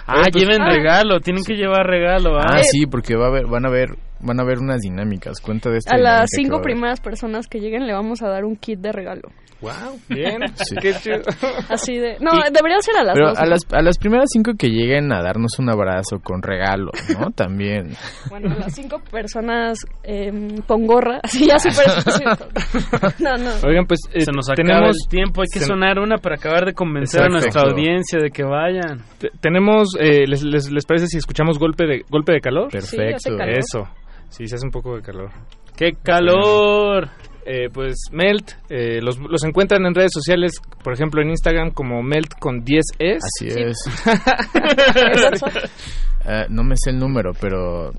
Ah, 0.06 0.14
Oye, 0.20 0.30
pues- 0.32 0.42
lleven 0.44 0.60
Ah. 0.62 0.70
regalo, 0.70 1.20
tienen 1.20 1.44
que 1.44 1.54
llevar 1.54 1.86
regalo. 1.86 2.36
¿ah? 2.36 2.56
Ah, 2.56 2.62
sí, 2.62 2.84
porque 2.86 3.16
va 3.16 3.26
a 3.26 3.28
haber, 3.28 3.46
van 3.46 3.64
a 3.64 3.70
ver, 3.70 3.88
van 4.20 4.40
a 4.40 4.44
ver 4.44 4.58
unas 4.58 4.80
dinámicas. 4.80 5.40
Cuenta 5.40 5.70
de 5.70 5.78
esta 5.78 5.94
A 5.94 5.98
las 5.98 6.28
cinco 6.34 6.56
haber. 6.56 6.64
primeras 6.64 7.00
personas 7.00 7.46
que 7.46 7.60
lleguen 7.60 7.86
le 7.86 7.92
vamos 7.94 8.20
a 8.22 8.28
dar 8.28 8.44
un 8.44 8.56
kit 8.56 8.80
de 8.80 8.92
regalo. 8.92 9.28
Wow, 9.60 9.98
bien, 10.08 10.38
Sí. 10.54 10.74
qué 10.80 10.94
chido. 10.94 11.20
Así 11.68 11.96
de... 11.98 12.16
No, 12.20 12.30
debería 12.50 12.80
ser 12.80 12.96
a 12.96 13.04
las 13.04 13.14
Pero 13.14 13.28
dos. 13.28 13.38
a 13.38 13.44
las, 13.46 13.60
a 13.72 13.82
las 13.82 13.98
primeras 13.98 14.26
cinco 14.32 14.52
que 14.58 14.68
lleguen 14.68 15.12
a 15.12 15.22
darnos 15.22 15.58
un 15.58 15.68
abrazo 15.68 16.18
con 16.22 16.40
regalo, 16.42 16.90
¿no? 17.18 17.30
También. 17.34 17.90
Bueno, 18.30 18.54
las 18.58 18.74
cinco 18.74 19.00
personas 19.10 19.78
eh, 20.02 20.32
con 20.66 20.86
gorra. 20.86 21.20
Así 21.22 21.46
ya 21.46 21.58
súper. 21.58 21.86
No, 23.18 23.36
no. 23.36 23.50
Oigan, 23.66 23.86
pues 23.86 24.00
eh, 24.14 24.22
Se 24.22 24.32
nos 24.32 24.48
acaba 24.48 24.56
tenemos 24.66 24.96
el 25.04 25.08
tiempo, 25.10 25.42
hay 25.42 25.48
que 25.52 25.58
se- 25.60 25.66
sonar 25.66 25.98
una 25.98 26.16
para 26.18 26.36
acabar 26.36 26.64
de 26.64 26.72
convencer 26.72 27.20
Exacto. 27.20 27.36
a 27.36 27.40
nuestra 27.40 27.62
audiencia 27.70 28.18
de 28.18 28.30
que 28.30 28.42
vayan. 28.44 29.02
te- 29.18 29.30
tenemos 29.40 29.88
eh, 29.98 30.26
les, 30.26 30.42
les, 30.42 30.70
les 30.70 30.86
parece 30.86 31.06
si 31.06 31.18
escuchamos 31.18 31.58
golpe 31.58 31.84
de 31.86 32.04
golpe 32.08 32.32
de 32.32 32.40
calor? 32.40 32.70
Perfecto. 32.70 33.36
calor. 33.36 33.58
Eso. 33.58 33.84
Sí, 34.30 34.46
se 34.46 34.54
hace 34.54 34.64
un 34.66 34.70
poco 34.72 34.96
de 34.96 35.02
calor. 35.02 35.30
¡Qué 35.76 35.92
calor! 36.02 37.08
Eh, 37.52 37.68
pues 37.72 37.96
Melt, 38.12 38.52
eh, 38.68 39.00
los, 39.02 39.18
los 39.18 39.42
encuentran 39.42 39.84
en 39.84 39.92
redes 39.92 40.12
sociales, 40.14 40.52
por 40.84 40.92
ejemplo 40.92 41.20
en 41.20 41.30
Instagram 41.30 41.72
como 41.72 42.00
Melt 42.00 42.38
con 42.38 42.64
10S. 42.64 43.18
Así 43.18 43.48
es. 43.48 43.76
Eh, 46.22 46.44
no 46.50 46.62
me 46.62 46.74
sé 46.76 46.90
el 46.90 46.98
número, 46.98 47.32
pero 47.40 47.92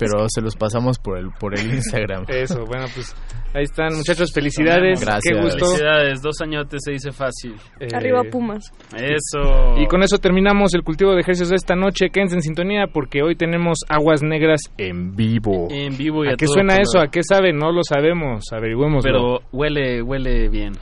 pero 0.00 0.26
se 0.28 0.40
los 0.40 0.56
pasamos 0.56 0.98
por 0.98 1.18
el 1.18 1.30
por 1.38 1.56
el 1.58 1.74
Instagram. 1.74 2.24
Eso, 2.28 2.64
bueno, 2.64 2.86
pues 2.94 3.14
ahí 3.54 3.62
están, 3.64 3.94
muchachos, 3.96 4.32
felicidades. 4.32 5.00
Gracias. 5.00 5.22
Qué 5.36 5.40
gusto. 5.40 5.66
Felicidades, 5.66 6.22
dos 6.22 6.40
añotes 6.42 6.80
se 6.84 6.92
dice 6.92 7.12
fácil. 7.12 7.54
Eh, 7.78 7.88
Arriba 7.94 8.22
Pumas. 8.30 8.64
Eso. 8.96 9.76
Y 9.78 9.86
con 9.86 10.02
eso 10.02 10.18
terminamos 10.18 10.74
el 10.74 10.82
cultivo 10.82 11.12
de 11.12 11.20
ejercicios 11.20 11.50
de 11.50 11.56
esta 11.56 11.76
noche. 11.76 12.08
Quédense 12.10 12.36
en 12.36 12.42
sintonía 12.42 12.86
porque 12.92 13.22
hoy 13.22 13.36
tenemos 13.36 13.78
Aguas 13.88 14.22
Negras 14.22 14.60
en 14.78 15.14
vivo. 15.14 15.68
En 15.70 15.96
vivo 15.96 16.24
y 16.24 16.28
a 16.28 16.32
¿A 16.32 16.36
qué 16.36 16.46
todo 16.46 16.54
suena 16.54 16.74
color. 16.74 16.82
eso? 16.82 17.00
¿A 17.00 17.10
qué 17.10 17.20
sabe? 17.22 17.52
No 17.52 17.70
lo 17.70 17.82
sabemos. 17.82 18.44
Averigüemos. 18.52 19.04
Pero 19.04 19.40
huele, 19.52 20.02
huele 20.02 20.48
bien. 20.48 20.72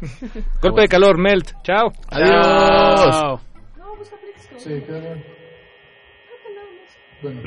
Golpe 0.62 0.82
de 0.82 0.88
calor, 0.88 1.18
Melt. 1.18 1.50
Chao. 1.62 1.92
Adiós. 2.10 3.10
Chao. 3.10 3.40
Sí, 4.56 4.80
claro. 4.86 5.14
Bueno. 7.22 7.42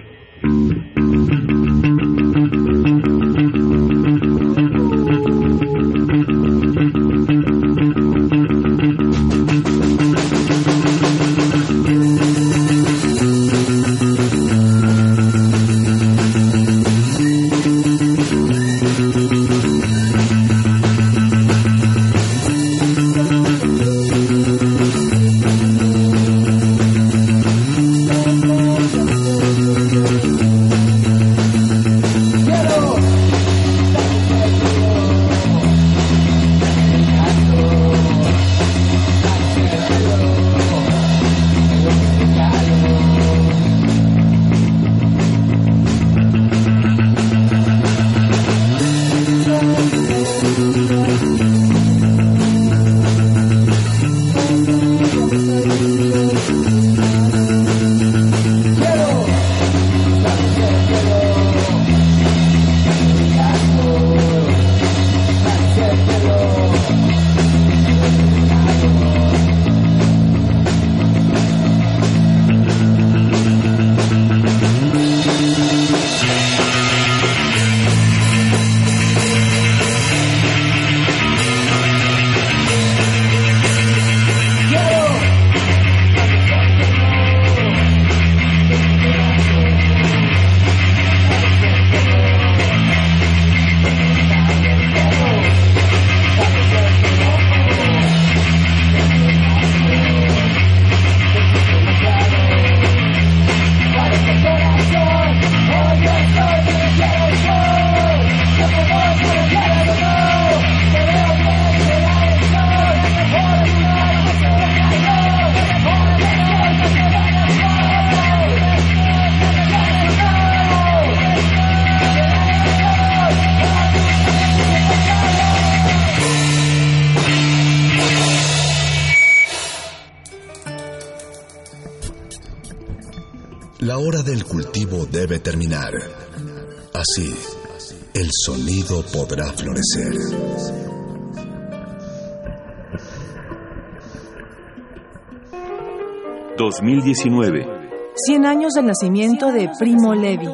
...2019... 146.88 147.88
100 148.20 148.46
años 148.48 148.74
del 148.74 148.88
nacimiento 148.88 149.52
de 149.52 149.70
Primo 149.78 150.16
Levi. 150.16 150.48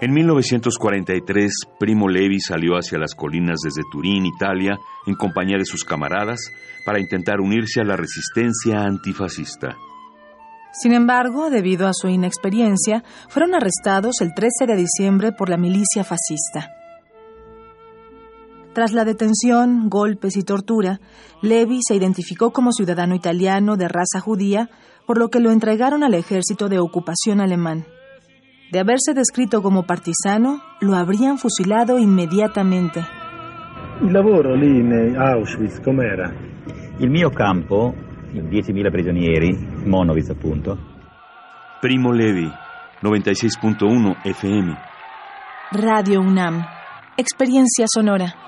En 0.00 0.12
1943, 0.12 1.52
Primo 1.78 2.08
Levi 2.08 2.40
salió 2.40 2.74
hacia 2.74 2.98
las 2.98 3.14
colinas 3.14 3.60
desde 3.62 3.82
Turín, 3.90 4.26
Italia, 4.26 4.76
en 5.06 5.14
compañía 5.14 5.58
de 5.58 5.64
sus 5.64 5.84
camaradas, 5.84 6.40
para 6.84 6.98
intentar 6.98 7.40
unirse 7.40 7.80
a 7.80 7.84
la 7.84 7.96
resistencia 7.96 8.80
antifascista. 8.82 9.76
Sin 10.72 10.92
embargo, 10.92 11.50
debido 11.50 11.86
a 11.86 11.92
su 11.92 12.08
inexperiencia, 12.08 13.04
fueron 13.28 13.54
arrestados 13.54 14.20
el 14.20 14.34
13 14.34 14.66
de 14.66 14.76
diciembre 14.76 15.32
por 15.32 15.48
la 15.48 15.56
milicia 15.56 16.02
fascista. 16.02 16.77
Tras 18.78 18.92
la 18.92 19.04
detención, 19.04 19.88
golpes 19.88 20.36
y 20.36 20.44
tortura, 20.44 21.00
Levi 21.42 21.80
se 21.82 21.96
identificó 21.96 22.52
como 22.52 22.70
ciudadano 22.70 23.16
italiano 23.16 23.76
de 23.76 23.88
raza 23.88 24.20
judía, 24.20 24.70
por 25.04 25.18
lo 25.18 25.30
que 25.30 25.40
lo 25.40 25.50
entregaron 25.50 26.04
al 26.04 26.14
ejército 26.14 26.68
de 26.68 26.78
ocupación 26.78 27.40
alemán. 27.40 27.86
De 28.70 28.78
haberse 28.78 29.14
descrito 29.14 29.62
como 29.62 29.82
partisano, 29.82 30.62
lo 30.80 30.94
habrían 30.94 31.38
fusilado 31.38 31.98
inmediatamente. 31.98 33.04
Il 34.00 34.12
lavoro 34.12 34.54
lì 34.54 34.78
in 34.78 35.16
Auschwitz 35.16 35.80
com'era? 35.80 36.32
Il 37.00 37.10
mio 37.10 37.30
campo, 37.30 37.92
10.000 38.32 38.92
prigionieri, 38.92 39.58
Monowitz 39.86 40.30
appunto. 40.30 40.78
Primo 41.80 42.12
Levi, 42.12 42.48
96.1 43.02 44.18
FM. 44.22 44.76
Radio 45.72 46.20
UNAM. 46.20 46.64
Experiencia 47.16 47.86
sonora. 47.88 48.47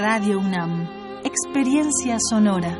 Radio 0.00 0.38
UNAM. 0.38 0.88
Experiencia 1.24 2.16
sonora. 2.30 2.74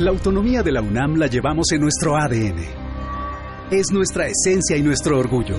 La 0.00 0.10
autonomía 0.10 0.64
de 0.64 0.72
la 0.72 0.82
UNAM 0.82 1.18
la 1.18 1.28
llevamos 1.28 1.70
en 1.70 1.82
nuestro 1.82 2.16
ADN. 2.16 2.64
Es 3.70 3.92
nuestra 3.92 4.26
esencia 4.26 4.76
y 4.76 4.82
nuestro 4.82 5.20
orgullo. 5.20 5.54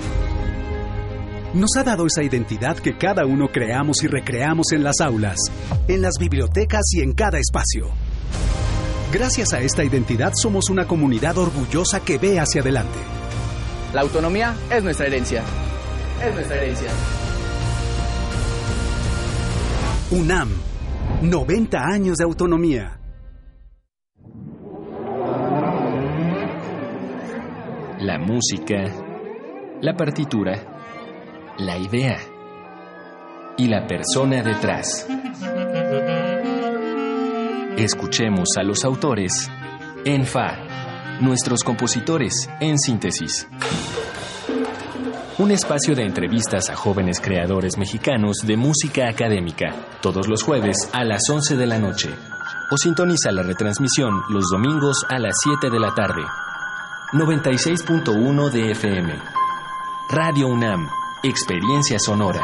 Nos 1.53 1.69
ha 1.77 1.84
dado 1.85 2.05
esa 2.05 2.22
identidad 2.22 2.76
que 2.77 2.97
cada 2.97 3.26
uno 3.26 3.47
creamos 3.47 4.03
y 4.03 4.07
recreamos 4.07 4.73
en 4.73 4.84
las 4.84 4.99
aulas, 4.99 5.38
en 5.88 6.01
las 6.01 6.15
bibliotecas 6.19 6.84
y 6.91 6.99
en 6.99 7.13
cada 7.13 7.39
espacio. 7.39 7.91
Gracias 9.11 9.51
a 9.51 9.59
esta 9.59 9.83
identidad 9.83 10.31
somos 10.41 10.69
una 10.69 10.88
comunidad 10.88 11.38
orgullosa 11.38 11.99
que 11.99 12.17
ve 12.17 12.39
hacia 12.39 12.61
adelante. 12.61 12.97
La 13.93 14.01
autonomía 14.01 14.55
es 14.71 14.81
nuestra 14.81 15.07
herencia. 15.07 15.43
Es 16.25 16.33
nuestra 16.33 16.55
herencia. 16.55 16.89
UNAM, 20.11 20.49
90 21.23 21.77
años 21.77 22.17
de 22.19 22.23
autonomía. 22.23 23.01
La 27.99 28.17
música, 28.17 28.77
la 29.81 29.93
partitura, 29.93 31.53
la 31.57 31.77
idea 31.77 32.17
y 33.57 33.67
la 33.67 33.85
persona 33.85 34.41
detrás. 34.41 35.05
Escuchemos 37.77 38.49
a 38.60 38.64
los 38.64 38.84
autores 38.84 39.49
en 40.03 40.26
Fa, 40.26 40.57
nuestros 41.22 41.64
compositores 41.64 42.49
en 42.60 42.77
síntesis. 42.77 43.48
Un 45.38 45.52
espacio 45.52 45.95
de 45.95 46.03
entrevistas 46.03 46.69
a 46.69 46.76
jóvenes 46.76 47.19
creadores 47.19 47.77
mexicanos 47.77 48.38
de 48.45 48.57
música 48.57 49.07
académica, 49.10 49.73
todos 50.02 50.27
los 50.27 50.43
jueves 50.43 50.89
a 50.93 51.03
las 51.03 51.22
11 51.30 51.56
de 51.56 51.65
la 51.65 51.80
noche. 51.80 52.10
O 52.72 52.77
sintoniza 52.77 53.31
la 53.31 53.43
retransmisión 53.43 54.22
los 54.30 54.45
domingos 54.52 55.06
a 55.10 55.18
las 55.18 55.35
7 55.43 55.69
de 55.69 55.80
la 55.80 55.95
tarde. 55.95 56.22
96.1 57.14 58.49
de 58.52 58.72
FM. 58.72 59.14
Radio 60.10 60.48
UNAM, 60.48 60.88
Experiencia 61.23 61.98
Sonora. 61.99 62.43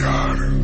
Limpiar. 0.00 0.59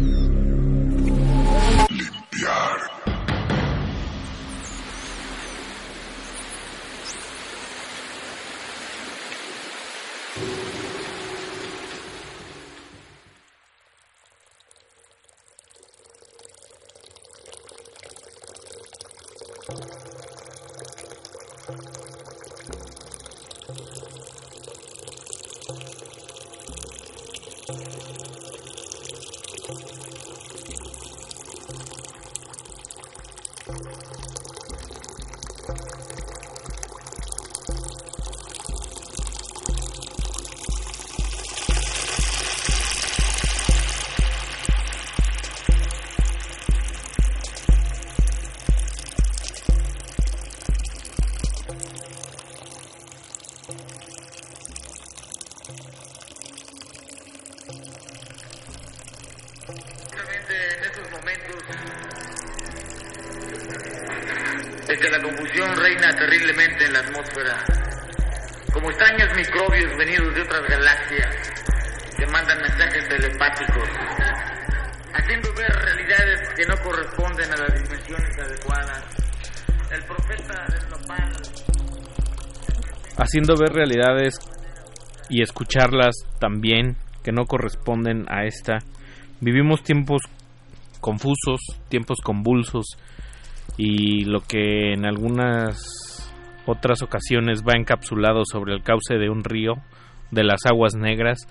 Confusión 65.57 65.77
reina 65.77 66.15
terriblemente 66.15 66.85
en 66.85 66.93
la 66.93 66.99
atmósfera, 67.01 67.65
como 68.73 68.91
extraños 68.91 69.35
microbios 69.37 69.97
venidos 69.97 70.35
de 70.35 70.43
otras 70.43 70.63
galaxias 70.69 71.37
que 72.19 72.27
mandan 72.27 72.59
mensajes 72.61 73.09
telepáticos, 73.09 73.89
haciendo 75.15 75.49
ver 75.55 75.73
realidades 75.73 76.49
que 76.55 76.65
no 76.67 76.77
corresponden 76.83 77.53
a 77.53 77.57
las 77.57 77.83
dimensiones 77.83 78.39
adecuadas. 78.39 79.05
El 79.91 80.03
profeta 80.05 80.67
del 80.69 80.91
nopal 80.91 81.33
haciendo 83.19 83.57
ver 83.57 83.73
realidades 83.73 84.35
y 85.31 85.41
escucharlas 85.41 86.17
también 86.39 86.97
que 87.25 87.33
no 87.33 87.47
corresponden 87.47 88.27
a 88.29 88.45
esta. 88.45 88.79
Vivimos 89.41 89.83
tiempos 89.83 90.21
confusos, 91.01 91.61
tiempos 91.89 92.19
convulsos 92.23 92.99
y 93.77 94.25
lo 94.25 94.41
que 94.41 94.93
en 94.93 95.07
algunas 95.07 96.33
otras 96.67 97.03
ocasiones 97.03 97.63
va 97.63 97.79
encapsulado 97.79 98.43
sobre 98.51 98.75
el 98.75 98.83
cauce 98.83 99.17
de 99.17 99.31
un 99.31 99.45
río, 99.45 99.75
de 100.31 100.45
las 100.45 100.61
aguas 100.67 100.95
negras, 100.95 101.47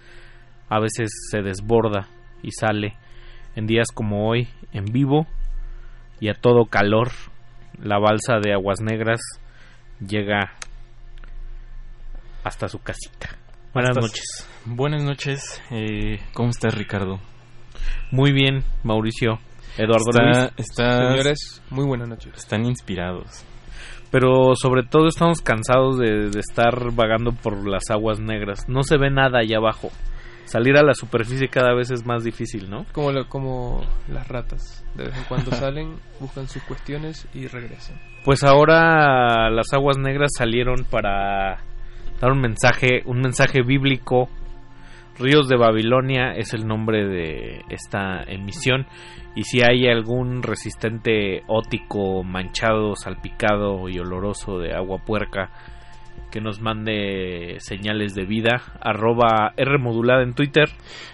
a 0.70 0.80
veces 0.80 1.12
se 1.32 1.42
desborda 1.42 2.08
y 2.42 2.52
sale 2.52 2.96
en 3.56 3.68
días 3.68 3.88
como 3.94 4.28
hoy 4.28 4.48
en 4.74 4.86
vivo 4.86 5.28
y 6.20 6.30
a 6.30 6.34
todo 6.34 6.66
calor. 6.66 7.12
La 7.82 8.00
balsa 8.00 8.40
de 8.42 8.54
aguas 8.54 8.82
negras 8.82 9.20
llega 10.00 10.54
hasta 12.44 12.68
su 12.68 12.80
casita. 12.80 13.38
Buenas 13.74 13.98
noches. 13.98 14.50
Buenas 14.66 15.04
noches. 15.04 15.62
Eh, 15.72 16.20
¿Cómo 16.34 16.50
estás, 16.50 16.74
Ricardo? 16.76 17.20
Muy 18.12 18.32
bien, 18.32 18.64
Mauricio. 18.84 19.40
Eduardo 19.78 20.52
Está- 20.58 21.00
Luis. 21.02 21.12
Señores, 21.12 21.62
muy 21.70 21.86
buenas 21.86 22.08
noches. 22.08 22.34
Están 22.36 22.66
inspirados. 22.66 23.44
Pero 24.12 24.54
sobre 24.56 24.84
todo 24.84 25.08
estamos 25.08 25.42
cansados 25.42 25.98
de, 25.98 26.30
de 26.30 26.40
estar 26.40 26.92
vagando 26.94 27.32
por 27.34 27.68
las 27.68 27.90
aguas 27.90 28.20
negras. 28.20 28.70
No 28.70 28.84
se 28.84 28.98
ve 28.98 29.10
nada 29.10 29.40
allá 29.40 29.58
abajo. 29.58 29.90
Salir 30.46 30.78
a 30.78 30.84
la 30.84 30.94
superficie 30.94 31.48
cada 31.50 31.74
vez 31.74 31.90
es 31.92 32.06
más 32.06 32.24
difícil, 32.24 32.70
¿no? 32.70 32.86
Como, 32.94 33.12
lo- 33.12 33.28
como 33.28 33.84
las 34.08 34.28
ratas. 34.28 34.86
De 34.96 35.06
vez 35.06 35.18
en 35.18 35.24
cuando 35.24 35.52
salen, 35.56 35.96
buscan 36.20 36.48
sus 36.48 36.62
cuestiones 36.64 37.28
y 37.34 37.48
regresan. 37.48 38.00
Pues 38.24 38.44
ahora 38.44 39.50
las 39.50 39.74
aguas 39.74 39.98
negras 39.98 40.32
salieron 40.38 40.86
para 40.90 41.58
dar 42.22 42.32
un 42.32 42.40
mensaje, 42.40 43.02
un 43.06 43.20
mensaje 43.22 43.64
bíblico. 43.64 44.30
Ríos 45.18 45.48
de 45.48 45.56
Babilonia 45.56 46.34
es 46.36 46.54
el 46.54 46.68
nombre 46.68 47.08
de 47.08 47.62
esta 47.70 48.24
emisión. 48.24 48.86
Y 49.36 49.44
si 49.44 49.62
hay 49.62 49.88
algún 49.88 50.44
resistente 50.44 51.42
ótico, 51.48 52.24
manchado, 52.24 52.96
salpicado 52.96 53.90
y 53.90 54.00
oloroso 54.00 54.60
de 54.60 54.74
agua 54.74 55.00
puerca 55.06 55.52
que 56.32 56.42
nos 56.42 56.60
mande 56.60 57.56
señales 57.60 58.14
de 58.14 58.26
vida, 58.26 58.62
arroba 58.82 59.54
R 59.56 59.78
modulada 59.78 60.22
en 60.22 60.34
Twitter. 60.34 60.70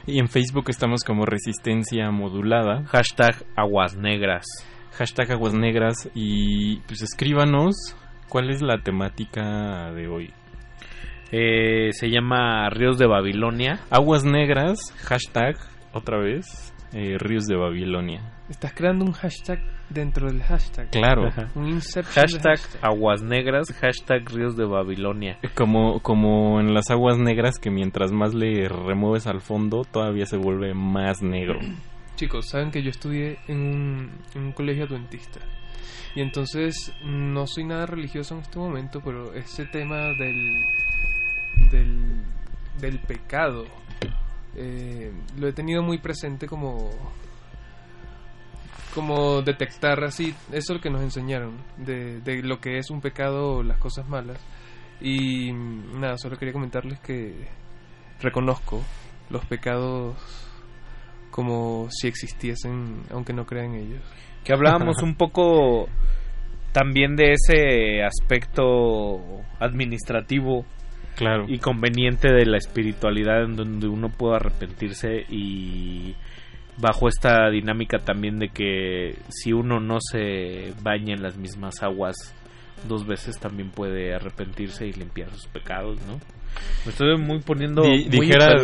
Y 0.08 0.20
en 0.20 0.28
Facebook 0.30 0.66
estamos 0.70 1.04
como 1.04 1.26
Resistencia 1.26 2.10
Modulada. 2.10 2.84
Hashtag 2.86 3.46
Aguas 3.56 3.96
Negras. 3.96 4.46
Hashtag 4.94 5.34
Aguas 5.34 5.54
Negras. 5.54 6.10
Y 6.16 6.78
pues 6.88 7.04
escríbanos 7.04 7.96
cuál 8.30 8.50
es 8.50 8.64
la 8.64 8.80
temática 8.80 9.92
de 9.92 10.08
hoy. 10.08 10.34
Eh, 11.32 11.90
se 11.94 12.10
llama 12.10 12.70
Ríos 12.70 12.98
de 12.98 13.08
Babilonia. 13.08 13.80
Aguas 13.90 14.24
Negras, 14.26 14.80
hashtag, 15.04 15.56
otra 15.94 16.18
vez. 16.20 16.74
eh, 16.94 17.18
Ríos 17.18 17.46
de 17.48 17.56
Babilonia. 17.56 18.22
Estás 18.50 18.74
creando 18.74 19.06
un 19.06 19.14
hashtag 19.14 19.60
dentro 19.90 20.28
del 20.28 20.42
hashtag. 20.44 20.90
Claro. 20.90 21.30
Un 21.56 21.80
hashtag, 21.80 22.60
aguas 22.82 23.22
negras, 23.24 23.72
hashtag 23.80 24.28
ríos 24.30 24.58
de 24.58 24.66
Babilonia. 24.66 25.40
Como, 25.56 26.02
como 26.02 26.60
en 26.60 26.74
las 26.74 26.90
aguas 26.90 27.18
negras 27.18 27.60
que 27.60 27.70
mientras 27.72 28.12
más 28.12 28.34
le 28.34 28.68
remueves 28.68 29.26
al 29.28 29.40
fondo 29.40 29.84
todavía 29.90 30.26
se 30.26 30.36
vuelve 30.36 30.74
más 30.74 31.22
negro. 31.22 31.60
Chicos, 32.16 32.50
saben 32.50 32.72
que 32.72 32.84
yo 32.84 32.90
estudié 32.90 33.38
en 33.48 33.58
un, 33.58 34.12
en 34.36 34.42
un 34.44 34.52
colegio 34.52 34.84
adventista. 34.84 35.40
Y 36.14 36.22
entonces 36.22 36.94
no 37.06 37.48
soy 37.48 37.64
nada 37.64 37.86
religioso 37.86 38.36
en 38.36 38.42
este 38.42 38.60
momento, 38.60 39.00
pero 39.04 39.34
ese 39.34 39.66
tema 39.66 40.08
del, 40.20 40.62
del, 41.72 42.24
del 42.80 43.00
pecado 43.00 43.66
eh, 44.56 45.12
lo 45.38 45.48
he 45.48 45.54
tenido 45.54 45.82
muy 45.82 45.98
presente 45.98 46.48
como 46.48 46.90
como 48.94 49.42
detectar 49.42 50.04
así, 50.04 50.36
eso 50.52 50.52
es 50.52 50.70
lo 50.70 50.82
que 50.82 50.90
nos 50.90 51.02
enseñaron, 51.02 51.56
de, 51.78 52.20
de 52.20 52.44
lo 52.44 52.60
que 52.60 52.78
es 52.78 52.90
un 52.90 53.00
pecado 53.00 53.64
las 53.64 53.78
cosas 53.78 54.06
malas. 54.10 54.38
Y 55.00 55.54
nada, 55.54 56.18
solo 56.18 56.36
quería 56.36 56.52
comentarles 56.52 57.00
que 57.00 57.48
reconozco 58.20 58.84
los 59.30 59.46
pecados 59.46 60.18
como 61.30 61.88
si 61.90 62.10
existiesen, 62.10 63.04
aunque 63.12 63.32
no 63.32 63.46
crean 63.46 63.76
ellos. 63.76 64.04
Que 64.44 64.52
hablábamos 64.52 65.02
un 65.02 65.16
poco 65.16 65.88
también 66.74 67.16
de 67.16 67.32
ese 67.32 68.04
aspecto 68.04 69.22
administrativo 69.60 70.66
y 71.48 71.58
conveniente 71.60 72.32
de 72.32 72.46
la 72.46 72.58
espiritualidad 72.58 73.44
en 73.44 73.56
donde 73.56 73.88
uno 73.88 74.10
puede 74.10 74.38
arrepentirse 74.38 75.26
y 75.30 76.16
bajo 76.78 77.08
esta 77.08 77.50
dinámica 77.50 78.00
también 78.00 78.40
de 78.40 78.50
que 78.50 79.16
si 79.30 79.54
uno 79.54 79.80
no 79.80 79.98
se 80.00 80.74
baña 80.82 81.14
en 81.14 81.22
las 81.22 81.38
mismas 81.38 81.84
aguas 81.84 82.16
dos 82.88 83.06
veces 83.06 83.40
también 83.40 83.70
puede 83.70 84.14
arrepentirse 84.16 84.88
y 84.88 84.94
limpiar 84.94 85.30
sus 85.32 85.48
pecados, 85.48 86.00
¿no? 86.08 86.20
Me 86.86 86.92
estoy 86.92 87.18
muy 87.18 87.40
poniendo 87.40 87.84
muy, 87.84 88.10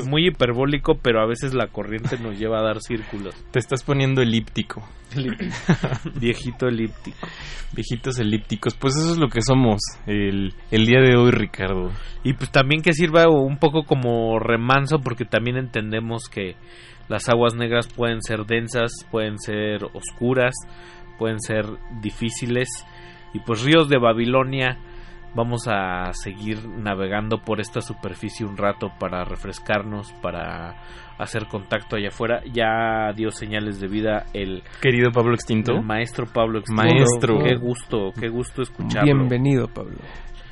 muy, 0.08 0.28
hiperbólico, 0.28 0.96
pero 1.02 1.22
a 1.22 1.28
veces 1.28 1.54
la 1.54 1.68
corriente 1.68 2.18
nos 2.18 2.38
lleva 2.40 2.60
a 2.60 2.64
dar 2.64 2.82
círculos. 2.82 3.36
Te 3.52 3.60
estás 3.60 3.84
poniendo 3.84 4.22
elíptico. 4.22 4.84
Viejito 6.20 6.68
elíptico. 6.68 7.28
Viejitos 7.74 8.20
elípticos. 8.20 8.76
Pues 8.76 8.96
eso 8.96 9.12
es 9.12 9.18
lo 9.18 9.30
que 9.30 9.42
somos 9.42 9.80
el, 10.08 10.54
el 10.72 10.86
día 10.86 11.00
de 11.00 11.16
hoy, 11.16 11.32
Ricardo. 11.32 11.92
Y 12.24 12.34
pues 12.34 12.52
también 12.52 12.82
que 12.82 12.94
sirva 12.94 13.30
un 13.30 13.58
poco 13.58 13.84
como 13.84 14.40
remanso, 14.40 15.00
porque 15.00 15.26
también 15.26 15.58
entendemos 15.58 16.24
que 16.30 16.56
las 17.08 17.30
aguas 17.30 17.56
negras 17.56 17.88
pueden 17.88 18.22
ser 18.22 18.46
densas, 18.46 18.92
pueden 19.12 19.38
ser 19.40 19.84
oscuras, 19.94 20.54
pueden 21.18 21.40
ser 21.40 21.66
difíciles. 22.02 22.68
Y 23.34 23.40
pues 23.40 23.64
ríos 23.64 23.90
de 23.90 24.00
Babilonia 24.00 24.80
vamos 25.36 25.68
a 25.68 26.12
seguir 26.14 26.68
navegando 26.68 27.40
por 27.40 27.60
esta 27.60 27.82
superficie 27.82 28.46
un 28.46 28.58
rato 28.58 28.92
para 29.00 29.24
refrescarnos, 29.24 30.12
para 30.22 30.76
hacer 31.18 31.48
contacto 31.48 31.96
allá 31.96 32.10
afuera. 32.10 32.42
Ya 32.52 33.12
dio 33.16 33.32
señales 33.32 33.80
de 33.80 33.88
vida 33.88 34.26
el 34.34 34.64
querido 34.82 35.12
Pablo 35.12 35.34
Extinto, 35.34 35.74
el 35.74 35.84
maestro 35.84 36.26
Pablo 36.26 36.60
Extinto. 36.60 36.84
Maestro, 36.84 37.40
qué 37.44 37.56
gusto, 37.56 38.12
qué 38.20 38.30
gusto 38.30 38.62
escucharlo. 38.62 39.06
Bienvenido, 39.06 39.68
Pablo. 39.68 39.98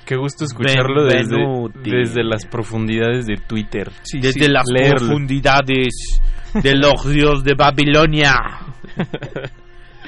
Qué 0.06 0.16
gusto 0.18 0.46
escucharlo 0.46 1.06
desde, 1.06 1.36
desde, 1.84 2.24
las 2.24 2.46
profundidades 2.46 3.26
de 3.26 3.38
Twitter. 3.38 3.92
desde 4.14 4.50
las 4.50 4.66
profundidades 4.92 6.22
de 6.62 6.76
los 6.76 7.04
ríos 7.06 7.44
de 7.44 7.56
Babilonia. 7.56 8.36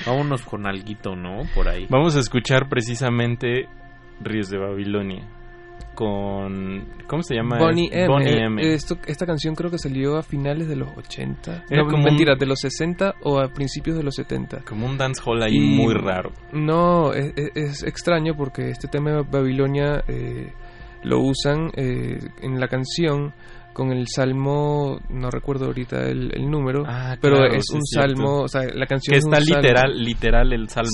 Vámonos 0.05 0.43
con 0.43 0.67
alguito, 0.67 1.15
¿no? 1.15 1.41
Por 1.55 1.67
ahí. 1.67 1.87
Vamos 1.89 2.15
a 2.15 2.19
escuchar 2.19 2.69
precisamente 2.69 3.67
Ríos 4.21 4.49
de 4.49 4.57
Babilonia 4.57 5.27
con 5.97 6.85
¿cómo 7.07 7.23
se 7.23 7.33
llama? 7.33 7.57
Bonnie 7.57 7.89
M. 7.91 8.61
Eh, 8.61 8.75
esto, 8.75 8.97
esta 9.07 9.25
canción 9.25 9.55
creo 9.55 9.71
que 9.71 9.79
salió 9.79 10.17
a 10.17 10.21
finales 10.21 10.67
de 10.67 10.75
los 10.75 10.95
80. 10.95 11.65
no, 11.71 11.85
como 11.87 12.03
mentira, 12.03 12.35
de 12.35 12.45
los 12.45 12.59
60 12.59 13.15
o 13.23 13.39
a 13.39 13.47
principios 13.47 13.97
de 13.97 14.03
los 14.03 14.13
70. 14.13 14.59
Como 14.59 14.85
un 14.85 14.95
dancehall 14.95 15.41
ahí 15.41 15.59
muy 15.59 15.95
raro. 15.95 16.31
No, 16.53 17.13
es, 17.13 17.81
extraño 17.81 18.35
porque 18.37 18.69
este 18.69 18.87
tema 18.87 19.11
de 19.11 19.23
Babilonia 19.23 20.03
eh, 20.07 20.53
lo 21.01 21.19
usan 21.19 21.71
eh, 21.75 22.19
en 22.43 22.59
la 22.59 22.67
canción 22.67 23.33
con 23.77 23.91
el 23.91 24.07
salmo, 24.07 24.99
no 25.07 25.29
recuerdo 25.29 25.67
ahorita 25.67 26.09
el, 26.09 26.49
número, 26.49 26.81
ah, 26.87 27.15
pero 27.21 27.45
es 27.45 27.69
un 27.71 27.85
salmo, 27.85 28.41
o 28.41 28.47
sea, 28.47 28.63
la 28.73 28.87
canción 28.87 29.13
que 29.13 29.19
está 29.19 29.39
literal, 29.39 30.03
literal 30.03 30.51
el 30.51 30.67
salmo, 30.67 30.89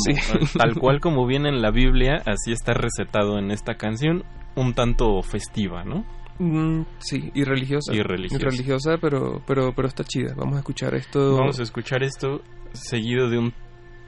tal 0.58 0.76
cual 0.82 1.00
como 1.00 1.26
viene 1.26 1.48
en 1.48 1.62
la 1.62 1.72
Biblia, 1.72 2.22
así 2.26 2.52
está 2.52 2.74
recetado 2.74 3.40
en 3.40 3.52
esta 3.52 3.76
canción, 3.76 4.26
un 4.58 4.74
tanto 4.74 5.22
festiva, 5.22 5.86
¿no? 5.86 6.04
Mm, 6.40 6.82
sí, 6.98 7.32
y 7.34 7.46
religiosa. 7.46 7.96
Y 7.96 8.02
religiosa. 8.02 8.50
religiosa, 8.50 8.98
pero, 9.00 9.42
pero, 9.48 9.72
pero 9.74 9.88
está 9.88 10.04
chida. 10.04 10.34
Vamos 10.36 10.56
a 10.58 10.60
escuchar 10.60 10.94
esto. 10.94 11.38
Vamos 11.38 11.62
a 11.62 11.64
escuchar 11.64 12.04
esto 12.04 12.42
seguido 12.74 13.30
de 13.30 13.38
un 13.38 13.54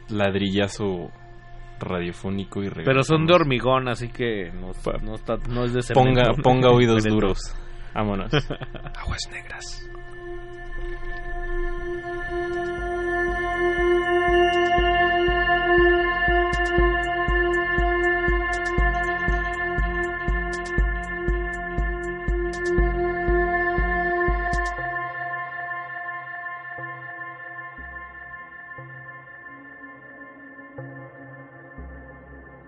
ladrillazo 0.10 1.12
radiofónico 1.80 2.62
y 2.62 2.70
Pero 2.70 3.04
son 3.04 3.26
de 3.26 3.36
hormigón, 3.36 3.88
así 3.88 4.10
que 4.10 4.52
no, 4.52 4.72
no, 5.02 5.16
está, 5.16 5.38
no 5.50 5.64
es 5.64 5.74
de 5.74 5.82
cemento. 5.82 5.94
Ponga, 5.94 6.44
ponga 6.44 6.72
oídos 6.72 7.04
duros. 7.10 7.56
Vámonos. 7.96 8.30
Aguas 9.00 9.30
negras. 9.32 9.90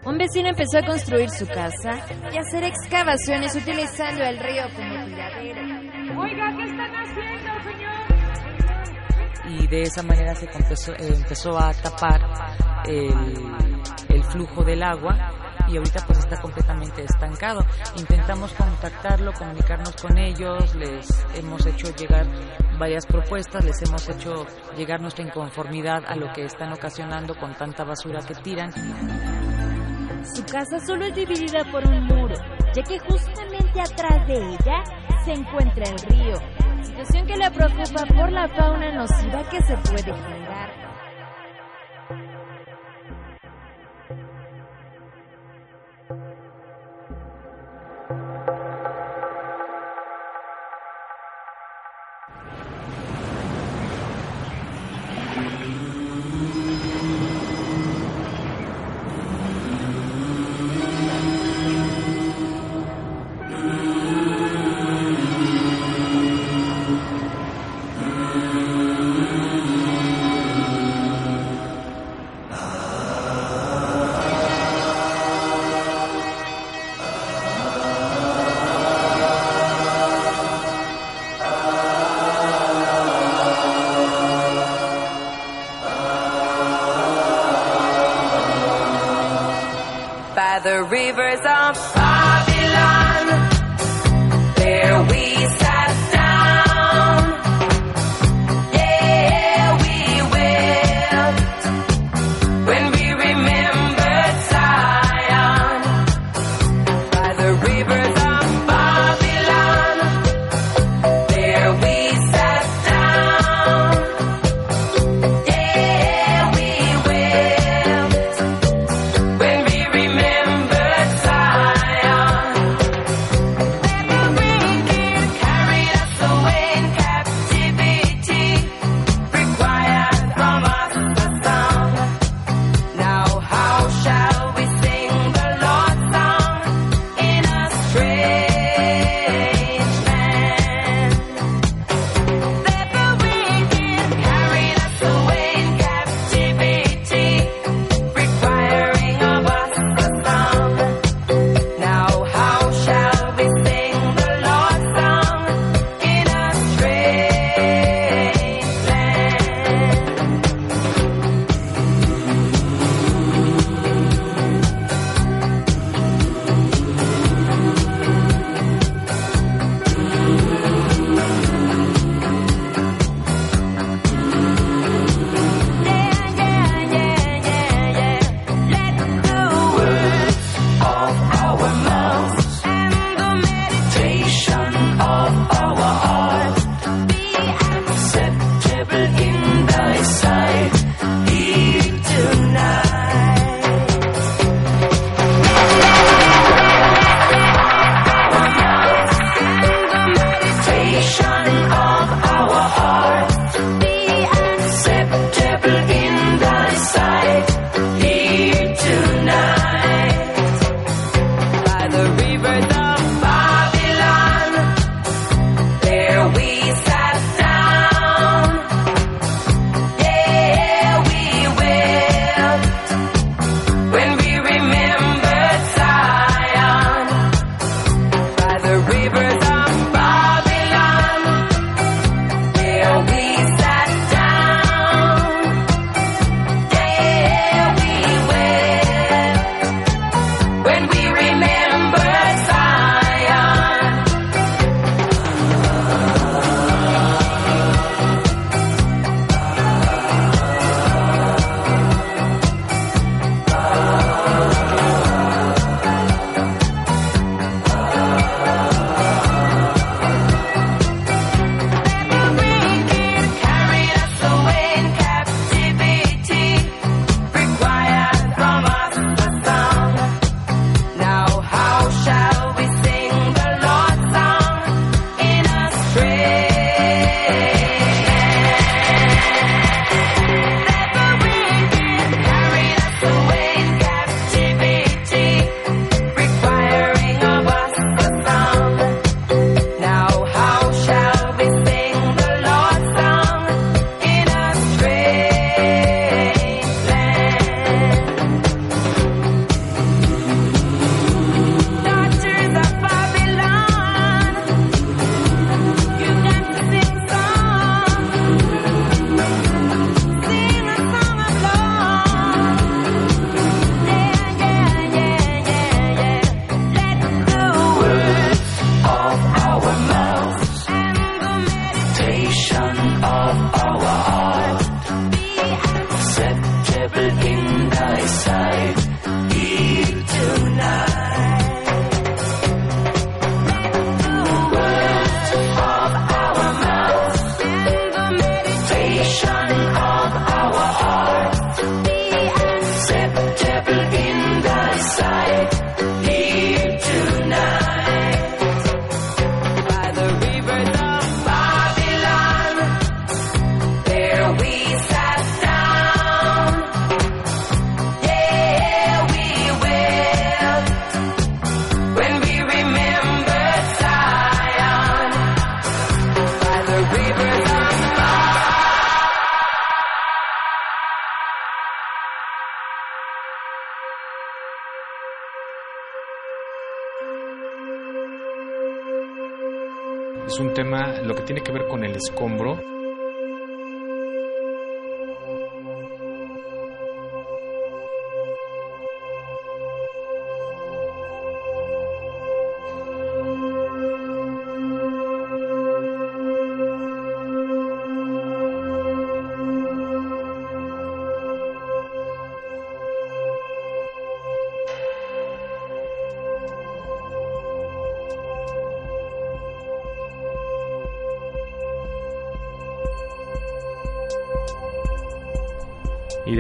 Un 0.06 0.18
vecino 0.18 0.48
empezó 0.48 0.78
a 0.78 0.84
construir 0.84 1.30
su 1.30 1.46
casa 1.48 2.00
y 2.32 2.38
a 2.38 2.42
hacer 2.42 2.64
excavaciones 2.64 3.54
utilizando 3.56 4.24
el 4.24 4.40
río 4.40 4.64
como. 4.74 4.97
Oiga, 6.18 6.52
¿qué 6.58 6.64
están 6.64 6.92
haciendo, 6.96 7.52
señor? 7.64 7.94
Y 9.50 9.68
de 9.68 9.82
esa 9.84 10.04
manera 10.04 10.34
se 10.36 10.46
empezó, 10.46 10.92
eh, 10.94 11.14
empezó 11.16 11.58
a 11.58 11.72
tapar 11.74 12.20
el, 12.86 13.14
el 14.10 14.24
flujo 14.24 14.64
del 14.64 14.84
agua 14.84 15.16
y 15.68 15.78
ahorita 15.78 16.06
pues 16.06 16.20
está 16.20 16.42
completamente 16.42 17.04
estancado. 17.04 17.60
Intentamos 17.98 18.52
contactarlo, 18.54 19.32
comunicarnos 19.34 19.96
con 20.02 20.18
ellos, 20.18 20.76
les 20.76 21.26
hemos 21.36 21.66
hecho 21.66 21.94
llegar 21.96 22.26
varias 22.80 23.06
propuestas, 23.06 23.64
les 23.64 23.82
hemos 23.84 24.10
hecho 24.10 24.46
llegar 24.76 25.02
nuestra 25.02 25.24
inconformidad 25.24 26.04
a 26.08 26.16
lo 26.16 26.32
que 26.34 26.46
están 26.46 26.74
ocasionando 26.74 27.36
con 27.36 27.54
tanta 27.56 27.84
basura 27.84 28.22
que 28.22 28.36
tiran. 28.36 28.72
Su 30.34 30.44
casa 30.46 30.80
solo 30.80 31.06
es 31.06 31.16
dividida 31.16 31.64
por 31.72 31.86
un 31.88 32.06
muro, 32.06 32.36
ya 32.76 32.84
que 32.84 33.00
justamente 33.00 33.80
atrás 33.80 34.28
de 34.28 34.36
ella 34.36 34.84
se 35.24 35.32
encuentra 35.32 35.86
el 35.86 35.98
río, 36.10 36.36
situación 36.84 37.26
que 37.26 37.38
le 37.38 37.50
preocupa 37.52 38.06
por 38.06 38.32
la 38.32 38.48
fauna 38.50 38.92
nociva 38.94 39.50
que 39.50 39.62
se 39.62 39.78
puede 39.78 40.14
generar. 40.14 40.87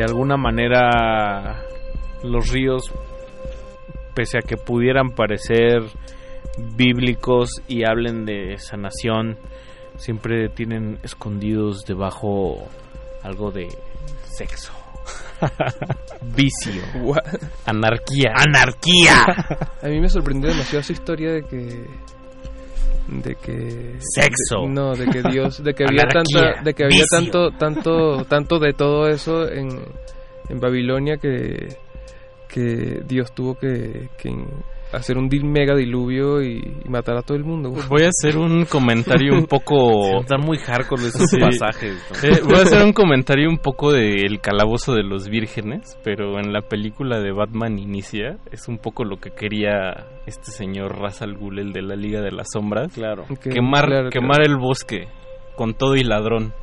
Alguna 0.07 0.37
manera 0.37 1.61
los 2.23 2.49
ríos, 2.49 2.91
pese 4.13 4.39
a 4.39 4.41
que 4.41 4.57
pudieran 4.57 5.11
parecer 5.11 5.83
bíblicos 6.75 7.61
y 7.67 7.83
hablen 7.83 8.25
de 8.25 8.57
sanación, 8.57 9.37
siempre 9.97 10.49
tienen 10.49 10.99
escondidos 11.03 11.85
debajo 11.85 12.67
algo 13.23 13.51
de 13.51 13.67
sexo. 14.23 14.73
Vicio. 16.35 16.81
Anarquía. 17.65 18.31
¡Anarquía! 18.35 19.23
A 19.83 19.87
mí 19.87 19.99
me 19.99 20.09
sorprendió 20.09 20.49
demasiado 20.49 20.79
esa 20.79 20.93
historia 20.93 21.31
de 21.33 21.43
que 21.43 21.85
de 23.07 23.35
que 23.35 23.95
Sexo. 23.99 24.61
de- 24.63 24.67
no 24.67 24.95
de 24.95 25.05
que 25.07 25.21
Dios 25.31 25.63
de 25.63 25.73
que 25.73 25.83
había 25.87 26.03
tanta 26.07 26.61
de 26.63 26.73
que 26.73 26.83
había 26.83 26.99
vicio. 27.01 27.17
tanto 27.19 27.51
tanto 27.51 28.25
tanto 28.25 28.59
de 28.59 28.73
todo 28.73 29.07
eso 29.07 29.49
en, 29.49 29.69
en 30.49 30.59
Babilonia 30.59 31.17
que 31.17 31.77
que 32.47 33.01
Dios 33.05 33.33
tuvo 33.33 33.55
que, 33.55 34.09
que 34.17 34.29
hacer 34.93 35.17
un 35.17 35.29
mega 35.43 35.75
diluvio 35.75 36.41
y, 36.41 36.57
y 36.85 36.89
matar 36.89 37.17
a 37.17 37.21
todo 37.21 37.37
el 37.37 37.43
mundo 37.43 37.69
Voy 37.89 38.03
a 38.03 38.09
hacer 38.09 38.37
un 38.37 38.65
comentario 38.65 39.33
un 39.33 39.45
poco... 39.45 40.19
Están 40.21 40.41
muy 40.41 40.57
hardcore 40.57 41.07
esos 41.07 41.29
Sí. 41.29 41.37
pasajes. 41.39 41.95
¿no? 42.23 42.29
Eh, 42.29 42.41
voy 42.43 42.59
a 42.59 42.61
hacer 42.63 42.83
un 42.83 42.93
comentario 42.93 43.49
un 43.49 43.57
poco 43.57 43.91
del 43.91 44.39
calabozo 44.41 44.93
de 44.93 45.03
los 45.03 45.27
vírgenes, 45.29 45.97
pero 46.03 46.39
en 46.39 46.53
la 46.53 46.61
película 46.61 47.19
de 47.19 47.31
Batman 47.31 47.77
Inicia 47.79 48.37
es 48.51 48.67
un 48.67 48.77
poco 48.77 49.03
lo 49.03 49.17
que 49.17 49.31
quería 49.31 50.07
este 50.25 50.51
señor 50.51 50.97
Ra's 50.99 51.21
al 51.21 51.35
Ghul, 51.37 51.59
el 51.59 51.73
de 51.73 51.81
la 51.81 51.95
Liga 51.95 52.21
de 52.21 52.31
las 52.31 52.47
Sombras. 52.53 52.93
Claro. 52.93 53.25
Quemar 53.41 53.85
claro, 53.85 54.09
quemar 54.09 54.37
claro. 54.37 54.51
el 54.53 54.57
bosque 54.57 55.07
con 55.55 55.73
todo 55.73 55.95
y 55.95 56.03
ladrón. 56.03 56.53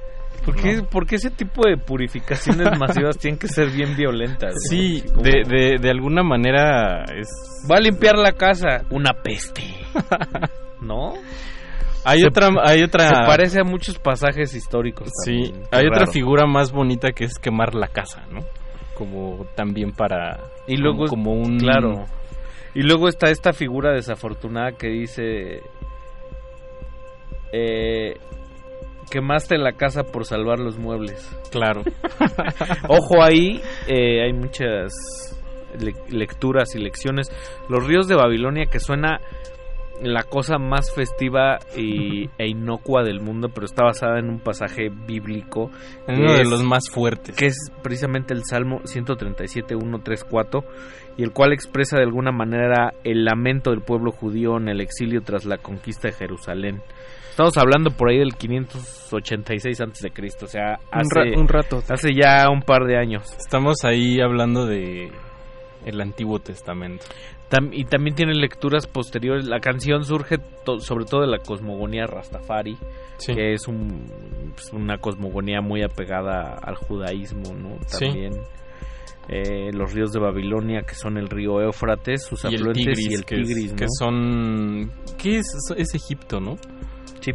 ¿Por 0.45 0.57
qué, 0.57 0.77
¿no? 0.77 0.85
por 0.87 1.07
qué 1.07 1.17
ese 1.17 1.31
tipo 1.31 1.67
de 1.67 1.77
purificaciones 1.77 2.69
masivas 2.79 3.17
tienen 3.19 3.39
que 3.39 3.49
ser 3.49 3.71
bien 3.71 3.97
violentas? 3.97 4.55
Sí, 4.69 5.03
de, 5.23 5.43
de, 5.49 5.79
de 5.81 5.91
alguna 5.91 6.23
manera 6.23 7.05
es... 7.05 7.29
Va 7.71 7.77
a 7.77 7.81
limpiar 7.81 8.19
la 8.19 8.33
casa. 8.33 8.83
Una 8.91 9.13
peste. 9.23 9.63
¿No? 10.81 11.15
Hay 12.05 12.21
Se- 12.21 12.27
otra, 12.27 12.49
hay 12.63 12.83
otra. 12.83 13.09
Se 13.09 13.15
parece 13.27 13.61
a 13.61 13.65
muchos 13.65 13.99
pasajes 13.99 14.55
históricos. 14.55 15.09
Sí, 15.25 15.53
hay 15.71 15.87
otra 15.87 16.07
figura 16.07 16.47
más 16.47 16.71
bonita 16.73 17.13
que 17.13 17.25
es 17.25 17.39
quemar 17.39 17.75
la 17.75 17.89
casa, 17.89 18.27
¿no? 18.31 18.41
Como 18.95 19.47
también 19.57 19.93
para. 19.93 20.39
Y 20.67 20.77
luego, 20.77 21.07
como, 21.07 21.31
como 21.31 21.43
un. 21.43 21.59
Claro. 21.59 22.05
Y 22.75 22.83
luego 22.83 23.09
está 23.09 23.31
esta 23.31 23.53
figura 23.55 23.93
desafortunada 23.93 24.73
que 24.73 24.89
dice... 24.89 25.63
Eh, 27.53 28.17
quemaste 29.15 29.57
la 29.59 29.73
casa 29.75 30.03
por 30.03 30.25
salvar 30.25 30.59
los 30.59 30.77
muebles. 30.77 31.25
Claro. 31.53 31.83
Ojo 32.89 33.23
ahí, 33.23 33.61
eh, 33.87 34.25
hay 34.25 34.33
muchas 34.33 34.93
le- 35.79 35.95
lecturas 36.17 36.75
y 36.75 36.81
lecciones. 36.81 37.31
Los 37.69 37.87
ríos 37.87 38.09
de 38.09 38.17
Babilonia 38.17 38.67
que 38.67 38.81
suena 38.81 39.21
la 40.03 40.25
cosa 40.25 40.59
más 40.59 40.93
festiva 40.93 41.61
y, 41.77 42.29
e 42.39 42.49
inocua 42.49 43.05
del 43.05 43.21
mundo, 43.21 43.51
pero 43.55 43.67
está 43.67 43.85
basada 43.85 44.19
en 44.19 44.29
un 44.29 44.41
pasaje 44.41 44.89
bíblico. 44.91 45.71
Uno 46.09 46.33
de 46.33 46.43
es- 46.43 46.51
los 46.51 46.65
más 46.65 46.91
fuertes. 46.91 47.37
Que 47.37 47.47
es 47.47 47.71
precisamente 47.83 48.35
el 48.35 48.43
Salmo 48.45 48.81
137, 48.85 49.77
1, 49.77 50.01
3, 50.03 50.25
4, 50.25 50.65
y 51.19 51.23
el 51.23 51.31
cual 51.31 51.53
expresa 51.53 51.97
de 51.99 52.03
alguna 52.03 52.33
manera 52.33 52.93
el 53.05 53.25
lamento 53.25 53.71
del 53.71 53.83
pueblo 53.83 54.11
judío 54.11 54.57
en 54.57 54.69
el 54.69 54.81
exilio 54.81 55.21
tras 55.23 55.45
la 55.45 55.59
conquista 55.59 56.09
de 56.09 56.15
Jerusalén. 56.15 56.83
Estamos 57.35 57.57
hablando 57.57 57.91
por 57.91 58.11
ahí 58.11 58.19
del 58.19 58.37
586 58.37 59.81
antes 59.81 60.03
de 60.03 60.11
Cristo, 60.13 60.45
o 60.45 60.49
sea, 60.49 60.79
Un 60.93 61.01
hace, 61.01 61.15
ra- 61.33 61.41
un 61.41 61.49
rato. 61.49 61.83
hace 61.89 62.11
ya 62.15 62.49
un 62.49 62.63
par 62.63 62.85
de 62.85 62.97
años. 62.97 63.25
Estamos 63.37 63.79
ahí 63.83 64.21
hablando 64.21 64.67
de 64.67 65.11
el 65.85 66.01
Antiguo 66.01 66.39
Testamento. 66.39 67.05
Tam- 67.51 67.71
y 67.73 67.87
también 67.87 68.15
tiene 68.15 68.35
lecturas 68.35 68.87
posteriores. 68.87 69.47
La 69.47 69.59
canción 69.59 70.05
surge 70.05 70.39
to- 70.65 70.79
sobre 70.79 71.07
todo 71.07 71.23
de 71.23 71.27
la 71.27 71.39
cosmogonía 71.39 72.07
Rastafari, 72.07 72.77
Sí. 73.19 73.35
que 73.35 73.55
es 73.55 73.67
un, 73.67 74.07
pues, 74.55 74.73
una 74.73 74.99
cosmogonía 74.99 75.61
muy 75.61 75.83
apegada 75.83 76.57
al 76.63 76.77
judaísmo, 76.77 77.53
¿no? 77.53 77.79
Sí. 77.89 78.07
También 78.07 78.33
eh, 79.29 79.71
los 79.73 79.93
ríos 79.93 80.13
de 80.13 80.21
Babilonia, 80.21 80.83
que 80.83 80.95
son 80.95 81.17
el 81.17 81.29
río 81.31 81.61
Éufrates, 81.61 82.27
sus 82.27 82.45
y 82.45 82.49
el 82.49 82.55
afluentes 82.57 82.85
Tigris, 82.97 83.11
y 83.11 83.15
el 83.15 83.25
que, 83.25 83.41
es- 83.41 83.49
Tigris, 83.49 83.73
que 83.73 83.87
son... 83.99 84.93
¿Qué 85.19 85.39
es? 85.39 85.47
Es 85.77 85.95
Egipto, 85.95 86.39
¿no? 86.41 86.57
Sí. 87.25 87.33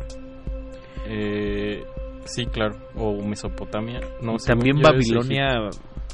Eh, 1.08 1.84
sí, 2.26 2.46
claro. 2.46 2.76
O 2.96 3.22
Mesopotamia. 3.24 4.00
No, 4.22 4.36
también 4.38 4.80
Babilonia, 4.82 5.70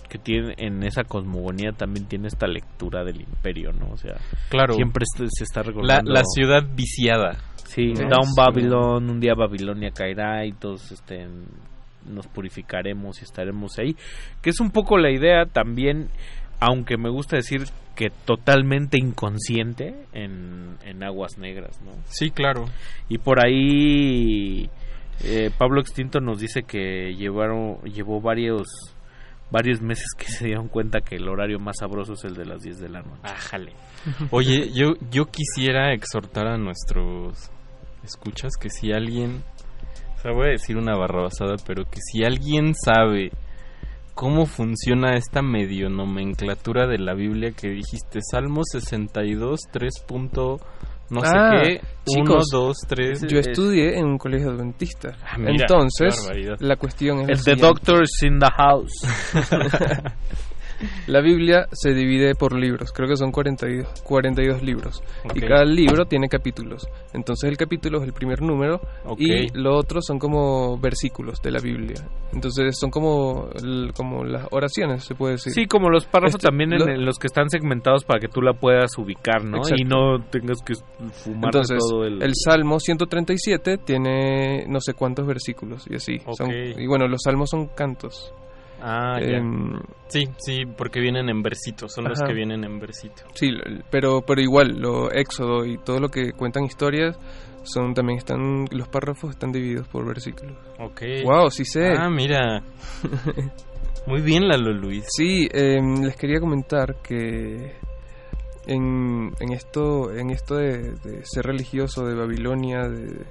que 0.10 0.18
tiene 0.18 0.54
en 0.58 0.84
esa 0.84 1.04
cosmogonía, 1.04 1.72
también 1.72 2.06
tiene 2.08 2.28
esta 2.28 2.48
lectura 2.48 3.04
del 3.04 3.22
imperio, 3.22 3.72
¿no? 3.74 3.90
O 3.92 3.98
sea, 3.98 4.16
Claro. 4.50 4.74
siempre 4.76 5.06
se 5.08 5.44
está 5.44 5.62
recordando. 5.64 6.12
la 6.12 6.24
ciudad 6.24 6.64
viciada. 6.76 7.38
Sí, 7.66 7.88
¿no? 7.94 8.08
Down 8.08 8.22
Es- 8.30 8.34
Babylon, 8.38 9.10
un 9.10 9.20
día 9.20 9.34
Babilonia 9.36 9.92
caerá 9.92 10.46
y 10.46 10.54
todos 10.54 10.92
este, 10.92 11.28
nos 12.06 12.28
purificaremos 12.28 13.20
y 13.20 13.24
estaremos 13.26 13.78
ahí. 13.80 13.96
Que 14.42 14.52
es 14.52 14.60
un 14.62 14.70
poco 14.72 14.98
la 14.98 15.12
idea 15.12 15.46
también, 15.48 16.10
aunque 16.60 16.98
me 16.98 17.10
gusta 17.10 17.38
decir 17.38 17.64
que 17.96 18.10
totalmente 18.10 18.98
inconsciente 18.98 19.96
en, 20.14 20.78
en 20.84 21.04
Aguas 21.04 21.38
Negras, 21.38 21.80
¿no? 21.82 21.92
Sí, 22.10 22.30
claro. 22.30 22.66
Y 23.10 23.18
por 23.18 23.46
ahí 23.46 24.70
eh, 25.24 25.50
Pablo 25.58 25.82
Extinto 25.82 26.20
nos 26.20 26.40
dice 26.40 26.64
que 26.64 27.16
llevaron, 27.16 27.82
llevó 27.84 28.22
varios 28.22 28.68
varios 29.52 29.80
meses 29.80 30.08
que 30.18 30.26
se 30.26 30.46
dieron 30.46 30.68
cuenta 30.68 31.02
que 31.02 31.16
el 31.16 31.30
horario 31.30 31.60
más 31.60 31.78
sabroso 31.80 32.14
es 32.14 32.24
el 32.26 32.34
de 32.34 32.46
las 32.46 32.64
10 32.64 32.80
de 32.80 32.90
la 32.90 33.02
noche. 33.02 33.22
Ájale. 33.24 33.74
Oye, 34.32 34.72
yo, 34.74 34.96
yo 35.12 35.26
quisiera 35.26 35.94
exhortar 35.94 36.48
a 36.48 36.58
nuestros 36.58 37.52
escuchas 38.04 38.54
que 38.60 38.70
si 38.70 38.92
alguien, 38.92 39.44
o 40.18 40.22
sea, 40.22 40.32
voy 40.32 40.48
a 40.48 40.52
decir 40.52 40.78
una 40.78 40.96
barrabasada, 40.96 41.56
pero 41.66 41.86
que 41.86 42.00
si 42.02 42.24
alguien 42.24 42.74
sabe 42.76 43.32
cómo 44.16 44.46
funciona 44.48 45.16
esta 45.16 45.42
medio 45.42 45.90
nomenclatura 45.90 46.88
de 46.88 46.98
la 46.98 47.14
Biblia 47.14 47.52
que 47.52 47.70
dijiste, 47.70 48.20
Salmo 48.22 48.62
62, 48.64 49.60
3. 49.72 49.94
punto 50.08 50.58
no 51.10 51.22
sé 51.22 51.32
Ah, 51.36 51.62
qué, 51.62 51.82
1, 52.08 52.24
chicos, 52.24 52.46
2, 52.52 52.78
3. 52.88 53.28
Yo 53.28 53.38
estudié 53.40 54.00
en 54.00 54.06
un 54.06 54.18
colegio 54.18 54.50
adventista. 54.50 55.16
Ah, 55.24 55.38
mira, 55.38 55.68
Entonces, 55.70 56.28
qué 56.34 56.56
la 56.60 56.76
cuestión 56.78 57.20
es. 57.20 57.30
El 57.30 57.36
The 57.36 57.42
siguiente. 57.44 57.66
Doctor's 57.68 58.24
in 58.24 58.40
the 58.40 58.50
House. 58.50 58.94
La 61.08 61.22
Biblia 61.22 61.68
se 61.72 61.94
divide 61.94 62.36
por 62.36 62.54
libros, 62.54 62.92
creo 62.92 63.08
que 63.08 63.16
son 63.16 63.32
42, 63.32 63.88
42 64.04 64.62
libros. 64.64 65.02
Y 65.34 65.40
cada 65.42 65.64
libro 65.66 66.06
tiene 66.06 66.28
capítulos. 66.30 66.88
Entonces 67.14 67.50
el 67.50 67.58
capítulo 67.58 68.00
es 68.00 68.04
el 68.06 68.14
primer 68.14 68.42
número 68.42 68.82
y 69.18 69.48
lo 69.58 69.76
otro 69.78 70.02
son 70.02 70.20
como 70.20 70.78
versículos 70.78 71.42
de 71.42 71.52
la 71.52 71.60
Biblia. 71.60 71.96
Entonces 72.34 72.78
son 72.78 72.90
como, 72.92 73.50
como 73.96 74.24
las 74.26 74.48
oraciones, 74.52 75.04
se 75.04 75.16
puede 75.16 75.34
decir. 75.34 75.54
Sí, 75.54 75.66
como 75.68 75.90
los 75.90 76.06
párrafos 76.06 76.36
Este, 76.36 76.48
también 76.48 76.74
en, 76.74 76.80
lo- 76.80 76.88
en 76.90 77.06
los 77.06 77.18
que 77.18 77.28
están 77.28 77.50
segmentados 77.50 78.04
para 78.04 78.20
que 78.20 78.28
tú 78.28 78.42
la 78.42 78.54
puedas 78.54 78.98
ubicar, 78.98 79.44
¿no? 79.46 79.58
Exacto. 79.58 79.76
Y 79.82 79.86
no 79.86 80.20
tengas 80.30 80.62
que 80.62 80.74
Entonces, 81.32 81.78
todo 81.80 82.04
el... 82.06 82.22
el 82.22 82.32
Salmo 82.36 82.80
137 82.80 83.78
tiene 83.78 84.66
no 84.68 84.80
sé 84.82 84.94
cuántos 84.94 85.26
versículos 85.26 85.86
y 85.90 85.96
así. 85.96 86.20
Son- 86.38 86.52
y 86.52 86.86
bueno, 86.88 87.08
los 87.08 87.22
salmos 87.24 87.50
son 87.50 87.68
cantos. 87.68 88.34
Ah, 88.88 89.20
ya. 89.20 89.38
Em, 89.38 89.80
Sí, 90.08 90.30
sí, 90.38 90.66
porque 90.78 91.00
vienen 91.00 91.28
en 91.30 91.42
versitos, 91.42 91.92
son 91.92 92.04
los 92.06 92.20
Ajá. 92.20 92.28
que 92.28 92.36
vienen 92.36 92.64
en 92.64 92.78
versito. 92.80 93.24
Sí, 93.34 93.50
pero 93.90 94.22
pero 94.22 94.40
igual, 94.40 94.80
lo 94.80 95.12
Éxodo 95.12 95.66
y 95.66 95.80
todo 95.80 96.00
lo 96.00 96.10
que 96.10 96.32
cuentan 96.34 96.66
historias 96.66 97.18
son 97.64 97.96
también 97.96 98.20
están 98.20 98.66
los 98.72 98.88
párrafos 98.88 99.32
están 99.32 99.52
divididos 99.52 99.88
por 99.88 100.06
versículos. 100.06 100.56
Ok. 100.80 101.02
Wow, 101.24 101.50
sí 101.50 101.66
sé. 101.66 101.94
Ah, 101.98 102.10
mira. 102.12 102.62
Muy 104.06 104.22
bien, 104.22 104.48
Lalo 104.48 104.72
Luis. 104.74 105.04
Sí, 105.10 105.50
em, 105.52 106.04
les 106.04 106.16
quería 106.16 106.40
comentar 106.40 106.98
que 107.02 107.74
en, 108.68 109.32
en 109.40 109.52
esto 109.52 110.14
en 110.14 110.30
esto 110.30 110.58
de, 110.58 110.92
de 111.04 111.26
ser 111.26 111.46
religioso 111.48 112.06
de 112.06 112.14
Babilonia, 112.14 112.82
de, 112.88 113.26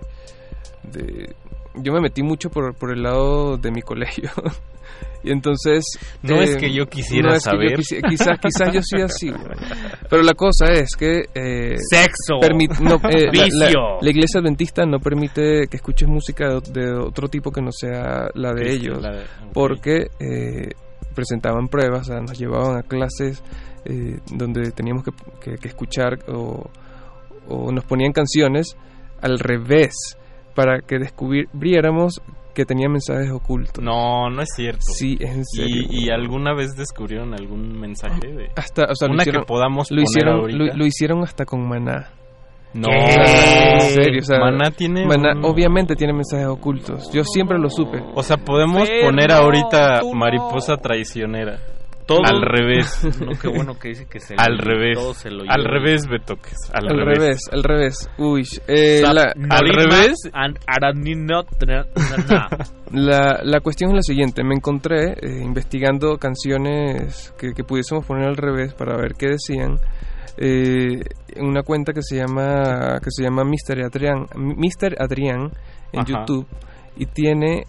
de- 0.82 1.34
yo 1.76 1.92
me 1.92 2.00
metí 2.00 2.22
mucho 2.22 2.50
por, 2.50 2.74
por 2.74 2.92
el 2.92 3.02
lado 3.02 3.56
de 3.56 3.70
mi 3.70 3.82
colegio. 3.82 4.30
y 5.24 5.30
entonces... 5.32 5.84
No 6.22 6.40
es 6.40 6.56
que 6.56 6.72
yo 6.72 6.86
quisiera 6.86 7.30
no 7.30 7.34
es 7.34 7.44
que 7.44 7.50
yo 7.50 7.56
saber. 7.56 7.78
quisi- 7.78 8.00
quizás, 8.08 8.38
quizás 8.40 8.72
yo 8.74 8.80
soy 8.82 9.02
así. 9.02 9.32
Pero 10.10 10.22
la 10.22 10.34
cosa 10.34 10.66
es 10.72 10.94
que... 10.96 11.22
eh, 11.34 11.76
Sexo. 11.90 12.38
no, 12.80 12.96
eh, 13.10 13.26
la- 13.32 13.32
la- 13.32 13.44
Vicio. 13.66 13.80
La, 14.00 14.10
iglesia 14.10 14.40
adventista 14.40 14.84
no 14.86 14.98
permite 14.98 15.66
que 15.68 15.76
escuches 15.76 16.08
música 16.08 16.48
de, 16.48 16.60
de 16.80 16.92
otro 16.92 17.28
tipo 17.28 17.50
que 17.50 17.62
no 17.62 17.72
sea 17.72 18.28
la 18.34 18.52
de 18.52 18.62
Cristo, 18.62 18.84
ellos. 18.84 19.02
la 19.02 19.10
de-. 19.12 19.24
Porque 19.52 20.06
eh, 20.20 20.68
presentaban 21.14 21.68
pruebas, 21.68 22.02
o 22.08 22.12
sea, 22.12 22.20
nos 22.20 22.38
llevaban 22.38 22.76
a 22.78 22.82
clases 22.82 23.42
eh, 23.86 24.18
donde 24.32 24.70
teníamos 24.72 25.04
que, 25.04 25.10
que- 25.42 25.56
que 25.58 25.68
escuchar 25.68 26.18
o, 26.28 26.68
o 27.48 27.72
nos 27.72 27.84
ponían 27.84 28.12
canciones 28.12 28.76
al 29.22 29.38
revés 29.38 29.94
para 30.54 30.80
que 30.80 30.98
descubriéramos 30.98 32.20
que 32.54 32.64
tenía 32.64 32.88
mensajes 32.88 33.30
ocultos. 33.32 33.82
No, 33.82 34.30
no 34.30 34.40
es 34.42 34.48
cierto. 34.54 34.80
Sí, 34.82 35.16
es 35.20 35.34
en 35.34 35.44
serio. 35.44 35.86
¿Y, 35.90 36.04
y 36.06 36.10
alguna 36.10 36.54
vez 36.54 36.76
descubrieron 36.76 37.34
algún 37.34 37.78
mensaje 37.80 38.20
de 38.28 38.48
Hasta, 38.56 38.84
o 38.90 38.94
sea, 38.94 39.08
lo 39.08 39.14
una 39.14 39.22
hicieron- 39.24 39.42
que 39.42 39.46
podamos 39.46 39.90
lo 39.90 39.96
poner 39.96 40.04
hicieron, 40.08 40.58
lo, 40.58 40.74
lo 40.74 40.86
hicieron 40.86 41.22
hasta 41.24 41.44
con 41.44 41.68
Maná. 41.68 42.10
No, 42.74 42.88
O 42.88 43.06
sea, 43.06 43.74
en 43.74 43.80
serio, 43.82 44.20
o 44.20 44.24
sea, 44.24 44.38
Maná 44.40 44.70
tiene 44.72 45.06
Maná 45.06 45.32
un- 45.36 45.44
obviamente 45.44 45.94
tiene 45.96 46.12
mensajes 46.12 46.46
ocultos. 46.46 47.10
Yo 47.12 47.22
siempre 47.24 47.58
lo 47.58 47.68
supe. 47.70 48.02
O 48.14 48.22
sea, 48.22 48.36
podemos 48.36 48.88
Pero 48.88 49.06
poner 49.06 49.30
ahorita 49.32 50.00
no. 50.02 50.12
mariposa 50.14 50.76
traicionera. 50.76 51.58
Todo- 52.06 52.20
Al 52.24 52.42
revés. 52.42 53.02
No, 53.20 53.32
qué 53.40 53.48
bueno 53.48 53.78
que 53.78 53.88
dice 53.88 54.06
que 54.06 54.20
se 54.20 54.34
Al 54.36 54.56
lo- 54.56 54.64
revés. 54.64 54.98
todo 54.98 55.14
se 55.14 55.30
lo 55.30 55.44
Al 55.48 55.64
revés, 55.64 56.06
Betoques. 56.06 56.54
Al, 56.72 56.88
Al 56.90 56.98
revés. 56.98 57.18
revés, 57.18 57.38
al 57.50 57.62
revés. 57.64 58.10
Uy, 58.18 58.42
eh, 58.68 59.00
la, 59.02 59.32
al 59.50 59.68
revés. 59.68 60.14
and. 60.32 60.58
La, 62.92 63.40
la 63.42 63.60
cuestión 63.60 63.90
es 63.90 63.96
la 63.96 64.02
siguiente, 64.02 64.44
me 64.44 64.54
encontré 64.54 65.12
eh, 65.14 65.42
investigando 65.42 66.16
canciones 66.18 67.34
que, 67.38 67.52
que 67.52 67.64
pudiésemos 67.64 68.06
poner 68.06 68.28
al 68.28 68.36
revés 68.36 68.72
para 68.74 68.96
ver 68.96 69.14
qué 69.18 69.30
decían. 69.30 69.78
eh, 70.36 71.00
en 71.34 71.46
una 71.46 71.62
cuenta 71.62 71.92
que 71.92 72.02
se 72.02 72.16
llama 72.16 72.98
que 73.02 73.10
se 73.10 73.22
llama 73.24 73.42
Mr. 73.44 73.82
Adrián, 73.84 74.26
Mr. 74.36 74.94
Adrián 75.00 75.50
en 75.92 76.00
Ajá. 76.00 76.06
YouTube 76.26 76.46
y 76.96 77.06
tiene 77.06 77.64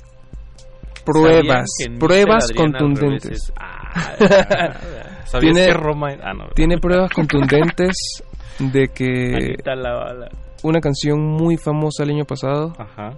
pruebas, 1.03 1.65
¿Sabían 1.77 1.79
que 1.79 1.83
en 1.93 1.99
pruebas 1.99 2.51
contundentes. 2.55 3.51
Ah, 3.59 3.84
¿Sabías 5.25 5.53
Tiene- 5.53 5.67
que 5.67 5.73
Roma 5.73 6.11
era- 6.13 6.29
Ah, 6.29 6.33
no. 6.33 6.47
Tiene 6.55 6.77
pruebas 6.77 7.11
contundentes 7.11 7.95
de 8.59 8.87
que 8.89 9.55
una 10.63 10.79
canción 10.79 11.19
muy 11.21 11.57
famosa 11.57 12.03
el 12.03 12.11
año 12.11 12.25
pasado 12.25 12.73
Ajá. 12.77 13.13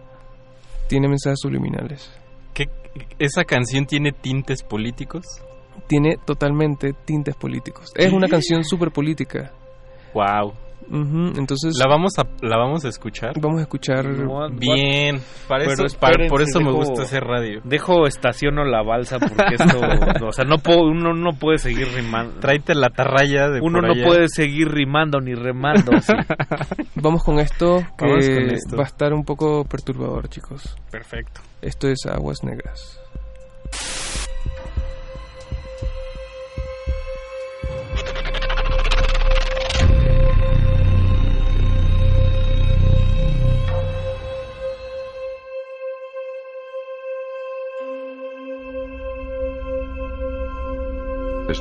tiene 0.88 1.08
mensajes 1.08 1.40
subliminales. 1.42 2.12
¿Qué, 2.54 2.66
¿Esa 3.20 3.44
canción 3.44 3.86
tiene 3.86 4.12
tintes 4.12 4.64
políticos? 4.64 5.26
Tiene 5.88 6.18
totalmente 6.26 6.94
tintes 7.06 7.36
políticos. 7.36 7.92
Es 7.96 8.12
una 8.12 8.28
canción 8.28 8.64
súper 8.64 8.92
política. 8.92 9.52
Wow. 10.14 10.54
Entonces 10.90 11.78
¿La 11.78 11.90
vamos 11.90 12.14
a, 12.18 12.24
la 12.42 12.56
vamos 12.58 12.86
a 12.86 12.88
escuchar? 12.88 13.34
vamos 13.42 13.60
a 13.60 13.64
escuchar 13.64 14.06
Bien, 14.54 15.20
para 15.48 15.66
Pero 15.66 15.74
eso, 15.74 15.86
espérense, 15.86 16.30
por 16.30 16.42
eso 16.42 16.60
me 16.62 16.68
dejo- 16.72 16.76
gusta 16.78 17.02
hacer 17.04 17.24
radio. 17.26 17.60
Dejo 17.66 18.08
estaciono 18.08 18.64
la 18.64 18.84
balsa 18.84 19.20
porque 19.20 19.56
esto, 19.56 19.80
o 20.28 20.32
sea, 20.32 20.46
no 20.46 20.60
puedo, 20.60 20.84
uno 20.84 21.14
no 21.14 21.32
puede 21.38 21.58
seguir 21.58 21.90
rimando. 21.94 22.40
Tráete 22.40 22.74
la 22.74 22.90
tarraya 22.90 23.50
de 23.50 23.60
Uno 23.60 23.80
por 23.80 23.88
no 23.88 23.94
allá. 23.94 24.06
puede 24.06 24.30
seguir 24.30 24.70
rimando 24.70 25.20
ni 25.20 25.34
remando. 25.34 25.92
así. 25.94 26.14
Vamos 26.96 27.22
con 27.24 27.40
esto 27.40 27.80
que 27.98 28.06
Vamos 28.06 28.30
con 28.30 28.50
esto. 28.52 28.78
va 28.78 28.84
a 28.84 28.88
estar 28.88 29.14
un 29.14 29.26
poco 29.26 29.66
perturbador, 29.66 30.30
chicos. 30.30 30.78
Perfecto. 30.90 31.42
Esto 31.62 31.90
es 31.90 32.06
Aguas 32.06 32.44
Negras. 32.46 33.02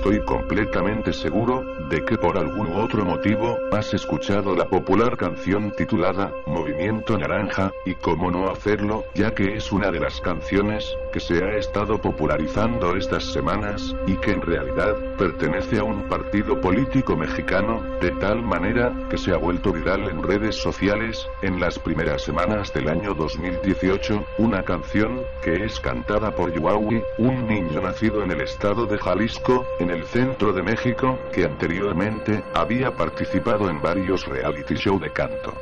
Estoy 0.06 0.24
completamente 0.24 1.12
seguro 1.12 1.64
de 1.88 2.04
que 2.04 2.18
por 2.18 2.36
algún 2.36 2.72
otro 2.72 3.04
motivo 3.04 3.58
has 3.72 3.94
escuchado 3.94 4.56
la 4.56 4.66
popular 4.66 5.16
canción 5.16 5.70
titulada 5.72 6.32
Movimiento 6.46 7.16
Naranja, 7.16 7.72
y 7.84 7.94
cómo 7.94 8.30
no 8.30 8.50
hacerlo, 8.50 9.04
ya 9.14 9.32
que 9.34 9.56
es 9.56 9.70
una 9.70 9.90
de 9.90 10.00
las 10.00 10.20
canciones 10.20 10.96
que 11.12 11.20
se 11.20 11.44
ha 11.44 11.56
estado 11.56 12.00
popularizando 12.00 12.96
estas 12.96 13.24
semanas, 13.24 13.94
y 14.06 14.16
que 14.16 14.32
en 14.32 14.42
realidad 14.42 14.96
pertenece 15.16 15.78
a 15.78 15.84
un 15.84 16.02
partido 16.08 16.60
político 16.60 17.16
mexicano, 17.16 17.82
de 18.00 18.10
tal 18.12 18.42
manera 18.42 18.92
que 19.08 19.18
se 19.18 19.32
ha 19.32 19.36
vuelto 19.36 19.72
viral 19.72 20.08
en 20.08 20.22
redes 20.22 20.56
sociales, 20.56 21.28
en 21.42 21.60
las 21.60 21.78
primeras 21.78 22.22
semanas 22.22 22.72
del 22.72 22.88
año 22.88 23.14
2018, 23.14 24.24
una 24.38 24.64
canción 24.64 25.20
que 25.42 25.64
es 25.64 25.78
cantada 25.78 26.34
por 26.34 26.52
Yuawi, 26.52 27.02
un 27.18 27.46
niño 27.46 27.80
nacido 27.80 28.24
en 28.24 28.32
el 28.32 28.40
estado 28.40 28.86
de 28.86 28.98
Jalisco, 28.98 29.64
en 29.78 29.90
el 29.90 30.04
centro 30.04 30.52
de 30.52 30.62
México, 30.62 31.18
que 31.32 31.44
anteriormente 31.44 31.75
había 32.54 32.90
participado 32.90 33.68
en 33.68 33.80
varios 33.80 34.26
reality 34.26 34.74
show 34.74 34.98
de 34.98 35.10
canto. 35.10 35.52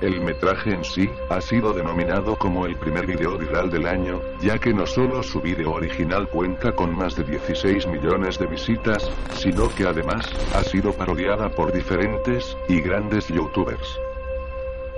El 0.00 0.20
metraje 0.20 0.74
en 0.74 0.84
sí 0.84 1.10
ha 1.30 1.40
sido 1.40 1.72
denominado 1.72 2.36
como 2.36 2.66
el 2.66 2.76
primer 2.76 3.06
video 3.06 3.38
viral 3.38 3.70
del 3.70 3.86
año, 3.86 4.20
ya 4.42 4.58
que 4.58 4.74
no 4.74 4.86
solo 4.86 5.22
su 5.22 5.40
video 5.40 5.72
original 5.72 6.28
cuenta 6.28 6.72
con 6.72 6.94
más 6.94 7.16
de 7.16 7.24
16 7.24 7.86
millones 7.86 8.38
de 8.38 8.46
visitas, 8.46 9.10
sino 9.32 9.68
que 9.74 9.86
además 9.86 10.26
ha 10.54 10.62
sido 10.62 10.92
parodiada 10.92 11.48
por 11.48 11.72
diferentes 11.72 12.56
y 12.68 12.82
grandes 12.82 13.28
youtubers. 13.28 13.98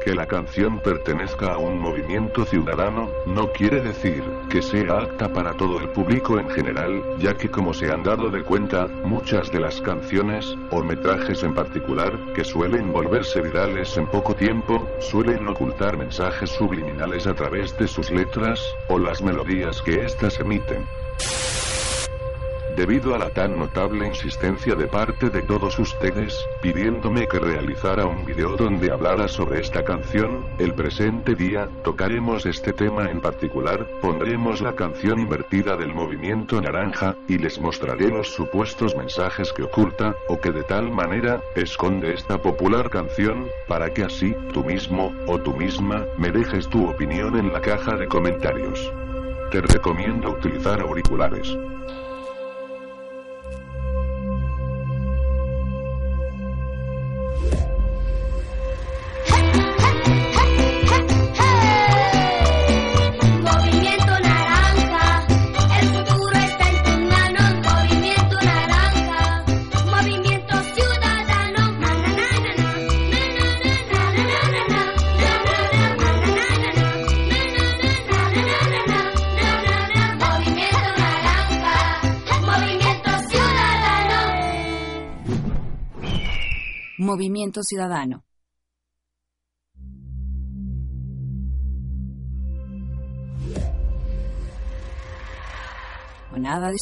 Que 0.08 0.14
la 0.14 0.24
canción 0.24 0.80
pertenezca 0.80 1.52
a 1.52 1.58
un 1.58 1.78
movimiento 1.80 2.46
ciudadano 2.46 3.10
no 3.26 3.52
quiere 3.52 3.82
decir 3.82 4.24
que 4.48 4.62
sea 4.62 5.00
apta 5.00 5.30
para 5.30 5.52
todo 5.52 5.78
el 5.78 5.90
público 5.90 6.38
en 6.38 6.48
general, 6.48 7.04
ya 7.18 7.36
que 7.36 7.50
como 7.50 7.74
se 7.74 7.92
han 7.92 8.04
dado 8.04 8.30
de 8.30 8.42
cuenta, 8.42 8.86
muchas 8.86 9.52
de 9.52 9.60
las 9.60 9.82
canciones, 9.82 10.56
o 10.70 10.82
metrajes 10.82 11.42
en 11.42 11.52
particular, 11.52 12.18
que 12.34 12.42
suelen 12.42 12.90
volverse 12.90 13.42
virales 13.42 13.98
en 13.98 14.06
poco 14.06 14.34
tiempo, 14.34 14.88
suelen 14.98 15.46
ocultar 15.46 15.98
mensajes 15.98 16.48
subliminales 16.52 17.26
a 17.26 17.34
través 17.34 17.76
de 17.76 17.86
sus 17.86 18.10
letras, 18.10 18.64
o 18.88 18.98
las 18.98 19.20
melodías 19.20 19.82
que 19.82 20.06
éstas 20.06 20.40
emiten. 20.40 20.86
Debido 22.78 23.12
a 23.16 23.18
la 23.18 23.30
tan 23.30 23.58
notable 23.58 24.06
insistencia 24.06 24.76
de 24.76 24.86
parte 24.86 25.30
de 25.30 25.42
todos 25.42 25.80
ustedes, 25.80 26.46
pidiéndome 26.62 27.26
que 27.26 27.40
realizara 27.40 28.06
un 28.06 28.24
video 28.24 28.56
donde 28.56 28.92
hablara 28.92 29.26
sobre 29.26 29.60
esta 29.60 29.82
canción, 29.82 30.46
el 30.60 30.72
presente 30.74 31.34
día, 31.34 31.68
tocaremos 31.82 32.46
este 32.46 32.72
tema 32.72 33.10
en 33.10 33.20
particular, 33.20 33.84
pondremos 34.00 34.60
la 34.60 34.76
canción 34.76 35.18
invertida 35.18 35.76
del 35.76 35.92
movimiento 35.92 36.60
naranja, 36.60 37.16
y 37.26 37.38
les 37.38 37.60
mostraré 37.60 38.10
los 38.10 38.28
supuestos 38.28 38.94
mensajes 38.94 39.52
que 39.52 39.64
oculta, 39.64 40.14
o 40.28 40.40
que 40.40 40.52
de 40.52 40.62
tal 40.62 40.88
manera, 40.92 41.42
esconde 41.56 42.14
esta 42.14 42.40
popular 42.40 42.90
canción, 42.90 43.48
para 43.66 43.92
que 43.92 44.04
así, 44.04 44.36
tú 44.52 44.62
mismo, 44.62 45.12
o 45.26 45.36
tú 45.40 45.52
misma, 45.52 46.04
me 46.16 46.30
dejes 46.30 46.68
tu 46.68 46.88
opinión 46.88 47.36
en 47.36 47.52
la 47.52 47.60
caja 47.60 47.96
de 47.96 48.06
comentarios. 48.06 48.92
Te 49.50 49.62
recomiendo 49.62 50.30
utilizar 50.30 50.80
auriculares. 50.80 51.58
Movimiento 87.18 87.64
Ciudadano. 87.64 88.24
O 96.32 96.38
nada 96.38 96.70
de 96.70 96.78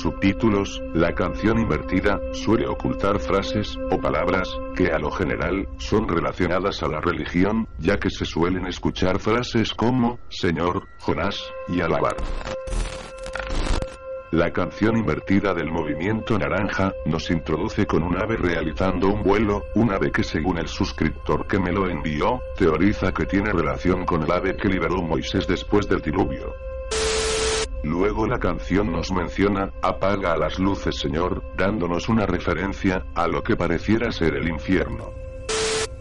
subtítulos, 0.00 0.82
la 0.94 1.14
canción 1.14 1.58
invertida 1.58 2.20
suele 2.32 2.66
ocultar 2.66 3.18
frases 3.18 3.76
o 3.90 4.00
palabras 4.00 4.48
que 4.74 4.88
a 4.88 4.98
lo 4.98 5.10
general 5.10 5.68
son 5.78 6.08
relacionadas 6.08 6.82
a 6.82 6.88
la 6.88 7.00
religión, 7.00 7.66
ya 7.78 7.98
que 7.98 8.10
se 8.10 8.24
suelen 8.24 8.66
escuchar 8.66 9.18
frases 9.18 9.74
como 9.74 10.18
Señor, 10.28 10.86
Jonás 10.98 11.42
y 11.68 11.80
alabar. 11.80 12.16
La 14.32 14.52
canción 14.52 14.96
invertida 14.96 15.54
del 15.54 15.70
movimiento 15.70 16.36
naranja 16.36 16.92
nos 17.06 17.30
introduce 17.30 17.86
con 17.86 18.02
un 18.02 18.16
ave 18.16 18.36
realizando 18.36 19.08
un 19.08 19.22
vuelo, 19.22 19.62
un 19.76 19.92
ave 19.92 20.10
que 20.10 20.24
según 20.24 20.58
el 20.58 20.68
suscriptor 20.68 21.46
que 21.46 21.60
me 21.60 21.72
lo 21.72 21.88
envió, 21.88 22.40
teoriza 22.56 23.12
que 23.12 23.24
tiene 23.24 23.52
relación 23.52 24.04
con 24.04 24.24
el 24.24 24.30
ave 24.30 24.56
que 24.56 24.68
liberó 24.68 25.00
Moisés 25.00 25.46
después 25.46 25.88
del 25.88 26.02
diluvio. 26.02 26.52
Luego 27.86 28.26
la 28.26 28.40
canción 28.40 28.90
nos 28.90 29.12
menciona, 29.12 29.70
apaga 29.80 30.36
las 30.36 30.58
luces 30.58 30.96
Señor, 30.96 31.44
dándonos 31.56 32.08
una 32.08 32.26
referencia 32.26 33.06
a 33.14 33.28
lo 33.28 33.44
que 33.44 33.54
pareciera 33.54 34.10
ser 34.10 34.34
el 34.34 34.48
infierno. 34.48 35.12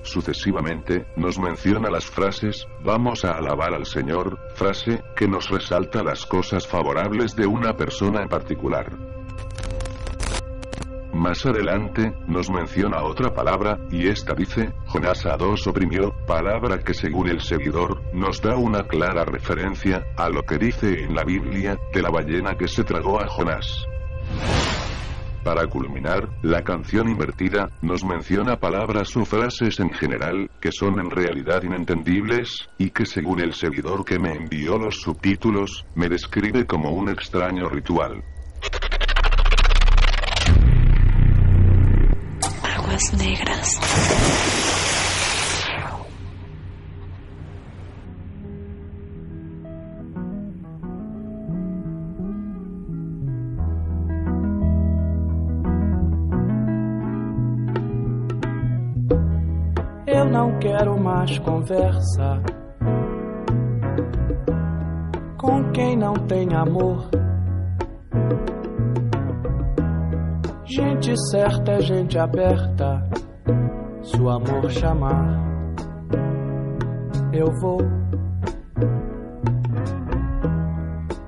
Sucesivamente, 0.02 1.06
nos 1.16 1.38
menciona 1.38 1.92
las 1.92 2.08
frases, 2.08 2.68
vamos 2.84 3.24
a 3.24 3.34
alabar 3.34 3.76
al 3.76 3.86
Señor, 3.86 4.40
frase 4.56 5.04
que 5.16 5.28
nos 5.28 5.52
resalta 5.52 6.04
las 6.04 6.26
cosas 6.26 6.66
favorables 6.66 7.36
de 7.36 7.46
una 7.46 7.78
persona 7.78 8.24
en 8.24 8.30
particular. 8.30 8.92
Más 11.16 11.46
adelante, 11.46 12.14
nos 12.28 12.50
menciona 12.50 13.02
otra 13.02 13.34
palabra, 13.34 13.80
y 13.90 14.10
esta 14.10 14.34
dice, 14.34 14.74
Jonás 14.88 15.26
a 15.26 15.38
dos 15.38 15.66
oprimió, 15.66 16.14
palabra 16.28 16.80
que 16.80 16.94
según 16.94 17.30
el 17.30 17.40
seguidor, 17.40 18.02
nos 18.14 18.42
da 18.42 18.58
una 18.58 18.84
clara 18.84 19.24
referencia, 19.24 20.06
a 20.18 20.28
lo 20.28 20.44
que 20.44 20.58
dice 20.58 21.06
en 21.06 21.16
la 21.16 21.24
Biblia, 21.24 21.80
de 21.94 22.02
la 22.02 22.10
ballena 22.10 22.58
que 22.58 22.68
se 22.68 22.84
tragó 22.84 23.22
a 23.22 23.28
Jonás. 23.28 23.88
Para 25.46 25.66
culminar, 25.68 26.28
la 26.42 26.64
canción 26.64 27.08
invertida 27.08 27.70
nos 27.82 28.04
menciona 28.04 28.60
palabras 28.60 29.16
o 29.16 29.24
frases 29.24 29.80
en 29.80 29.92
general 29.92 30.52
que 30.60 30.74
son 30.74 31.00
en 31.00 31.10
realidad 31.10 31.64
inentendibles, 31.64 32.68
y 32.78 32.90
que 32.90 33.06
según 33.06 33.40
el 33.40 33.54
seguidor 33.54 34.04
que 34.04 34.20
me 34.20 34.34
envió 34.34 34.78
los 34.78 35.00
subtítulos, 35.00 35.86
me 35.96 36.10
describe 36.10 36.66
como 36.66 36.92
un 36.92 37.08
extraño 37.08 37.70
ritual. 37.70 38.22
Aguas 42.96 43.12
negras. 43.12 43.80
Eu 60.08 60.26
não 60.26 60.58
quero 60.60 60.98
mais 61.00 61.38
conversa 61.40 62.42
com 65.38 65.72
quem 65.72 65.98
não 65.98 66.14
tem 66.14 66.54
amor. 66.54 67.10
Gente 70.68 71.14
certa 71.30 71.74
é 71.74 71.80
gente 71.80 72.18
aberta. 72.18 73.08
Se 74.02 74.20
o 74.20 74.30
amor 74.30 74.68
chamar, 74.72 75.40
eu 77.32 77.46
vou. 77.62 77.78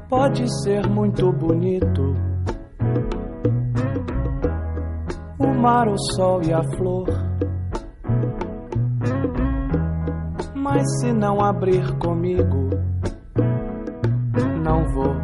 Pode 0.10 0.44
ser 0.64 0.88
muito 0.90 1.32
bonito 1.34 2.16
o 5.38 5.48
mar, 5.54 5.88
o 5.88 5.98
sol 6.16 6.42
e 6.42 6.52
a 6.52 6.64
flor. 6.76 7.08
Mas 10.56 10.84
se 11.00 11.14
não 11.14 11.40
abrir 11.40 11.96
comigo, 12.00 12.70
não 14.64 14.84
vou, 14.96 15.16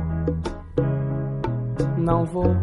não 1.98 2.26
vou. 2.26 2.56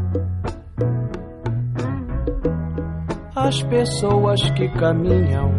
As 3.43 3.63
pessoas 3.63 4.39
que 4.51 4.69
caminham, 4.69 5.51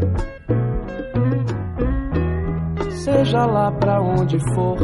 seja 2.92 3.44
lá 3.44 3.72
pra 3.72 4.00
onde 4.00 4.38
for, 4.54 4.78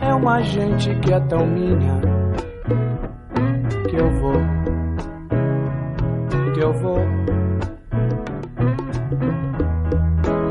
é 0.00 0.14
uma 0.14 0.40
gente 0.40 0.94
que 1.00 1.12
é 1.12 1.20
tão 1.20 1.46
minha 1.46 2.00
que 3.90 3.96
eu 3.96 4.10
vou, 4.18 4.40
que 6.54 6.60
eu 6.60 6.72
vou. 6.80 7.04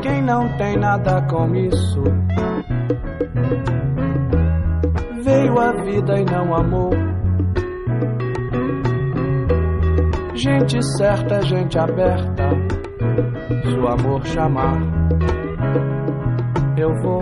Quem 0.02 0.22
não 0.22 0.56
tem 0.56 0.78
nada 0.78 1.20
com 1.22 1.52
isso 1.56 2.04
veio 5.24 5.58
a 5.58 5.72
vida 5.82 6.20
e 6.20 6.24
não 6.24 6.54
amou. 6.54 7.13
Gente 10.34 10.82
certa 10.96 11.40
gente 11.42 11.78
aberta. 11.78 12.50
Se 13.62 13.78
o 13.78 13.86
amor 13.86 14.26
chamar, 14.26 14.80
eu 16.76 16.92
vou, 17.02 17.20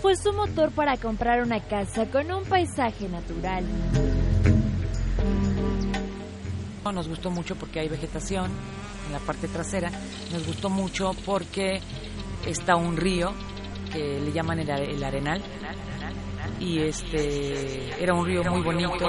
Fue 0.00 0.16
su 0.16 0.32
motor 0.32 0.72
para 0.72 0.96
comprar 0.96 1.42
una 1.42 1.60
casa 1.60 2.06
con 2.06 2.32
un 2.32 2.44
paisaje 2.44 3.10
natural. 3.10 3.62
Nos 6.94 7.08
gustó 7.08 7.30
mucho 7.30 7.56
porque 7.56 7.80
hay 7.80 7.88
vegetación 7.88 8.50
en 9.06 9.12
la 9.12 9.18
parte 9.18 9.48
trasera. 9.48 9.90
Nos 10.32 10.46
gustó 10.46 10.70
mucho 10.70 11.10
porque 11.26 11.80
está 12.46 12.74
un 12.76 12.96
río 12.96 13.34
que 13.92 14.18
le 14.18 14.32
llaman 14.32 14.60
el 14.60 15.04
Arenal. 15.04 15.42
Y 16.58 16.80
este 16.80 18.02
era 18.02 18.14
un 18.14 18.24
río 18.24 18.42
muy 18.44 18.62
bonito. 18.62 19.04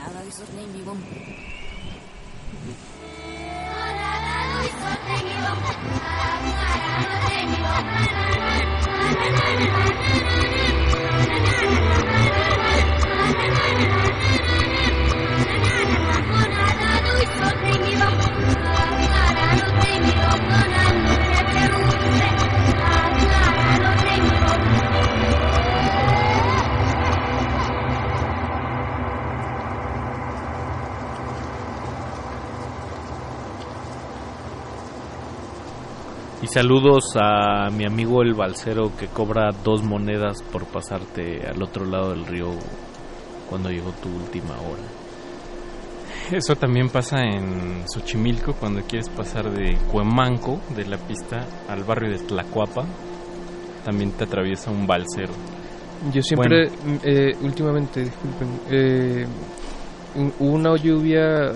Nada 0.00 0.22
de 0.22 0.28
esos 0.30 0.48
Navy 0.54 0.82
Bomb. 0.82 1.59
Saludos 36.52 37.04
a 37.16 37.68
mi 37.70 37.84
amigo 37.86 38.22
el 38.22 38.34
balsero 38.34 38.90
que 38.96 39.06
cobra 39.06 39.50
dos 39.64 39.82
monedas 39.82 40.42
por 40.52 40.64
pasarte 40.66 41.46
al 41.46 41.62
otro 41.62 41.84
lado 41.84 42.10
del 42.10 42.26
río 42.26 42.48
cuando 43.48 43.70
llegó 43.70 43.90
tu 44.02 44.08
última 44.08 44.54
hora. 44.60 44.82
Eso 46.32 46.54
también 46.54 46.88
pasa 46.90 47.22
en 47.22 47.82
Xochimilco 47.88 48.54
cuando 48.54 48.82
quieres 48.82 49.08
pasar 49.08 49.50
de 49.50 49.76
Cuemanco, 49.90 50.60
de 50.76 50.86
la 50.86 50.96
pista, 50.96 51.44
al 51.68 51.82
barrio 51.84 52.10
de 52.10 52.18
Tlacuapa. 52.24 52.84
También 53.84 54.12
te 54.12 54.24
atraviesa 54.24 54.70
un 54.70 54.86
balsero. 54.86 55.32
Yo 56.12 56.22
siempre, 56.22 56.68
Bueno, 56.68 57.00
eh, 57.02 57.36
últimamente, 57.42 58.04
disculpen, 58.04 58.60
eh, 58.70 59.26
hu- 60.16 60.32
hubo 60.38 60.52
una 60.54 60.76
lluvia, 60.76 61.50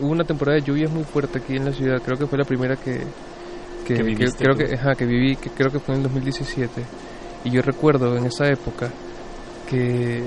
hubo 0.00 0.10
una 0.10 0.24
temporada 0.24 0.58
de 0.58 0.64
lluvias 0.64 0.90
muy 0.92 1.04
fuerte 1.04 1.38
aquí 1.38 1.56
en 1.56 1.64
la 1.64 1.72
ciudad. 1.72 2.00
Creo 2.04 2.16
que 2.16 2.26
fue 2.26 2.38
la 2.38 2.44
primera 2.44 2.76
que, 2.76 3.04
que, 3.84 3.94
creo 4.38 4.54
que, 4.56 4.74
ajá, 4.74 4.94
que 4.94 5.04
viví, 5.06 5.36
que 5.36 5.50
creo 5.50 5.70
que 5.70 5.78
fue 5.78 5.94
en 5.94 6.00
el 6.00 6.04
2017. 6.04 6.82
Y 7.44 7.50
yo 7.50 7.62
recuerdo 7.62 8.16
en 8.16 8.24
esa 8.26 8.46
época 8.48 8.88
que 9.68 10.22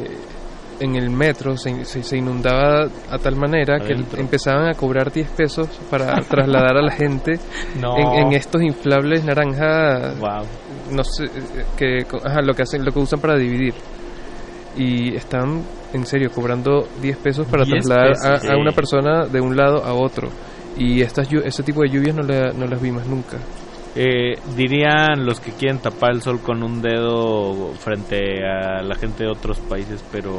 en 0.80 0.96
el 0.96 1.10
metro 1.10 1.58
se, 1.58 1.84
se- 1.86 2.04
se 2.04 2.18
inundaba 2.18 2.88
a 3.10 3.18
tal 3.18 3.36
manera 3.36 3.80
que 3.80 3.94
empezaban 4.20 4.68
a 4.70 4.74
cobrar 4.76 5.12
10 5.12 5.28
pesos 5.32 5.68
para 5.90 6.22
trasladar 6.22 6.78
a 6.78 6.82
la 6.84 6.92
gente 6.92 7.40
No. 7.82 7.98
en, 7.98 8.28
en 8.28 8.34
estos 8.34 8.62
inflables 8.62 9.24
naranja 9.26 10.14
Wow. 10.20 10.46
no 10.92 11.04
sé 11.04 11.26
eh, 11.26 11.30
que 11.76 12.06
ajá, 12.24 12.42
lo 12.44 12.54
que 12.54 12.62
hacen 12.62 12.86
lo 12.86 12.92
que 12.92 13.00
usan 13.00 13.20
para 13.20 13.36
dividir 13.38 13.74
y 14.78 15.16
están 15.16 15.64
en 15.94 16.06
serio 16.06 16.30
cobrando 16.32 16.88
10 17.02 17.18
pesos 17.18 17.48
para 17.48 17.64
10 17.64 17.84
trasladar 17.84 18.06
a- 18.12 18.14
pesos, 18.14 18.26
a, 18.26 18.40
sí. 18.54 18.60
una 18.62 18.72
persona 18.72 19.26
de 19.26 19.42
un 19.42 19.56
lado 19.58 19.84
a 19.84 19.94
otro 19.96 20.30
y 20.78 21.02
estas 21.02 21.30
llu- 21.30 21.44
ese 21.44 21.64
tipo 21.64 21.82
de 21.82 21.90
lluvias 21.90 22.16
no, 22.16 22.24
la- 22.24 22.52
no 22.54 22.66
las 22.68 22.82
vi 22.82 22.92
más 22.92 23.06
nunca 23.08 23.38
Eh, 24.00 24.36
dirían 24.56 25.26
los 25.26 25.40
que 25.40 25.52
quieren 25.54 25.80
tapar 25.80 26.12
el 26.12 26.22
sol 26.22 26.40
con 26.40 26.62
un 26.62 26.84
dedo 26.84 27.74
frente 27.80 28.46
a 28.46 28.84
la 28.84 28.94
gente 28.94 29.24
de 29.24 29.32
otros 29.32 29.58
países, 29.62 30.04
pero 30.12 30.32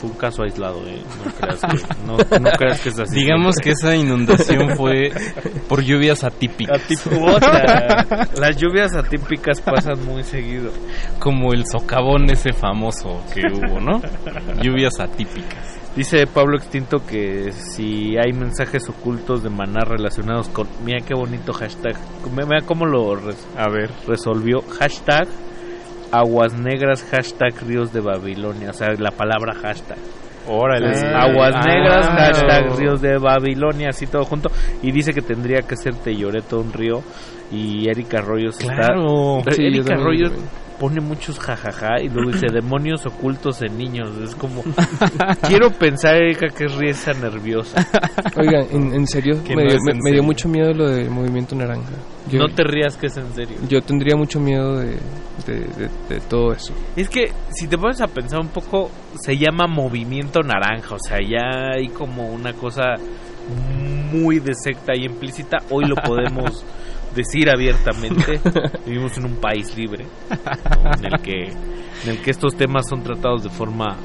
fue 0.00 0.08
un 0.10 0.16
caso 0.16 0.42
aislado, 0.44 0.80
¿eh? 0.88 1.02
No 1.22 1.30
creas 1.34 1.60
que, 1.60 1.96
no, 2.06 2.16
no 2.40 2.50
creas 2.56 2.80
que 2.80 2.88
es 2.88 2.98
así. 2.98 3.14
Digamos 3.16 3.56
que 3.56 3.72
esa 3.72 3.94
inundación 3.94 4.78
fue 4.78 5.10
por 5.68 5.82
lluvias 5.82 6.24
atípicas. 6.24 6.80
Puta, 7.04 8.26
Las 8.40 8.56
lluvias 8.56 8.94
atípicas 8.96 9.60
pasan 9.60 10.02
muy 10.06 10.22
seguido. 10.22 10.70
Como 11.18 11.52
el 11.52 11.66
socavón 11.66 12.30
ese 12.30 12.54
famoso 12.54 13.22
que 13.34 13.42
hubo, 13.52 13.78
¿no? 13.78 14.00
Lluvias 14.62 14.98
atípicas. 15.00 15.75
Dice 15.96 16.26
Pablo 16.26 16.58
Extinto 16.58 16.98
que 17.06 17.52
si 17.52 18.18
hay 18.18 18.32
mensajes 18.34 18.86
ocultos 18.90 19.42
de 19.42 19.48
maná 19.48 19.80
relacionados 19.82 20.48
con... 20.50 20.68
Mira 20.84 20.98
qué 21.04 21.14
bonito 21.14 21.54
hashtag. 21.54 21.96
Mira 22.30 22.60
cómo 22.66 22.84
lo 22.84 23.16
res- 23.16 23.48
A 23.56 23.70
ver. 23.70 23.90
resolvió. 24.06 24.60
Hashtag 24.78 25.26
aguas 26.12 26.52
negras, 26.52 27.02
hashtag 27.10 27.54
ríos 27.66 27.92
de 27.94 28.00
Babilonia. 28.00 28.70
O 28.70 28.72
sea, 28.74 28.88
la 28.98 29.10
palabra 29.10 29.54
hashtag. 29.54 29.96
Órale. 30.46 30.88
Aguas 31.14 31.54
Ah. 31.56 31.64
negras, 31.66 32.06
hashtag 32.08 32.76
ríos 32.78 33.00
de 33.00 33.16
Babilonia, 33.18 33.88
así 33.88 34.06
todo 34.06 34.24
junto. 34.24 34.50
Y 34.82 34.92
dice 34.92 35.12
que 35.14 35.22
tendría 35.22 35.62
que 35.62 35.76
ser 35.76 35.94
Teyoreto 35.94 36.60
un 36.60 36.74
río. 36.74 37.02
Y 37.52 37.88
Erika 37.88 38.18
Arroyos 38.18 38.56
Claro. 38.56 39.38
está... 39.38 39.52
Sí, 39.52 39.62
yo 39.62 39.68
Erika 39.82 39.96
güey. 39.96 40.30
pone 40.80 41.00
muchos 41.00 41.38
jajaja 41.38 42.00
y 42.02 42.08
luego 42.08 42.32
dice 42.32 42.46
demonios 42.52 43.06
ocultos 43.06 43.62
en 43.62 43.78
niños. 43.78 44.10
Es 44.22 44.34
como... 44.34 44.62
Quiero 45.48 45.70
pensar, 45.70 46.16
Erika, 46.16 46.48
que 46.48 46.64
es 46.64 46.74
risa 46.74 47.12
nerviosa. 47.14 47.86
Oigan, 48.36 48.66
en, 48.72 48.94
en 48.94 49.06
serio, 49.06 49.36
me, 49.48 49.54
no 49.54 49.70
dio, 49.70 49.78
me- 49.84 49.92
en 49.92 49.98
me 50.02 50.12
dio 50.12 50.22
mucho 50.22 50.48
miedo 50.48 50.72
lo 50.74 50.88
del 50.90 51.08
movimiento 51.10 51.54
naranja. 51.54 51.92
Yo- 52.30 52.40
no 52.40 52.48
te 52.48 52.64
rías 52.64 52.96
que 52.96 53.06
es 53.06 53.16
en 53.16 53.32
serio. 53.32 53.56
Yo 53.68 53.80
tendría 53.80 54.16
mucho 54.16 54.40
miedo 54.40 54.78
de, 54.80 54.98
de, 55.46 55.60
de- 55.60 55.90
de 56.08 56.20
todo 56.28 56.52
eso. 56.52 56.74
Es 56.96 57.08
que 57.08 57.30
si 57.50 57.68
te 57.68 57.78
pones 57.78 58.00
a 58.00 58.08
pensar 58.08 58.40
un 58.40 58.48
poco, 58.48 58.90
se 59.22 59.36
llama 59.38 59.66
movimiento 59.68 60.40
naranja, 60.40 60.96
o 60.96 60.98
sea, 60.98 61.18
ya 61.22 61.70
hay 61.76 61.88
como 61.88 62.28
una 62.28 62.52
cosa 62.54 62.96
muy 64.12 64.40
de 64.40 64.54
secta 64.54 64.92
y 64.96 65.04
implícita. 65.06 65.58
Hoy 65.70 65.84
lo 65.86 65.94
podemos 65.96 66.64
decir 67.16 67.48
abiertamente. 67.50 68.40
Vivimos 68.86 69.16
en 69.18 69.24
un 69.24 69.36
país 69.36 69.76
libre, 69.76 70.04
¿no? 70.04 70.90
en 70.98 71.06
el 71.06 71.20
que 71.20 71.44
en 72.04 72.10
el 72.10 72.22
que 72.22 72.30
estos 72.30 72.54
temas 72.54 72.88
son 72.88 73.02
tratados 73.02 73.42
de 73.42 73.50
forma 73.50 73.96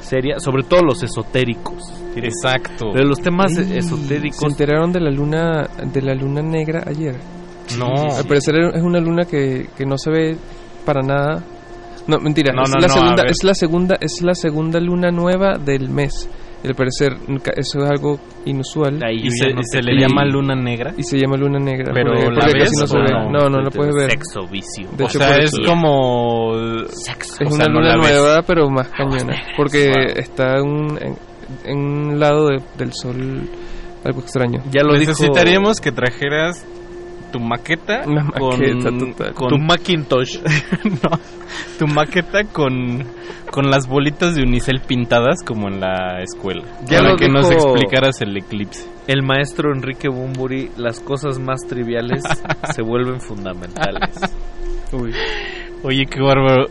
seria, 0.00 0.38
sobre 0.38 0.62
todo 0.62 0.80
los 0.82 1.02
esotéricos. 1.02 1.92
Exacto. 2.16 2.90
Pero 2.92 3.06
los 3.06 3.20
temas 3.20 3.56
Ey, 3.58 3.76
esotéricos 3.76 4.40
¿Se 4.40 4.46
enteraron 4.46 4.90
de 4.90 5.00
la 5.00 5.10
luna 5.10 5.68
de 5.92 6.02
la 6.02 6.14
luna 6.14 6.40
negra 6.40 6.82
ayer? 6.86 7.16
No. 7.78 8.16
Al 8.16 8.24
parecer 8.26 8.54
es 8.74 8.82
una 8.82 9.00
luna 9.00 9.24
que, 9.24 9.68
que 9.76 9.84
no 9.84 9.98
se 9.98 10.10
ve 10.10 10.36
para 10.84 11.02
nada. 11.02 11.44
No, 12.06 12.18
mentira. 12.18 12.54
No, 12.54 12.62
es, 12.62 12.70
no, 12.70 12.80
la 12.80 12.88
no, 12.88 12.94
segunda, 12.94 13.22
es 13.24 13.44
la 13.44 13.54
segunda 13.54 13.96
es 14.00 14.22
la 14.22 14.34
segunda 14.34 14.80
luna 14.80 15.10
nueva 15.10 15.58
del 15.58 15.90
mes. 15.90 16.28
Y 16.66 16.68
al 16.70 16.74
parecer 16.74 17.12
eso 17.56 17.78
es 17.84 17.90
algo 17.90 18.18
inusual. 18.44 18.98
¿Y 19.12 19.30
se, 19.30 19.50
se 19.62 19.80
le 19.82 20.00
llama 20.00 20.24
luna 20.24 20.56
negra? 20.56 20.92
Y 20.98 21.04
se 21.04 21.16
llama 21.16 21.36
luna 21.36 21.60
negra. 21.60 21.92
Pero 21.94 22.10
porque, 22.12 22.24
la 22.26 22.40
porque 22.40 22.58
ves 22.58 22.70
casi 22.70 22.80
no 22.80 22.86
se 22.88 22.98
ve. 22.98 23.04
no? 23.30 23.48
No, 23.48 23.60
no 23.62 23.70
puedes 23.70 23.94
ver. 23.94 24.10
Sexo, 24.10 24.48
vicio. 24.50 24.88
De 24.96 25.04
o 25.04 25.06
hecho, 25.06 25.18
sea, 25.20 25.36
es 25.36 25.52
eso- 25.52 25.62
como... 25.64 26.52
Es 26.90 27.40
o 27.40 27.44
una 27.46 27.50
sea, 27.50 27.66
no 27.66 27.80
luna 27.80 27.96
nueva, 27.96 28.42
pero 28.42 28.68
más 28.68 28.88
cañona. 28.88 29.36
Porque 29.56 29.86
Wow. 29.94 30.16
está 30.16 30.60
un- 30.60 30.98
en, 31.00 31.16
en 31.64 31.78
un 31.78 32.18
lado 32.18 32.48
de- 32.48 32.62
del 32.78 32.92
sol 32.92 33.48
algo 34.04 34.20
extraño. 34.20 34.60
Ya 34.72 34.82
lo 34.82 34.94
dijo- 34.98 35.10
Necesitaríamos 35.12 35.80
que 35.80 35.92
trajeras 35.92 36.66
tu 37.32 37.40
maqueta 37.40 38.02
Una 38.06 38.30
con, 38.30 38.50
maqueta 38.58 38.90
total. 38.98 39.34
con- 39.34 39.48
Tu 39.48 39.58
Macintosh. 39.58 40.38
no, 40.84 41.18
tu 41.78 41.86
maqueta 41.86 42.44
con 42.44 43.04
con 43.50 43.70
las 43.70 43.86
bolitas 43.88 44.34
de 44.34 44.42
unicel 44.42 44.80
pintadas 44.86 45.42
como 45.44 45.68
en 45.68 45.80
la 45.80 46.20
escuela. 46.22 46.64
Ya 46.86 46.98
para 46.98 47.10
lo 47.12 47.16
que 47.16 47.28
nos 47.28 47.50
explicaras 47.50 48.20
el 48.20 48.36
eclipse. 48.36 48.86
El 49.06 49.22
maestro 49.22 49.72
Enrique 49.72 50.08
Bumburi, 50.08 50.70
las 50.76 51.00
cosas 51.00 51.38
más 51.38 51.60
triviales 51.66 52.22
se 52.74 52.82
vuelven 52.82 53.20
fundamentales. 53.20 54.10
Uy. 54.92 55.12
Oye, 55.84 56.04
qué 56.10 56.20
bárbaro. 56.20 56.66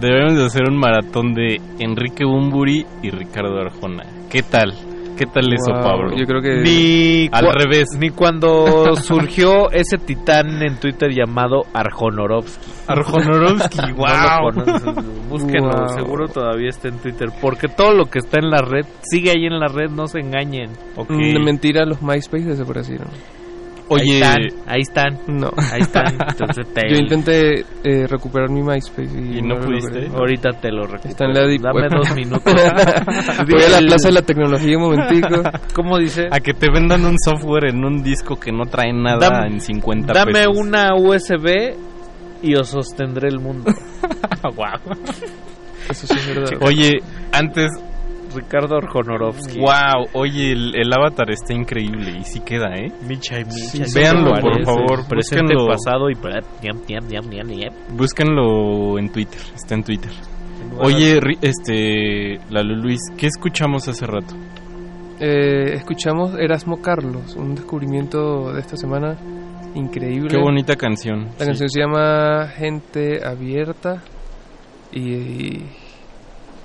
Debemos 0.00 0.34
de 0.36 0.44
hacer 0.46 0.62
un 0.68 0.78
maratón 0.78 1.32
de 1.34 1.60
Enrique 1.78 2.24
Bumburi 2.24 2.84
y 3.02 3.10
Ricardo 3.10 3.58
Arjona. 3.60 4.04
¿Qué 4.30 4.42
tal? 4.42 4.74
¿Qué 5.16 5.26
tal 5.26 5.52
eso, 5.52 5.72
Wow, 5.72 5.82
Pablo? 5.82 6.16
yo 6.16 6.24
creo 6.24 6.40
que- 6.40 6.62
Ni 6.62 7.28
Al 7.32 7.52
revés. 7.54 7.88
Ni 7.98 8.10
cuando 8.10 8.94
surgió 9.02 9.70
ese 9.70 9.98
titán 9.98 10.62
en 10.62 10.76
Twitter 10.80 11.10
llamado 11.12 11.62
Arjonorovsky. 11.74 12.70
Arjonorovsky, 12.88 13.78
No 13.92 13.94
wow. 13.96 14.50
lo 14.50 14.64
conocen, 14.64 15.28
Búsquenlo, 15.28 15.70
Wow. 15.70 15.88
seguro 15.94 16.28
todavía 16.28 16.68
está 16.70 16.88
en 16.88 16.98
Twitter. 16.98 17.28
Porque 17.40 17.68
todo 17.68 17.92
lo 17.94 18.06
que 18.06 18.18
está 18.20 18.38
en 18.40 18.50
la 18.50 18.62
red 18.62 18.86
sigue 19.02 19.30
ahí 19.30 19.44
en 19.46 19.58
la 19.60 19.68
red, 19.68 19.90
no 19.90 20.06
se 20.06 20.20
engañen. 20.20 20.70
Ok. 20.96 21.10
Mm, 21.10 21.44
mentira, 21.44 21.84
los 21.84 22.00
MySpace 22.02 22.44
desaparecieron. 22.44 23.08
Oye, 23.92 24.22
Ahí 24.24 24.46
están, 24.46 24.62
ahí 24.66 24.80
están. 24.80 25.18
No. 25.26 25.50
Ahí 25.72 25.80
están. 25.80 26.06
Entonces 26.28 26.66
te- 26.72 26.90
Yo 26.90 26.96
intenté 26.98 27.64
eh, 27.84 28.06
recuperar 28.06 28.48
mi 28.48 28.62
MySpace 28.62 29.10
y, 29.18 29.38
¿Y 29.38 29.42
no 29.42 29.58
pudiste? 29.58 30.06
Ahorita 30.14 30.50
te 30.60 30.70
lo 30.70 30.82
recupero. 30.86 31.10
Está 31.10 31.24
en 31.24 31.34
la 31.34 31.40
Dame 31.40 31.80
web. 31.82 31.90
dos 31.90 32.14
minutos. 32.14 32.42
Voy 33.48 33.62
a 33.62 33.68
la 33.68 33.78
Plaza 33.86 34.08
de 34.08 34.12
la 34.14 34.22
Tecnología 34.22 34.76
un 34.78 34.82
momentico. 34.84 35.42
¿Cómo 35.74 35.98
dice? 35.98 36.28
a 36.30 36.38
que 36.40 36.54
te 36.54 36.70
vendan 36.72 37.04
un 37.04 37.18
software 37.18 37.70
en 37.70 37.84
un 37.84 38.02
disco 38.02 38.38
que 38.38 38.52
no 38.52 38.64
trae 38.66 38.92
nada 38.92 39.18
Dame- 39.28 39.46
en 39.54 39.60
50 39.60 40.12
Dame 40.12 40.32
pesos. 40.32 40.56
una 40.56 40.94
USB 40.94 41.74
y 42.42 42.54
os 42.54 42.68
sostendré 42.68 43.28
el 43.28 43.40
mundo. 43.40 43.72
wow. 44.54 44.96
Eso 45.88 46.06
sí 46.06 46.14
es 46.16 46.26
verdad. 46.34 46.50
Oye, 46.62 46.98
antes 47.32 47.70
Ricardo 48.34 48.76
Arjonorovsky. 48.76 49.58
Wow, 49.58 50.08
oye, 50.14 50.52
el, 50.52 50.74
el 50.74 50.92
avatar 50.92 51.30
está 51.30 51.54
increíble 51.54 52.18
y 52.20 52.24
sí 52.24 52.40
queda, 52.40 52.74
¿eh? 52.76 52.92
Micha 53.06 53.40
y 53.40 53.44
Micha. 53.44 53.84
Sí, 53.86 53.98
véanlo, 53.98 54.32
por 54.40 54.64
favor, 54.64 55.08
Presente, 55.08 55.54
búsquenlo. 55.54 55.66
pasado 55.66 56.10
y... 56.10 56.14
Búsquenlo 57.96 58.98
en 58.98 59.10
Twitter, 59.12 59.40
está 59.54 59.74
en 59.74 59.82
Twitter. 59.84 60.10
Oye, 60.78 61.18
este, 61.42 62.38
Lalo 62.50 62.76
Luis, 62.76 63.00
¿qué 63.16 63.26
escuchamos 63.26 63.88
hace 63.88 64.06
rato? 64.06 64.34
Eh, 65.18 65.74
escuchamos 65.74 66.34
Erasmo 66.38 66.80
Carlos, 66.80 67.36
un 67.36 67.54
descubrimiento 67.54 68.52
de 68.52 68.60
esta 68.60 68.76
semana 68.76 69.16
increíble. 69.74 70.28
Qué 70.30 70.38
bonita 70.38 70.76
canción. 70.76 71.28
La 71.38 71.46
canción 71.46 71.68
se 71.68 71.80
llama 71.80 72.46
Gente 72.56 73.20
Abierta 73.26 74.02
y, 74.92 75.00
y 75.02 75.66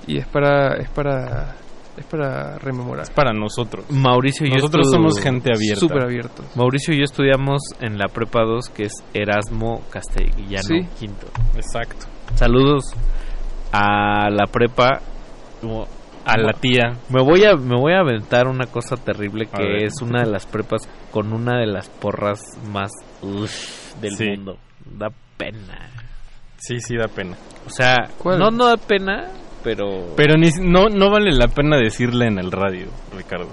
es 0.07 0.27
para 0.27 0.75
es 0.77 0.89
para 0.89 1.55
es 1.97 2.05
para 2.07 2.57
rememorar. 2.57 3.03
Es 3.03 3.09
para 3.09 3.31
nosotros. 3.33 3.85
Mauricio 3.89 4.45
y 4.45 4.49
yo 4.49 4.55
Nosotros 4.57 4.91
somos 4.91 5.17
gente 5.19 5.49
abierta. 5.55 5.79
Súper 5.79 6.03
abiertos. 6.03 6.45
Mauricio 6.55 6.93
y 6.93 6.97
yo 6.97 7.03
estudiamos 7.05 7.61
en 7.79 7.97
la 7.97 8.07
prepa 8.09 8.41
2 8.43 8.69
que 8.69 8.83
es 8.83 8.93
Erasmo 9.13 9.81
Castellano 9.89 10.61
Sí. 10.63 10.81
Quinto. 10.99 11.27
Exacto. 11.55 12.05
Saludos 12.35 12.93
a 13.71 14.29
la 14.29 14.45
prepa. 14.47 14.99
A 16.25 16.37
la 16.37 16.53
tía. 16.53 16.93
Me 17.09 17.21
voy 17.23 17.45
a 17.45 17.55
me 17.55 17.79
voy 17.79 17.93
a 17.93 17.99
aventar 17.99 18.47
una 18.47 18.65
cosa 18.65 18.97
terrible 18.97 19.45
que 19.45 19.85
es 19.85 20.01
una 20.01 20.23
de 20.23 20.29
las 20.31 20.45
prepas 20.47 20.81
con 21.11 21.31
una 21.31 21.59
de 21.59 21.67
las 21.67 21.87
porras 21.89 22.41
más 22.71 22.91
uff 23.21 23.95
del 24.01 24.15
Sí. 24.15 24.25
mundo. 24.31 24.57
Da 24.85 25.07
pena. 25.37 25.89
Sí, 26.57 26.79
sí, 26.79 26.97
da 26.97 27.07
pena. 27.07 27.37
O 27.65 27.69
sea, 27.69 27.95
¿Cuál? 28.17 28.39
no 28.39 28.49
no 28.51 28.65
da 28.65 28.77
pena, 28.77 29.29
pero 29.65 30.13
Pero 30.15 30.35
ni, 30.37 30.47
no, 30.61 30.85
no 30.87 31.09
vale 31.09 31.31
la 31.33 31.47
pena 31.49 31.75
decirle 31.77 32.27
en 32.27 32.39
el 32.39 32.51
radio, 32.53 32.85
Ricardo. 33.17 33.49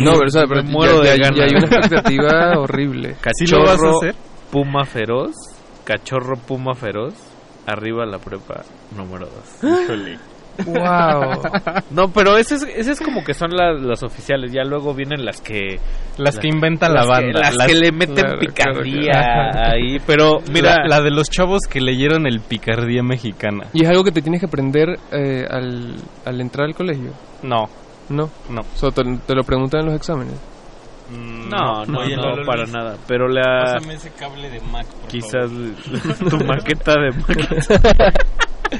No, 0.00 0.12
pero, 0.12 0.26
o 0.26 0.30
sea, 0.30 0.42
pero 0.48 0.62
muero 0.62 1.02
ya, 1.02 1.12
de 1.12 1.18
ya- 1.18 1.24
ganas. 1.24 1.36
ya 1.38 1.44
hay 1.44 1.50
una 1.56 1.66
expectativa 1.66 2.52
horrible. 2.60 3.16
¿Sí 3.32 3.46
lo 3.46 3.60
vas 3.60 3.70
a 3.70 3.72
Cachorro, 3.74 3.96
hacer? 3.98 4.14
Puma 4.52 4.84
feroz, 4.84 5.34
cachorro 5.84 6.36
puma 6.36 6.74
feroz, 6.74 7.14
arriba 7.66 8.04
la 8.06 8.18
prepa 8.18 8.62
número 8.96 9.26
2. 9.62 9.72
Wow. 10.66 11.42
No, 11.90 12.08
pero 12.12 12.36
ese 12.36 12.54
es, 12.56 12.62
ese 12.62 12.92
es 12.92 13.00
como 13.00 13.24
que 13.24 13.34
son 13.34 13.50
las, 13.50 13.80
las 13.80 14.02
oficiales, 14.02 14.52
ya 14.52 14.62
luego 14.64 14.94
vienen 14.94 15.24
las 15.24 15.40
que... 15.40 15.78
Las 16.16 16.38
que 16.38 16.48
inventan 16.48 16.94
la 16.94 17.02
que- 17.02 17.08
banda. 17.08 17.40
las, 17.40 17.56
las- 17.56 17.66
que 17.66 17.74
le 17.74 17.90
meten 17.92 18.14
Claro, 18.14 18.38
picardía 18.38 19.10
claro, 19.12 19.50
claro. 19.52 19.70
ahí, 19.72 19.98
pero 20.06 20.38
mira... 20.52 20.76
la, 20.86 20.96
la 20.98 21.00
de 21.02 21.10
los 21.10 21.28
chavos 21.28 21.62
que 21.68 21.80
leyeron 21.80 22.26
el 22.26 22.40
Picardía 22.40 23.02
Mexicana. 23.02 23.66
Y 23.72 23.82
es 23.84 23.88
algo 23.90 24.04
que 24.04 24.12
te 24.12 24.22
tienes 24.22 24.40
que 24.40 24.46
aprender 24.46 24.88
eh, 25.12 25.44
al, 25.50 25.96
al 26.24 26.40
entrar 26.40 26.66
al 26.68 26.74
colegio. 26.74 27.12
No, 27.42 27.64
No. 28.08 28.30
no. 28.48 28.60
O 28.60 28.76
sea, 28.76 28.90
te, 28.90 29.02
te 29.26 29.34
lo 29.34 29.42
preguntan 29.42 29.80
en 29.80 29.86
los 29.86 29.96
exámenes. 29.96 30.34
No, 31.10 31.84
no, 31.84 32.02
no, 32.02 32.46
para 32.46 32.64
nada. 32.64 32.96
Pero 33.06 33.28
la... 33.28 33.74
Pásame 33.74 33.94
ese 33.94 34.10
cable 34.12 34.48
de 34.48 34.60
Mac, 34.62 34.86
por 34.86 35.08
Quizás 35.10 35.50
favor. 35.50 36.30
tu 36.30 36.44
maqueta 36.44 36.92
de 36.94 37.10
maqueta. 37.10 38.12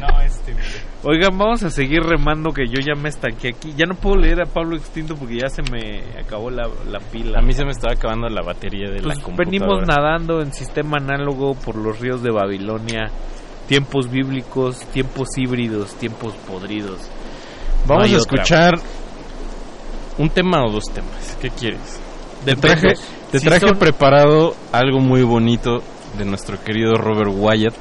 No, 0.01 0.21
este, 0.23 0.53
mira. 0.53 0.65
Oigan, 1.07 1.37
vamos 1.37 1.63
a 1.63 1.71
seguir 1.71 2.03
remando 2.03 2.51
que 2.53 2.65
yo 2.67 2.81
ya 2.81 2.99
me 2.99 3.11
estanqué 3.11 3.49
aquí. 3.49 3.75
Ya 3.77 3.85
no 3.85 3.95
puedo 3.95 4.17
leer 4.17 4.41
a 4.41 4.47
Pablo 4.47 4.75
Extinto 4.77 5.15
porque 5.17 5.39
ya 5.39 5.49
se 5.49 5.61
me 5.63 6.03
acabó 6.19 6.49
la, 6.51 6.67
la 6.91 6.99
pila. 6.99 7.41
A 7.41 7.43
mí 7.43 7.53
se 7.53 7.65
me 7.65 7.73
estaba 7.73 7.93
acabando 7.93 8.27
la 8.29 8.41
batería 8.43 8.89
de 8.89 9.03
Pues 9.03 9.19
la 9.19 9.23
computadora. 9.23 9.45
venimos 9.51 9.87
nadando 9.87 10.41
en 10.41 10.53
sistema 10.55 10.97
análogo 10.97 11.55
por 11.57 11.77
los 11.77 12.01
ríos 12.01 12.23
de 12.23 12.31
Babilonia. 12.31 13.11
Tiempos 13.69 14.11
bíblicos, 14.11 14.79
tiempos 14.93 15.29
híbridos, 15.37 15.95
tiempos 15.97 16.33
podridos. 16.49 17.01
Vamos 17.87 18.05
a 18.05 18.07
otra. 18.07 18.19
escuchar 18.19 18.75
un 20.17 20.31
tema 20.31 20.65
o 20.65 20.71
dos 20.71 20.85
temas. 20.85 21.37
¿Qué 21.41 21.51
quieres? 21.51 22.01
Te 22.47 22.57
traje, 22.57 22.95
te 23.31 23.39
Si 23.41 23.45
traje 23.47 23.67
son- 23.69 23.79
preparado 23.79 24.55
algo 24.73 25.01
muy 25.01 25.23
bonito 25.23 25.83
de 26.17 26.25
nuestro 26.25 26.63
querido 26.63 26.95
Robert 26.95 27.31
Wyatt. 27.35 27.75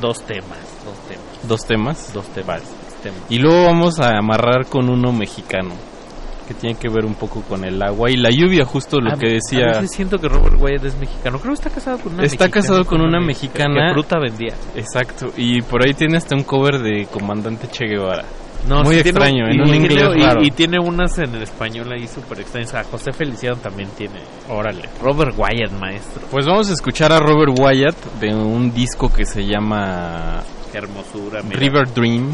Dos 0.00 0.22
temas, 0.24 0.58
dos 1.44 1.64
temas. 1.66 2.12
Dos 2.12 2.26
temas. 2.28 2.62
Y 3.28 3.38
luego 3.38 3.64
vamos 3.66 4.00
a 4.00 4.16
amarrar 4.18 4.66
con 4.66 4.90
uno 4.90 5.12
mexicano. 5.12 5.70
Que 6.48 6.54
tiene 6.54 6.76
que 6.78 6.88
ver 6.88 7.04
un 7.04 7.14
poco 7.14 7.42
con 7.42 7.62
el 7.64 7.80
agua 7.82 8.10
y 8.10 8.16
la 8.16 8.30
lluvia, 8.30 8.64
justo 8.64 8.98
lo 9.00 9.12
A- 9.12 9.18
que 9.18 9.26
A 9.26 9.32
decía. 9.34 9.66
veces 9.66 9.90
siento 9.92 10.18
que 10.18 10.28
Robert 10.28 10.56
Wyatt 10.58 10.84
es 10.84 10.96
mexicano. 10.98 11.38
Creo 11.38 11.50
que 11.52 11.58
está 11.60 11.68
casado 11.70 11.98
con 11.98 12.14
una 12.14 12.22
Está 12.24 12.44
mexicana. 12.46 12.50
casado 12.50 12.84
con 12.86 13.00
una 13.02 13.20
me- 13.20 13.26
mexicana. 13.26 13.88
Que 13.88 13.92
fruta 13.92 14.18
vendía. 14.18 14.54
Exacto. 14.74 15.26
Y 15.36 15.60
por 15.60 15.84
ahí 15.86 15.92
tiene 15.92 16.16
hasta 16.16 16.34
un 16.34 16.44
cover 16.44 16.78
de 16.78 17.06
Comandante 17.12 17.68
Che 17.68 17.84
Guevara. 17.86 18.24
No, 18.66 18.82
Muy 18.82 18.96
sí 18.96 19.00
extraño, 19.08 19.46
en 19.48 19.56
y- 19.56 19.60
un 19.60 19.68
y 19.68 19.76
inglés 19.76 19.98
tiene- 19.98 20.18
y- 20.18 20.22
raro. 20.26 20.42
Y, 20.42 20.50
tiene 20.50 20.78
unas 20.78 21.16
en 21.18 21.34
el 21.34 21.42
español 21.42 21.90
ahí 21.92 22.06
súper 22.08 22.40
extrañas. 22.40 22.74
José 22.90 23.12
Feliciano 23.12 23.56
también 23.56 23.88
tiene. 23.96 24.20
Órale. 24.48 24.88
Robert 25.02 25.34
Wyatt, 25.38 25.72
maestro. 25.80 26.22
Pues 26.30 26.44
vamos 26.46 26.68
a 26.68 26.72
escuchar 26.74 27.12
a 27.12 27.20
Robert 27.20 27.58
Wyatt 27.58 27.96
de 28.20 28.34
un 28.34 28.72
disco 28.74 29.10
que 29.12 29.24
se 29.24 29.42
llama 29.46 30.42
Qué 30.72 30.78
hermosura. 30.78 31.42
mira. 31.42 31.58
River 31.58 31.92
Dream. 31.94 32.30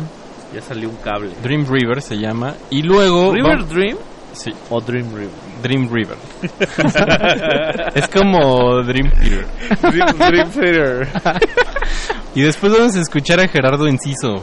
Ya 0.55 0.61
salió 0.63 0.89
un 0.89 0.97
cable. 0.97 1.31
Dream 1.43 1.67
River 1.69 2.01
se 2.03 2.17
llama. 2.17 2.55
Y 2.71 2.83
luego. 2.83 3.33
¿River 3.33 3.61
va- 3.63 3.67
Dream? 3.67 3.97
Sí. 4.33 4.53
¿O 4.71 4.81
Dream 4.81 5.15
River? 5.15 5.31
Dream 5.63 5.89
River. 5.93 6.17
es 7.95 8.09
como 8.09 8.83
Dream 8.83 9.11
Theater. 9.11 9.47
Dream, 9.83 10.19
Dream 10.19 10.51
Theater. 10.51 11.09
y 12.35 12.41
después 12.43 12.73
vamos 12.73 12.97
a 12.97 13.01
escuchar 13.01 13.39
a 13.41 13.47
Gerardo 13.49 13.87
Enciso. 13.87 14.43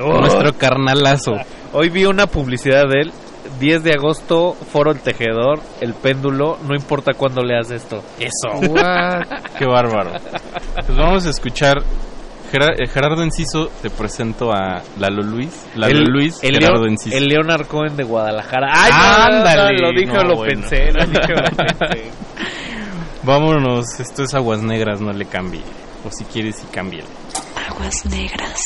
Oh. 0.00 0.20
Nuestro 0.20 0.52
carnalazo. 0.56 1.32
Hoy 1.72 1.90
vi 1.90 2.04
una 2.04 2.26
publicidad 2.26 2.84
de 2.88 3.02
él. 3.02 3.12
10 3.60 3.84
de 3.84 3.92
agosto, 3.92 4.54
Foro 4.72 4.90
El 4.92 5.00
Tejedor, 5.00 5.60
El 5.80 5.94
Péndulo, 5.94 6.58
no 6.66 6.74
importa 6.74 7.12
cuándo 7.16 7.42
leas 7.42 7.70
esto. 7.70 8.02
Eso. 8.18 8.58
Qué 9.58 9.66
bárbaro. 9.66 10.12
Pues 10.86 10.96
vamos 10.96 11.26
a 11.26 11.30
escuchar. 11.30 11.82
Eh, 12.52 12.86
Gerardo 12.88 13.22
Enciso, 13.22 13.70
te 13.80 13.88
presento 13.88 14.50
a 14.52 14.82
Lalo 14.98 15.22
Luis. 15.22 15.66
Lalo 15.74 15.92
el, 15.98 16.04
Luis, 16.04 16.38
el 16.42 16.54
Gerardo 16.56 16.82
León, 16.82 16.90
Enciso. 16.90 17.16
el 17.16 17.26
León 17.28 17.50
Arcoen 17.50 17.96
de 17.96 18.04
Guadalajara. 18.04 18.68
¡Ay, 18.74 18.90
no, 18.90 19.36
Ándale! 19.38 19.76
no, 19.80 19.86
Lo 19.88 19.92
dije 20.00 20.12
No, 20.12 20.22
lo 20.24 20.36
bueno. 20.36 20.60
pensé, 20.60 20.92
lo 20.92 21.06
dije 21.06 21.32
o 21.32 21.36
lo 21.36 21.56
pensé. 21.56 22.10
Vámonos, 23.22 24.00
esto 24.00 24.24
es 24.24 24.34
Aguas 24.34 24.62
Negras, 24.62 25.00
no 25.00 25.12
le 25.12 25.26
cambie. 25.26 25.62
O 26.06 26.10
si 26.10 26.24
quieres, 26.24 26.56
sí 26.56 26.66
cámbiale. 26.72 27.06
Aguas 27.70 28.04
negras. 28.06 28.60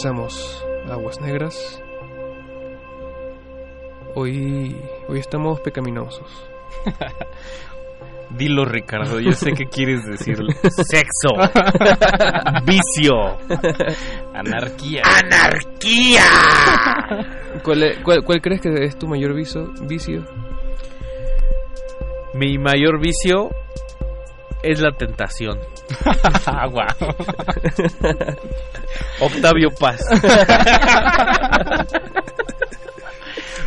Regresamos 0.00 0.64
a 0.88 0.92
Aguas 0.92 1.20
Negras. 1.20 1.82
Hoy, 4.14 4.76
hoy 5.08 5.18
estamos 5.18 5.58
pecaminosos. 5.58 6.24
Dilo, 8.30 8.64
Ricardo, 8.64 9.18
yo 9.18 9.32
sé 9.32 9.50
qué 9.54 9.64
quieres 9.66 10.04
decir. 10.06 10.36
Sexo. 10.70 11.34
Vicio. 12.64 13.38
Anarquía. 14.34 15.02
¡Anarquía! 15.04 16.22
¿Cuál, 17.64 17.82
es- 17.82 17.98
cuál, 18.04 18.22
cuál 18.22 18.40
crees 18.40 18.60
que 18.60 18.68
es 18.84 18.96
tu 18.96 19.08
mayor 19.08 19.34
viso, 19.34 19.66
vicio? 19.82 20.24
Mi 22.34 22.56
mayor 22.56 23.00
vicio 23.00 23.50
es 24.62 24.80
la 24.80 24.92
tentación. 24.92 25.58
Octavio 29.20 29.68
Paz. 29.78 30.00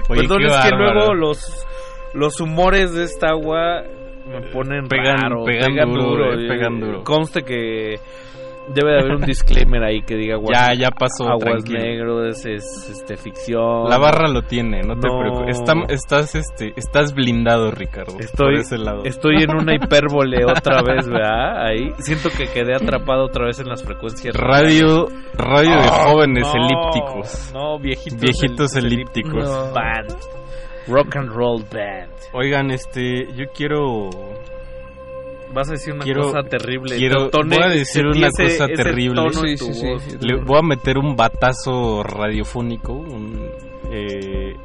Oye, 0.10 0.22
Perdón, 0.22 0.44
es 0.46 0.66
que 0.66 0.76
luego 0.76 1.14
los, 1.14 1.66
los 2.14 2.40
humores 2.42 2.94
de 2.94 3.04
esta 3.06 3.30
agua 3.30 3.84
me 4.28 4.42
ponen 4.52 4.88
Pegan- 4.88 5.22
raro, 5.22 5.44
pegan 5.46 5.92
duro, 5.94 6.34
eh, 6.34 6.46
y- 6.46 6.50
pegan 6.50 6.80
duro. 6.80 7.04
Conste 7.04 7.44
que 7.44 8.00
debe 8.74 8.92
de 8.94 9.00
haber 9.00 9.16
un 9.16 9.22
disclaimer 9.22 9.84
ahí 9.84 10.02
que 10.02 10.16
diga 10.16 10.36
aguas, 10.36 10.58
Ya, 10.58 10.74
ya 10.74 10.90
pasó, 10.92 11.28
aguas 11.30 11.64
negros, 11.70 12.46
es, 12.46 12.90
este 12.90 13.18
ficción. 13.18 13.90
La 13.90 13.98
barra 13.98 14.28
lo 14.28 14.42
tiene, 14.44 14.82
no 14.82 14.96
te 14.96 15.08
preocupes. 15.10 15.60
Estás, 15.90 16.36
este, 16.36 16.74
estás 16.76 17.14
blindado, 17.14 17.72
Ricardo. 17.72 18.14
por 18.14 18.22
Estoy, 18.22 18.56
ese 18.56 18.78
lado. 18.78 19.04
estoy 19.06 19.44
en 19.44 19.52
una 19.56 19.76
hipérbole 19.82 20.46
otra 20.46 20.82
vez, 20.82 21.08
¿verdad? 21.08 21.66
Ahí 21.66 21.92
siento 22.00 22.30
que 22.30 22.48
quedé 22.48 22.76
atrapado 22.76 23.26
otra 23.26 23.46
vez 23.46 23.60
en 23.60 23.68
las 23.70 23.84
frecuencias. 23.84 24.36
Radio, 24.36 25.08
radio 25.34 25.72
de 25.82 25.88
Oh, 25.88 26.10
jóvenes 26.12 26.48
no, 26.48 26.66
elípticos. 26.66 27.52
No, 27.54 27.80
viejitos, 27.80 28.20
Viejitos 28.20 28.76
el- 28.76 28.86
elípticos. 28.86 29.44
No. 29.44 29.74
Band. 29.74 30.16
Rock 30.88 31.16
and 31.18 31.30
roll 31.30 31.64
band. 31.72 32.12
Oigan, 32.34 32.72
este, 32.72 33.28
yo 33.36 33.46
quiero 33.56 34.10
Vas 35.54 35.68
a 35.70 35.72
decir 35.74 35.94
una 35.94 36.04
Quiero- 36.04 36.24
cosa 36.32 36.44
terrible. 36.44 36.98
quiero- 36.98 37.30
Tone, 37.30 37.56
voy 37.58 37.66
a 37.66 37.70
decir 37.70 38.06
una 38.06 38.28
ese- 38.28 38.44
cosa 38.44 38.66
ese 38.66 38.74
terrible. 38.84 39.22
Sí, 39.34 39.58
sí, 39.58 39.74
sí. 39.74 40.18
Le 40.22 40.36
voy 40.44 40.60
a 40.60 40.62
meter 40.62 40.98
un 40.98 41.16
batazo 41.16 42.04
radiofónico. 42.04 42.94
un, 42.94 43.50
eh, 43.92 44.56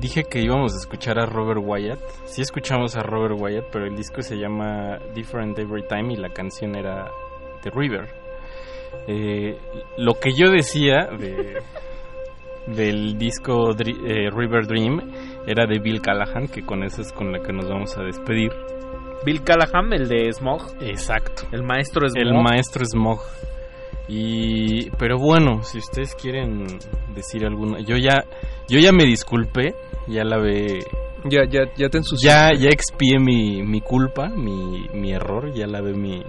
dije 0.00 0.24
que 0.24 0.40
íbamos 0.40 0.72
a 0.74 0.78
escuchar 0.78 1.18
a 1.20 1.26
Robert 1.26 1.60
Wyatt. 1.62 2.00
Sí 2.24 2.42
escuchamos 2.42 2.96
a 2.96 3.02
Robert 3.02 3.34
Wyatt, 3.38 3.66
pero 3.70 3.86
el 3.86 3.94
disco 3.96 4.22
se 4.22 4.36
llama 4.36 4.98
Different 5.14 5.58
Every 5.58 5.82
Time 5.86 6.14
y 6.14 6.16
la 6.16 6.30
canción 6.30 6.74
era 6.74 7.10
The 7.62 7.70
River. 7.70 8.08
Eh, 9.06 9.56
lo 9.98 10.14
que 10.14 10.32
yo 10.32 10.50
decía 10.50 11.06
de, 11.18 11.58
del 12.66 13.16
disco 13.18 13.70
eh, 13.78 14.30
River 14.30 14.66
Dream 14.66 15.00
era 15.46 15.66
de 15.66 15.78
Bill 15.78 16.00
Callahan, 16.00 16.48
que 16.48 16.62
con 16.64 16.82
eso 16.82 17.02
es 17.02 17.12
con 17.12 17.30
la 17.32 17.40
que 17.40 17.52
nos 17.52 17.68
vamos 17.68 17.96
a 17.96 18.02
despedir. 18.02 18.50
Bill 19.24 19.42
Callahan, 19.42 19.92
el 19.92 20.08
de 20.08 20.32
Smog. 20.32 20.62
Exacto. 20.80 21.42
El 21.52 21.62
maestro 21.62 22.08
Smog. 22.08 22.22
El 22.26 22.34
maestro 22.42 22.84
Smog. 22.84 23.20
Y 24.08 24.90
pero 24.98 25.18
bueno, 25.18 25.62
si 25.62 25.78
ustedes 25.78 26.14
quieren 26.14 26.66
decir 27.14 27.44
alguna, 27.44 27.78
yo 27.80 27.96
ya 27.96 28.24
yo 28.68 28.78
ya 28.80 28.92
me 28.92 29.04
disculpé, 29.04 29.74
ya 30.08 30.24
la 30.24 30.38
ve 30.38 30.80
Ya, 31.24 31.44
ya, 31.48 31.60
ya 31.76 31.88
te 31.88 31.98
ensuciaste. 31.98 32.56
ya 32.56 32.60
ya 32.60 32.68
expié 32.70 33.18
mi, 33.20 33.62
mi 33.62 33.80
culpa, 33.80 34.28
mi, 34.28 34.86
mi 34.94 35.12
error, 35.12 35.52
ya 35.52 35.66
la 35.66 35.80
ve 35.80 35.92
mi 35.94 36.22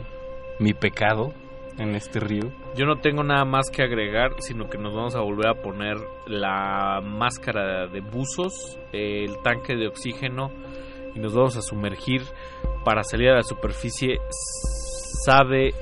mi 0.60 0.74
pecado 0.74 1.34
en 1.80 1.96
este 1.96 2.20
río. 2.20 2.52
Yo 2.76 2.86
no 2.86 2.98
tengo 2.98 3.24
nada 3.24 3.46
más 3.46 3.72
que 3.72 3.82
agregar, 3.82 4.36
sino 4.40 4.70
que 4.70 4.78
nos 4.78 4.94
vamos 4.94 5.16
a 5.16 5.22
volver 5.22 5.48
a 5.48 5.56
poner 5.56 5.98
la 6.28 7.02
máscara 7.04 7.88
de 7.88 8.02
buzos, 8.02 8.78
el 8.94 9.42
tanque 9.44 9.76
de 9.76 9.88
oxígeno 9.88 10.52
y 11.16 11.20
nos 11.20 11.34
vamos 11.34 11.58
a 11.58 11.62
sumergir 11.62 12.22
para 12.84 13.04
salir 13.04 13.30
a 13.30 13.36
la 13.36 13.44
superficie. 13.44 14.18
Sabe 15.26 15.74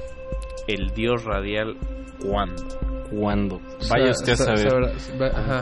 el 0.68 0.92
dios 0.94 1.24
radial 1.24 1.78
cuándo. 2.26 2.64
¿Cuándo? 3.12 3.60
Vaya 3.90 4.12
usted 4.12 4.34
a 4.34 4.38
sa- 4.38 4.56
saber. 4.58 4.92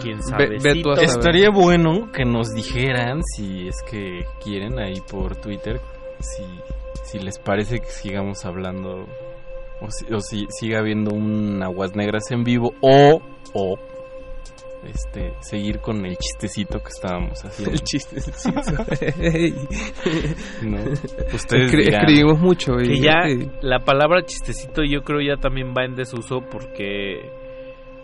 quién 0.01 0.21
sabe. 0.21 0.57
ve 0.61 0.81
a. 0.83 1.01
Estaría 1.01 1.49
bueno 1.49 2.11
que 2.11 2.25
nos 2.25 2.53
dijeran 2.53 3.21
si 3.23 3.67
es 3.69 3.81
que 3.89 4.25
quieren 4.43 4.79
ahí 4.79 4.99
por 5.09 5.37
Twitter 5.37 5.79
si, 6.19 6.43
si 7.03 7.19
les 7.19 7.39
parece 7.39 7.79
que 7.79 7.85
sigamos 7.89 8.43
hablando 8.43 9.05
o 9.79 9.89
si, 9.91 10.13
o 10.13 10.19
si 10.19 10.45
siga 10.49 10.79
habiendo 10.79 11.11
un 11.15 11.61
aguas 11.63 11.95
negras 11.95 12.29
en 12.31 12.43
vivo 12.43 12.73
o 12.81 13.21
o 13.53 13.77
este 14.87 15.33
seguir 15.41 15.79
con 15.79 16.05
el 16.05 16.17
chistecito 16.17 16.79
que 16.79 16.89
estábamos 16.89 17.43
haciendo. 17.43 17.73
El 17.73 17.81
chistecito. 17.81 18.37
No, 20.61 20.77
ustedes 21.33 21.71
Escri- 21.71 21.85
dirán. 21.85 22.01
escribimos 22.01 22.39
mucho. 22.39 22.73
y- 22.81 22.87
Que 22.87 22.99
ya 22.99 23.23
la 23.61 23.79
palabra 23.79 24.23
chistecito 24.25 24.81
yo 24.83 25.01
creo 25.01 25.21
ya 25.21 25.39
también 25.39 25.73
va 25.77 25.85
en 25.85 25.95
desuso 25.95 26.41
porque 26.51 27.29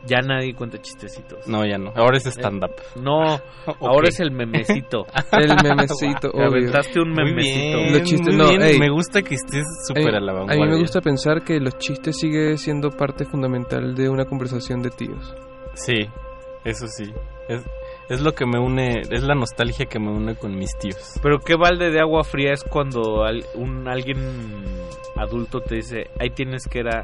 ya 0.05 0.19
nadie 0.19 0.53
cuenta 0.53 0.81
chistecitos. 0.81 1.47
No, 1.47 1.65
ya 1.65 1.77
no. 1.77 1.91
Ahora 1.95 2.17
es 2.17 2.25
stand 2.25 2.63
up. 2.63 2.71
No, 3.01 3.39
ahora 3.79 4.09
es 4.09 4.19
el 4.19 4.31
memecito. 4.31 5.05
El 5.31 5.55
memecito, 5.63 6.29
obvio. 6.33 6.47
aventaste 6.47 6.99
un 6.99 7.11
Muy 7.11 7.23
memecito. 7.25 7.77
bien, 7.77 7.93
Los 7.93 8.01
chistes- 8.03 8.27
muy 8.27 8.35
no, 8.35 8.49
bien. 8.49 8.61
ey. 8.63 8.79
me 8.79 8.89
gusta 8.89 9.21
que 9.21 9.35
estés 9.35 9.63
súper 9.87 10.13
A 10.15 10.17
a 10.17 10.21
la 10.21 10.33
mí- 10.33 10.37
vanguardia. 10.39 10.63
A 10.63 10.67
mí 10.67 10.73
me 10.73 10.79
gusta 10.81 11.01
pensar 11.01 11.43
que 11.43 11.59
los 11.59 11.77
chistes 11.77 12.17
sigue 12.19 12.57
siendo 12.57 12.89
parte 12.89 13.25
fundamental 13.25 13.95
de 13.95 14.09
una 14.09 14.25
conversación 14.25 14.81
de 14.81 14.89
tíos. 14.89 15.35
Sí, 15.75 16.05
eso 16.63 16.87
sí. 16.87 17.13
Es, 17.47 17.61
es 18.09 18.21
lo 18.21 18.33
que 18.33 18.45
me 18.45 18.59
une, 18.59 19.01
es 19.01 19.23
la 19.23 19.35
nostalgia 19.35 19.85
que 19.85 19.99
me 19.99 20.11
une 20.11 20.35
con 20.35 20.55
mis 20.55 20.75
tíos. 20.77 21.19
Pero 21.21 21.39
qué 21.39 21.55
balde 21.55 21.91
de 21.91 21.99
agua 21.99 22.23
fría 22.23 22.53
es 22.53 22.63
cuando 22.63 23.23
al- 23.23 23.45
un 23.55 23.87
alguien 23.87 24.17
adulto 25.17 25.61
te 25.61 25.75
dice, 25.75 26.09
ahí 26.19 26.29
tienes 26.29 26.67
que 26.67 26.79
era 26.79 27.01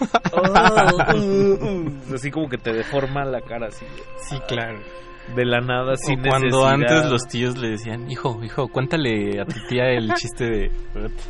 así 2.14 2.30
como 2.30 2.48
que 2.48 2.58
te 2.58 2.72
deforma 2.72 3.24
la 3.24 3.40
cara 3.40 3.68
así. 3.68 3.86
Sí, 4.28 4.38
claro. 4.48 4.78
De 5.36 5.44
la 5.44 5.60
nada 5.60 5.92
O 5.92 5.96
sin 5.96 6.20
cuando 6.20 6.66
necesidad. 6.68 6.72
antes 6.72 7.10
los 7.10 7.22
tíos 7.28 7.56
le 7.58 7.70
decían, 7.70 8.10
hijo, 8.10 8.40
hijo, 8.42 8.66
cuéntale 8.68 9.40
a 9.40 9.44
tu 9.44 9.54
tía 9.68 9.84
el 9.90 10.12
chiste 10.14 10.44
de... 10.44 10.70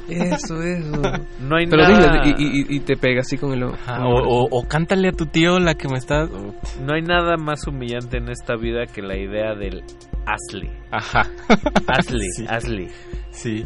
Eso, 0.09 0.61
eso. 0.63 1.03
No 1.41 1.57
hay 1.57 1.67
Pero 1.67 1.83
nada 1.83 2.23
dile, 2.25 2.35
y, 2.39 2.61
y- 2.73 2.77
y 2.77 2.81
te 2.81 2.97
pega 2.97 3.21
así 3.21 3.37
con 3.37 3.53
el 3.53 3.63
ojo. 3.65 3.75
Ajá, 3.75 4.05
o, 4.07 4.15
o- 4.45 4.49
o 4.51 4.69
cántale 4.69 5.09
a 5.09 5.13
tu 5.13 5.27
tío 5.27 5.59
la 5.59 5.75
que 5.75 5.89
me 5.89 5.99
está... 5.99 6.25
no 6.27 6.95
hay 6.95 7.03
nada 7.03 7.37
más 7.37 7.67
humillante 7.67 8.17
en 8.19 8.31
esta 8.31 8.57
vida 8.57 8.87
que 8.87 9.03
la 9.03 9.17
idea 9.19 9.55
del 9.55 9.83
hazle. 10.27 10.71
Ajá. 10.91 11.23
Hazle, 11.87 12.25
Sí. 12.37 12.45
hazle. 12.49 12.89
Sí. 13.31 13.65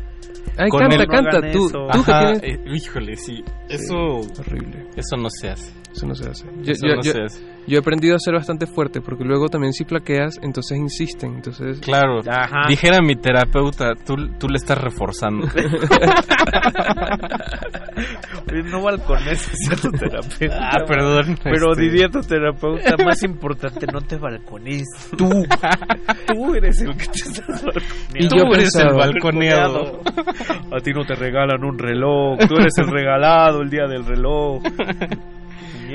Ay, 0.59 0.69
Con 0.69 0.81
canta, 0.81 0.97
el- 0.97 1.07
canta. 1.09 1.41
No 1.41 1.53
Tú, 1.53 1.69
tú 1.71 2.05
que 2.05 2.13
Ajá, 2.13 2.33
tienes... 2.35 2.43
eh, 2.43 2.61
híjole, 2.75 3.17
sí. 3.17 3.45
Eso... 3.69 3.95
Horrible. 4.41 4.87
Eso 4.97 5.17
no 5.17 5.29
se 5.31 5.51
hace. 5.51 5.73
Eso 5.94 6.06
no 6.06 6.14
se 6.14 6.28
hace. 6.28 6.44
Yo, 6.62 6.73
yo- 6.74 6.97
no 6.97 7.02
yo- 7.02 7.12
se 7.12 7.23
hace. 7.23 7.44
yo 7.68 7.76
he 7.76 7.78
aprendido 7.78 8.16
a 8.16 8.18
ser 8.18 8.34
bastante 8.34 8.66
fuerte 8.66 9.00
porque 9.00 9.23
luego 9.24 9.48
también 9.48 9.73
si 9.73 9.84
flaqueas, 9.84 10.39
entonces 10.42 10.76
insisten. 10.76 11.36
Entonces, 11.36 11.78
Claro. 11.81 12.20
Ajá. 12.28 12.64
Dijera 12.68 13.00
mi 13.00 13.14
terapeuta, 13.16 13.94
tú, 14.05 14.16
tú 14.39 14.48
le 14.48 14.56
estás 14.56 14.78
reforzando. 14.81 15.47
No 18.70 18.82
balcones 18.82 19.40
sea 19.40 19.76
tu 19.82 19.90
terapeuta. 19.90 20.58
Ah, 20.60 20.84
perdón, 20.86 21.36
Pero 21.42 21.73
este- 21.73 21.82
diría 21.82 22.08
tu 22.08 22.20
terapeuta, 22.20 22.97
más 23.05 23.23
importante, 23.24 23.86
no 23.92 24.00
te 24.00 24.16
balcones. 24.16 24.84
Tú. 25.16 25.28
Tú 26.26 26.55
eres 26.55 26.81
el 26.82 26.97
que 26.97 27.05
te 27.06 27.18
estás 27.20 27.62
balconeando. 27.64 28.14
Y 28.14 28.23
yo 28.23 28.44
Tú 28.44 28.55
eres 28.55 28.74
el 28.76 28.94
balconeado. 28.94 30.00
A 30.73 30.81
ti 30.81 30.92
no 30.92 31.05
te 31.05 31.14
regalan 31.14 31.64
un 31.64 31.78
reloj. 31.78 32.39
Tú 32.48 32.55
eres 32.56 32.74
el 32.78 32.89
regalado 32.90 33.62
el 33.62 33.70
día 33.70 33.86
del 33.89 34.05
reloj. 34.05 34.62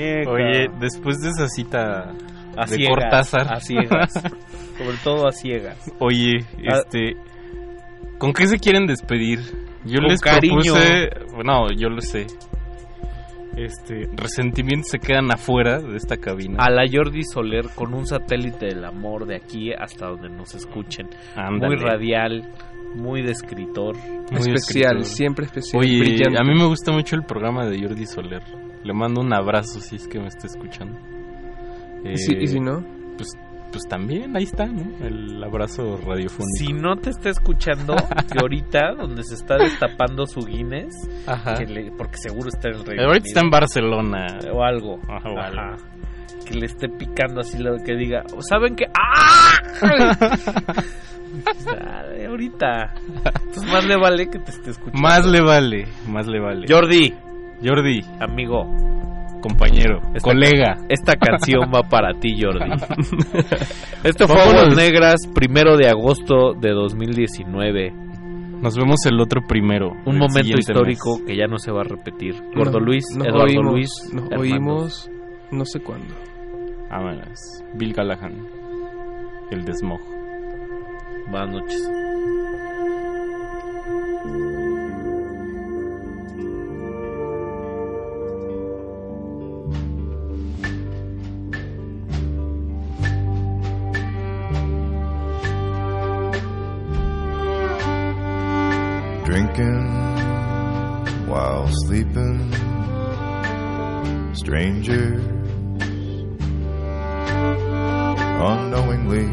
Muñeca. 0.00 0.30
Oye, 0.30 0.68
después 0.80 1.18
de 1.20 1.28
esa 1.30 1.46
cita 1.48 2.12
a 2.56 2.66
de 2.66 2.76
ciegas, 2.76 2.88
Cortázar. 2.96 3.52
A 3.52 3.60
ciegas. 3.60 4.12
Sobre 4.78 4.96
todo 5.04 5.28
a 5.28 5.32
ciegas. 5.32 5.92
Oye, 5.98 6.38
Ah. 6.68 6.78
este, 6.78 7.16
¿con 8.18 8.32
qué 8.32 8.46
se 8.46 8.58
quieren 8.58 8.86
despedir? 8.86 9.40
Yo 9.84 9.96
Con 10.00 10.08
les 10.08 10.20
cariño. 10.20 10.54
propuse, 10.74 11.10
no, 11.44 11.70
yo 11.76 11.88
lo 11.88 12.00
sé. 12.00 12.26
Este, 13.56 14.08
resentimientos 14.16 14.90
se 14.90 14.98
quedan 14.98 15.30
afuera 15.32 15.80
de 15.80 15.96
esta 15.96 16.16
cabina. 16.16 16.58
A 16.64 16.70
la 16.70 16.84
Jordi 16.90 17.24
Soler 17.24 17.66
con 17.74 17.92
un 17.94 18.06
satélite 18.06 18.66
del 18.66 18.84
amor 18.84 19.26
de 19.26 19.36
aquí 19.36 19.72
hasta 19.72 20.06
donde 20.06 20.28
nos 20.30 20.54
escuchen. 20.54 21.08
Ándale. 21.34 21.76
Muy 21.76 21.84
radial, 21.84 22.48
muy 22.94 23.22
de 23.22 23.32
escritor. 23.32 23.96
Muy 23.96 24.40
especial, 24.52 24.98
escritor. 24.98 25.04
siempre 25.04 25.44
especial. 25.46 25.82
Oye, 25.82 25.98
brillante. 25.98 26.38
a 26.38 26.44
mí 26.44 26.54
me 26.54 26.64
gusta 26.66 26.92
mucho 26.92 27.16
el 27.16 27.24
programa 27.24 27.66
de 27.66 27.80
Jordi 27.82 28.06
Soler. 28.06 28.42
Le 28.84 28.94
mando 28.94 29.20
un 29.20 29.32
abrazo 29.32 29.80
si 29.80 29.96
es 29.96 30.08
que 30.08 30.18
me 30.18 30.28
está 30.28 30.46
escuchando. 30.46 30.98
¿Y, 32.04 32.16
si, 32.16 32.34
¿Y, 32.34 32.46
si, 32.46 32.56
eh, 32.56 32.60
no? 32.60 32.82
Pues, 33.16 33.28
pues 33.70 33.84
también, 33.88 34.36
ahí 34.36 34.44
está, 34.44 34.66
¿no? 34.66 34.82
El 35.04 35.42
abrazo 35.44 35.98
radiofónico. 35.98 36.56
Si 36.58 36.72
no 36.72 36.96
te 36.96 37.10
está 37.10 37.30
escuchando, 37.30 37.94
que 38.32 38.38
ahorita, 38.40 38.94
donde 38.96 39.22
se 39.22 39.34
está 39.34 39.56
destapando 39.56 40.26
su 40.26 40.40
Guinness, 40.40 40.94
Ajá. 41.26 41.56
Porque 41.96 42.16
seguro 42.16 42.48
está 42.48 42.68
en 42.68 42.76
el 42.76 42.84
Reino 42.84 43.04
Ahorita 43.04 43.28
está 43.28 43.40
en 43.40 43.50
Barcelona. 43.50 44.26
O 44.52 44.62
algo. 44.62 44.98
Ajá, 45.08 45.28
o 45.28 46.44
Que 46.44 46.54
le 46.54 46.66
esté 46.66 46.88
picando 46.88 47.40
así 47.40 47.58
lo 47.58 47.76
que 47.84 47.94
diga. 47.94 48.24
¿Saben 48.48 48.74
qué? 48.76 48.86
¡Ah! 48.94 49.58
ahorita. 52.30 52.94
Entonces 53.44 53.72
más 53.72 53.84
le 53.86 53.96
vale 53.96 54.28
que 54.30 54.38
te 54.38 54.50
esté 54.50 54.70
escuchando. 54.70 55.00
Más 55.00 55.26
le 55.26 55.40
vale, 55.40 55.86
más 56.08 56.26
le 56.26 56.40
vale. 56.40 56.66
Jordi, 56.68 57.14
Jordi, 57.62 58.00
amigo, 58.20 58.64
compañero, 59.40 60.00
colega. 60.22 60.76
Esta 60.88 61.14
canción 61.16 61.70
va 61.74 61.82
para 61.82 62.12
ti, 62.14 62.40
Jordi. 62.40 62.70
Esto 64.04 64.26
fue 64.26 64.40
Aguas 64.40 64.76
Negras, 64.76 65.20
primero 65.34 65.76
de 65.76 65.88
agosto 65.88 66.54
de 66.54 66.70
2019. 66.70 67.92
Nos 68.62 68.76
vemos 68.76 69.04
el 69.06 69.20
otro 69.20 69.42
primero. 69.46 69.92
Un 70.04 70.18
momento 70.18 70.58
histórico 70.58 71.24
que 71.26 71.36
ya 71.36 71.46
no 71.46 71.58
se 71.58 71.72
va 71.72 71.80
a 71.80 71.84
repetir. 71.84 72.34
Gordo 72.54 72.78
Luis, 72.78 73.04
Eduardo 73.16 73.62
Luis. 73.62 73.90
Nos 74.12 74.28
oímos 74.38 75.10
no 75.50 75.64
sé 75.64 75.80
cuándo. 75.80 76.14
Ah, 76.90 77.00
Vámonos. 77.00 77.64
Bill 77.74 77.94
Callahan, 77.94 78.46
el 79.50 79.64
desmog. 79.64 80.00
Buenas 81.30 81.50
noches. 81.50 81.90
strangers 104.40 105.22
unknowingly 108.50 109.26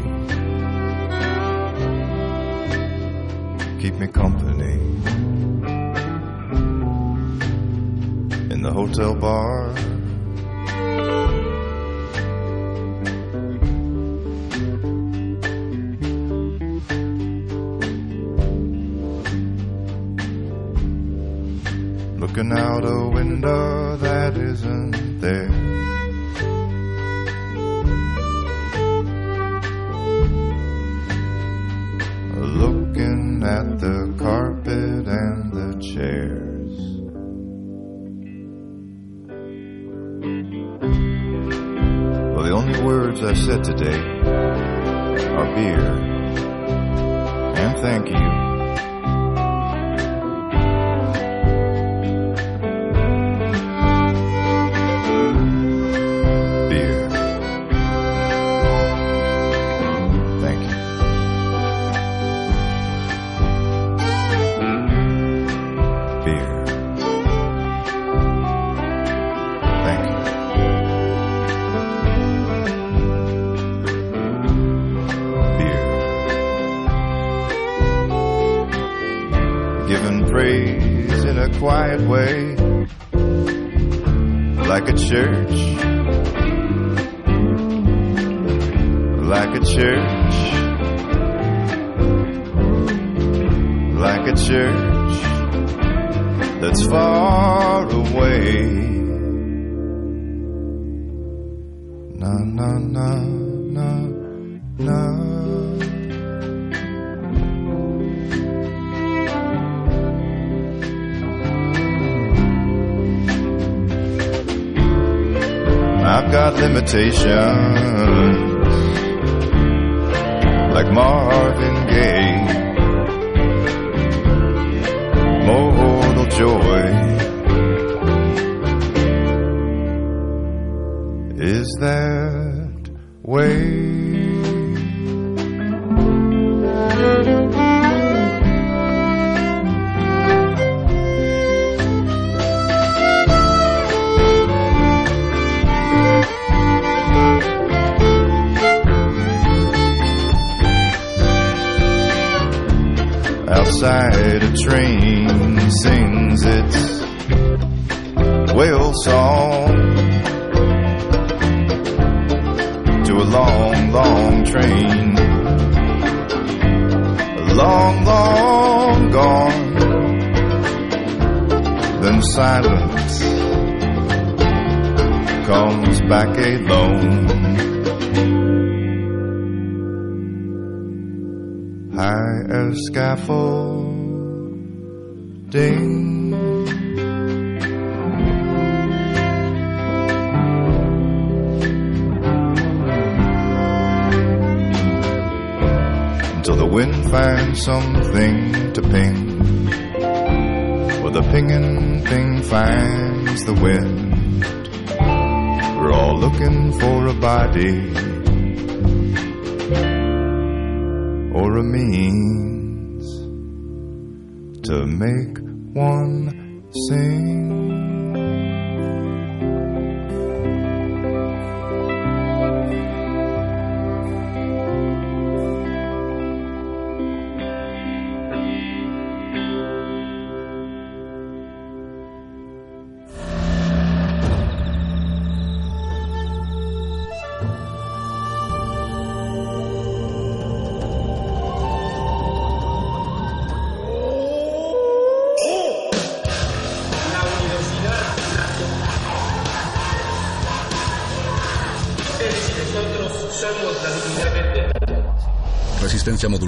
keep 3.80 3.94
me 3.94 4.06
company 4.06 4.74
in 8.52 8.60
the 8.60 8.70
hotel 8.70 9.14
bar. 9.14 9.74